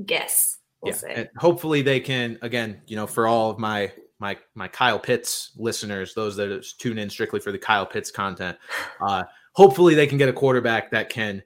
guess. 0.03 0.57
We'll 0.81 0.93
yeah. 0.93 0.97
Say. 0.97 1.13
And 1.13 1.29
hopefully 1.37 1.83
they 1.83 1.99
can, 1.99 2.39
again, 2.41 2.81
you 2.87 2.95
know, 2.95 3.05
for 3.05 3.27
all 3.27 3.51
of 3.51 3.59
my 3.59 3.91
my 4.19 4.35
my 4.55 4.67
Kyle 4.67 4.97
Pitts 4.97 5.51
listeners, 5.55 6.15
those 6.15 6.37
that 6.37 6.65
tune 6.79 6.97
in 6.97 7.11
strictly 7.11 7.39
for 7.39 7.51
the 7.51 7.59
Kyle 7.59 7.85
Pitts 7.85 8.09
content, 8.09 8.57
uh, 9.07 9.25
hopefully 9.53 9.93
they 9.93 10.07
can 10.07 10.17
get 10.17 10.27
a 10.27 10.33
quarterback 10.33 10.89
that 10.89 11.09
can 11.09 11.43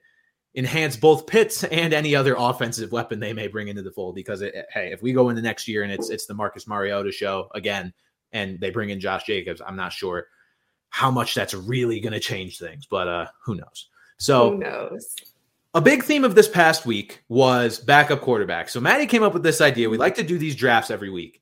enhance 0.54 0.96
both 0.96 1.26
Pitts 1.26 1.62
and 1.62 1.92
any 1.92 2.14
other 2.14 2.34
offensive 2.38 2.92
weapon 2.92 3.20
they 3.20 3.34
may 3.34 3.46
bring 3.46 3.68
into 3.68 3.82
the 3.82 3.92
fold. 3.92 4.14
Because 4.14 4.40
it, 4.40 4.54
hey, 4.72 4.90
if 4.92 5.02
we 5.02 5.12
go 5.12 5.28
into 5.28 5.42
next 5.42 5.68
year 5.68 5.82
and 5.82 5.92
it's 5.92 6.08
it's 6.08 6.24
the 6.24 6.32
Marcus 6.32 6.66
Mariota 6.66 7.12
show 7.12 7.50
again, 7.54 7.92
and 8.32 8.58
they 8.58 8.70
bring 8.70 8.88
in 8.88 9.00
Josh 9.00 9.24
Jacobs, 9.24 9.60
I'm 9.60 9.76
not 9.76 9.92
sure 9.92 10.28
how 10.92 11.10
much 11.10 11.34
that's 11.34 11.54
really 11.54 11.98
going 12.00 12.12
to 12.12 12.20
change 12.20 12.58
things, 12.58 12.86
but 12.86 13.08
uh, 13.08 13.26
who 13.42 13.54
knows? 13.54 13.88
So 14.18 14.50
who 14.50 14.58
knows? 14.58 15.16
A 15.72 15.80
big 15.80 16.02
theme 16.02 16.22
of 16.22 16.34
this 16.34 16.48
past 16.48 16.84
week 16.84 17.24
was 17.30 17.78
backup 17.78 18.20
quarterback. 18.20 18.68
So 18.68 18.78
Madi 18.78 19.06
came 19.06 19.22
up 19.22 19.32
with 19.32 19.42
this 19.42 19.62
idea. 19.62 19.88
We 19.88 19.96
like 19.96 20.14
to 20.16 20.22
do 20.22 20.36
these 20.36 20.54
drafts 20.54 20.90
every 20.90 21.08
week. 21.08 21.40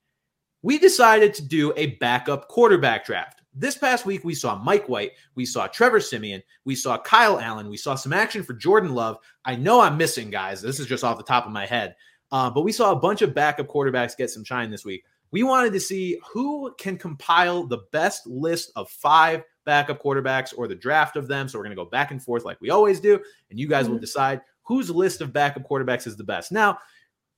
We 0.63 0.79
decided 0.79 1.35
to 1.35 1.43
do 1.43 1.73
a 1.77 1.97
backup 1.97 2.47
quarterback 2.47 3.05
draft. 3.05 3.43
This 3.53 3.77
past 3.77 4.07
week, 4.07 4.23
we 4.23 4.37
saw 4.37 4.55
Mike 4.55 4.89
White, 4.89 5.13
we 5.35 5.45
saw 5.45 5.67
Trevor 5.67 5.99
Siemian, 5.99 6.45
we 6.65 6.77
saw 6.77 6.97
Kyle 6.97 7.41
Allen, 7.41 7.69
we 7.69 7.77
saw 7.77 7.97
some 7.97 8.13
action 8.13 8.45
for 8.45 8.53
Jordan 8.53 8.95
Love. 8.95 9.19
I 9.45 9.57
know 9.57 9.81
I'm 9.81 9.97
missing 9.97 10.31
guys. 10.31 10.63
This 10.63 10.79
is 10.79 10.87
just 10.87 11.03
off 11.03 11.19
the 11.19 11.25
top 11.25 11.45
of 11.45 11.51
my 11.51 11.67
head, 11.67 11.97
uh, 12.31 12.49
but 12.51 12.63
we 12.63 12.71
saw 12.71 12.93
a 12.93 12.97
bunch 12.97 13.21
of 13.23 13.35
backup 13.35 13.67
quarterbacks 13.67 14.17
get 14.17 14.31
some 14.31 14.45
shine 14.45 14.71
this 14.71 14.85
week. 14.85 15.03
We 15.33 15.43
wanted 15.43 15.73
to 15.75 15.81
see 15.81 16.19
who 16.33 16.75
can 16.79 16.97
compile 16.99 17.65
the 17.65 17.79
best 17.93 18.27
list 18.27 18.73
of 18.77 18.91
five 18.91 19.45
backup 19.65 20.03
quarterbacks 20.03 20.53
or 20.57 20.67
the 20.67 20.75
draft 20.75 21.17
of 21.17 21.29
them. 21.29 21.49
So 21.49 21.59
we're 21.59 21.65
going 21.65 21.77
to 21.77 21.83
go 21.85 21.89
back 21.89 22.11
and 22.11 22.23
forth 22.23 22.45
like 22.45 22.61
we 22.61 22.71
always 22.71 23.01
do, 23.01 23.21
and 23.51 23.59
you 23.59 23.69
guys 23.69 23.85
mm-hmm. 23.85 23.95
will 23.95 24.01
decide 24.01 24.41
whose 24.65 24.91
list 24.91 25.21
of 25.21 25.33
backup 25.33 25.69
quarterbacks 25.69 26.07
is 26.07 26.17
the 26.17 26.25
best. 26.25 26.53
Now, 26.53 26.79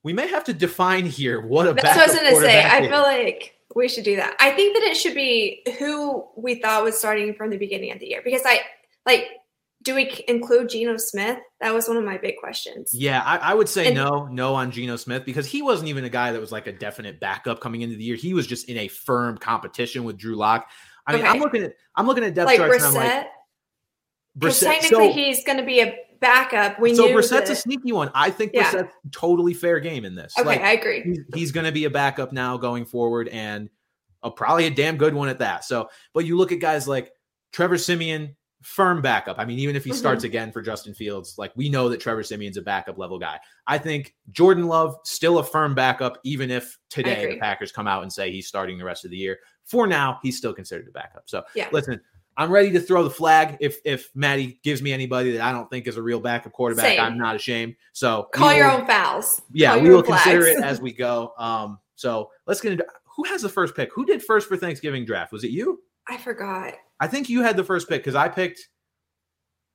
we 0.03 0.13
may 0.13 0.27
have 0.29 0.45
to 0.45 0.53
define 0.53 1.07
here 1.07 1.47
what 1.47 1.67
a 1.67 1.75
That's 1.75 1.97
what 1.97 1.99
I 1.99 2.07
was 2.07 2.15
going 2.15 2.35
to 2.35 2.41
say. 2.41 2.65
I 2.65 2.89
feel 2.89 3.03
like 3.03 3.57
we 3.75 3.89
should 3.89 4.05
do 4.05 4.17
that. 4.17 4.37
I 4.41 4.51
think 4.51 4.77
that 4.77 4.83
it 4.85 4.97
should 4.97 5.15
be 5.15 5.63
who 5.79 6.27
we 6.37 6.57
thought 6.57 6.85
was 6.85 6.99
starting 6.99 7.35
from 7.35 7.51
the 7.51 7.59
beginning 7.59 7.93
of 7.93 8.01
the 8.01 8.07
year 8.07 8.21
because 8.25 8.43
I 8.45 8.61
like. 9.07 9.27
Do 9.83 9.95
we 9.95 10.25
include 10.29 10.69
Geno 10.69 10.97
Smith? 10.97 11.39
That 11.61 11.75
was 11.75 11.89
one 11.89 11.97
of 11.97 12.05
my 12.05 12.17
big 12.17 12.37
questions. 12.39 12.91
Yeah, 12.93 13.23
I, 13.25 13.39
I 13.39 13.55
would 13.55 13.69
say 13.69 13.89
and, 13.89 13.97
no, 13.97 14.27
no 14.27 14.55
on 14.55 14.71
Geno 14.71 14.97
Smith 14.97 15.25
because 15.25 15.47
he 15.47 15.61
wasn't 15.63 15.89
even 15.89 16.05
a 16.05 16.09
guy 16.09 16.33
that 16.33 16.41
was 16.41 16.53
like 16.53 16.67
a 16.67 16.73
definite 16.73 17.21
backup 17.21 17.61
coming 17.61 17.83
into 17.83 17.97
the 17.97 18.05
year. 18.05 18.17
He 18.17 18.35
was 18.35 18.47
just 18.47 18.69
in 18.69 18.77
a 18.79 18.89
firm 18.89 19.39
competition 19.39 20.05
with 20.05 20.17
Drew 20.17 20.37
Lock. 20.37 20.69
I 21.07 21.13
mean, 21.13 21.23
okay. 21.23 21.31
I'm 21.31 21.41
looking 21.41 21.63
at 21.65 21.75
I'm 21.97 22.07
looking 22.07 22.25
at 22.25 22.35
depth 22.35 22.47
like 22.47 22.59
charts. 22.59 22.77
Brissett? 22.77 22.89
And 22.89 22.97
I'm 22.97 23.17
like, 23.17 23.27
Brissett. 24.39 24.65
Technically, 24.65 25.09
so, 25.09 25.13
he's 25.13 25.45
going 25.45 25.59
to 25.59 25.65
be 25.65 25.81
a 25.81 25.97
backup. 26.21 26.79
We 26.79 26.95
so 26.95 27.09
Brissett's 27.09 27.49
that, 27.49 27.51
a 27.51 27.57
sneaky 27.57 27.93
one. 27.93 28.11
I 28.15 28.31
think 28.31 28.53
yeah. 28.55 28.71
Brissett's 28.71 28.95
totally 29.11 29.53
fair 29.53 29.81
game 29.81 30.05
in 30.05 30.15
this. 30.15 30.33
Okay, 30.39 30.47
like, 30.47 30.61
I 30.61 30.73
agree. 30.73 31.03
He's, 31.03 31.19
he's 31.35 31.53
going 31.53 31.67
to 31.67 31.73
be 31.73 31.85
a 31.85 31.91
backup 31.91 32.33
now 32.33 32.57
going 32.57 32.85
forward, 32.85 33.29
and 33.29 33.69
a, 34.23 34.31
probably 34.31 34.67
a 34.67 34.71
damn 34.71 34.97
good 34.97 35.15
one 35.15 35.29
at 35.29 35.41
that. 35.41 35.65
So, 35.65 35.91
but 36.15 36.25
you 36.25 36.37
look 36.37 36.53
at 36.53 36.61
guys 36.61 36.87
like 36.87 37.11
Trevor 37.53 37.77
Siemian, 37.77 38.37
firm 38.63 39.03
backup. 39.03 39.39
I 39.39 39.45
mean, 39.45 39.59
even 39.59 39.77
if 39.77 39.85
he 39.85 39.91
mm-hmm. 39.91 39.99
starts 39.99 40.25
again 40.25 40.53
for 40.53 40.63
Justin 40.63 40.95
Fields, 40.95 41.35
like 41.39 41.53
we 41.57 41.69
know 41.69 41.89
that 41.89 42.01
Trevor 42.01 42.23
Siemian's 42.23 42.57
a 42.57 42.63
backup 42.63 42.99
level 42.99 43.19
guy. 43.19 43.39
I 43.67 43.79
think 43.79 44.15
Jordan 44.31 44.67
Love 44.67 44.97
still 45.05 45.39
a 45.39 45.45
firm 45.45 45.75
backup, 45.75 46.19
even 46.25 46.51
if 46.51 46.79
today 46.89 47.33
the 47.33 47.39
Packers 47.39 47.73
come 47.73 47.87
out 47.87 48.03
and 48.03 48.13
say 48.13 48.31
he's 48.31 48.47
starting 48.47 48.79
the 48.79 48.85
rest 48.85 49.05
of 49.05 49.11
the 49.11 49.17
year. 49.17 49.39
For 49.65 49.87
now, 49.87 50.19
he's 50.23 50.37
still 50.37 50.53
considered 50.53 50.89
a 50.89 50.91
backup. 50.91 51.23
So, 51.27 51.45
yeah. 51.55 51.69
listen, 51.73 52.01
I'm 52.37 52.51
ready 52.51 52.71
to 52.73 52.81
throw 52.81 53.05
the 53.05 53.11
flag 53.11 53.59
if 53.61 53.79
if 53.85 54.11
Madi 54.15 54.59
gives 54.63 54.81
me 54.83 54.93
anybody 54.93 55.33
that 55.33 55.43
I 55.43 55.53
don't 55.53 55.69
think 55.69 55.87
is 55.87 55.97
a 55.97 56.03
real 56.03 56.21
backup 56.21 56.53
quarterback. 56.53 56.87
Same. 56.87 57.01
I'm 57.01 57.19
not 57.19 57.37
ashamed. 57.37 57.77
So 57.93 58.29
call 58.33 58.55
your 58.55 58.71
own 58.71 58.87
fouls. 58.87 59.43
Yeah, 59.53 59.77
we 59.77 59.91
will 59.91 60.03
consider 60.03 60.47
it 60.47 60.63
as 60.63 60.81
we 60.81 60.93
go. 60.93 61.33
Um, 61.39 61.79
so 61.95 62.31
let's 62.47 62.61
get 62.61 62.73
into 62.73 62.87
who 63.17 63.25
has 63.25 63.43
the 63.43 63.49
first 63.49 63.77
pick. 63.77 63.93
Who 63.93 64.07
did 64.07 64.23
first 64.23 64.49
for 64.49 64.57
Thanksgiving 64.57 65.05
draft? 65.05 65.33
Was 65.33 65.45
it 65.45 65.51
you? 65.51 65.81
I 66.09 66.17
forgot. 66.17 66.75
I 67.03 67.09
think 67.09 67.29
you 67.29 67.43
had 67.43 67.57
the 67.57 67.65
first 67.65 67.89
pick 67.89 68.03
because 68.03 68.15
I 68.15 68.29
picked. 68.29 68.69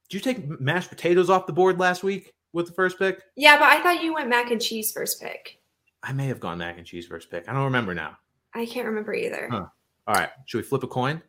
Did 0.09 0.15
you 0.15 0.19
take 0.21 0.61
mashed 0.61 0.87
potatoes 0.87 1.29
off 1.29 1.45
the 1.45 1.51
board 1.51 1.77
last 1.77 2.01
week 2.01 2.33
with 2.53 2.67
the 2.67 2.71
first 2.71 2.97
pick? 2.97 3.21
Yeah, 3.35 3.57
but 3.59 3.65
I 3.65 3.83
thought 3.83 4.01
you 4.01 4.13
went 4.13 4.29
mac 4.29 4.49
and 4.49 4.61
cheese 4.61 4.93
first 4.93 5.21
pick. 5.21 5.59
I 6.01 6.13
may 6.13 6.27
have 6.27 6.39
gone 6.39 6.59
mac 6.59 6.77
and 6.77 6.87
cheese 6.87 7.05
first 7.05 7.29
pick. 7.29 7.49
I 7.49 7.53
don't 7.53 7.65
remember 7.65 7.93
now. 7.93 8.17
I 8.55 8.65
can't 8.65 8.87
remember 8.87 9.13
either. 9.13 9.49
Huh. 9.51 9.65
All 10.07 10.15
right, 10.15 10.29
should 10.45 10.59
we 10.59 10.63
flip 10.63 10.83
a 10.83 10.87
coin? 10.87 11.21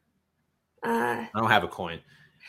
Uh, 0.87 1.27
I 1.27 1.29
don't 1.35 1.51
have 1.51 1.65
a 1.65 1.69
coin. 1.69 1.99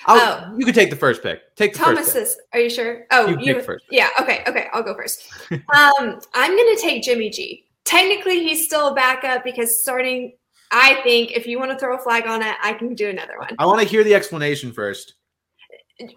I'll, 0.05 0.51
oh, 0.51 0.55
you 0.55 0.63
could 0.63 0.75
take 0.75 0.91
the 0.91 0.95
first 0.95 1.23
pick. 1.23 1.55
Take 1.55 1.73
the 1.73 1.79
Thomas's. 1.79 2.13
first 2.13 2.37
pick. 2.37 2.59
Are 2.59 2.63
you 2.63 2.69
sure? 2.69 3.07
Oh, 3.09 3.29
you, 3.29 3.39
you 3.39 3.61
first. 3.63 3.85
Pick. 3.89 3.97
Yeah. 3.97 4.09
Okay. 4.21 4.43
Okay. 4.47 4.67
I'll 4.73 4.83
go 4.83 4.93
first. 4.93 5.27
um, 5.51 6.19
I'm 6.35 6.55
going 6.55 6.75
to 6.75 6.79
take 6.79 7.01
Jimmy 7.01 7.31
G. 7.31 7.65
Technically, 7.83 8.43
he's 8.43 8.63
still 8.63 8.89
a 8.89 8.93
backup 8.93 9.43
because 9.43 9.81
starting. 9.81 10.33
I 10.71 11.01
think 11.03 11.31
if 11.31 11.47
you 11.47 11.59
want 11.59 11.71
to 11.71 11.77
throw 11.77 11.95
a 11.95 11.99
flag 11.99 12.27
on 12.27 12.41
it, 12.41 12.55
I 12.61 12.73
can 12.73 12.93
do 12.93 13.09
another 13.09 13.37
one. 13.37 13.55
I 13.57 13.65
want 13.65 13.81
to 13.81 13.87
hear 13.87 14.03
the 14.03 14.13
explanation 14.13 14.71
first. 14.71 15.15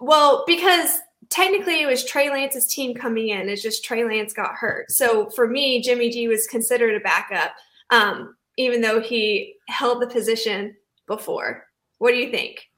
Well, 0.01 0.45
because 0.47 1.01
technically 1.31 1.81
it 1.81 1.87
was 1.87 2.05
Trey 2.05 2.31
Lance's 2.31 2.67
team 2.67 2.95
coming 2.95 3.29
in. 3.29 3.49
It's 3.49 3.63
just 3.63 3.85
Trey 3.85 4.05
Lance 4.05 4.33
got 4.33 4.55
hurt. 4.55 4.91
So 4.91 5.31
for 5.31 5.49
me, 5.49 5.81
Jimmy 5.81 6.11
G 6.11 6.29
was 6.29 6.47
considered 6.47 6.95
a 6.95 7.01
backup, 7.01 7.53
um, 7.91 8.37
even 8.59 8.81
though 8.81 9.01
he 9.01 9.55
held 9.69 10.03
the 10.03 10.07
position 10.07 10.77
before. 11.07 11.67
What 11.99 12.11
do 12.11 12.19
you 12.19 12.31
think? 12.31 12.69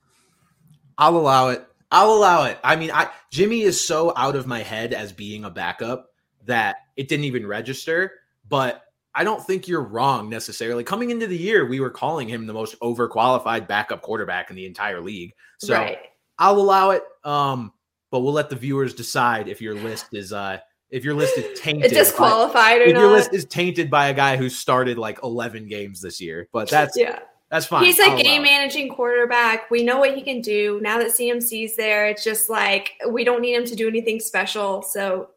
I'll 0.96 1.16
allow 1.16 1.48
it. 1.48 1.66
I'll 1.90 2.12
allow 2.12 2.44
it. 2.44 2.58
I 2.62 2.76
mean, 2.76 2.90
I 2.92 3.10
Jimmy 3.30 3.62
is 3.62 3.84
so 3.84 4.12
out 4.16 4.36
of 4.36 4.46
my 4.46 4.60
head 4.60 4.92
as 4.92 5.12
being 5.12 5.44
a 5.44 5.50
backup 5.50 6.10
that 6.44 6.76
it 6.96 7.08
didn't 7.08 7.24
even 7.24 7.46
register. 7.46 8.12
But 8.48 8.82
I 9.14 9.24
don't 9.24 9.44
think 9.44 9.68
you're 9.68 9.82
wrong 9.82 10.28
necessarily. 10.28 10.82
Coming 10.82 11.10
into 11.10 11.26
the 11.26 11.36
year, 11.36 11.66
we 11.66 11.80
were 11.80 11.90
calling 11.90 12.28
him 12.28 12.46
the 12.46 12.52
most 12.52 12.78
overqualified 12.80 13.68
backup 13.68 14.02
quarterback 14.02 14.50
in 14.50 14.56
the 14.56 14.66
entire 14.66 15.00
league. 15.00 15.32
So 15.58 15.74
right. 15.74 15.98
I'll 16.38 16.58
allow 16.58 16.90
it. 16.90 17.04
Um, 17.22 17.72
but 18.10 18.20
we'll 18.20 18.32
let 18.32 18.50
the 18.50 18.56
viewers 18.56 18.94
decide 18.94 19.48
if 19.48 19.60
your 19.60 19.74
list 19.74 20.06
is 20.12 20.32
uh 20.32 20.58
if 20.90 21.02
your 21.02 21.14
list 21.14 21.36
is 21.36 21.58
tainted, 21.58 21.90
disqualified 21.90 22.80
or 22.80 22.84
if 22.84 22.94
not. 22.94 23.00
your 23.00 23.10
list 23.10 23.34
is 23.34 23.44
tainted 23.44 23.90
by 23.90 24.08
a 24.08 24.14
guy 24.14 24.36
who 24.36 24.48
started 24.48 24.96
like 24.96 25.18
11 25.24 25.66
games 25.66 26.00
this 26.00 26.20
year. 26.20 26.48
But 26.52 26.70
that's 26.70 26.96
yeah. 26.96 27.20
That's 27.50 27.66
fine. 27.66 27.84
He's 27.84 27.98
a 27.98 28.16
game 28.16 28.42
managing 28.42 28.88
quarterback. 28.88 29.70
We 29.70 29.84
know 29.84 29.98
what 29.98 30.16
he 30.16 30.22
can 30.22 30.40
do. 30.40 30.80
Now 30.82 30.98
that 30.98 31.08
CMC's 31.08 31.76
there, 31.76 32.08
it's 32.08 32.24
just 32.24 32.48
like 32.48 32.92
we 33.08 33.22
don't 33.22 33.42
need 33.42 33.54
him 33.54 33.64
to 33.64 33.76
do 33.76 33.86
anything 33.86 34.18
special. 34.18 34.82
So 34.82 35.30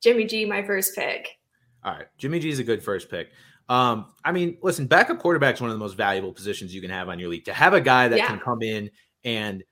Jimmy 0.00 0.24
G, 0.24 0.44
my 0.44 0.62
first 0.62 0.94
pick. 0.94 1.38
All 1.84 1.92
right. 1.92 2.06
Jimmy 2.16 2.38
G 2.38 2.48
is 2.48 2.58
a 2.58 2.64
good 2.64 2.82
first 2.82 3.10
pick. 3.10 3.30
Um, 3.68 4.06
I 4.24 4.32
mean, 4.32 4.58
listen, 4.62 4.86
backup 4.86 5.18
quarterback 5.18 5.54
is 5.54 5.60
one 5.60 5.70
of 5.70 5.74
the 5.74 5.82
most 5.82 5.96
valuable 5.96 6.32
positions 6.32 6.74
you 6.74 6.80
can 6.80 6.90
have 6.90 7.08
on 7.08 7.18
your 7.18 7.28
league. 7.28 7.44
To 7.46 7.52
have 7.52 7.74
a 7.74 7.80
guy 7.80 8.08
that 8.08 8.18
yeah. 8.18 8.26
can 8.26 8.38
come 8.38 8.62
in 8.62 8.90
and 9.24 9.62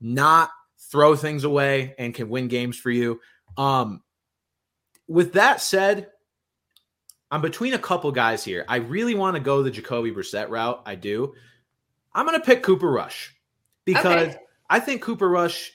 not 0.00 0.50
throw 0.90 1.16
things 1.16 1.44
away 1.44 1.94
and 1.98 2.14
can 2.14 2.28
win 2.28 2.48
games 2.48 2.76
for 2.76 2.90
you. 2.90 3.20
Um, 3.56 4.02
with 5.08 5.32
that 5.34 5.60
said, 5.60 6.08
I'm 7.30 7.40
between 7.40 7.74
a 7.74 7.78
couple 7.78 8.10
guys 8.12 8.44
here. 8.44 8.64
I 8.68 8.76
really 8.76 9.14
want 9.14 9.36
to 9.36 9.40
go 9.40 9.62
the 9.62 9.70
Jacoby 9.70 10.10
Brissett 10.10 10.48
route. 10.48 10.82
I 10.86 10.94
do. 10.94 11.34
I'm 12.12 12.26
going 12.26 12.38
to 12.38 12.44
pick 12.44 12.62
Cooper 12.62 12.90
Rush 12.90 13.34
because 13.84 14.28
okay. 14.28 14.36
I 14.68 14.80
think 14.80 15.02
Cooper 15.02 15.28
Rush 15.28 15.72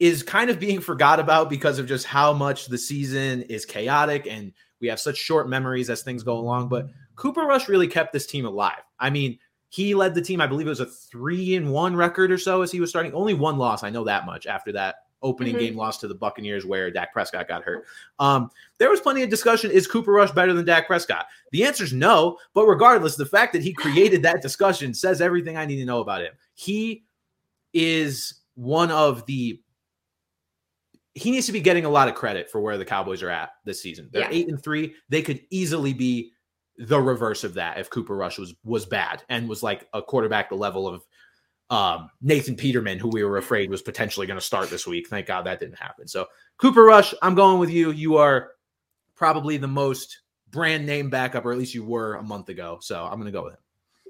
is 0.00 0.22
kind 0.22 0.50
of 0.50 0.58
being 0.58 0.80
forgot 0.80 1.20
about 1.20 1.48
because 1.48 1.78
of 1.78 1.86
just 1.86 2.06
how 2.06 2.32
much 2.32 2.66
the 2.66 2.78
season 2.78 3.42
is 3.42 3.64
chaotic 3.64 4.26
and 4.28 4.52
we 4.84 4.90
have 4.90 5.00
such 5.00 5.16
short 5.16 5.48
memories 5.48 5.88
as 5.88 6.02
things 6.02 6.22
go 6.22 6.36
along. 6.36 6.68
But 6.68 6.90
Cooper 7.16 7.46
Rush 7.46 7.70
really 7.70 7.88
kept 7.88 8.12
this 8.12 8.26
team 8.26 8.44
alive. 8.44 8.82
I 9.00 9.08
mean, 9.08 9.38
he 9.70 9.94
led 9.94 10.14
the 10.14 10.20
team, 10.20 10.42
I 10.42 10.46
believe 10.46 10.66
it 10.66 10.70
was 10.70 10.80
a 10.80 10.86
three 10.86 11.54
and 11.54 11.72
one 11.72 11.96
record 11.96 12.30
or 12.30 12.36
so 12.36 12.60
as 12.60 12.70
he 12.70 12.80
was 12.80 12.90
starting. 12.90 13.14
Only 13.14 13.32
one 13.32 13.56
loss. 13.56 13.82
I 13.82 13.88
know 13.88 14.04
that 14.04 14.26
much 14.26 14.46
after 14.46 14.72
that 14.72 14.96
opening 15.22 15.54
mm-hmm. 15.54 15.64
game 15.64 15.76
loss 15.76 15.96
to 16.00 16.06
the 16.06 16.14
Buccaneers 16.14 16.66
where 16.66 16.90
Dak 16.90 17.14
Prescott 17.14 17.48
got 17.48 17.62
hurt. 17.62 17.86
Um, 18.18 18.50
there 18.76 18.90
was 18.90 19.00
plenty 19.00 19.22
of 19.22 19.30
discussion. 19.30 19.70
Is 19.70 19.86
Cooper 19.86 20.12
Rush 20.12 20.32
better 20.32 20.52
than 20.52 20.66
Dak 20.66 20.86
Prescott? 20.86 21.24
The 21.50 21.64
answer 21.64 21.84
is 21.84 21.94
no. 21.94 22.36
But 22.52 22.66
regardless, 22.66 23.16
the 23.16 23.24
fact 23.24 23.54
that 23.54 23.62
he 23.62 23.72
created 23.72 24.22
that 24.22 24.42
discussion 24.42 24.92
says 24.92 25.22
everything 25.22 25.56
I 25.56 25.64
need 25.64 25.78
to 25.78 25.86
know 25.86 26.02
about 26.02 26.20
him. 26.20 26.34
He 26.52 27.04
is 27.72 28.34
one 28.54 28.90
of 28.90 29.24
the 29.24 29.60
he 31.14 31.30
needs 31.30 31.46
to 31.46 31.52
be 31.52 31.60
getting 31.60 31.84
a 31.84 31.90
lot 31.90 32.08
of 32.08 32.14
credit 32.14 32.50
for 32.50 32.60
where 32.60 32.76
the 32.76 32.84
Cowboys 32.84 33.22
are 33.22 33.30
at 33.30 33.50
this 33.64 33.80
season. 33.80 34.08
They're 34.12 34.22
yeah. 34.22 34.28
eight 34.30 34.48
and 34.48 34.62
three. 34.62 34.94
They 35.08 35.22
could 35.22 35.40
easily 35.50 35.92
be 35.92 36.32
the 36.76 37.00
reverse 37.00 37.44
of 37.44 37.54
that 37.54 37.78
if 37.78 37.88
Cooper 37.88 38.16
Rush 38.16 38.38
was 38.38 38.54
was 38.64 38.84
bad 38.84 39.22
and 39.28 39.48
was 39.48 39.62
like 39.62 39.88
a 39.92 40.02
quarterback 40.02 40.48
the 40.48 40.56
level 40.56 40.88
of 40.88 41.04
um, 41.70 42.10
Nathan 42.20 42.56
Peterman, 42.56 42.98
who 42.98 43.08
we 43.08 43.24
were 43.24 43.38
afraid 43.38 43.70
was 43.70 43.82
potentially 43.82 44.26
going 44.26 44.38
to 44.38 44.44
start 44.44 44.70
this 44.70 44.86
week. 44.86 45.08
Thank 45.08 45.26
God 45.26 45.46
that 45.46 45.60
didn't 45.60 45.78
happen. 45.78 46.06
So, 46.06 46.26
Cooper 46.58 46.82
Rush, 46.82 47.14
I'm 47.22 47.34
going 47.34 47.58
with 47.58 47.70
you. 47.70 47.90
You 47.90 48.16
are 48.16 48.50
probably 49.14 49.56
the 49.56 49.68
most 49.68 50.20
brand 50.50 50.84
name 50.84 51.10
backup, 51.10 51.44
or 51.44 51.52
at 51.52 51.58
least 51.58 51.74
you 51.74 51.84
were 51.84 52.14
a 52.16 52.22
month 52.22 52.48
ago. 52.48 52.78
So, 52.80 53.04
I'm 53.04 53.14
going 53.14 53.26
to 53.26 53.32
go 53.32 53.44
with 53.44 53.54
him. 53.54 53.60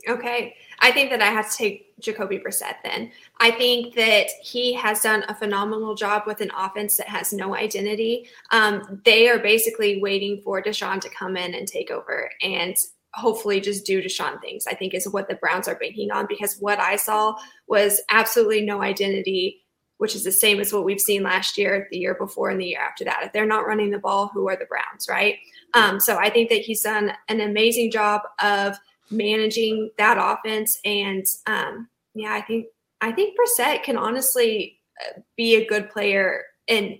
Okay. 0.09 0.57
I 0.81 0.91
think 0.91 1.11
that 1.11 1.23
I 1.23 1.27
have 1.27 1.51
to 1.51 1.57
take 1.57 1.99
Jacoby 2.01 2.39
Brissett 2.39 2.77
then. 2.83 3.11
I 3.41 3.51
think 3.51 3.95
that 3.95 4.29
he 4.43 4.73
has 4.75 5.01
done 5.01 5.25
a 5.29 5.35
phenomenal 5.35 5.95
job 5.95 6.25
with 6.27 6.41
an 6.41 6.51
offense 6.57 6.97
that 6.97 7.09
has 7.09 7.33
no 7.33 7.55
identity. 7.55 8.29
Um, 8.51 9.01
they 9.05 9.29
are 9.29 9.39
basically 9.39 10.01
waiting 10.01 10.41
for 10.43 10.63
Deshaun 10.63 11.01
to 11.01 11.09
come 11.11 11.37
in 11.37 11.55
and 11.55 11.67
take 11.67 11.91
over. 11.91 12.31
And 12.43 12.77
hopefully 13.15 13.61
just 13.61 13.87
do 13.87 14.03
Deshaun 14.03 14.41
things, 14.41 14.67
I 14.67 14.75
think 14.75 14.93
is 14.93 15.09
what 15.09 15.29
the 15.29 15.37
Browns 15.37 15.69
are 15.69 15.77
banking 15.77 16.11
on 16.11 16.27
because 16.29 16.57
what 16.59 16.81
I 16.81 16.97
saw 16.97 17.37
was 17.69 18.01
absolutely 18.11 18.63
no 18.63 18.83
identity, 18.83 19.63
which 19.99 20.17
is 20.17 20.25
the 20.25 20.33
same 20.33 20.61
as 20.61 20.73
what 20.73 20.85
we've 20.85 21.01
seen 21.01 21.23
last 21.23 21.57
year, 21.57 21.87
the 21.91 21.99
year 21.99 22.15
before, 22.15 22.51
and 22.51 22.61
the 22.61 22.67
year 22.67 22.81
after 22.81 23.05
that. 23.05 23.23
If 23.23 23.33
they're 23.33 23.47
not 23.47 23.67
running 23.67 23.91
the 23.91 23.99
ball, 23.99 24.31
who 24.35 24.49
are 24.49 24.57
the 24.57 24.67
Browns, 24.67 25.09
right? 25.09 25.37
Um, 25.75 26.01
so 26.01 26.17
I 26.17 26.31
think 26.31 26.51
that 26.51 26.63
he's 26.63 26.83
done 26.83 27.13
an 27.29 27.41
amazing 27.41 27.91
job 27.91 28.23
of 28.43 28.77
managing 29.11 29.91
that 29.99 30.19
offense. 30.19 30.79
And 30.85 31.27
um, 31.47 31.89
yeah, 32.15 32.33
I 32.33 32.41
think 32.41 32.67
I 33.01 33.13
think 33.13 33.37
Brissett 33.39 33.83
can 33.83 33.97
honestly 33.97 34.81
uh, 35.01 35.21
be 35.37 35.57
a 35.57 35.67
good 35.67 35.91
player 35.91 36.45
in 36.67 36.99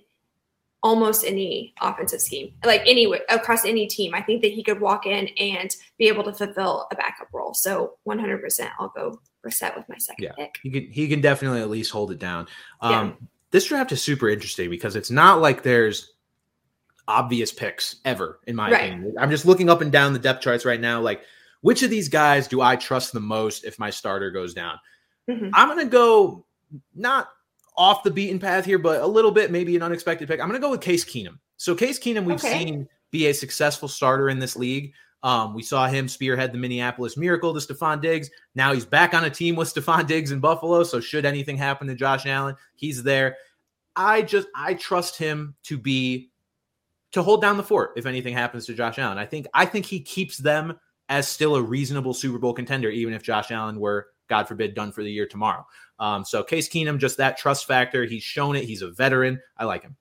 almost 0.83 1.25
any 1.25 1.73
offensive 1.81 2.21
scheme, 2.21 2.53
like 2.63 2.83
any 2.85 3.11
across 3.29 3.65
any 3.65 3.87
team. 3.87 4.13
I 4.13 4.21
think 4.21 4.43
that 4.43 4.51
he 4.51 4.61
could 4.61 4.79
walk 4.79 5.07
in 5.07 5.27
and 5.39 5.75
be 5.97 6.07
able 6.07 6.23
to 6.25 6.31
fulfill 6.31 6.87
a 6.91 6.95
backup 6.95 7.27
role. 7.33 7.55
So 7.55 7.95
100%, 8.07 8.69
I'll 8.79 8.89
go 8.89 9.19
Brissett 9.43 9.75
with 9.75 9.89
my 9.89 9.97
second 9.97 10.25
yeah, 10.25 10.33
pick. 10.37 10.59
He 10.61 10.69
can 10.69 10.91
he 10.91 11.07
can 11.07 11.21
definitely 11.21 11.61
at 11.61 11.69
least 11.69 11.91
hold 11.91 12.11
it 12.11 12.19
down. 12.19 12.47
Um, 12.81 12.91
yeah. 12.91 13.27
This 13.49 13.65
draft 13.65 13.91
is 13.93 14.01
super 14.01 14.29
interesting 14.29 14.69
because 14.69 14.95
it's 14.95 15.09
not 15.09 15.41
like 15.41 15.63
there's 15.63 16.13
obvious 17.07 17.51
picks 17.51 17.95
ever, 18.05 18.39
in 18.45 18.55
my 18.55 18.69
right. 18.69 18.91
opinion. 18.91 19.15
I'm 19.17 19.31
just 19.31 19.45
looking 19.45 19.69
up 19.69 19.81
and 19.81 19.91
down 19.91 20.13
the 20.13 20.19
depth 20.19 20.41
charts 20.41 20.65
right 20.65 20.79
now. 20.79 21.01
Like 21.01 21.21
which 21.65 21.81
of 21.81 21.89
these 21.89 22.07
guys 22.07 22.47
do 22.47 22.61
I 22.61 22.75
trust 22.75 23.11
the 23.11 23.19
most 23.19 23.63
if 23.65 23.79
my 23.79 23.89
starter 23.89 24.29
goes 24.29 24.53
down? 24.53 24.77
Mhm. 25.27 25.49
I'm 25.53 25.67
going 25.67 25.79
to 25.83 25.91
go 25.91 26.45
not 26.93 27.29
off 27.75 28.03
the 28.03 28.11
beaten 28.11 28.37
path 28.37 28.65
here, 28.65 28.77
but 28.77 29.01
a 29.01 29.07
little 29.07 29.31
bit, 29.31 29.49
maybe 29.51 29.75
an 29.75 29.81
unexpected 29.81 30.27
pick. 30.27 30.39
I'm 30.39 30.47
going 30.47 30.61
to 30.61 30.63
go 30.65 30.69
with 30.69 30.81
Case 30.81 31.03
Keenum. 31.03 31.39
So 31.57 31.73
Case 31.73 31.97
Keenum, 31.97 32.23
we've 32.23 32.35
Okay. 32.35 32.65
seen 32.65 32.87
be 33.09 33.25
a 33.27 33.33
successful 33.33 33.87
starter 33.87 34.29
in 34.29 34.37
this 34.37 34.55
league. 34.55 34.93
Um, 35.23 35.55
we 35.55 35.63
saw 35.63 35.87
him 35.87 36.07
spearhead 36.07 36.51
the 36.51 36.59
Minneapolis 36.59 37.17
Miracle 37.17 37.51
to 37.51 37.59
Stefon 37.59 37.99
Diggs. 37.99 38.29
Now 38.53 38.71
he's 38.71 38.85
back 38.85 39.15
on 39.15 39.25
a 39.25 39.29
team 39.31 39.55
with 39.55 39.73
Stefon 39.73 40.05
Diggs 40.05 40.31
in 40.31 40.39
Buffalo. 40.39 40.83
So 40.83 40.99
should 40.99 41.25
anything 41.25 41.57
happen 41.57 41.87
to 41.87 41.95
Josh 41.95 42.27
Allen, 42.27 42.55
he's 42.75 43.01
there. 43.01 43.37
I 43.95 44.21
just 44.21 44.47
I 44.53 44.75
trust 44.75 45.17
him 45.17 45.55
to 45.63 45.79
be 45.79 46.29
to 47.13 47.23
hold 47.23 47.41
down 47.41 47.57
the 47.57 47.63
fort 47.63 47.93
if 47.95 48.05
anything 48.05 48.35
happens 48.35 48.67
to 48.67 48.75
Josh 48.75 48.99
Allen. 48.99 49.17
I 49.17 49.25
think 49.25 49.47
I 49.55 49.65
think 49.65 49.87
he 49.87 49.99
keeps 49.99 50.37
them 50.37 50.77
as 51.09 51.27
still 51.27 51.55
a 51.55 51.61
reasonable 51.61 52.13
Super 52.13 52.37
Bowl 52.37 52.53
contender, 52.53 52.89
even 52.89 53.13
if 53.13 53.23
Josh 53.23 53.51
Allen 53.51 53.79
were, 53.79 54.07
God 54.27 54.47
forbid, 54.47 54.73
done 54.73 54.91
for 54.91 55.03
the 55.03 55.11
year 55.11 55.27
tomorrow. 55.27 55.65
Um, 55.99 56.25
so 56.25 56.43
Case 56.43 56.67
Keenum, 56.67 56.97
just 56.97 57.17
that 57.17 57.37
trust 57.37 57.67
factor. 57.67 58.05
He's 58.05 58.23
shown 58.23 58.55
it. 58.55 58.65
He's 58.65 58.81
a 58.81 58.91
veteran. 58.91 59.39
I 59.57 59.65
like 59.65 59.83
him. 59.83 59.95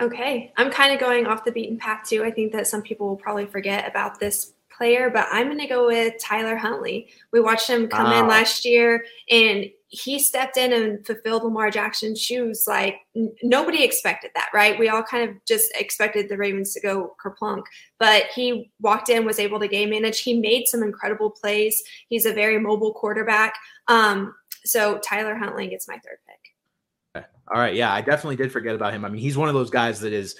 Okay. 0.00 0.52
I'm 0.56 0.70
kind 0.70 0.92
of 0.92 1.00
going 1.00 1.26
off 1.26 1.44
the 1.44 1.52
beaten 1.52 1.78
path 1.78 2.08
too. 2.08 2.24
I 2.24 2.30
think 2.30 2.52
that 2.52 2.66
some 2.66 2.82
people 2.82 3.08
will 3.08 3.16
probably 3.16 3.46
forget 3.46 3.88
about 3.88 4.20
this 4.20 4.52
player, 4.76 5.10
but 5.10 5.26
I'm 5.30 5.46
going 5.46 5.58
to 5.58 5.66
go 5.66 5.86
with 5.86 6.14
Tyler 6.20 6.56
Huntley. 6.56 7.08
We 7.32 7.40
watched 7.40 7.68
him 7.68 7.88
come 7.88 8.12
in 8.12 8.26
last 8.28 8.64
year 8.64 9.04
and 9.30 9.66
he 9.88 10.18
stepped 10.18 10.56
in 10.56 10.72
and 10.72 11.06
fulfilled 11.06 11.44
Lamar 11.44 11.70
Jackson's 11.70 12.20
shoes. 12.20 12.66
Like 12.66 12.96
n- 13.14 13.32
nobody 13.42 13.84
expected 13.84 14.32
that, 14.34 14.48
right? 14.52 14.78
We 14.78 14.88
all 14.88 15.02
kind 15.02 15.28
of 15.28 15.36
just 15.46 15.70
expected 15.76 16.28
the 16.28 16.36
Ravens 16.36 16.74
to 16.74 16.80
go 16.80 17.14
kerplunk, 17.24 17.64
but 17.98 18.24
he 18.34 18.70
walked 18.80 19.08
in, 19.08 19.24
was 19.24 19.38
able 19.38 19.60
to 19.60 19.68
game 19.68 19.90
manage. 19.90 20.20
He 20.20 20.38
made 20.38 20.66
some 20.66 20.82
incredible 20.82 21.30
plays. 21.30 21.82
He's 22.08 22.26
a 22.26 22.32
very 22.32 22.58
mobile 22.58 22.92
quarterback. 22.92 23.54
Um, 23.88 24.34
so 24.64 24.98
Tyler 24.98 25.36
Huntley 25.36 25.68
gets 25.68 25.88
my 25.88 25.94
third 25.94 26.18
pick. 26.26 27.24
All 27.48 27.60
right. 27.60 27.74
Yeah, 27.74 27.92
I 27.92 28.00
definitely 28.00 28.36
did 28.36 28.50
forget 28.50 28.74
about 28.74 28.92
him. 28.92 29.04
I 29.04 29.08
mean, 29.08 29.20
he's 29.20 29.36
one 29.36 29.48
of 29.48 29.54
those 29.54 29.70
guys 29.70 30.00
that 30.00 30.12
is 30.12 30.36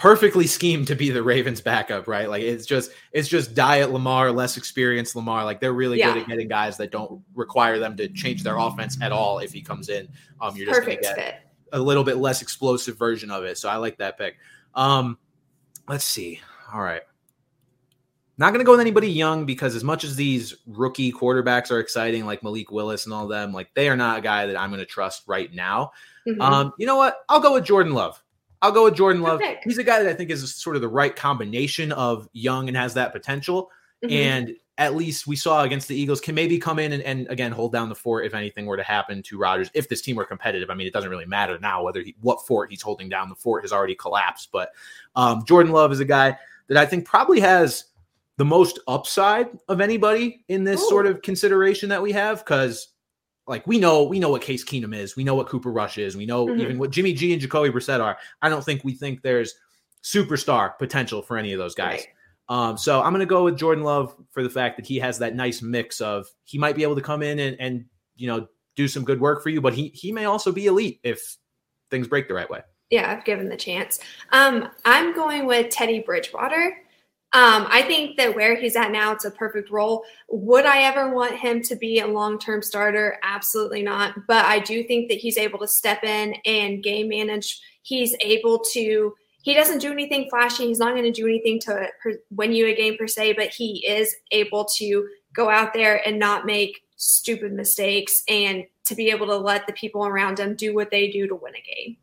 perfectly 0.00 0.46
schemed 0.46 0.86
to 0.86 0.96
be 0.96 1.10
the 1.10 1.22
Ravens 1.22 1.60
backup, 1.60 2.08
right? 2.08 2.26
Like 2.26 2.42
it's 2.42 2.64
just 2.64 2.90
it's 3.12 3.28
just 3.28 3.54
diet 3.54 3.90
Lamar, 3.92 4.32
less 4.32 4.56
experienced 4.56 5.14
Lamar. 5.14 5.44
Like 5.44 5.60
they're 5.60 5.74
really 5.74 5.98
Yeah. 5.98 6.14
good 6.14 6.22
at 6.22 6.26
getting 6.28 6.48
guys 6.48 6.78
that 6.78 6.90
don't 6.90 7.22
require 7.34 7.78
them 7.78 7.98
to 7.98 8.08
change 8.08 8.42
their 8.42 8.56
offense 8.56 8.96
at 9.02 9.12
all 9.12 9.40
if 9.40 9.52
he 9.52 9.60
comes 9.60 9.90
in. 9.90 10.08
Um 10.40 10.56
you're 10.56 10.64
just 10.66 10.80
gonna 10.80 10.96
Perfect 10.96 11.02
get 11.02 11.14
fit. 11.16 11.34
a 11.74 11.78
little 11.78 12.02
bit 12.02 12.16
less 12.16 12.40
explosive 12.40 12.96
version 12.98 13.30
of 13.30 13.44
it. 13.44 13.58
So 13.58 13.68
I 13.68 13.76
like 13.76 13.98
that 13.98 14.16
pick. 14.16 14.38
Um, 14.74 15.18
let's 15.86 16.04
see. 16.04 16.40
All 16.72 16.80
right. 16.80 17.02
Not 18.38 18.54
going 18.54 18.60
to 18.60 18.64
go 18.64 18.70
with 18.70 18.80
anybody 18.80 19.10
young 19.10 19.44
because 19.44 19.76
as 19.76 19.84
much 19.84 20.02
as 20.02 20.16
these 20.16 20.54
rookie 20.66 21.12
quarterbacks 21.12 21.70
are 21.70 21.78
exciting, 21.78 22.24
like 22.24 22.42
Malik 22.42 22.70
Willis 22.70 23.04
and 23.04 23.12
all 23.12 23.28
them, 23.28 23.52
like 23.52 23.68
they 23.74 23.86
are 23.90 23.96
not 23.98 24.18
a 24.18 24.22
guy 24.22 24.46
that 24.46 24.58
I'm 24.58 24.70
going 24.70 24.80
to 24.80 24.86
trust 24.86 25.24
right 25.26 25.52
now. 25.52 25.92
Mhm. 26.26 26.40
Um, 26.40 26.72
you 26.78 26.86
know 26.86 26.96
what? 26.96 27.18
I'll 27.28 27.40
go 27.40 27.52
with 27.52 27.64
Jordan 27.66 27.92
Love. 27.92 28.22
I'll 28.62 28.72
go 28.72 28.84
with 28.84 28.94
Jordan 28.94 29.22
Love. 29.22 29.40
Perfect. 29.40 29.64
He's 29.64 29.78
a 29.78 29.84
guy 29.84 30.02
that 30.02 30.08
I 30.08 30.14
think 30.14 30.30
is 30.30 30.54
sort 30.54 30.76
of 30.76 30.82
the 30.82 30.88
right 30.88 31.14
combination 31.14 31.92
of 31.92 32.28
young 32.32 32.68
and 32.68 32.76
has 32.76 32.94
that 32.94 33.12
potential. 33.12 33.70
Mhm. 34.04 34.12
And 34.12 34.56
at 34.78 34.94
least 34.94 35.26
we 35.26 35.36
saw 35.36 35.62
against 35.62 35.88
the 35.88 35.94
Eagles 35.94 36.20
can 36.22 36.34
maybe 36.34 36.58
come 36.58 36.78
in 36.78 36.92
and, 36.92 37.02
and 37.02 37.28
again 37.28 37.52
hold 37.52 37.72
down 37.72 37.90
the 37.90 37.94
fort 37.94 38.24
if 38.24 38.32
anything 38.32 38.64
were 38.64 38.78
to 38.78 38.82
happen 38.82 39.22
to 39.24 39.38
Rodgers. 39.38 39.70
If 39.74 39.88
this 39.88 40.00
team 40.00 40.16
were 40.16 40.24
competitive, 40.24 40.70
I 40.70 40.74
mean, 40.74 40.86
it 40.86 40.92
doesn't 40.92 41.10
really 41.10 41.26
matter 41.26 41.58
now 41.58 41.82
whether 41.82 42.02
he 42.02 42.16
what 42.20 42.46
fort 42.46 42.70
he's 42.70 42.82
holding 42.82 43.08
down. 43.08 43.28
The 43.28 43.34
fort 43.34 43.62
has 43.62 43.72
already 43.72 43.94
collapsed. 43.94 44.50
But 44.52 44.72
um, 45.16 45.44
Jordan 45.46 45.72
Love 45.72 45.92
is 45.92 46.00
a 46.00 46.04
guy 46.04 46.36
that 46.68 46.78
I 46.78 46.86
think 46.86 47.04
probably 47.04 47.40
has 47.40 47.86
the 48.38 48.44
most 48.46 48.78
upside 48.88 49.48
of 49.68 49.82
anybody 49.82 50.44
in 50.48 50.64
this 50.64 50.80
Ooh. 50.82 50.88
sort 50.88 51.06
of 51.06 51.20
consideration 51.20 51.90
that 51.90 52.00
we 52.00 52.12
have 52.12 52.38
because 52.38 52.88
like 53.50 53.66
we 53.66 53.78
know 53.78 54.04
we 54.04 54.20
know 54.20 54.30
what 54.30 54.42
Case 54.42 54.64
Keenum 54.64 54.94
is, 54.96 55.16
we 55.16 55.24
know 55.24 55.34
what 55.34 55.48
Cooper 55.48 55.72
Rush 55.72 55.98
is, 55.98 56.16
we 56.16 56.24
know 56.24 56.46
Mhm. 56.46 56.60
even 56.60 56.78
what 56.78 56.90
Jimmy 56.90 57.12
G 57.12 57.32
and 57.32 57.42
Jacoby 57.42 57.68
Brissett 57.70 58.00
are. 58.00 58.16
I 58.40 58.48
don't 58.48 58.64
think 58.64 58.84
we 58.84 58.94
think 58.94 59.20
there's 59.22 59.54
superstar 60.04 60.78
potential 60.78 61.20
for 61.20 61.36
any 61.36 61.52
of 61.52 61.58
those 61.58 61.74
guys. 61.74 62.06
Right. 62.06 62.06
Um, 62.48 62.78
so 62.78 63.02
I'm 63.02 63.12
going 63.12 63.20
to 63.20 63.26
go 63.26 63.44
with 63.44 63.58
Jordan 63.58 63.84
Love 63.84 64.14
for 64.30 64.42
the 64.42 64.50
fact 64.50 64.76
that 64.76 64.86
he 64.86 64.98
has 65.00 65.18
that 65.18 65.34
nice 65.34 65.62
mix 65.62 66.00
of 66.00 66.26
he 66.44 66.58
might 66.58 66.74
be 66.76 66.82
able 66.84 66.96
to 66.96 67.02
come 67.02 67.22
in 67.22 67.38
and, 67.38 67.56
and 67.60 67.84
you 68.16 68.28
know 68.28 68.46
do 68.76 68.86
some 68.88 69.04
good 69.04 69.20
work 69.20 69.42
for 69.42 69.50
you, 69.50 69.60
but 69.60 69.74
he 69.74 69.88
he 69.88 70.12
may 70.12 70.24
also 70.26 70.52
be 70.52 70.66
elite 70.66 71.00
if 71.02 71.36
things 71.90 72.06
break 72.06 72.28
the 72.28 72.34
right 72.34 72.48
way. 72.48 72.62
Yeah, 72.88 73.10
I've 73.10 73.24
given 73.24 73.48
the 73.48 73.56
chance. 73.56 74.00
Um, 74.30 74.68
I'm 74.84 75.12
going 75.14 75.46
with 75.46 75.70
Teddy 75.70 76.00
Bridgewater. 76.00 76.76
Um, 77.32 77.68
I 77.70 77.82
think 77.82 78.16
that 78.16 78.34
where 78.34 78.56
he's 78.56 78.74
at 78.74 78.90
now, 78.90 79.12
it's 79.12 79.24
a 79.24 79.30
perfect 79.30 79.70
role. 79.70 80.04
Would 80.28 80.66
I 80.66 80.82
ever 80.82 81.14
want 81.14 81.36
him 81.36 81.62
to 81.62 81.76
be 81.76 82.00
a 82.00 82.06
long 82.06 82.40
term 82.40 82.60
starter? 82.60 83.18
Absolutely 83.22 83.82
not. 83.82 84.26
But 84.26 84.46
I 84.46 84.58
do 84.58 84.82
think 84.82 85.08
that 85.08 85.18
he's 85.18 85.38
able 85.38 85.60
to 85.60 85.68
step 85.68 86.02
in 86.02 86.34
and 86.44 86.82
game 86.82 87.08
manage. 87.08 87.60
He's 87.82 88.16
able 88.20 88.58
to. 88.72 89.14
He 89.42 89.54
doesn't 89.54 89.78
do 89.78 89.92
anything 89.92 90.28
flashy. 90.28 90.66
He's 90.66 90.80
not 90.80 90.92
going 90.92 91.04
to 91.04 91.12
do 91.12 91.26
anything 91.26 91.60
to 91.60 91.88
win 92.30 92.52
you 92.52 92.66
a 92.66 92.74
game 92.74 92.96
per 92.98 93.06
se, 93.06 93.34
but 93.34 93.48
he 93.48 93.86
is 93.86 94.14
able 94.32 94.64
to 94.76 95.08
go 95.32 95.48
out 95.48 95.72
there 95.72 96.06
and 96.06 96.18
not 96.18 96.44
make 96.44 96.82
stupid 96.96 97.52
mistakes 97.52 98.22
and 98.28 98.64
to 98.84 98.94
be 98.94 99.08
able 99.08 99.26
to 99.28 99.36
let 99.36 99.66
the 99.66 99.72
people 99.72 100.04
around 100.04 100.38
him 100.38 100.54
do 100.56 100.74
what 100.74 100.90
they 100.90 101.10
do 101.10 101.26
to 101.26 101.34
win 101.34 101.54
a 101.54 101.62
game. 101.62 101.96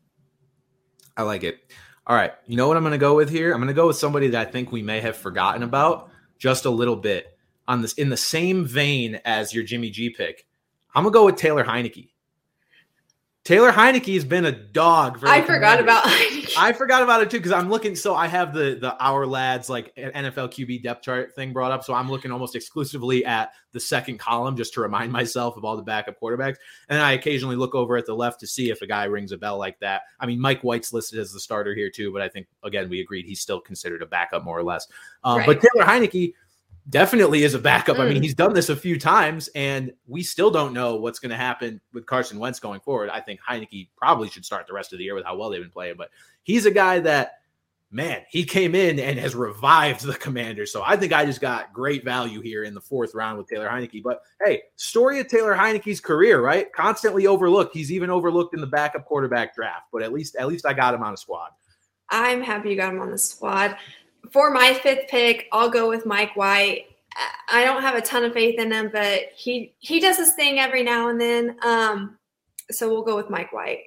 I 1.16 1.22
like 1.22 1.44
it. 1.44 1.60
All 2.08 2.16
right, 2.16 2.32
you 2.46 2.56
know 2.56 2.66
what 2.66 2.78
I'm 2.78 2.82
going 2.82 2.92
to 2.92 2.98
go 2.98 3.14
with 3.14 3.28
here? 3.28 3.52
I'm 3.52 3.58
going 3.58 3.68
to 3.68 3.74
go 3.74 3.88
with 3.88 3.98
somebody 3.98 4.28
that 4.28 4.48
I 4.48 4.50
think 4.50 4.72
we 4.72 4.80
may 4.80 4.98
have 5.00 5.14
forgotten 5.14 5.62
about 5.62 6.08
just 6.38 6.64
a 6.64 6.70
little 6.70 6.96
bit 6.96 7.36
on 7.66 7.82
this 7.82 7.92
in 7.92 8.08
the 8.08 8.16
same 8.16 8.64
vein 8.64 9.20
as 9.26 9.52
your 9.52 9.62
Jimmy 9.62 9.90
G 9.90 10.08
pick. 10.08 10.46
I'm 10.94 11.02
going 11.02 11.12
to 11.12 11.18
go 11.18 11.26
with 11.26 11.36
Taylor 11.36 11.64
Heinicke. 11.64 12.08
Taylor 13.48 13.72
Heinicke 13.72 14.12
has 14.12 14.26
been 14.26 14.44
a 14.44 14.52
dog. 14.52 15.18
For 15.18 15.26
I 15.26 15.40
forgot 15.40 15.80
about 15.80 16.04
Heinicke. 16.04 16.52
I 16.58 16.74
forgot 16.74 17.02
about 17.02 17.22
it 17.22 17.30
too 17.30 17.38
because 17.38 17.52
I'm 17.52 17.70
looking. 17.70 17.96
So 17.96 18.14
I 18.14 18.26
have 18.26 18.52
the 18.52 18.76
the 18.78 18.94
Ourlads 19.00 19.70
like 19.70 19.94
NFL 19.96 20.50
QB 20.52 20.82
depth 20.82 21.02
chart 21.02 21.34
thing 21.34 21.54
brought 21.54 21.72
up. 21.72 21.82
So 21.82 21.94
I'm 21.94 22.10
looking 22.10 22.30
almost 22.30 22.54
exclusively 22.54 23.24
at 23.24 23.52
the 23.72 23.80
second 23.80 24.18
column 24.18 24.54
just 24.54 24.74
to 24.74 24.82
remind 24.82 25.12
myself 25.12 25.56
of 25.56 25.64
all 25.64 25.78
the 25.78 25.82
backup 25.82 26.20
quarterbacks. 26.20 26.56
And 26.90 27.00
I 27.00 27.12
occasionally 27.12 27.56
look 27.56 27.74
over 27.74 27.96
at 27.96 28.04
the 28.04 28.12
left 28.12 28.40
to 28.40 28.46
see 28.46 28.68
if 28.68 28.82
a 28.82 28.86
guy 28.86 29.04
rings 29.04 29.32
a 29.32 29.38
bell 29.38 29.56
like 29.56 29.78
that. 29.78 30.02
I 30.20 30.26
mean, 30.26 30.38
Mike 30.38 30.60
White's 30.60 30.92
listed 30.92 31.18
as 31.18 31.32
the 31.32 31.40
starter 31.40 31.74
here 31.74 31.88
too, 31.88 32.12
but 32.12 32.20
I 32.20 32.28
think 32.28 32.48
again 32.62 32.90
we 32.90 33.00
agreed 33.00 33.24
he's 33.24 33.40
still 33.40 33.62
considered 33.62 34.02
a 34.02 34.06
backup 34.06 34.44
more 34.44 34.58
or 34.58 34.62
less. 34.62 34.86
Um, 35.24 35.44
But 35.46 35.62
Taylor 35.62 35.86
Heinicke 35.86 36.34
definitely 36.90 37.42
is 37.42 37.54
a 37.54 37.58
backup. 37.58 37.98
I 37.98 38.06
mean, 38.06 38.18
Mm. 38.18 38.22
he's 38.22 38.34
done 38.34 38.54
this 38.54 38.68
a 38.68 38.76
few 38.76 38.98
times, 38.98 39.48
and 39.54 39.92
we 40.06 40.22
still 40.22 40.50
don't 40.50 40.72
know 40.72 40.96
what's 40.96 41.18
going 41.18 41.30
to 41.30 41.36
happen 41.36 41.80
with 41.92 42.06
Carson 42.06 42.38
Wentz 42.38 42.60
going 42.60 42.80
forward. 42.80 43.10
I 43.10 43.20
think 43.20 43.40
Heinicke 43.40 43.88
probably 43.96 44.28
should 44.28 44.44
start 44.44 44.66
the 44.66 44.72
rest 44.72 44.92
of 44.92 44.98
the 44.98 45.04
year 45.04 45.14
with 45.14 45.24
how 45.24 45.36
well 45.36 45.50
they've 45.50 45.60
been 45.60 45.70
playing, 45.70 45.96
but 45.98 46.10
he's 46.44 46.66
a 46.66 46.70
guy 46.70 46.98
that, 47.00 47.40
man, 47.90 48.22
he 48.30 48.44
came 48.44 48.74
in 48.74 48.98
and 48.98 49.18
has 49.18 49.34
revived 49.34 50.02
the 50.02 50.14
Commanders. 50.14 50.72
So 50.72 50.82
I 50.84 50.96
think 50.96 51.12
I 51.12 51.24
just 51.24 51.40
got 51.40 51.72
great 51.72 52.04
value 52.04 52.40
here 52.40 52.64
in 52.64 52.74
the 52.74 52.80
fourth 52.80 53.14
round 53.14 53.38
with 53.38 53.48
Taylor 53.48 53.68
Heinicke. 53.68 54.02
But 54.02 54.20
hey, 54.44 54.62
story 54.76 55.20
of 55.20 55.28
Taylor 55.28 55.54
Heinicke's 55.54 56.00
career, 56.00 56.40
right? 56.40 56.72
Constantly 56.72 57.26
overlooked. 57.26 57.74
He's 57.74 57.92
even 57.92 58.10
overlooked 58.10 58.54
in 58.54 58.60
the 58.60 58.66
backup 58.66 59.04
quarterback 59.04 59.54
draft, 59.54 59.86
but 59.92 60.02
at 60.02 60.12
least 60.12 60.36
at 60.36 60.48
least 60.48 60.66
I 60.66 60.72
got 60.72 60.94
him 60.94 61.02
on 61.02 61.14
a 61.14 61.16
squad. 61.16 61.50
I'm 62.10 62.40
happy 62.42 62.70
you 62.70 62.76
got 62.76 62.94
him 62.94 63.00
on 63.00 63.10
the 63.10 63.18
squad. 63.18 63.76
For 64.30 64.50
my 64.50 64.74
fifth 64.74 65.08
pick, 65.08 65.46
I'll 65.52 65.70
go 65.70 65.88
with 65.88 66.06
Mike 66.06 66.36
White. 66.36 66.86
I- 67.48 67.64
don't 67.64 67.82
have 67.82 67.96
a 67.96 68.00
ton 68.00 68.24
of 68.24 68.32
faith 68.32 68.58
in 68.60 68.70
him, 68.70 68.90
but 68.92 69.30
he 69.36 69.74
he 69.78 70.00
does 70.00 70.16
his 70.16 70.32
thing 70.34 70.58
every 70.58 70.82
now 70.82 71.08
and 71.08 71.20
then. 71.20 71.56
Um, 71.62 72.18
so 72.70 72.88
we'll 72.88 73.02
go 73.02 73.16
with 73.16 73.30
Mike 73.30 73.52
White. 73.52 73.80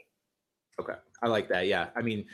Okay, 0.80 0.96
I 1.22 1.28
like 1.28 1.48
that. 1.50 1.68
Yeah. 1.68 1.88
I 1.96 2.02
mean, 2.02 2.26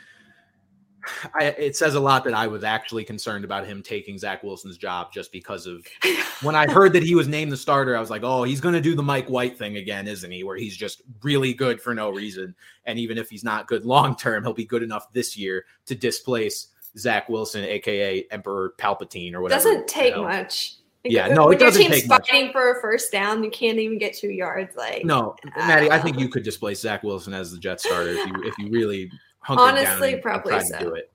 I, 1.34 1.44
it 1.44 1.76
says 1.76 1.94
a 1.94 2.00
lot 2.00 2.24
that 2.24 2.34
I 2.34 2.46
was 2.46 2.64
actually 2.64 3.04
concerned 3.04 3.44
about 3.44 3.66
him 3.66 3.82
taking 3.82 4.18
Zach 4.18 4.42
Wilson's 4.42 4.76
job 4.76 5.12
just 5.12 5.32
because 5.32 5.66
of 5.66 5.86
when 6.42 6.54
I 6.54 6.70
heard 6.70 6.92
that 6.94 7.02
he 7.02 7.14
was 7.14 7.28
named 7.28 7.52
the 7.52 7.56
starter. 7.56 7.96
I 7.96 8.00
was 8.00 8.10
like, 8.10 8.22
oh, 8.24 8.44
he's 8.44 8.60
going 8.60 8.74
to 8.74 8.80
do 8.80 8.94
the 8.94 9.02
Mike 9.02 9.28
White 9.28 9.58
thing 9.58 9.76
again, 9.76 10.08
isn't 10.08 10.30
he? 10.30 10.44
Where 10.44 10.56
he's 10.56 10.76
just 10.76 11.02
really 11.22 11.54
good 11.54 11.80
for 11.80 11.94
no 11.94 12.10
reason. 12.10 12.54
And 12.84 12.98
even 12.98 13.18
if 13.18 13.30
he's 13.30 13.44
not 13.44 13.68
good 13.68 13.84
long 13.84 14.16
term, 14.16 14.44
he'll 14.44 14.52
be 14.52 14.64
good 14.64 14.82
enough 14.82 15.12
this 15.12 15.36
year 15.36 15.64
to 15.86 15.94
displace 15.94 16.68
Zach 16.98 17.28
Wilson, 17.28 17.64
aka 17.64 18.26
Emperor 18.30 18.74
Palpatine 18.78 19.34
or 19.34 19.40
whatever. 19.40 19.62
Doesn't 19.62 19.88
take 19.88 20.14
you 20.14 20.22
know. 20.22 20.28
much. 20.28 20.74
Yeah, 21.04 21.28
no, 21.28 21.50
it 21.50 21.58
doesn't 21.58 21.80
your 21.80 21.90
team's 21.90 22.02
take 22.02 22.08
much. 22.08 22.28
fighting 22.28 22.52
for 22.52 22.76
a 22.76 22.80
first 22.80 23.12
down, 23.12 23.42
you 23.42 23.50
can't 23.50 23.78
even 23.78 23.98
get 23.98 24.14
two 24.14 24.30
yards. 24.30 24.76
Like 24.76 25.04
No, 25.04 25.36
Madi, 25.56 25.90
I 25.90 25.98
think 25.98 26.18
you 26.18 26.28
could 26.28 26.42
displace 26.42 26.80
Zach 26.80 27.02
Wilson 27.02 27.32
as 27.32 27.52
the 27.52 27.58
Jet 27.58 27.80
starter 27.80 28.10
if 28.10 28.26
you 28.26 28.42
if 28.44 28.58
you 28.58 28.68
really 28.70 29.10
Honestly, 29.46 30.14
and 30.14 30.22
probably 30.22 30.52
tried 30.52 30.66
so. 30.66 30.78
to 30.78 30.84
do 30.84 30.94
it. 30.94 31.12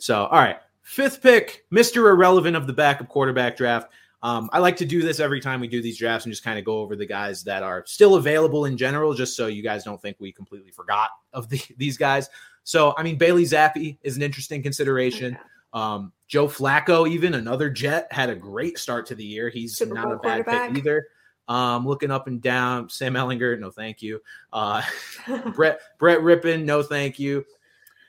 So, 0.00 0.26
all 0.26 0.38
right, 0.38 0.56
fifth 0.82 1.22
pick, 1.22 1.64
Mister 1.70 2.08
Irrelevant 2.08 2.56
of 2.56 2.66
the 2.66 2.72
backup 2.72 3.08
quarterback 3.08 3.56
draft. 3.56 3.90
Um, 4.22 4.48
I 4.54 4.58
like 4.58 4.76
to 4.76 4.86
do 4.86 5.02
this 5.02 5.20
every 5.20 5.40
time 5.40 5.60
we 5.60 5.68
do 5.68 5.82
these 5.82 5.98
drafts 5.98 6.24
and 6.24 6.32
just 6.32 6.42
kind 6.42 6.58
of 6.58 6.64
go 6.64 6.78
over 6.78 6.96
the 6.96 7.04
guys 7.04 7.42
that 7.44 7.62
are 7.62 7.84
still 7.86 8.14
available 8.14 8.64
in 8.64 8.78
general, 8.78 9.12
just 9.12 9.36
so 9.36 9.48
you 9.48 9.62
guys 9.62 9.84
don't 9.84 10.00
think 10.00 10.16
we 10.18 10.32
completely 10.32 10.70
forgot 10.70 11.10
of 11.34 11.48
the, 11.50 11.60
these 11.76 11.98
guys. 11.98 12.30
So, 12.64 12.94
I 12.96 13.02
mean, 13.02 13.16
Bailey 13.16 13.44
Zappe 13.44 13.98
is 14.02 14.16
an 14.16 14.22
interesting 14.22 14.62
consideration. 14.62 15.38
Um, 15.72 16.12
Joe 16.28 16.48
Flacco, 16.48 17.08
even 17.08 17.34
another 17.34 17.68
Jet, 17.68 18.08
had 18.10 18.30
a 18.30 18.34
great 18.34 18.78
start 18.78 19.06
to 19.06 19.14
the 19.14 19.24
year. 19.24 19.50
He's 19.50 19.76
Super 19.76 19.94
not 19.94 20.12
a 20.12 20.16
bad 20.16 20.46
pick 20.46 20.78
either. 20.78 21.06
Um, 21.46 21.86
looking 21.86 22.10
up 22.10 22.26
and 22.26 22.40
down, 22.40 22.88
Sam 22.88 23.14
Ehlinger, 23.14 23.58
no 23.58 23.70
thank 23.70 24.00
you. 24.00 24.20
Uh, 24.52 24.82
Brett 25.54 25.80
Brett 25.98 26.20
Rypien, 26.20 26.64
no 26.64 26.82
thank 26.82 27.18
you. 27.18 27.44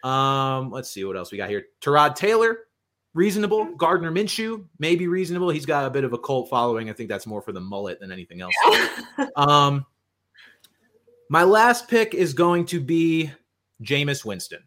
Um, 0.03 0.71
let's 0.71 0.89
see 0.89 1.03
what 1.03 1.17
else 1.17 1.31
we 1.31 1.37
got 1.37 1.49
here. 1.49 1.65
Tyrod 1.81 2.15
Taylor, 2.15 2.59
reasonable. 3.13 3.65
Mm-hmm. 3.65 3.75
Gardner 3.75 4.11
Minshew, 4.11 4.63
maybe 4.79 5.07
reasonable. 5.07 5.49
He's 5.49 5.65
got 5.65 5.85
a 5.85 5.89
bit 5.89 6.03
of 6.03 6.13
a 6.13 6.17
cult 6.17 6.49
following. 6.49 6.89
I 6.89 6.93
think 6.93 7.09
that's 7.09 7.27
more 7.27 7.41
for 7.41 7.51
the 7.51 7.59
mullet 7.59 7.99
than 7.99 8.11
anything 8.11 8.41
else. 8.41 8.55
um, 9.35 9.85
my 11.29 11.43
last 11.43 11.89
pick 11.89 12.13
is 12.13 12.33
going 12.33 12.65
to 12.67 12.79
be 12.79 13.31
Jameis 13.81 14.25
Winston. 14.25 14.63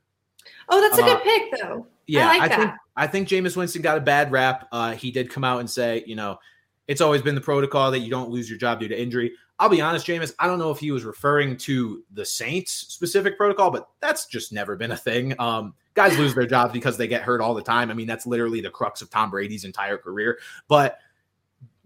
Oh, 0.69 0.81
that's 0.81 0.99
a 0.99 1.03
good 1.03 1.17
uh, 1.17 1.21
pick, 1.21 1.61
though. 1.61 1.87
Yeah, 2.07 2.29
I, 2.31 2.39
like 2.39 2.53
I 2.53 2.57
think 2.57 2.71
I 2.97 3.07
think 3.07 3.29
Jameis 3.29 3.57
Winston 3.57 3.83
got 3.83 3.99
a 3.99 4.01
bad 4.01 4.33
rap. 4.33 4.69
Uh, 4.73 4.93
he 4.93 5.11
did 5.11 5.31
come 5.31 5.45
out 5.45 5.61
and 5.61 5.69
say, 5.69 6.03
you 6.07 6.17
know, 6.17 6.39
it's 6.87 7.01
always 7.01 7.23
been 7.23 7.35
the 7.35 7.41
protocol 7.41 7.91
that 7.91 8.01
you 8.01 8.11
don't 8.11 8.31
lose 8.31 8.49
your 8.49 8.59
job 8.59 8.81
due 8.81 8.89
to 8.89 9.01
injury. 9.01 9.33
I'll 9.59 9.69
be 9.69 9.81
honest, 9.81 10.07
Jameis, 10.07 10.35
I 10.39 10.47
don't 10.47 10.59
know 10.59 10.71
if 10.71 10.79
he 10.79 10.91
was 10.91 11.05
referring 11.05 11.57
to 11.59 12.05
the 12.13 12.25
Saints 12.25 12.73
specific 12.73 13.37
protocol, 13.37 13.71
but 13.71 13.89
that's 14.01 14.27
just 14.27 14.53
never 14.53 14.77
been 14.77 14.93
a 14.93 14.97
thing. 14.97 15.35
Um, 15.41 15.75
guys 15.95 16.17
lose 16.17 16.35
their 16.35 16.47
jobs 16.47 16.73
because 16.73 16.97
they 16.97 17.09
get 17.09 17.23
hurt 17.23 17.41
all 17.41 17.55
the 17.55 17.63
time. 17.63 17.91
I 17.91 17.95
mean, 17.95 18.07
that's 18.07 18.25
literally 18.25 18.61
the 18.61 18.71
crux 18.71 19.03
of 19.03 19.11
Tom 19.11 19.31
Brady's 19.31 19.65
entire 19.65 19.99
career. 19.99 20.39
But 20.69 20.99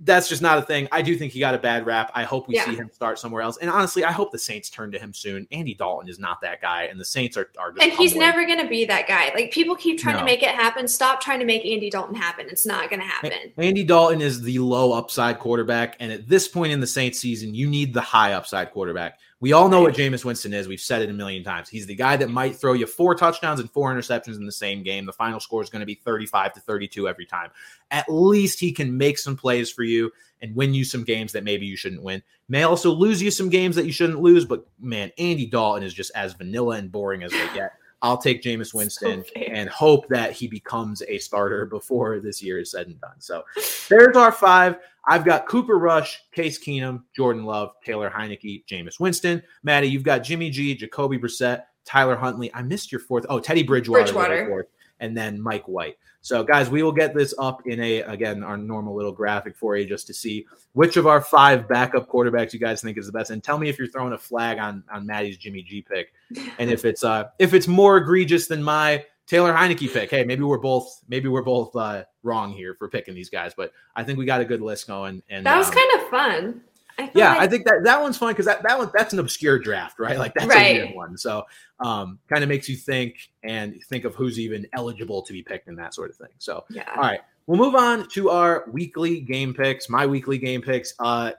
that's 0.04 0.28
just 0.28 0.42
not 0.42 0.58
a 0.58 0.62
thing. 0.62 0.88
I 0.90 1.00
do 1.02 1.16
think 1.16 1.32
he 1.32 1.40
got 1.40 1.54
a 1.54 1.58
bad 1.58 1.86
rap. 1.86 2.10
I 2.14 2.24
hope 2.24 2.48
we 2.48 2.56
yeah. 2.56 2.64
see 2.64 2.74
him 2.74 2.90
start 2.92 3.18
somewhere 3.18 3.42
else. 3.42 3.56
And 3.58 3.70
honestly, 3.70 4.04
I 4.04 4.10
hope 4.10 4.32
the 4.32 4.38
Saints 4.38 4.68
turn 4.68 4.90
to 4.92 4.98
him 4.98 5.14
soon. 5.14 5.46
Andy 5.52 5.74
Dalton 5.74 6.08
is 6.08 6.18
not 6.18 6.40
that 6.40 6.60
guy, 6.60 6.84
and 6.84 6.98
the 6.98 7.04
Saints 7.04 7.36
are 7.36 7.50
are. 7.58 7.72
and 7.80 7.92
he's 7.92 8.14
never 8.14 8.44
going 8.44 8.58
to 8.58 8.66
be 8.66 8.84
that 8.86 9.06
guy. 9.06 9.32
Like 9.34 9.52
people 9.52 9.76
keep 9.76 9.98
trying 9.98 10.14
no. 10.14 10.20
to 10.20 10.24
make 10.24 10.42
it 10.42 10.50
happen. 10.50 10.88
Stop 10.88 11.20
trying 11.20 11.38
to 11.38 11.46
make 11.46 11.64
Andy 11.64 11.90
Dalton 11.90 12.14
happen. 12.14 12.46
It's 12.48 12.66
not 12.66 12.90
going 12.90 13.00
to 13.00 13.06
happen. 13.06 13.32
Andy 13.56 13.84
Dalton 13.84 14.20
is 14.20 14.42
the 14.42 14.58
low 14.58 14.92
upside 14.92 15.38
quarterback, 15.38 15.96
and 16.00 16.10
at 16.10 16.28
this 16.28 16.48
point 16.48 16.72
in 16.72 16.80
the 16.80 16.86
Saints 16.86 17.18
season, 17.18 17.54
you 17.54 17.68
need 17.68 17.94
the 17.94 18.00
high 18.00 18.32
upside 18.32 18.72
quarterback. 18.72 19.18
We 19.42 19.54
all 19.54 19.68
know 19.68 19.82
what 19.82 19.94
Jameis 19.94 20.24
Winston 20.24 20.54
is. 20.54 20.68
We've 20.68 20.78
said 20.78 21.02
it 21.02 21.10
a 21.10 21.12
million 21.12 21.42
times. 21.42 21.68
He's 21.68 21.84
the 21.84 21.96
guy 21.96 22.16
that 22.16 22.30
might 22.30 22.54
throw 22.54 22.74
you 22.74 22.86
four 22.86 23.16
touchdowns 23.16 23.58
and 23.58 23.68
four 23.68 23.92
interceptions 23.92 24.36
in 24.36 24.46
the 24.46 24.52
same 24.52 24.84
game. 24.84 25.04
The 25.04 25.12
final 25.12 25.40
score 25.40 25.60
is 25.60 25.68
going 25.68 25.80
to 25.80 25.86
be 25.86 25.96
35 25.96 26.52
to 26.52 26.60
32 26.60 27.08
every 27.08 27.26
time. 27.26 27.50
At 27.90 28.08
least 28.08 28.60
he 28.60 28.70
can 28.70 28.96
make 28.96 29.18
some 29.18 29.36
plays 29.36 29.68
for 29.68 29.82
you 29.82 30.12
and 30.42 30.54
win 30.54 30.72
you 30.72 30.84
some 30.84 31.02
games 31.02 31.32
that 31.32 31.42
maybe 31.42 31.66
you 31.66 31.76
shouldn't 31.76 32.04
win. 32.04 32.22
May 32.48 32.62
also 32.62 32.92
lose 32.92 33.20
you 33.20 33.32
some 33.32 33.48
games 33.48 33.74
that 33.74 33.84
you 33.84 33.90
shouldn't 33.90 34.20
lose, 34.20 34.44
but 34.44 34.64
man, 34.78 35.10
Andy 35.18 35.46
Dalton 35.46 35.82
is 35.82 35.92
just 35.92 36.12
as 36.14 36.34
vanilla 36.34 36.76
and 36.76 36.92
boring 36.92 37.24
as 37.24 37.32
they 37.32 37.48
get. 37.52 37.72
I'll 38.02 38.18
take 38.18 38.42
Jameis 38.42 38.74
Winston 38.74 39.24
so 39.24 39.40
and 39.40 39.68
hope 39.68 40.08
that 40.08 40.32
he 40.32 40.48
becomes 40.48 41.02
a 41.08 41.18
starter 41.18 41.66
before 41.70 42.18
this 42.18 42.42
year 42.42 42.58
is 42.58 42.72
said 42.72 42.88
and 42.88 43.00
done. 43.00 43.20
So 43.20 43.44
there's 43.88 44.16
our 44.16 44.32
five. 44.32 44.76
I've 45.06 45.24
got 45.24 45.46
Cooper 45.46 45.78
Rush, 45.78 46.20
Case 46.32 46.62
Keenum, 46.62 47.02
Jordan 47.14 47.44
Love, 47.44 47.72
Taylor 47.84 48.10
Heinicke, 48.10 48.64
Jameis 48.66 49.00
Winston. 49.00 49.42
Madi, 49.62 49.88
you've 49.88 50.04
got 50.04 50.18
Jimmy 50.18 50.50
G, 50.50 50.74
Jacoby 50.74 51.18
Brissett, 51.18 51.62
Tyler 51.84 52.16
Huntley. 52.16 52.52
I 52.54 52.62
missed 52.62 52.92
your 52.92 53.00
fourth. 53.00 53.26
Oh, 53.28 53.40
Teddy 53.40 53.62
Bridgewater. 53.62 54.04
Bridgewater. 54.04 54.68
And 55.02 55.14
then 55.14 55.38
Mike 55.38 55.68
White. 55.68 55.98
So, 56.22 56.42
guys, 56.44 56.70
we 56.70 56.82
will 56.82 56.92
get 56.92 57.14
this 57.14 57.34
up 57.38 57.66
in 57.66 57.80
a 57.80 58.00
again 58.02 58.42
our 58.42 58.56
normal 58.56 58.94
little 58.94 59.12
graphic 59.12 59.56
for 59.56 59.76
you 59.76 59.84
just 59.84 60.06
to 60.06 60.14
see 60.14 60.46
which 60.72 60.96
of 60.96 61.06
our 61.06 61.20
five 61.20 61.68
backup 61.68 62.08
quarterbacks 62.08 62.54
you 62.54 62.60
guys 62.60 62.80
think 62.80 62.96
is 62.96 63.06
the 63.06 63.12
best, 63.12 63.30
and 63.30 63.42
tell 63.42 63.58
me 63.58 63.68
if 63.68 63.78
you're 63.78 63.88
throwing 63.88 64.14
a 64.14 64.18
flag 64.18 64.58
on 64.58 64.84
on 64.90 65.04
Madi's 65.04 65.36
Jimmy 65.36 65.62
G 65.62 65.82
pick, 65.82 66.12
and 66.58 66.70
if 66.70 66.84
it's 66.84 67.04
uh 67.04 67.24
if 67.38 67.52
it's 67.52 67.68
more 67.68 67.98
egregious 67.98 68.46
than 68.46 68.62
my 68.62 69.04
Taylor 69.26 69.52
Heinicke 69.52 69.92
pick. 69.92 70.10
Hey, 70.10 70.24
maybe 70.24 70.42
we're 70.42 70.58
both 70.58 71.02
maybe 71.08 71.28
we're 71.28 71.42
both 71.42 71.74
uh, 71.76 72.04
wrong 72.22 72.52
here 72.52 72.74
for 72.74 72.88
picking 72.88 73.14
these 73.14 73.30
guys, 73.30 73.52
but 73.56 73.72
I 73.96 74.04
think 74.04 74.18
we 74.18 74.24
got 74.24 74.40
a 74.40 74.44
good 74.44 74.60
list 74.60 74.86
going. 74.86 75.22
And 75.30 75.46
that 75.46 75.56
was 75.56 75.68
um, 75.68 75.74
kind 75.74 75.90
of 75.94 76.08
fun. 76.08 76.60
I 76.98 77.10
yeah, 77.14 77.30
like- 77.30 77.40
I 77.40 77.46
think 77.46 77.64
that 77.66 77.84
that 77.84 78.00
one's 78.00 78.18
fun 78.18 78.32
because 78.32 78.46
that 78.46 78.62
that 78.62 78.78
one 78.78 78.90
that's 78.94 79.12
an 79.12 79.18
obscure 79.18 79.58
draft, 79.58 79.98
right? 79.98 80.18
Like 80.18 80.34
that's 80.34 80.46
right. 80.46 80.76
a 80.76 80.84
weird 80.84 80.96
one. 80.96 81.16
So 81.16 81.44
um, 81.80 82.18
kind 82.28 82.42
of 82.42 82.48
makes 82.48 82.68
you 82.68 82.76
think 82.76 83.30
and 83.42 83.82
think 83.88 84.04
of 84.04 84.14
who's 84.14 84.38
even 84.38 84.66
eligible 84.72 85.22
to 85.22 85.32
be 85.32 85.42
picked 85.42 85.68
and 85.68 85.78
that 85.78 85.94
sort 85.94 86.10
of 86.10 86.16
thing. 86.16 86.30
So 86.38 86.64
yeah. 86.70 86.90
all 86.94 87.02
right, 87.02 87.20
we'll 87.46 87.58
move 87.58 87.74
on 87.74 88.08
to 88.10 88.30
our 88.30 88.64
weekly 88.70 89.20
game 89.20 89.54
picks. 89.54 89.88
My 89.88 90.06
weekly 90.06 90.38
game 90.38 90.62
picks. 90.62 90.94
Uh, 90.98 91.32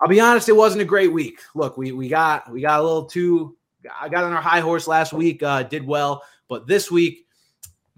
I'll 0.00 0.08
be 0.08 0.20
honest, 0.20 0.48
it 0.48 0.56
wasn't 0.56 0.82
a 0.82 0.86
great 0.86 1.12
week. 1.12 1.40
Look, 1.54 1.76
we 1.76 1.92
we 1.92 2.08
got 2.08 2.50
we 2.50 2.60
got 2.60 2.80
a 2.80 2.82
little 2.82 3.04
too. 3.06 3.56
I 4.00 4.08
got 4.08 4.24
on 4.24 4.32
our 4.32 4.42
high 4.42 4.60
horse 4.60 4.86
last 4.86 5.12
week, 5.12 5.42
uh, 5.42 5.62
did 5.62 5.86
well, 5.86 6.22
but 6.48 6.66
this 6.66 6.90
week 6.90 7.26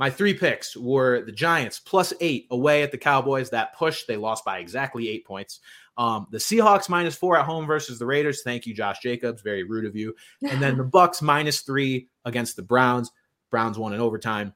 my 0.00 0.08
three 0.08 0.32
picks 0.32 0.74
were 0.74 1.20
the 1.26 1.30
Giants 1.30 1.78
plus 1.78 2.14
eight 2.22 2.46
away 2.50 2.82
at 2.82 2.90
the 2.90 2.96
Cowboys. 2.96 3.50
That 3.50 3.76
push, 3.76 4.04
they 4.04 4.16
lost 4.16 4.46
by 4.46 4.58
exactly 4.58 5.10
eight 5.10 5.26
points. 5.26 5.60
Um, 5.96 6.26
the 6.30 6.38
Seahawks 6.38 6.88
minus 6.88 7.14
four 7.14 7.36
at 7.36 7.44
home 7.44 7.66
versus 7.66 7.98
the 7.98 8.06
Raiders. 8.06 8.42
Thank 8.42 8.66
you, 8.66 8.74
Josh 8.74 9.00
Jacobs. 9.00 9.42
Very 9.42 9.64
rude 9.64 9.84
of 9.84 9.94
you. 9.94 10.14
And 10.48 10.62
then 10.62 10.76
the 10.76 10.84
Bucks 10.92 11.20
minus 11.20 11.60
three 11.60 12.08
against 12.24 12.56
the 12.56 12.62
Browns. 12.62 13.10
Browns 13.50 13.78
won 13.78 13.92
in 13.92 14.00
overtime. 14.00 14.54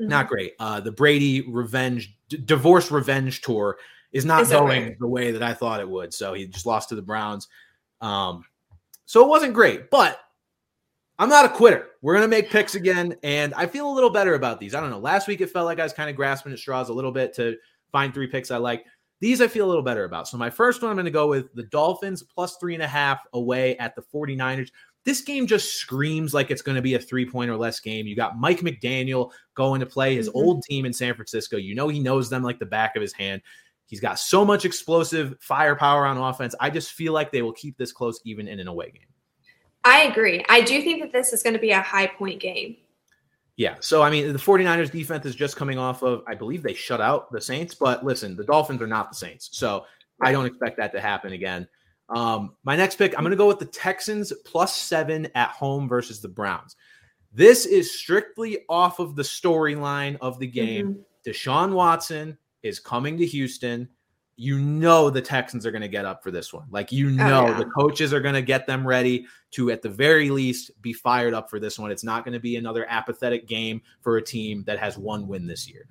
Mm-hmm. 0.00 0.08
Not 0.08 0.28
great. 0.28 0.54
Uh, 0.58 0.80
the 0.80 0.92
Brady 0.92 1.42
revenge, 1.42 2.16
d- 2.28 2.38
divorce 2.38 2.90
revenge 2.90 3.42
tour 3.42 3.76
is 4.12 4.24
not 4.24 4.42
is 4.42 4.50
going 4.50 4.96
the 4.98 5.06
way 5.06 5.32
that 5.32 5.42
I 5.42 5.54
thought 5.54 5.80
it 5.80 5.88
would. 5.88 6.14
So 6.14 6.32
he 6.32 6.46
just 6.46 6.66
lost 6.66 6.88
to 6.88 6.94
the 6.94 7.02
Browns. 7.02 7.48
Um, 8.00 8.44
so 9.04 9.24
it 9.24 9.28
wasn't 9.28 9.54
great, 9.54 9.90
but 9.90 10.18
I'm 11.18 11.28
not 11.28 11.44
a 11.44 11.50
quitter. 11.50 11.88
We're 12.00 12.14
going 12.14 12.24
to 12.24 12.28
make 12.28 12.48
picks 12.48 12.74
again, 12.74 13.16
and 13.22 13.52
I 13.54 13.66
feel 13.66 13.90
a 13.90 13.92
little 13.92 14.08
better 14.08 14.34
about 14.34 14.58
these. 14.58 14.74
I 14.74 14.80
don't 14.80 14.88
know. 14.88 14.98
Last 14.98 15.28
week 15.28 15.42
it 15.42 15.50
felt 15.50 15.66
like 15.66 15.78
I 15.78 15.82
was 15.82 15.92
kind 15.92 16.08
of 16.08 16.16
grasping 16.16 16.52
at 16.52 16.58
straws 16.58 16.88
a 16.88 16.94
little 16.94 17.12
bit 17.12 17.34
to 17.34 17.56
find 17.92 18.14
three 18.14 18.26
picks 18.26 18.50
I 18.50 18.56
like. 18.56 18.86
These 19.20 19.40
I 19.40 19.48
feel 19.48 19.66
a 19.66 19.68
little 19.68 19.82
better 19.82 20.04
about. 20.04 20.28
So 20.28 20.36
my 20.36 20.50
first 20.50 20.82
one 20.82 20.90
I'm 20.90 20.96
going 20.96 21.04
to 21.04 21.10
go 21.10 21.28
with 21.28 21.54
the 21.54 21.64
Dolphins 21.64 22.22
plus 22.22 22.56
three 22.56 22.74
and 22.74 22.82
a 22.82 22.88
half 22.88 23.20
away 23.32 23.76
at 23.78 23.94
the 23.94 24.02
49ers. 24.02 24.70
This 25.04 25.20
game 25.22 25.46
just 25.46 25.74
screams 25.74 26.34
like 26.34 26.50
it's 26.50 26.62
going 26.62 26.76
to 26.76 26.82
be 26.82 26.94
a 26.94 26.98
three 26.98 27.28
point 27.28 27.50
or 27.50 27.56
less 27.56 27.80
game. 27.80 28.06
You 28.06 28.16
got 28.16 28.38
Mike 28.38 28.60
McDaniel 28.60 29.30
going 29.54 29.80
to 29.80 29.86
play 29.86 30.16
his 30.16 30.28
mm-hmm. 30.28 30.38
old 30.38 30.62
team 30.62 30.84
in 30.84 30.92
San 30.92 31.14
Francisco. 31.14 31.56
You 31.56 31.74
know, 31.74 31.88
he 31.88 32.00
knows 32.00 32.28
them 32.28 32.42
like 32.42 32.58
the 32.58 32.66
back 32.66 32.96
of 32.96 33.02
his 33.02 33.12
hand. 33.12 33.42
He's 33.86 34.00
got 34.00 34.18
so 34.18 34.44
much 34.44 34.64
explosive 34.64 35.34
firepower 35.40 36.06
on 36.06 36.16
offense. 36.16 36.54
I 36.60 36.70
just 36.70 36.92
feel 36.92 37.12
like 37.12 37.32
they 37.32 37.42
will 37.42 37.52
keep 37.52 37.76
this 37.76 37.92
close 37.92 38.20
even 38.24 38.46
in 38.46 38.60
an 38.60 38.68
away 38.68 38.90
game. 38.90 39.08
I 39.84 40.02
agree. 40.02 40.44
I 40.48 40.60
do 40.60 40.80
think 40.82 41.02
that 41.02 41.12
this 41.12 41.32
is 41.32 41.42
going 41.42 41.54
to 41.54 41.60
be 41.60 41.70
a 41.70 41.80
high 41.80 42.06
point 42.06 42.40
game. 42.40 42.76
Yeah. 43.60 43.74
So, 43.80 44.00
I 44.00 44.08
mean, 44.08 44.32
the 44.32 44.38
49ers 44.38 44.90
defense 44.90 45.26
is 45.26 45.34
just 45.34 45.54
coming 45.54 45.76
off 45.76 46.02
of, 46.02 46.22
I 46.26 46.34
believe 46.34 46.62
they 46.62 46.72
shut 46.72 46.98
out 46.98 47.30
the 47.30 47.42
Saints, 47.42 47.74
but 47.74 48.02
listen, 48.02 48.34
the 48.34 48.44
Dolphins 48.44 48.80
are 48.80 48.86
not 48.86 49.10
the 49.10 49.16
Saints. 49.16 49.50
So 49.52 49.84
I 50.22 50.32
don't 50.32 50.46
expect 50.46 50.78
that 50.78 50.92
to 50.92 51.00
happen 51.00 51.34
again. 51.34 51.68
Um, 52.08 52.54
my 52.64 52.74
next 52.74 52.96
pick, 52.96 53.12
I'm 53.18 53.22
going 53.22 53.32
to 53.32 53.36
go 53.36 53.46
with 53.46 53.58
the 53.58 53.66
Texans 53.66 54.32
plus 54.46 54.74
seven 54.74 55.28
at 55.34 55.50
home 55.50 55.90
versus 55.90 56.22
the 56.22 56.28
Browns. 56.28 56.74
This 57.34 57.66
is 57.66 58.00
strictly 58.00 58.60
off 58.70 58.98
of 58.98 59.14
the 59.14 59.22
storyline 59.22 60.16
of 60.22 60.38
the 60.38 60.46
game. 60.46 60.94
Mm-hmm. 60.94 61.30
Deshaun 61.30 61.74
Watson 61.74 62.38
is 62.62 62.80
coming 62.80 63.18
to 63.18 63.26
Houston 63.26 63.90
you 64.40 64.58
know 64.58 65.10
the 65.10 65.20
Texans 65.20 65.66
are 65.66 65.70
going 65.70 65.82
to 65.82 65.88
get 65.88 66.06
up 66.06 66.22
for 66.22 66.30
this 66.30 66.50
one. 66.50 66.64
Like 66.70 66.90
you 66.90 67.08
oh, 67.08 67.10
know 67.10 67.46
oh, 67.46 67.50
yeah. 67.50 67.58
the 67.58 67.66
coaches 67.66 68.14
are 68.14 68.20
going 68.20 68.34
to 68.34 68.40
get 68.40 68.66
them 68.66 68.86
ready 68.86 69.26
to 69.50 69.70
at 69.70 69.82
the 69.82 69.90
very 69.90 70.30
least 70.30 70.70
be 70.80 70.94
fired 70.94 71.34
up 71.34 71.50
for 71.50 71.60
this 71.60 71.78
one. 71.78 71.90
It's 71.90 72.02
not 72.02 72.24
going 72.24 72.32
to 72.32 72.40
be 72.40 72.56
another 72.56 72.86
apathetic 72.88 73.46
game 73.46 73.82
for 74.00 74.16
a 74.16 74.22
team 74.22 74.64
that 74.64 74.78
has 74.78 74.96
one 74.96 75.28
win 75.28 75.46
this 75.46 75.68
year. 75.68 75.86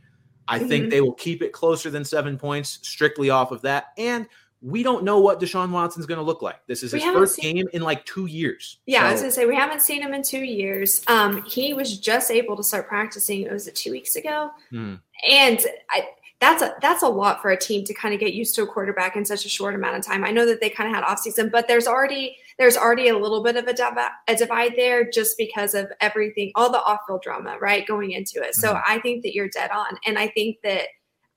I 0.47 0.57
mm-hmm. 0.57 0.67
think 0.67 0.89
they 0.89 0.99
will 0.99 1.13
keep 1.13 1.43
it 1.43 1.53
closer 1.53 1.91
than 1.91 2.03
7 2.03 2.39
points 2.39 2.79
strictly 2.81 3.29
off 3.29 3.51
of 3.51 3.61
that 3.61 3.89
and 3.99 4.25
we 4.61 4.83
don't 4.83 5.03
know 5.03 5.19
what 5.19 5.39
Deshaun 5.39 5.71
Watson's 5.71 6.05
going 6.05 6.17
to 6.17 6.23
look 6.23 6.41
like. 6.41 6.65
This 6.67 6.83
is 6.83 6.91
his 6.91 7.03
first 7.03 7.35
seen, 7.35 7.55
game 7.55 7.67
in 7.71 7.81
like 7.81 8.03
two 8.05 8.25
years. 8.25 8.79
Yeah, 8.85 9.01
so. 9.01 9.05
I 9.05 9.11
was 9.11 9.21
going 9.21 9.31
to 9.31 9.35
say 9.35 9.45
we 9.45 9.55
haven't 9.55 9.81
seen 9.81 10.01
him 10.01 10.13
in 10.13 10.21
two 10.21 10.43
years. 10.43 11.01
Um, 11.07 11.43
he 11.43 11.73
was 11.73 11.97
just 11.97 12.29
able 12.29 12.57
to 12.57 12.63
start 12.63 12.87
practicing. 12.87 13.43
It 13.43 13.53
was 13.53 13.67
it 13.67 13.75
two 13.75 13.91
weeks 13.91 14.17
ago, 14.17 14.51
hmm. 14.69 14.95
and 15.29 15.59
I, 15.89 16.09
that's 16.39 16.61
a 16.61 16.73
that's 16.81 17.03
a 17.03 17.07
lot 17.07 17.41
for 17.41 17.51
a 17.51 17.57
team 17.57 17.83
to 17.83 17.93
kind 17.93 18.13
of 18.13 18.19
get 18.19 18.33
used 18.33 18.55
to 18.55 18.63
a 18.63 18.67
quarterback 18.67 19.17
in 19.17 19.25
such 19.25 19.45
a 19.45 19.49
short 19.49 19.75
amount 19.75 19.97
of 19.97 20.05
time. 20.05 20.23
I 20.23 20.31
know 20.31 20.45
that 20.45 20.61
they 20.61 20.69
kind 20.69 20.89
of 20.89 20.95
had 20.95 21.03
off 21.03 21.19
season, 21.19 21.49
but 21.49 21.67
there's 21.67 21.85
already 21.85 22.37
there's 22.57 22.77
already 22.77 23.09
a 23.09 23.17
little 23.17 23.43
bit 23.43 23.57
of 23.57 23.67
a, 23.67 23.73
div- 23.73 23.97
a 24.27 24.35
divide 24.35 24.73
there 24.77 25.09
just 25.09 25.37
because 25.37 25.73
of 25.73 25.91
everything, 25.99 26.51
all 26.55 26.71
the 26.71 26.81
off 26.81 27.01
field 27.07 27.21
drama, 27.21 27.57
right, 27.59 27.85
going 27.85 28.11
into 28.11 28.41
it. 28.41 28.55
So 28.55 28.69
mm-hmm. 28.73 28.91
I 28.91 28.99
think 28.99 29.23
that 29.23 29.33
you're 29.33 29.49
dead 29.49 29.71
on, 29.71 29.97
and 30.05 30.17
I 30.17 30.29
think 30.29 30.57
that 30.63 30.83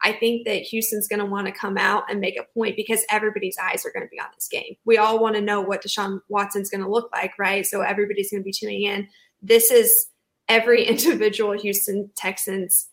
I 0.05 0.13
think 0.13 0.47
that 0.47 0.63
Houston's 0.63 1.09
going 1.09 1.21
to 1.21 1.27
want 1.27 1.47
to 1.47 1.53
come 1.53 1.79
out 1.79 2.05
and 2.09 2.21
make 2.21 2.39
a 2.39 2.45
point 2.55 2.77
because 2.77 3.05
everybody's 3.11 3.57
eyes 3.59 3.85
are 3.87 3.93
going 3.93 4.05
to 4.05 4.11
be 4.11 4.21
on 4.21 4.27
this 4.35 4.49
game. 4.49 4.75
We 4.85 4.99
all 4.99 5.21
want 5.21 5.37
to 5.37 5.41
know 5.41 5.61
what 5.61 5.85
Deshaun 5.85 6.21
Watson's 6.29 6.71
going 6.71 6.83
to 6.83 6.91
look 6.91 7.11
like, 7.13 7.39
right? 7.39 7.65
So 7.65 7.83
everybody's 7.83 8.31
going 8.31 8.43
to 8.43 8.45
be 8.45 8.53
tuning 8.53 8.83
in. 8.83 9.09
This 9.41 9.71
is 9.71 10.09
every 10.49 10.85
individual 10.89 11.53
Houston 11.53 12.11
Texans 12.17 12.89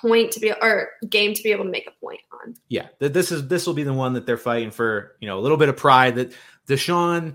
point 0.00 0.32
to 0.32 0.40
be 0.40 0.52
or 0.52 0.90
game 1.08 1.34
to 1.34 1.42
be 1.42 1.52
able 1.52 1.64
to 1.64 1.70
make 1.70 1.88
a 1.88 2.04
point 2.04 2.20
on. 2.32 2.54
Yeah, 2.68 2.88
this 2.98 3.32
is 3.32 3.48
this 3.48 3.66
will 3.66 3.74
be 3.74 3.82
the 3.82 3.92
one 3.92 4.12
that 4.14 4.26
they're 4.26 4.36
fighting 4.36 4.70
for. 4.70 5.16
You 5.20 5.28
know, 5.28 5.38
a 5.38 5.42
little 5.42 5.56
bit 5.56 5.68
of 5.68 5.76
pride 5.76 6.16
that 6.16 6.32
Deshaun. 6.66 7.34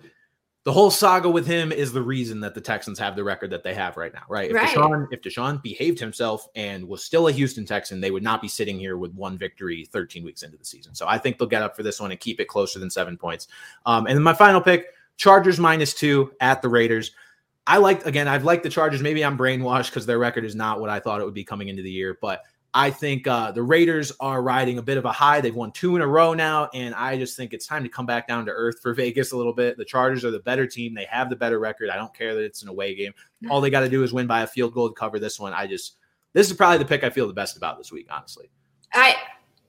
the 0.66 0.72
whole 0.72 0.90
saga 0.90 1.30
with 1.30 1.46
him 1.46 1.74
is 1.74 1.92
the 1.92 2.02
reason 2.02 2.40
that 2.40 2.56
the 2.56 2.62
Texans 2.62 2.98
have 2.98 3.18
the 3.18 3.24
record 3.24 3.50
that 3.50 3.64
they 3.64 3.74
have 3.74 3.98
right 3.98 4.14
now, 4.14 4.24
right? 4.30 4.50
If 4.50 4.56
right. 4.56 4.70
Deshaun, 4.70 5.08
if 5.12 5.22
Deshaun 5.22 5.62
behaved 5.62 6.00
himself 6.00 6.48
and 6.56 6.88
was 6.88 7.04
still 7.04 7.28
a 7.28 7.34
Houston 7.34 7.66
Texan, 7.66 8.00
they 8.00 8.12
would 8.12 8.24
not 8.24 8.42
be 8.42 8.48
sitting 8.48 8.80
here 8.80 8.98
with 8.98 9.14
one 9.14 9.38
victory 9.38 9.86
13 9.92 10.24
weeks 10.24 10.42
into 10.42 10.58
the 10.58 10.64
season. 10.64 10.96
So 10.96 11.06
I 11.06 11.18
think 11.18 11.38
they'll 11.38 11.50
get 11.50 11.64
up 11.64 11.76
for 11.76 11.84
this 11.84 12.00
one 12.00 12.12
and 12.12 12.20
keep 12.20 12.40
it 12.40 12.48
closer 12.48 12.80
than 12.80 12.90
seven 12.90 13.18
points. 13.18 13.50
Um, 13.86 14.08
and 14.08 14.16
then 14.16 14.24
my 14.24 14.34
final 14.34 14.62
pick, 14.62 14.88
Chargers 15.18 15.60
minus 15.60 15.94
two 15.94 16.32
at 16.40 16.62
the 16.62 16.70
Raiders. 16.70 17.12
I 17.66 17.78
like 17.78 18.06
again, 18.06 18.28
I've 18.28 18.44
liked 18.44 18.64
the 18.64 18.70
Chargers. 18.70 19.02
Maybe 19.02 19.24
I'm 19.24 19.38
brainwashed 19.38 19.90
because 19.90 20.06
their 20.06 20.20
record 20.20 20.44
is 20.44 20.56
not 20.56 20.80
what 20.80 20.90
I 20.90 21.00
thought 21.00 21.22
it 21.22 21.26
would 21.26 21.34
be 21.34 21.46
coming 21.46 21.70
into 21.70 21.82
the 21.82 21.92
year, 21.92 22.18
but 22.22 22.44
I 22.76 22.90
think 22.90 23.28
uh, 23.28 23.52
the 23.52 23.62
Raiders 23.62 24.12
are 24.20 24.42
riding 24.42 24.80
a 24.80 24.82
bit 24.82 24.98
of 24.98 25.06
a 25.06 25.12
high. 25.12 25.42
They've 25.42 25.54
won 25.54 25.72
two 25.72 25.96
in 25.96 26.02
a 26.02 26.08
row 26.08 26.34
now, 26.34 26.70
and 26.74 26.96
I 26.96 27.18
just 27.18 27.38
think 27.38 27.54
it's 27.54 27.68
time 27.68 27.84
to 27.84 27.90
come 27.90 28.06
back 28.06 28.28
down 28.28 28.46
to 28.48 28.52
earth 28.52 28.82
for 28.82 28.94
Vegas 28.96 29.32
a 29.32 29.38
little 29.38 29.54
bit. 29.54 29.78
The 29.78 29.86
Chargers 29.86 30.26
are 30.26 30.32
the 30.32 30.40
better 30.40 30.66
team. 30.66 30.94
They 30.94 31.06
have 31.06 31.30
the 31.30 31.36
better 31.36 31.60
record. 31.60 31.90
I 31.90 31.96
don't 31.96 32.14
care 32.14 32.34
that 32.34 32.44
it's 32.44 32.64
an 32.64 32.70
away 32.70 32.96
game. 32.96 33.14
All 33.50 33.62
they 33.62 33.70
got 33.70 33.82
to 33.82 33.90
do 33.90 34.04
is 34.04 34.14
win 34.14 34.26
by 34.26 34.42
a 34.42 34.48
field 34.48 34.74
goal 34.74 34.90
to 34.90 34.96
cover 34.96 35.20
this 35.20 35.40
one. 35.40 35.54
I 35.54 35.68
just 35.68 35.98
this 36.34 36.50
is 36.50 36.58
probably 36.58 36.80
the 36.80 36.86
pick 36.86 37.04
I 37.04 37.10
feel 37.10 37.28
the 37.28 37.34
best 37.34 37.58
about 37.58 37.78
this 37.78 37.92
week, 37.92 38.08
honestly. 38.10 38.50
I, 38.94 39.16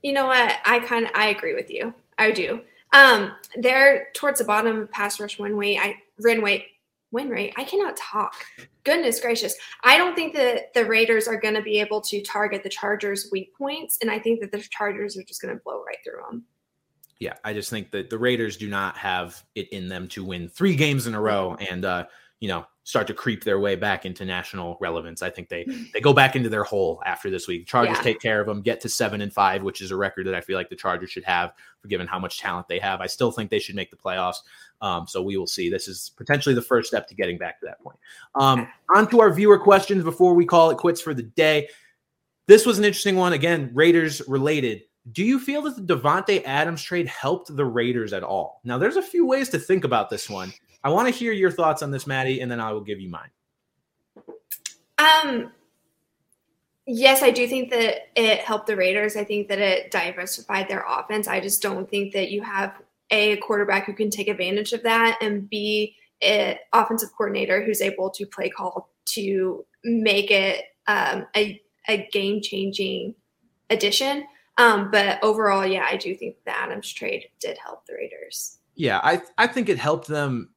you 0.01 0.13
know 0.13 0.27
what, 0.27 0.57
I 0.65 0.79
kind 0.79 1.05
of 1.05 1.11
I 1.13 1.27
agree 1.27 1.53
with 1.53 1.69
you. 1.69 1.93
I 2.17 2.31
do. 2.31 2.61
Um, 2.93 3.33
they're 3.57 4.07
towards 4.13 4.39
the 4.39 4.45
bottom 4.45 4.87
pass 4.91 5.19
rush 5.19 5.37
win 5.37 5.55
rate. 5.55 5.77
I 5.79 5.97
win 6.19 6.41
rate 6.41 6.65
win 7.15 7.29
rate. 7.29 7.53
I 7.55 7.63
cannot 7.63 7.95
talk. 7.95 8.35
Goodness 8.83 9.21
gracious. 9.21 9.55
I 9.85 9.97
don't 9.97 10.15
think 10.15 10.35
that 10.35 10.73
the 10.73 10.85
Raiders 10.85 11.27
are 11.27 11.39
going 11.39 11.53
to 11.55 11.61
be 11.61 11.79
able 11.79 12.01
to 12.01 12.21
target 12.21 12.61
the 12.61 12.69
Chargers' 12.69 13.29
weak 13.31 13.55
points. 13.57 13.97
And 14.01 14.11
I 14.11 14.19
think 14.19 14.41
that 14.41 14.51
the 14.51 14.59
Chargers 14.69 15.17
are 15.17 15.23
just 15.23 15.41
going 15.41 15.55
to 15.55 15.63
blow 15.63 15.81
right 15.83 15.97
through 16.03 16.21
them. 16.29 16.43
Yeah, 17.19 17.35
I 17.45 17.53
just 17.53 17.69
think 17.69 17.91
that 17.91 18.09
the 18.09 18.17
Raiders 18.17 18.57
do 18.57 18.69
not 18.69 18.97
have 18.97 19.41
it 19.55 19.69
in 19.69 19.87
them 19.87 20.09
to 20.09 20.25
win 20.25 20.49
three 20.49 20.75
games 20.75 21.07
in 21.07 21.15
a 21.15 21.21
row. 21.21 21.55
And, 21.71 21.85
uh, 21.85 22.05
you 22.41 22.49
know, 22.49 22.65
start 22.83 23.07
to 23.07 23.13
creep 23.13 23.43
their 23.43 23.59
way 23.59 23.75
back 23.75 24.05
into 24.05 24.25
national 24.25 24.77
relevance. 24.79 25.21
I 25.21 25.29
think 25.29 25.49
they 25.49 25.65
they 25.93 26.01
go 26.01 26.13
back 26.13 26.35
into 26.35 26.49
their 26.49 26.63
hole 26.63 27.01
after 27.05 27.29
this 27.31 27.47
week. 27.47 27.65
Chargers 27.65 27.97
yeah. 27.97 28.03
take 28.03 28.21
care 28.21 28.39
of 28.39 28.47
them, 28.47 28.61
get 28.61 28.79
to 28.81 28.89
seven 28.89 29.21
and 29.21 29.33
five, 29.33 29.63
which 29.63 29.81
is 29.81 29.91
a 29.91 29.95
record 29.95 30.27
that 30.27 30.35
I 30.35 30.41
feel 30.41 30.57
like 30.57 30.69
the 30.69 30.75
Chargers 30.75 31.09
should 31.09 31.23
have, 31.23 31.53
for 31.79 31.87
given 31.87 32.07
how 32.07 32.19
much 32.19 32.39
talent 32.39 32.67
they 32.67 32.79
have. 32.79 33.01
I 33.01 33.07
still 33.07 33.31
think 33.31 33.49
they 33.49 33.59
should 33.59 33.75
make 33.75 33.89
the 33.89 33.97
playoffs. 33.97 34.37
Um, 34.81 35.07
so 35.07 35.21
we 35.21 35.37
will 35.37 35.47
see. 35.47 35.69
This 35.69 35.87
is 35.87 36.11
potentially 36.17 36.53
the 36.53 36.61
first 36.61 36.87
step 36.87 37.07
to 37.07 37.15
getting 37.15 37.37
back 37.37 37.59
to 37.59 37.65
that 37.65 37.81
point. 37.81 37.97
Um, 38.35 38.67
on 38.95 39.09
to 39.09 39.21
our 39.21 39.33
viewer 39.33 39.57
questions 39.57 40.03
before 40.03 40.33
we 40.33 40.45
call 40.45 40.69
it 40.69 40.77
quits 40.77 41.01
for 41.01 41.13
the 41.13 41.23
day. 41.23 41.69
This 42.47 42.65
was 42.65 42.77
an 42.77 42.85
interesting 42.85 43.15
one. 43.15 43.33
Again, 43.33 43.71
Raiders 43.73 44.21
related. 44.27 44.83
Do 45.11 45.23
you 45.23 45.39
feel 45.39 45.61
that 45.63 45.75
the 45.75 45.95
Davante 45.95 46.43
Adams 46.45 46.81
trade 46.81 47.07
helped 47.07 47.55
the 47.55 47.65
Raiders 47.65 48.13
at 48.13 48.23
all? 48.23 48.61
Now, 48.63 48.77
there's 48.77 48.97
a 48.97 49.01
few 49.01 49.25
ways 49.25 49.49
to 49.49 49.59
think 49.59 49.83
about 49.83 50.09
this 50.09 50.29
one. 50.29 50.51
I 50.83 50.89
want 50.89 51.07
to 51.07 51.13
hear 51.13 51.31
your 51.31 51.51
thoughts 51.51 51.81
on 51.81 51.91
this, 51.91 52.05
Madi, 52.05 52.41
and 52.41 52.51
then 52.51 52.59
I 52.59 52.71
will 52.71 52.81
give 52.81 52.99
you 52.99 53.09
mine. 53.09 53.29
Um, 54.97 55.51
yes, 56.85 57.21
I 57.21 57.31
do 57.31 57.47
think 57.47 57.69
that 57.71 58.09
it 58.15 58.39
helped 58.39 58.67
the 58.67 58.75
Raiders. 58.75 59.15
I 59.15 59.23
think 59.23 59.47
that 59.49 59.59
it 59.59 59.91
diversified 59.91 60.67
their 60.67 60.85
offense. 60.87 61.27
I 61.27 61.39
just 61.39 61.61
don't 61.61 61.89
think 61.89 62.13
that 62.13 62.29
you 62.29 62.41
have 62.41 62.81
a 63.15 63.37
quarterback 63.37 63.85
who 63.85 63.93
can 63.93 64.09
take 64.09 64.27
advantage 64.27 64.73
of 64.73 64.83
that 64.83 65.17
and 65.21 65.49
be 65.49 65.95
an 66.21 66.57
offensive 66.73 67.09
coordinator 67.17 67.63
who's 67.63 67.81
able 67.81 68.09
to 68.09 68.25
play 68.25 68.49
call 68.49 68.89
to 69.05 69.65
make 69.83 70.31
it 70.31 70.65
um, 70.87 71.25
a, 71.35 71.61
a 71.87 72.07
game 72.11 72.41
changing 72.41 73.15
addition. 73.69 74.25
Um, 74.57 74.89
but 74.91 75.21
overall, 75.23 75.65
yeah, 75.65 75.85
I 75.89 75.97
do 75.97 76.15
think 76.15 76.35
the 76.45 76.57
Adams 76.57 76.91
trade 76.91 77.25
did 77.39 77.57
help 77.57 77.85
the 77.85 77.93
Raiders. 77.93 78.59
Yeah, 78.75 78.99
I 79.03 79.21
I 79.37 79.47
think 79.47 79.69
it 79.69 79.77
helped 79.77 80.07
them 80.07 80.49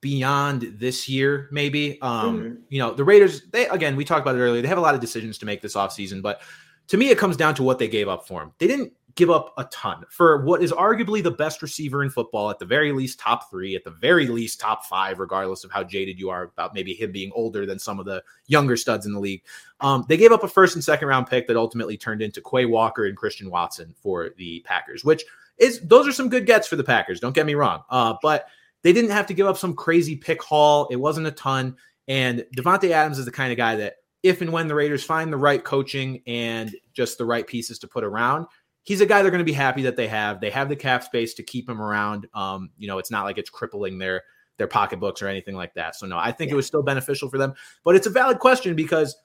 beyond 0.00 0.76
this 0.78 1.08
year, 1.08 1.48
maybe. 1.52 2.00
Um, 2.00 2.38
mm-hmm. 2.38 2.54
You 2.68 2.78
know, 2.78 2.94
the 2.94 3.04
Raiders, 3.04 3.42
they 3.52 3.66
again, 3.68 3.96
we 3.96 4.04
talked 4.04 4.22
about 4.22 4.36
it 4.36 4.40
earlier, 4.40 4.62
they 4.62 4.68
have 4.68 4.78
a 4.78 4.82
lot 4.82 4.94
of 4.94 5.00
decisions 5.00 5.38
to 5.38 5.46
make 5.46 5.62
this 5.62 5.74
offseason, 5.74 6.22
but 6.22 6.40
to 6.88 6.96
me, 6.96 7.10
it 7.10 7.18
comes 7.18 7.36
down 7.36 7.54
to 7.54 7.62
what 7.62 7.78
they 7.78 7.88
gave 7.88 8.08
up 8.08 8.26
for 8.26 8.42
him. 8.42 8.52
They 8.58 8.66
didn't 8.66 8.92
give 9.16 9.30
up 9.30 9.54
a 9.58 9.64
ton 9.64 10.04
for 10.10 10.44
what 10.44 10.62
is 10.62 10.72
arguably 10.72 11.22
the 11.22 11.30
best 11.30 11.62
receiver 11.62 12.02
in 12.02 12.10
football, 12.10 12.50
at 12.50 12.58
the 12.58 12.64
very 12.64 12.92
least, 12.92 13.18
top 13.18 13.50
three, 13.50 13.76
at 13.76 13.84
the 13.84 13.90
very 13.90 14.26
least, 14.26 14.58
top 14.60 14.84
five, 14.86 15.20
regardless 15.20 15.64
of 15.64 15.70
how 15.70 15.84
jaded 15.84 16.18
you 16.18 16.30
are 16.30 16.44
about 16.44 16.74
maybe 16.74 16.94
him 16.94 17.12
being 17.12 17.30
older 17.34 17.64
than 17.66 17.78
some 17.78 18.00
of 18.00 18.06
the 18.06 18.22
younger 18.46 18.76
studs 18.76 19.06
in 19.06 19.12
the 19.12 19.20
league. 19.20 19.42
Um, 19.80 20.04
they 20.08 20.16
gave 20.16 20.32
up 20.32 20.42
a 20.42 20.48
first 20.48 20.74
and 20.74 20.82
second 20.82 21.08
round 21.08 21.26
pick 21.26 21.46
that 21.46 21.56
ultimately 21.56 21.96
turned 21.96 22.22
into 22.22 22.40
Quay 22.40 22.66
Walker 22.66 23.06
and 23.06 23.16
Christian 23.16 23.50
Watson 23.50 23.94
for 23.96 24.30
the 24.36 24.60
Packers, 24.60 25.04
which 25.04 25.24
is 25.58 25.80
those 25.80 26.08
are 26.08 26.12
some 26.12 26.28
good 26.28 26.46
gets 26.46 26.66
for 26.66 26.76
the 26.76 26.84
Packers. 26.84 27.20
Don't 27.20 27.34
get 27.34 27.46
me 27.46 27.54
wrong. 27.54 27.82
Uh, 27.90 28.14
but 28.22 28.48
they 28.82 28.92
didn't 28.92 29.10
have 29.10 29.26
to 29.28 29.34
give 29.34 29.46
up 29.46 29.56
some 29.56 29.74
crazy 29.74 30.16
pick 30.16 30.42
haul. 30.42 30.88
It 30.90 30.96
wasn't 30.96 31.26
a 31.26 31.32
ton. 31.32 31.76
And 32.08 32.44
Davante 32.56 32.90
Adams 32.90 33.18
is 33.18 33.24
the 33.24 33.30
kind 33.32 33.50
of 33.50 33.56
guy 33.56 33.76
that 33.76 33.96
if 34.22 34.40
and 34.40 34.52
when 34.52 34.68
the 34.68 34.74
Raiders 34.74 35.04
find 35.04 35.32
the 35.32 35.36
right 35.36 35.62
coaching 35.62 36.22
and 36.26 36.74
just 36.92 37.18
the 37.18 37.24
right 37.24 37.46
pieces 37.46 37.78
to 37.80 37.88
put 37.88 38.04
around, 38.04 38.46
he's 38.84 39.00
a 39.00 39.06
guy 39.06 39.22
they're 39.22 39.30
going 39.30 39.40
to 39.40 39.44
be 39.44 39.52
happy 39.52 39.82
that 39.82 39.96
they 39.96 40.06
have. 40.06 40.40
They 40.40 40.50
have 40.50 40.68
the 40.68 40.76
cap 40.76 41.02
space 41.02 41.34
to 41.34 41.42
keep 41.42 41.68
him 41.68 41.80
around. 41.80 42.28
Um, 42.34 42.70
you 42.78 42.86
know, 42.86 42.98
it's 42.98 43.10
not 43.10 43.24
like 43.24 43.38
it's 43.38 43.50
crippling 43.50 43.98
their 43.98 44.22
their 44.56 44.68
pocketbooks 44.68 45.20
or 45.20 45.26
anything 45.26 45.56
like 45.56 45.74
that. 45.74 45.96
So 45.96 46.06
no, 46.06 46.16
I 46.16 46.30
think 46.30 46.50
yeah. 46.50 46.54
it 46.54 46.56
was 46.56 46.66
still 46.66 46.82
beneficial 46.82 47.28
for 47.28 47.38
them. 47.38 47.54
But 47.82 47.96
it's 47.96 48.06
a 48.06 48.10
valid 48.10 48.38
question 48.38 48.76
because 48.76 49.16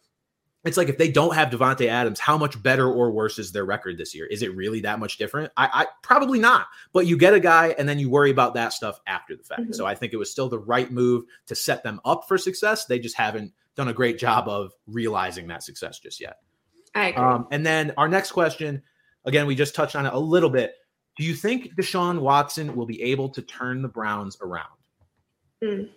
it's 0.66 0.76
like 0.76 0.89
if 0.89 0.97
they 0.97 1.12
don't 1.12 1.36
have 1.36 1.49
Davante 1.49 1.88
Adams, 1.88 2.20
how 2.20 2.38
much 2.38 2.62
better 2.62 2.91
or 2.91 3.12
worse 3.12 3.38
is 3.38 3.51
their 3.51 3.64
record 3.64 3.97
this 3.97 4.16
year? 4.16 4.26
Is 4.26 4.41
it 4.41 4.55
really 4.55 4.82
that 4.82 4.99
much 4.99 5.18
different? 5.18 5.51
I, 5.55 5.70
I 5.72 5.88
probably 6.01 6.39
not. 6.39 6.68
But 6.91 7.05
you 7.05 7.18
get 7.18 7.34
a 7.34 7.39
guy, 7.39 7.76
and 7.78 7.88
then 7.88 7.99
you 7.99 8.10
worry 8.10 8.32
about 8.32 8.55
that 8.55 8.74
stuff 8.74 8.99
after 9.07 9.36
the 9.36 9.43
fact. 9.43 9.62
Mm-hmm. 9.62 9.74
So 9.74 9.86
I 9.86 9.95
think 9.95 10.14
it 10.14 10.18
was 10.18 10.32
still 10.32 10.49
the 10.49 10.60
right 10.60 10.91
move 10.91 11.26
to 11.47 11.55
set 11.55 11.84
them 11.84 12.01
up 12.03 12.28
for 12.28 12.38
success. 12.38 12.86
They 12.86 12.99
just 12.99 13.16
haven't 13.16 13.53
done 13.76 13.88
a 13.88 13.93
great 13.93 14.18
job 14.18 14.49
of 14.49 14.74
realizing 14.88 15.47
that 15.47 15.64
success 15.64 15.99
just 15.99 16.20
yet. 16.20 16.38
I 16.93 17.10
agree. 17.10 17.24
Um, 17.24 17.47
and 17.51 17.66
then 17.66 17.93
our 17.97 18.10
next 18.10 18.32
question, 18.32 18.82
again, 19.26 19.47
we 19.47 19.55
just 19.55 19.76
touched 19.76 19.95
on 19.95 20.05
it 20.05 20.13
a 20.13 20.20
little 20.20 20.49
bit. 20.49 20.76
Do 21.17 21.24
you 21.24 21.36
think 21.36 21.76
Deshaun 21.76 22.20
Watson 22.20 22.76
will 22.76 22.86
be 22.86 23.01
able 23.01 23.30
to 23.30 23.41
turn 23.41 23.82
the 23.82 23.88
Browns 23.88 24.38
around? 24.41 24.67
Mm. 25.63 25.89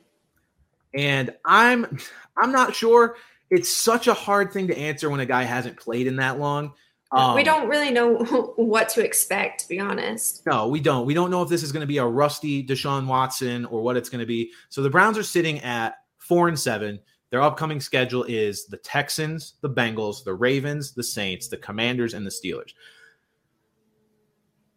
And 0.94 1.34
I'm 1.44 1.98
I'm 2.36 2.52
not 2.52 2.74
sure 2.74 3.16
it's 3.50 3.68
such 3.68 4.08
a 4.08 4.14
hard 4.14 4.52
thing 4.52 4.66
to 4.68 4.76
answer 4.76 5.10
when 5.10 5.20
a 5.20 5.26
guy 5.26 5.44
hasn't 5.44 5.76
played 5.76 6.06
in 6.06 6.16
that 6.16 6.38
long. 6.38 6.72
Um, 7.12 7.34
we 7.34 7.44
don't 7.44 7.68
really 7.68 7.90
know 7.90 8.14
what 8.56 8.88
to 8.90 9.04
expect, 9.04 9.60
to 9.60 9.68
be 9.68 9.78
honest. 9.78 10.44
No, 10.46 10.68
we 10.68 10.80
don't. 10.80 11.06
We 11.06 11.14
don't 11.14 11.30
know 11.30 11.42
if 11.42 11.48
this 11.48 11.62
is 11.62 11.70
going 11.70 11.82
to 11.82 11.86
be 11.86 11.98
a 11.98 12.06
rusty 12.06 12.66
Deshaun 12.66 13.06
Watson 13.06 13.66
or 13.66 13.82
what 13.82 13.96
it's 13.96 14.08
going 14.08 14.20
to 14.20 14.26
be. 14.26 14.50
So 14.70 14.82
the 14.82 14.90
Browns 14.90 15.18
are 15.18 15.22
sitting 15.22 15.60
at 15.60 15.96
four 16.18 16.48
and 16.48 16.58
seven. 16.58 16.98
Their 17.30 17.42
upcoming 17.42 17.80
schedule 17.80 18.24
is 18.24 18.66
the 18.66 18.78
Texans, 18.78 19.54
the 19.60 19.70
Bengals, 19.70 20.24
the 20.24 20.34
Ravens, 20.34 20.92
the 20.92 21.02
Saints, 21.02 21.48
the 21.48 21.56
Commanders, 21.58 22.14
and 22.14 22.26
the 22.26 22.30
Steelers 22.30 22.72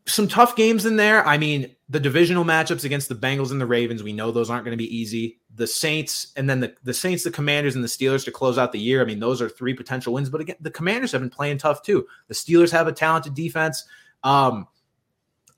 some 0.07 0.27
tough 0.27 0.55
games 0.55 0.85
in 0.85 0.97
there. 0.97 1.25
I 1.25 1.37
mean, 1.37 1.75
the 1.89 1.99
divisional 1.99 2.43
matchups 2.43 2.83
against 2.83 3.09
the 3.09 3.15
Bengals 3.15 3.51
and 3.51 3.59
the 3.59 3.65
Ravens, 3.65 4.03
we 4.03 4.13
know 4.13 4.31
those 4.31 4.49
aren't 4.49 4.63
going 4.63 4.77
to 4.77 4.83
be 4.83 4.95
easy. 4.95 5.39
The 5.53 5.67
Saints 5.67 6.31
and 6.35 6.49
then 6.49 6.59
the, 6.59 6.75
the 6.83 6.93
Saints, 6.93 7.23
the 7.23 7.31
Commanders, 7.31 7.75
and 7.75 7.83
the 7.83 7.87
Steelers 7.87 8.25
to 8.25 8.31
close 8.31 8.57
out 8.57 8.71
the 8.71 8.79
year. 8.79 9.01
I 9.01 9.05
mean, 9.05 9.19
those 9.19 9.41
are 9.41 9.49
three 9.49 9.73
potential 9.73 10.13
wins. 10.13 10.29
But 10.29 10.41
again, 10.41 10.57
the 10.59 10.71
Commanders 10.71 11.11
have 11.11 11.21
been 11.21 11.29
playing 11.29 11.57
tough 11.57 11.81
too. 11.81 12.05
The 12.27 12.33
Steelers 12.35 12.71
have 12.71 12.87
a 12.87 12.91
talented 12.91 13.33
defense. 13.33 13.85
Um, 14.23 14.67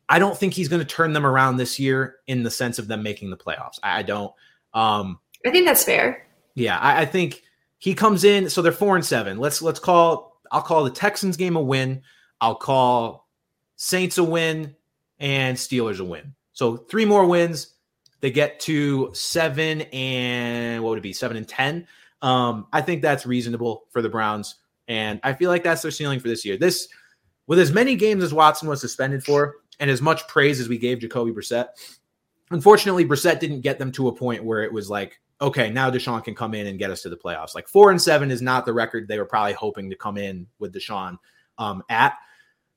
I 0.10 0.20
don't 0.20 0.38
think 0.38 0.54
he's 0.54 0.70
going 0.70 0.80
to 0.80 0.86
turn 0.86 1.14
them 1.14 1.26
around 1.26 1.58
this 1.58 1.80
year 1.80 2.18
in 2.28 2.44
the 2.44 2.52
sense 2.52 2.80
of 2.80 2.88
them 2.88 3.04
making 3.04 3.30
the 3.30 3.38
playoffs. 3.38 3.80
I, 3.84 4.00
I 4.00 4.02
don't. 4.04 4.34
Um, 4.74 5.20
I 5.46 5.52
think 5.52 5.66
that's 5.66 5.84
fair. 5.84 6.26
Yeah, 6.56 6.78
I, 6.78 7.02
I 7.02 7.06
think 7.06 7.44
he 7.78 7.94
comes 7.94 8.24
in. 8.24 8.50
So 8.50 8.62
they're 8.62 8.72
four 8.72 8.96
and 8.96 9.06
seven. 9.06 9.38
Let's 9.40 9.62
let's 9.62 9.80
call. 9.80 10.40
I'll 10.52 10.62
call 10.62 10.86
the 10.86 10.92
Texans 10.92 11.36
game 11.36 11.58
a 11.58 11.62
win. 11.62 12.02
I'll 12.40 12.56
call 12.56 13.27
Saints 13.78 14.18
a 14.18 14.24
win, 14.24 14.76
and 15.20 15.58
Steelers 15.58 16.00
a 16.00 16.04
win. 16.04 16.34
So 16.54 16.78
three 16.78 17.06
more 17.06 17.26
wins. 17.26 17.76
They 18.20 18.32
get 18.32 18.60
to 18.62 19.12
seven 19.14 19.82
and 19.94 20.84
what 20.84 20.90
would 20.90 21.00
it 21.00 21.04
be? 21.04 21.14
Seven 21.14 21.38
and 21.38 21.48
ten. 21.48 21.88
Um, 22.22 22.68
I 22.74 22.82
think 22.82 23.02
that's 23.02 23.26
reasonable 23.26 23.86
for 23.92 24.02
the 24.02 24.10
Browns, 24.10 24.56
and 24.88 25.20
I 25.24 25.34
feel 25.34 25.52
like 25.52 25.64
that's 25.64 25.84
their 25.84 25.92
ceiling 25.92 26.20
for 26.20 26.28
this 26.28 26.44
year. 26.44 26.58
This, 26.58 26.88
with 27.46 27.60
as 27.60 27.72
many 27.72 27.96
games 27.96 28.24
as 28.24 28.34
Watson 28.34 28.68
was 28.68 28.82
suspended 28.82 29.24
for, 29.24 29.58
and 29.80 29.90
as 29.90 30.02
much 30.02 30.28
praise 30.28 30.60
as 30.60 30.68
we 30.68 30.80
gave 30.80 31.00
Jacoby 31.00 31.32
Brissett, 31.32 31.68
unfortunately, 32.50 33.06
Brissett 33.06 33.40
didn't 33.40 33.62
get 33.62 33.78
them 33.78 33.92
to 33.92 34.08
a 34.08 34.16
point 34.16 34.44
where 34.44 34.64
it 34.64 34.74
was 34.74 34.90
like, 34.90 35.20
okay, 35.40 35.70
now 35.70 35.92
Deshaun 35.92 36.24
can 36.24 36.34
come 36.34 36.56
in 36.56 36.66
and 36.66 36.80
get 36.80 36.90
us 36.90 37.04
to 37.04 37.10
the 37.10 37.18
playoffs. 37.18 37.54
Like 37.54 37.68
four 37.68 37.92
and 37.92 38.02
seven 38.02 38.32
is 38.32 38.42
not 38.42 38.66
the 38.66 38.74
record 38.74 39.08
they 39.08 39.20
were 39.20 39.26
probably 39.26 39.54
hoping 39.54 39.92
to 39.92 39.96
come 39.96 40.18
in 40.18 40.48
with 40.58 40.74
Deshaun 40.74 41.18
um, 41.60 41.84
at. 41.90 42.18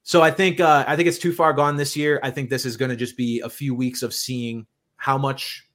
So 0.03 0.23
I 0.23 0.31
think 0.31 0.61
uh, 0.61 0.85
I 0.87 0.97
think 0.97 1.09
it's 1.09 1.19
too 1.19 1.33
far 1.33 1.53
gone 1.53 1.77
this 1.77 1.97
year. 1.97 2.21
I 2.23 2.31
think 2.31 2.51
this 2.51 2.65
is 2.65 2.77
going 2.77 2.91
to 2.91 2.97
just 2.97 3.17
be 3.17 3.41
a 3.41 3.51
few 3.51 3.75
weeks 3.75 4.03
of 4.03 4.15
seeing 4.15 4.67
how 4.97 5.19
much 5.19 5.69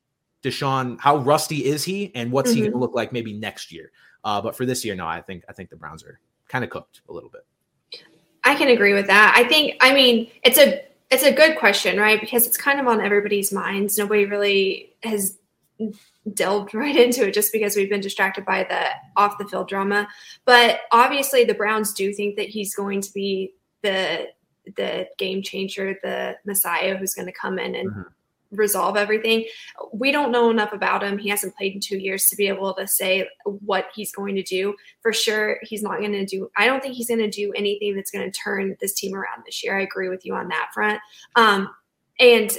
Deshaun, 0.44 1.00
how 1.00 1.18
rusty 1.18 1.66
is 1.66 1.84
he, 1.84 2.12
and 2.16 2.32
what's 2.32 2.50
mm-hmm. 2.50 2.56
he 2.56 2.62
going 2.62 2.74
to 2.74 2.78
look 2.78 2.94
like 2.94 3.12
maybe 3.12 3.34
next 3.34 3.72
year. 3.72 3.92
Uh, 4.24 4.42
but 4.42 4.56
for 4.56 4.66
this 4.66 4.84
year, 4.84 4.96
no, 4.96 5.08
I 5.08 5.22
think 5.22 5.44
I 5.48 5.54
think 5.54 5.70
the 5.70 5.76
Browns 5.76 6.04
are 6.04 6.20
kind 6.48 6.64
of 6.64 6.70
cooked 6.70 7.02
a 7.10 7.14
little 7.14 7.30
bit. 7.30 7.46
I 8.44 8.56
can 8.56 8.70
agree 8.70 8.94
with 8.94 9.08
that. 9.08 9.34
I 9.36 9.48
think 9.48 9.76
I 9.82 9.94
mean 9.94 10.30
it's 10.44 10.58
a 10.58 10.84
it's 11.12 11.24
a 11.24 11.32
good 11.32 11.58
question, 11.58 12.00
right? 12.00 12.20
Because 12.20 12.48
it's 12.48 12.58
kind 12.58 12.80
of 12.80 12.88
on 12.88 13.02
everybody's 13.02 13.52
minds. 13.52 13.98
Nobody 13.98 14.26
really 14.26 14.94
has 15.04 15.38
delved 16.34 16.74
right 16.74 16.96
into 16.96 17.28
it 17.28 17.34
just 17.34 17.52
because 17.52 17.76
we've 17.76 17.90
been 17.90 18.02
distracted 18.02 18.46
by 18.46 18.64
the 18.64 18.88
off 19.16 19.38
the 19.38 19.46
field 19.46 19.68
drama. 19.68 20.08
But 20.46 20.82
obviously, 20.92 21.44
the 21.44 21.54
Browns 21.54 21.94
do 21.94 22.14
think 22.14 22.36
that 22.38 22.50
he's 22.50 22.76
going 22.76 23.02
to 23.02 23.12
be 23.14 23.54
the 23.86 24.28
the 24.76 25.08
game 25.20 25.44
changer, 25.44 25.96
the 26.04 26.36
Messiah 26.44 26.98
who's 26.98 27.14
going 27.14 27.28
to 27.28 27.32
come 27.32 27.60
in 27.60 27.76
and 27.76 27.92
mm-hmm. 27.92 28.02
resolve 28.52 28.98
everything. 28.98 29.46
We 29.94 30.12
don't 30.12 30.32
know 30.32 30.50
enough 30.50 30.74
about 30.74 31.04
him. 31.04 31.20
He 31.20 31.30
hasn't 31.30 31.56
played 31.56 31.76
in 31.76 31.80
two 31.80 32.00
years 32.00 32.26
to 32.30 32.36
be 32.36 32.48
able 32.48 32.74
to 32.74 32.88
say 32.88 33.30
what 33.46 33.90
he's 33.94 34.12
going 34.12 34.36
to 34.36 34.42
do. 34.42 34.76
For 35.04 35.14
sure, 35.14 35.60
he's 35.62 35.84
not 35.84 36.00
going 36.00 36.14
to 36.14 36.26
do. 36.26 36.50
I 36.58 36.66
don't 36.66 36.82
think 36.82 36.96
he's 36.96 37.08
going 37.08 37.20
to 37.20 37.30
do 37.30 37.54
anything 37.56 37.96
that's 37.96 38.12
going 38.12 38.30
to 38.30 38.38
turn 38.38 38.76
this 38.82 38.94
team 38.94 39.16
around 39.16 39.44
this 39.46 39.64
year. 39.64 39.78
I 39.78 39.84
agree 39.84 40.10
with 40.10 40.26
you 40.26 40.34
on 40.34 40.48
that 40.50 40.72
front. 40.74 41.00
Um, 41.36 41.70
and 42.20 42.52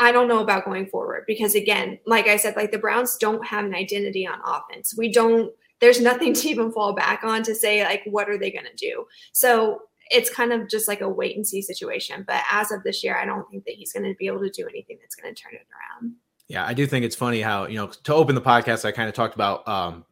I 0.00 0.12
don't 0.12 0.28
know 0.28 0.40
about 0.40 0.64
going 0.64 0.86
forward 0.86 1.24
because 1.26 1.54
again, 1.54 1.98
like 2.06 2.26
I 2.28 2.36
said, 2.36 2.56
like 2.56 2.70
the 2.70 2.78
Browns 2.78 3.16
don't 3.16 3.44
have 3.44 3.64
an 3.64 3.74
identity 3.74 4.26
on 4.26 4.40
offense. 4.44 4.94
We 4.96 5.12
don't 5.12 5.52
there's 5.80 6.00
nothing 6.00 6.32
to 6.34 6.48
even 6.48 6.72
fall 6.72 6.92
back 6.92 7.22
on 7.24 7.42
to 7.44 7.54
say 7.54 7.84
like 7.84 8.02
what 8.06 8.28
are 8.28 8.38
they 8.38 8.50
going 8.50 8.64
to 8.64 8.76
do. 8.76 9.06
So 9.32 9.82
it's 10.10 10.30
kind 10.30 10.52
of 10.52 10.68
just 10.68 10.88
like 10.88 11.00
a 11.00 11.08
wait 11.08 11.36
and 11.36 11.46
see 11.46 11.62
situation. 11.62 12.24
But 12.26 12.42
as 12.50 12.70
of 12.70 12.82
this 12.82 13.02
year, 13.04 13.16
I 13.16 13.24
don't 13.24 13.48
think 13.50 13.64
that 13.64 13.74
he's 13.74 13.92
going 13.92 14.04
to 14.04 14.14
be 14.18 14.26
able 14.26 14.40
to 14.40 14.50
do 14.50 14.66
anything 14.68 14.98
that's 15.00 15.14
going 15.14 15.34
to 15.34 15.40
turn 15.40 15.54
it 15.54 15.66
around. 15.72 16.14
Yeah, 16.48 16.64
I 16.64 16.74
do 16.74 16.86
think 16.86 17.04
it's 17.04 17.16
funny 17.16 17.42
how, 17.42 17.66
you 17.66 17.76
know, 17.76 17.88
to 17.88 18.14
open 18.14 18.34
the 18.34 18.40
podcast, 18.40 18.84
I 18.84 18.92
kind 18.92 19.08
of 19.08 19.14
talked 19.14 19.34
about 19.34 19.68
um, 19.68 20.04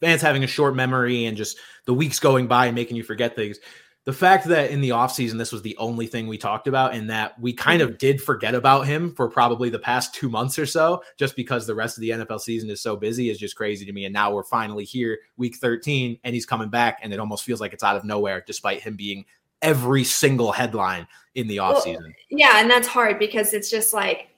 fans 0.00 0.20
having 0.20 0.42
a 0.42 0.48
short 0.48 0.74
memory 0.74 1.26
and 1.26 1.36
just 1.36 1.58
the 1.84 1.94
weeks 1.94 2.18
going 2.18 2.48
by 2.48 2.66
and 2.66 2.74
making 2.74 2.96
you 2.96 3.04
forget 3.04 3.36
things 3.36 3.58
the 4.06 4.12
fact 4.12 4.46
that 4.46 4.70
in 4.70 4.80
the 4.80 4.90
offseason 4.90 5.36
this 5.36 5.52
was 5.52 5.60
the 5.60 5.76
only 5.76 6.06
thing 6.06 6.26
we 6.26 6.38
talked 6.38 6.66
about 6.66 6.94
and 6.94 7.10
that 7.10 7.38
we 7.38 7.52
kind 7.52 7.82
of 7.82 7.90
mm-hmm. 7.90 7.98
did 7.98 8.22
forget 8.22 8.54
about 8.54 8.86
him 8.86 9.14
for 9.14 9.28
probably 9.28 9.68
the 9.68 9.78
past 9.78 10.14
two 10.14 10.30
months 10.30 10.58
or 10.58 10.64
so 10.64 11.02
just 11.18 11.36
because 11.36 11.66
the 11.66 11.74
rest 11.74 11.98
of 11.98 12.00
the 12.00 12.10
nfl 12.10 12.40
season 12.40 12.70
is 12.70 12.80
so 12.80 12.96
busy 12.96 13.28
is 13.28 13.38
just 13.38 13.56
crazy 13.56 13.84
to 13.84 13.92
me 13.92 14.06
and 14.06 14.14
now 14.14 14.32
we're 14.32 14.42
finally 14.42 14.84
here 14.84 15.18
week 15.36 15.56
13 15.56 16.18
and 16.24 16.34
he's 16.34 16.46
coming 16.46 16.70
back 16.70 17.00
and 17.02 17.12
it 17.12 17.20
almost 17.20 17.44
feels 17.44 17.60
like 17.60 17.74
it's 17.74 17.84
out 17.84 17.96
of 17.96 18.04
nowhere 18.04 18.42
despite 18.46 18.80
him 18.80 18.96
being 18.96 19.24
every 19.60 20.04
single 20.04 20.52
headline 20.52 21.06
in 21.34 21.46
the 21.46 21.58
offseason 21.58 22.00
well, 22.02 22.12
yeah 22.30 22.60
and 22.60 22.70
that's 22.70 22.88
hard 22.88 23.18
because 23.18 23.52
it's 23.52 23.70
just 23.70 23.92
like 23.92 24.28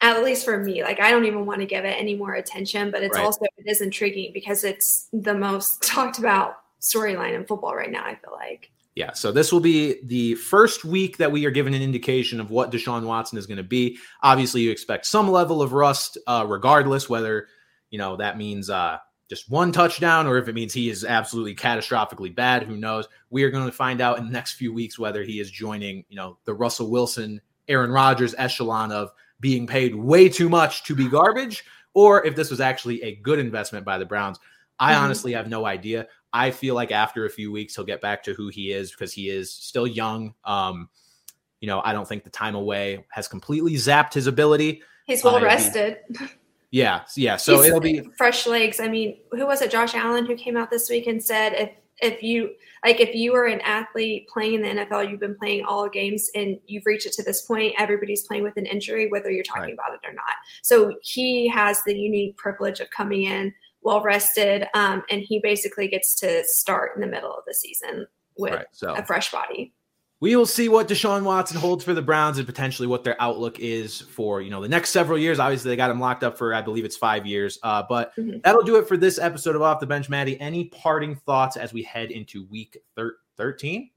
at 0.00 0.22
least 0.22 0.44
for 0.44 0.62
me 0.62 0.82
like 0.82 1.00
i 1.00 1.10
don't 1.10 1.24
even 1.24 1.46
want 1.46 1.60
to 1.60 1.66
give 1.66 1.84
it 1.84 1.96
any 1.98 2.14
more 2.14 2.34
attention 2.34 2.90
but 2.90 3.02
it's 3.02 3.16
right. 3.16 3.24
also 3.24 3.44
it 3.56 3.66
is 3.66 3.80
intriguing 3.80 4.32
because 4.34 4.64
it's 4.64 5.08
the 5.12 5.34
most 5.34 5.82
talked 5.82 6.18
about 6.18 6.58
storyline 6.80 7.34
in 7.34 7.44
football 7.46 7.74
right 7.74 7.90
now 7.90 8.04
i 8.04 8.14
feel 8.14 8.32
like 8.32 8.70
yeah, 8.98 9.12
so 9.12 9.30
this 9.30 9.52
will 9.52 9.60
be 9.60 10.00
the 10.02 10.34
first 10.34 10.84
week 10.84 11.18
that 11.18 11.30
we 11.30 11.46
are 11.46 11.52
given 11.52 11.72
an 11.72 11.82
indication 11.82 12.40
of 12.40 12.50
what 12.50 12.72
Deshaun 12.72 13.04
Watson 13.04 13.38
is 13.38 13.46
going 13.46 13.58
to 13.58 13.62
be. 13.62 13.96
Obviously, 14.24 14.62
you 14.62 14.72
expect 14.72 15.06
some 15.06 15.30
level 15.30 15.62
of 15.62 15.72
rust, 15.72 16.18
uh, 16.26 16.44
regardless 16.48 17.08
whether 17.08 17.46
you 17.90 17.98
know 17.98 18.16
that 18.16 18.36
means 18.36 18.68
uh, 18.68 18.98
just 19.30 19.48
one 19.48 19.70
touchdown 19.70 20.26
or 20.26 20.36
if 20.36 20.48
it 20.48 20.54
means 20.56 20.72
he 20.72 20.90
is 20.90 21.04
absolutely 21.04 21.54
catastrophically 21.54 22.34
bad. 22.34 22.64
Who 22.64 22.76
knows? 22.76 23.06
We 23.30 23.44
are 23.44 23.50
going 23.50 23.66
to 23.66 23.72
find 23.72 24.00
out 24.00 24.18
in 24.18 24.24
the 24.24 24.32
next 24.32 24.54
few 24.54 24.72
weeks 24.72 24.98
whether 24.98 25.22
he 25.22 25.38
is 25.38 25.48
joining, 25.48 26.04
you 26.08 26.16
know, 26.16 26.36
the 26.44 26.54
Russell 26.54 26.90
Wilson, 26.90 27.40
Aaron 27.68 27.92
Rodgers 27.92 28.34
echelon 28.36 28.90
of 28.90 29.12
being 29.38 29.68
paid 29.68 29.94
way 29.94 30.28
too 30.28 30.48
much 30.48 30.82
to 30.82 30.96
be 30.96 31.08
garbage, 31.08 31.64
or 31.94 32.26
if 32.26 32.34
this 32.34 32.50
was 32.50 32.60
actually 32.60 33.00
a 33.04 33.14
good 33.14 33.38
investment 33.38 33.86
by 33.86 33.96
the 33.96 34.06
Browns. 34.06 34.40
I 34.80 34.94
mm-hmm. 34.94 35.04
honestly 35.04 35.32
have 35.34 35.48
no 35.48 35.66
idea. 35.66 36.08
I 36.32 36.50
feel 36.50 36.74
like 36.74 36.92
after 36.92 37.24
a 37.24 37.30
few 37.30 37.50
weeks 37.50 37.74
he'll 37.74 37.84
get 37.84 38.00
back 38.00 38.22
to 38.24 38.34
who 38.34 38.48
he 38.48 38.72
is 38.72 38.90
because 38.90 39.12
he 39.12 39.30
is 39.30 39.52
still 39.52 39.86
young. 39.86 40.34
Um, 40.44 40.88
you 41.60 41.66
know, 41.66 41.80
I 41.84 41.92
don't 41.92 42.06
think 42.06 42.24
the 42.24 42.30
time 42.30 42.54
away 42.54 43.04
has 43.10 43.28
completely 43.28 43.74
zapped 43.74 44.14
his 44.14 44.26
ability. 44.26 44.82
He's 45.06 45.24
well 45.24 45.36
uh, 45.36 45.42
rested. 45.42 45.98
Yeah, 46.70 47.02
yeah. 47.16 47.36
So 47.36 47.56
He's 47.56 47.66
it'll 47.66 47.80
be 47.80 48.02
fresh 48.16 48.46
legs. 48.46 48.78
I 48.80 48.88
mean, 48.88 49.16
who 49.32 49.46
was 49.46 49.62
it? 49.62 49.70
Josh 49.70 49.94
Allen 49.94 50.26
who 50.26 50.36
came 50.36 50.56
out 50.56 50.70
this 50.70 50.90
week 50.90 51.06
and 51.06 51.22
said 51.22 51.54
if 51.54 51.70
if 52.00 52.22
you 52.22 52.50
like 52.84 53.00
if 53.00 53.14
you 53.14 53.34
are 53.34 53.46
an 53.46 53.60
athlete 53.62 54.28
playing 54.28 54.54
in 54.54 54.62
the 54.62 54.84
NFL, 54.84 55.10
you've 55.10 55.20
been 55.20 55.34
playing 55.34 55.64
all 55.64 55.88
games 55.88 56.30
and 56.34 56.58
you've 56.66 56.86
reached 56.86 57.06
it 57.06 57.12
to 57.14 57.22
this 57.22 57.42
point, 57.42 57.74
everybody's 57.78 58.22
playing 58.24 58.42
with 58.42 58.56
an 58.56 58.66
injury, 58.66 59.08
whether 59.08 59.30
you're 59.30 59.42
talking 59.42 59.62
right. 59.62 59.72
about 59.72 59.94
it 59.94 60.06
or 60.06 60.12
not. 60.12 60.34
So 60.62 60.94
he 61.02 61.48
has 61.48 61.82
the 61.84 61.98
unique 61.98 62.36
privilege 62.36 62.80
of 62.80 62.90
coming 62.90 63.22
in 63.22 63.52
well 63.82 64.02
rested, 64.02 64.66
um, 64.74 65.02
and 65.10 65.22
he 65.22 65.40
basically 65.42 65.88
gets 65.88 66.14
to 66.16 66.42
start 66.44 66.92
in 66.94 67.00
the 67.00 67.06
middle 67.06 67.32
of 67.32 67.44
the 67.46 67.54
season 67.54 68.06
with 68.36 68.54
right, 68.54 68.66
so. 68.72 68.94
a 68.94 69.04
fresh 69.04 69.30
body. 69.30 69.72
We 70.20 70.34
will 70.34 70.46
see 70.46 70.68
what 70.68 70.88
Deshaun 70.88 71.22
Watson 71.22 71.58
holds 71.58 71.84
for 71.84 71.94
the 71.94 72.02
Browns 72.02 72.38
and 72.38 72.46
potentially 72.46 72.88
what 72.88 73.04
their 73.04 73.20
outlook 73.22 73.60
is 73.60 74.00
for 74.00 74.42
you 74.42 74.50
know 74.50 74.60
the 74.60 74.68
next 74.68 74.90
several 74.90 75.16
years. 75.16 75.38
Obviously, 75.38 75.70
they 75.70 75.76
got 75.76 75.90
him 75.90 76.00
locked 76.00 76.24
up 76.24 76.36
for 76.36 76.52
I 76.52 76.60
believe 76.60 76.84
it's 76.84 76.96
five 76.96 77.24
years. 77.24 77.58
Uh, 77.62 77.84
but 77.88 78.16
mm-hmm. 78.16 78.38
that'll 78.42 78.64
do 78.64 78.76
it 78.76 78.88
for 78.88 78.96
this 78.96 79.18
episode 79.18 79.54
of 79.54 79.62
Off 79.62 79.78
the 79.78 79.86
Bench, 79.86 80.08
Madi. 80.08 80.40
Any 80.40 80.64
parting 80.66 81.14
thoughts 81.14 81.56
as 81.56 81.72
we 81.72 81.84
head 81.84 82.10
into 82.10 82.46
Week 82.46 82.76
thirteen? 83.36 83.90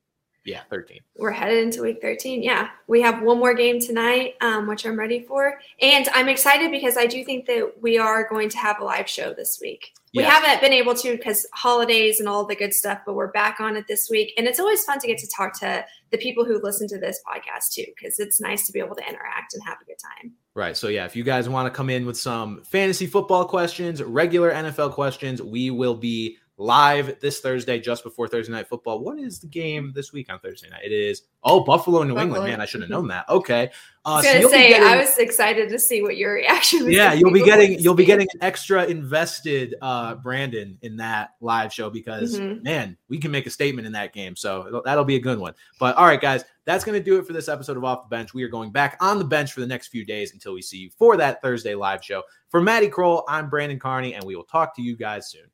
Yeah, 0.44 0.62
13. 0.70 1.00
We're 1.18 1.32
headed 1.32 1.64
into 1.64 1.84
week 1.84 2.02
13. 2.02 2.42
Yeah. 2.42 2.70
We 2.88 3.02
have 3.02 3.22
one 3.22 3.38
more 3.38 3.54
game 3.54 3.80
tonight, 3.80 4.36
um, 4.42 4.68
which 4.68 4.86
I'm 4.86 4.98
ready 4.98 5.22
for. 5.22 5.60
And 5.80 6.10
I'm 6.16 6.30
excited 6.30 6.72
because 6.72 6.98
I 6.98 7.06
do 7.06 7.24
think 7.24 7.46
that 7.46 7.74
we 7.80 8.00
are 8.00 8.28
going 8.28 8.50
to 8.50 8.58
have 8.58 8.80
a 8.80 8.84
live 8.84 9.08
show 9.08 9.34
this 9.34 9.60
week. 9.62 9.94
Yes. 10.14 10.24
We 10.24 10.30
haven't 10.30 10.62
been 10.62 10.74
able 10.74 10.96
to 10.96 11.16
because 11.16 11.48
holidays 11.54 12.20
and 12.20 12.28
all 12.28 12.46
the 12.46 12.56
good 12.56 12.74
stuff, 12.74 13.02
but 13.06 13.14
we're 13.14 13.32
back 13.32 13.60
on 13.60 13.78
it 13.78 13.86
this 13.88 14.10
week. 14.10 14.34
And 14.36 14.48
it's 14.48 14.60
always 14.60 14.84
fun 14.84 15.00
to 15.00 15.08
get 15.08 15.20
to 15.20 15.28
talk 15.28 15.58
to 15.60 15.86
the 16.10 16.18
people 16.18 16.44
who 16.44 16.60
listen 16.62 16.88
to 16.90 16.98
this 16.98 17.22
podcast 17.26 17.74
too, 17.74 17.86
because 17.96 18.20
it's 18.20 18.42
nice 18.42 18.66
to 18.66 18.74
be 18.74 18.80
able 18.80 18.96
to 18.96 19.08
interact 19.08 19.54
and 19.54 19.64
have 19.66 19.78
a 19.82 19.86
good 19.86 19.98
time. 20.20 20.34
Right. 20.54 20.76
So, 20.76 20.88
yeah, 20.90 21.06
if 21.06 21.16
you 21.16 21.24
guys 21.24 21.48
want 21.48 21.72
to 21.72 21.76
come 21.76 21.90
in 21.90 22.06
with 22.06 22.18
some 22.18 22.64
fantasy 22.64 23.06
football 23.06 23.46
questions, 23.46 24.04
regular 24.04 24.52
NFL 24.52 24.94
questions, 24.94 25.42
we 25.42 25.70
will 25.70 25.96
be 25.96 26.38
live 26.58 27.20
this 27.20 27.40
Thursday, 27.40 27.80
just 27.80 28.04
before 28.04 28.28
Thursday 28.28 28.52
night 28.52 28.68
football. 28.68 29.00
What 29.00 29.20
is 29.20 29.40
the 29.40 29.48
game 29.48 29.92
this 29.96 30.14
week 30.14 30.32
on 30.32 30.40
Thursday 30.40 30.70
night? 30.70 30.84
It 30.84 30.92
is 30.92 31.24
oh 31.44 31.62
Buffalo, 31.62 32.04
New 32.04 32.14
Buffalo. 32.14 32.36
England. 32.36 32.52
Man, 32.52 32.62
I 32.62 32.66
should 32.66 32.82
have 32.82 32.90
known 32.90 33.08
that. 33.08 33.28
Okay, 33.30 33.72
uh, 34.06 34.10
I 34.10 34.16
was 34.16 34.26
gonna 34.26 34.50
say 34.50 34.70
getting, 34.70 34.88
I 34.88 34.98
was 34.98 35.18
excited 35.18 35.70
to 35.70 35.80
see 35.80 36.02
what 36.02 36.18
your 36.18 36.34
reaction. 36.34 36.86
was 36.86 36.96
Yeah, 36.96 37.14
you'll 37.14 37.32
be 37.32 37.44
getting 37.44 37.80
you'll 37.80 37.94
be 37.94 38.06
getting 38.06 38.28
an 38.34 38.44
extra 38.44 38.86
invested 38.86 39.76
uh, 39.82 40.16
Brandon 40.16 40.78
in 40.82 40.98
that 40.98 41.32
live 41.42 41.74
show 41.74 41.90
because 41.90 42.40
mm-hmm. 42.40 42.64
man, 42.64 42.98
we 43.10 43.18
can 43.18 43.32
make 43.32 43.46
a 43.46 43.52
statement 43.52 43.88
in 43.88 43.94
that 43.94 44.14
game. 44.14 44.36
So 44.36 44.82
that'll 44.86 45.06
be 45.06 45.16
a 45.16 45.22
good 45.22 45.40
one. 45.40 45.54
But 45.80 45.96
all 45.98 46.06
right, 46.06 46.22
guys, 46.22 46.44
that's 46.66 46.84
going 46.84 46.98
to 46.98 47.04
do 47.04 47.18
it 47.18 47.26
for 47.26 47.34
this 47.34 47.50
episode 47.50 47.78
of 47.78 47.84
Off 47.84 48.04
the 48.04 48.16
Bench. 48.16 48.34
We 48.34 48.44
are 48.44 48.50
going 48.50 48.72
back 48.72 48.98
on 49.00 49.18
the 49.18 49.26
bench 49.26 49.52
for 49.52 49.62
the 49.62 49.68
next 49.68 49.88
few 49.88 50.06
days 50.06 50.34
until 50.34 50.54
we 50.54 50.62
see 50.62 50.78
you 50.78 50.90
for 50.92 51.18
that 51.18 51.42
Thursday 51.42 51.76
live 51.76 52.04
show. 52.04 52.24
For 52.50 52.62
Madi 52.62 52.88
Kroll, 52.88 53.24
I'm 53.28 53.50
Brandon 53.50 53.80
Carney, 53.80 54.14
and 54.14 54.24
we 54.24 54.36
will 54.36 54.44
talk 54.44 54.76
to 54.76 54.82
you 54.82 54.96
guys 54.96 55.32
soon. 55.32 55.51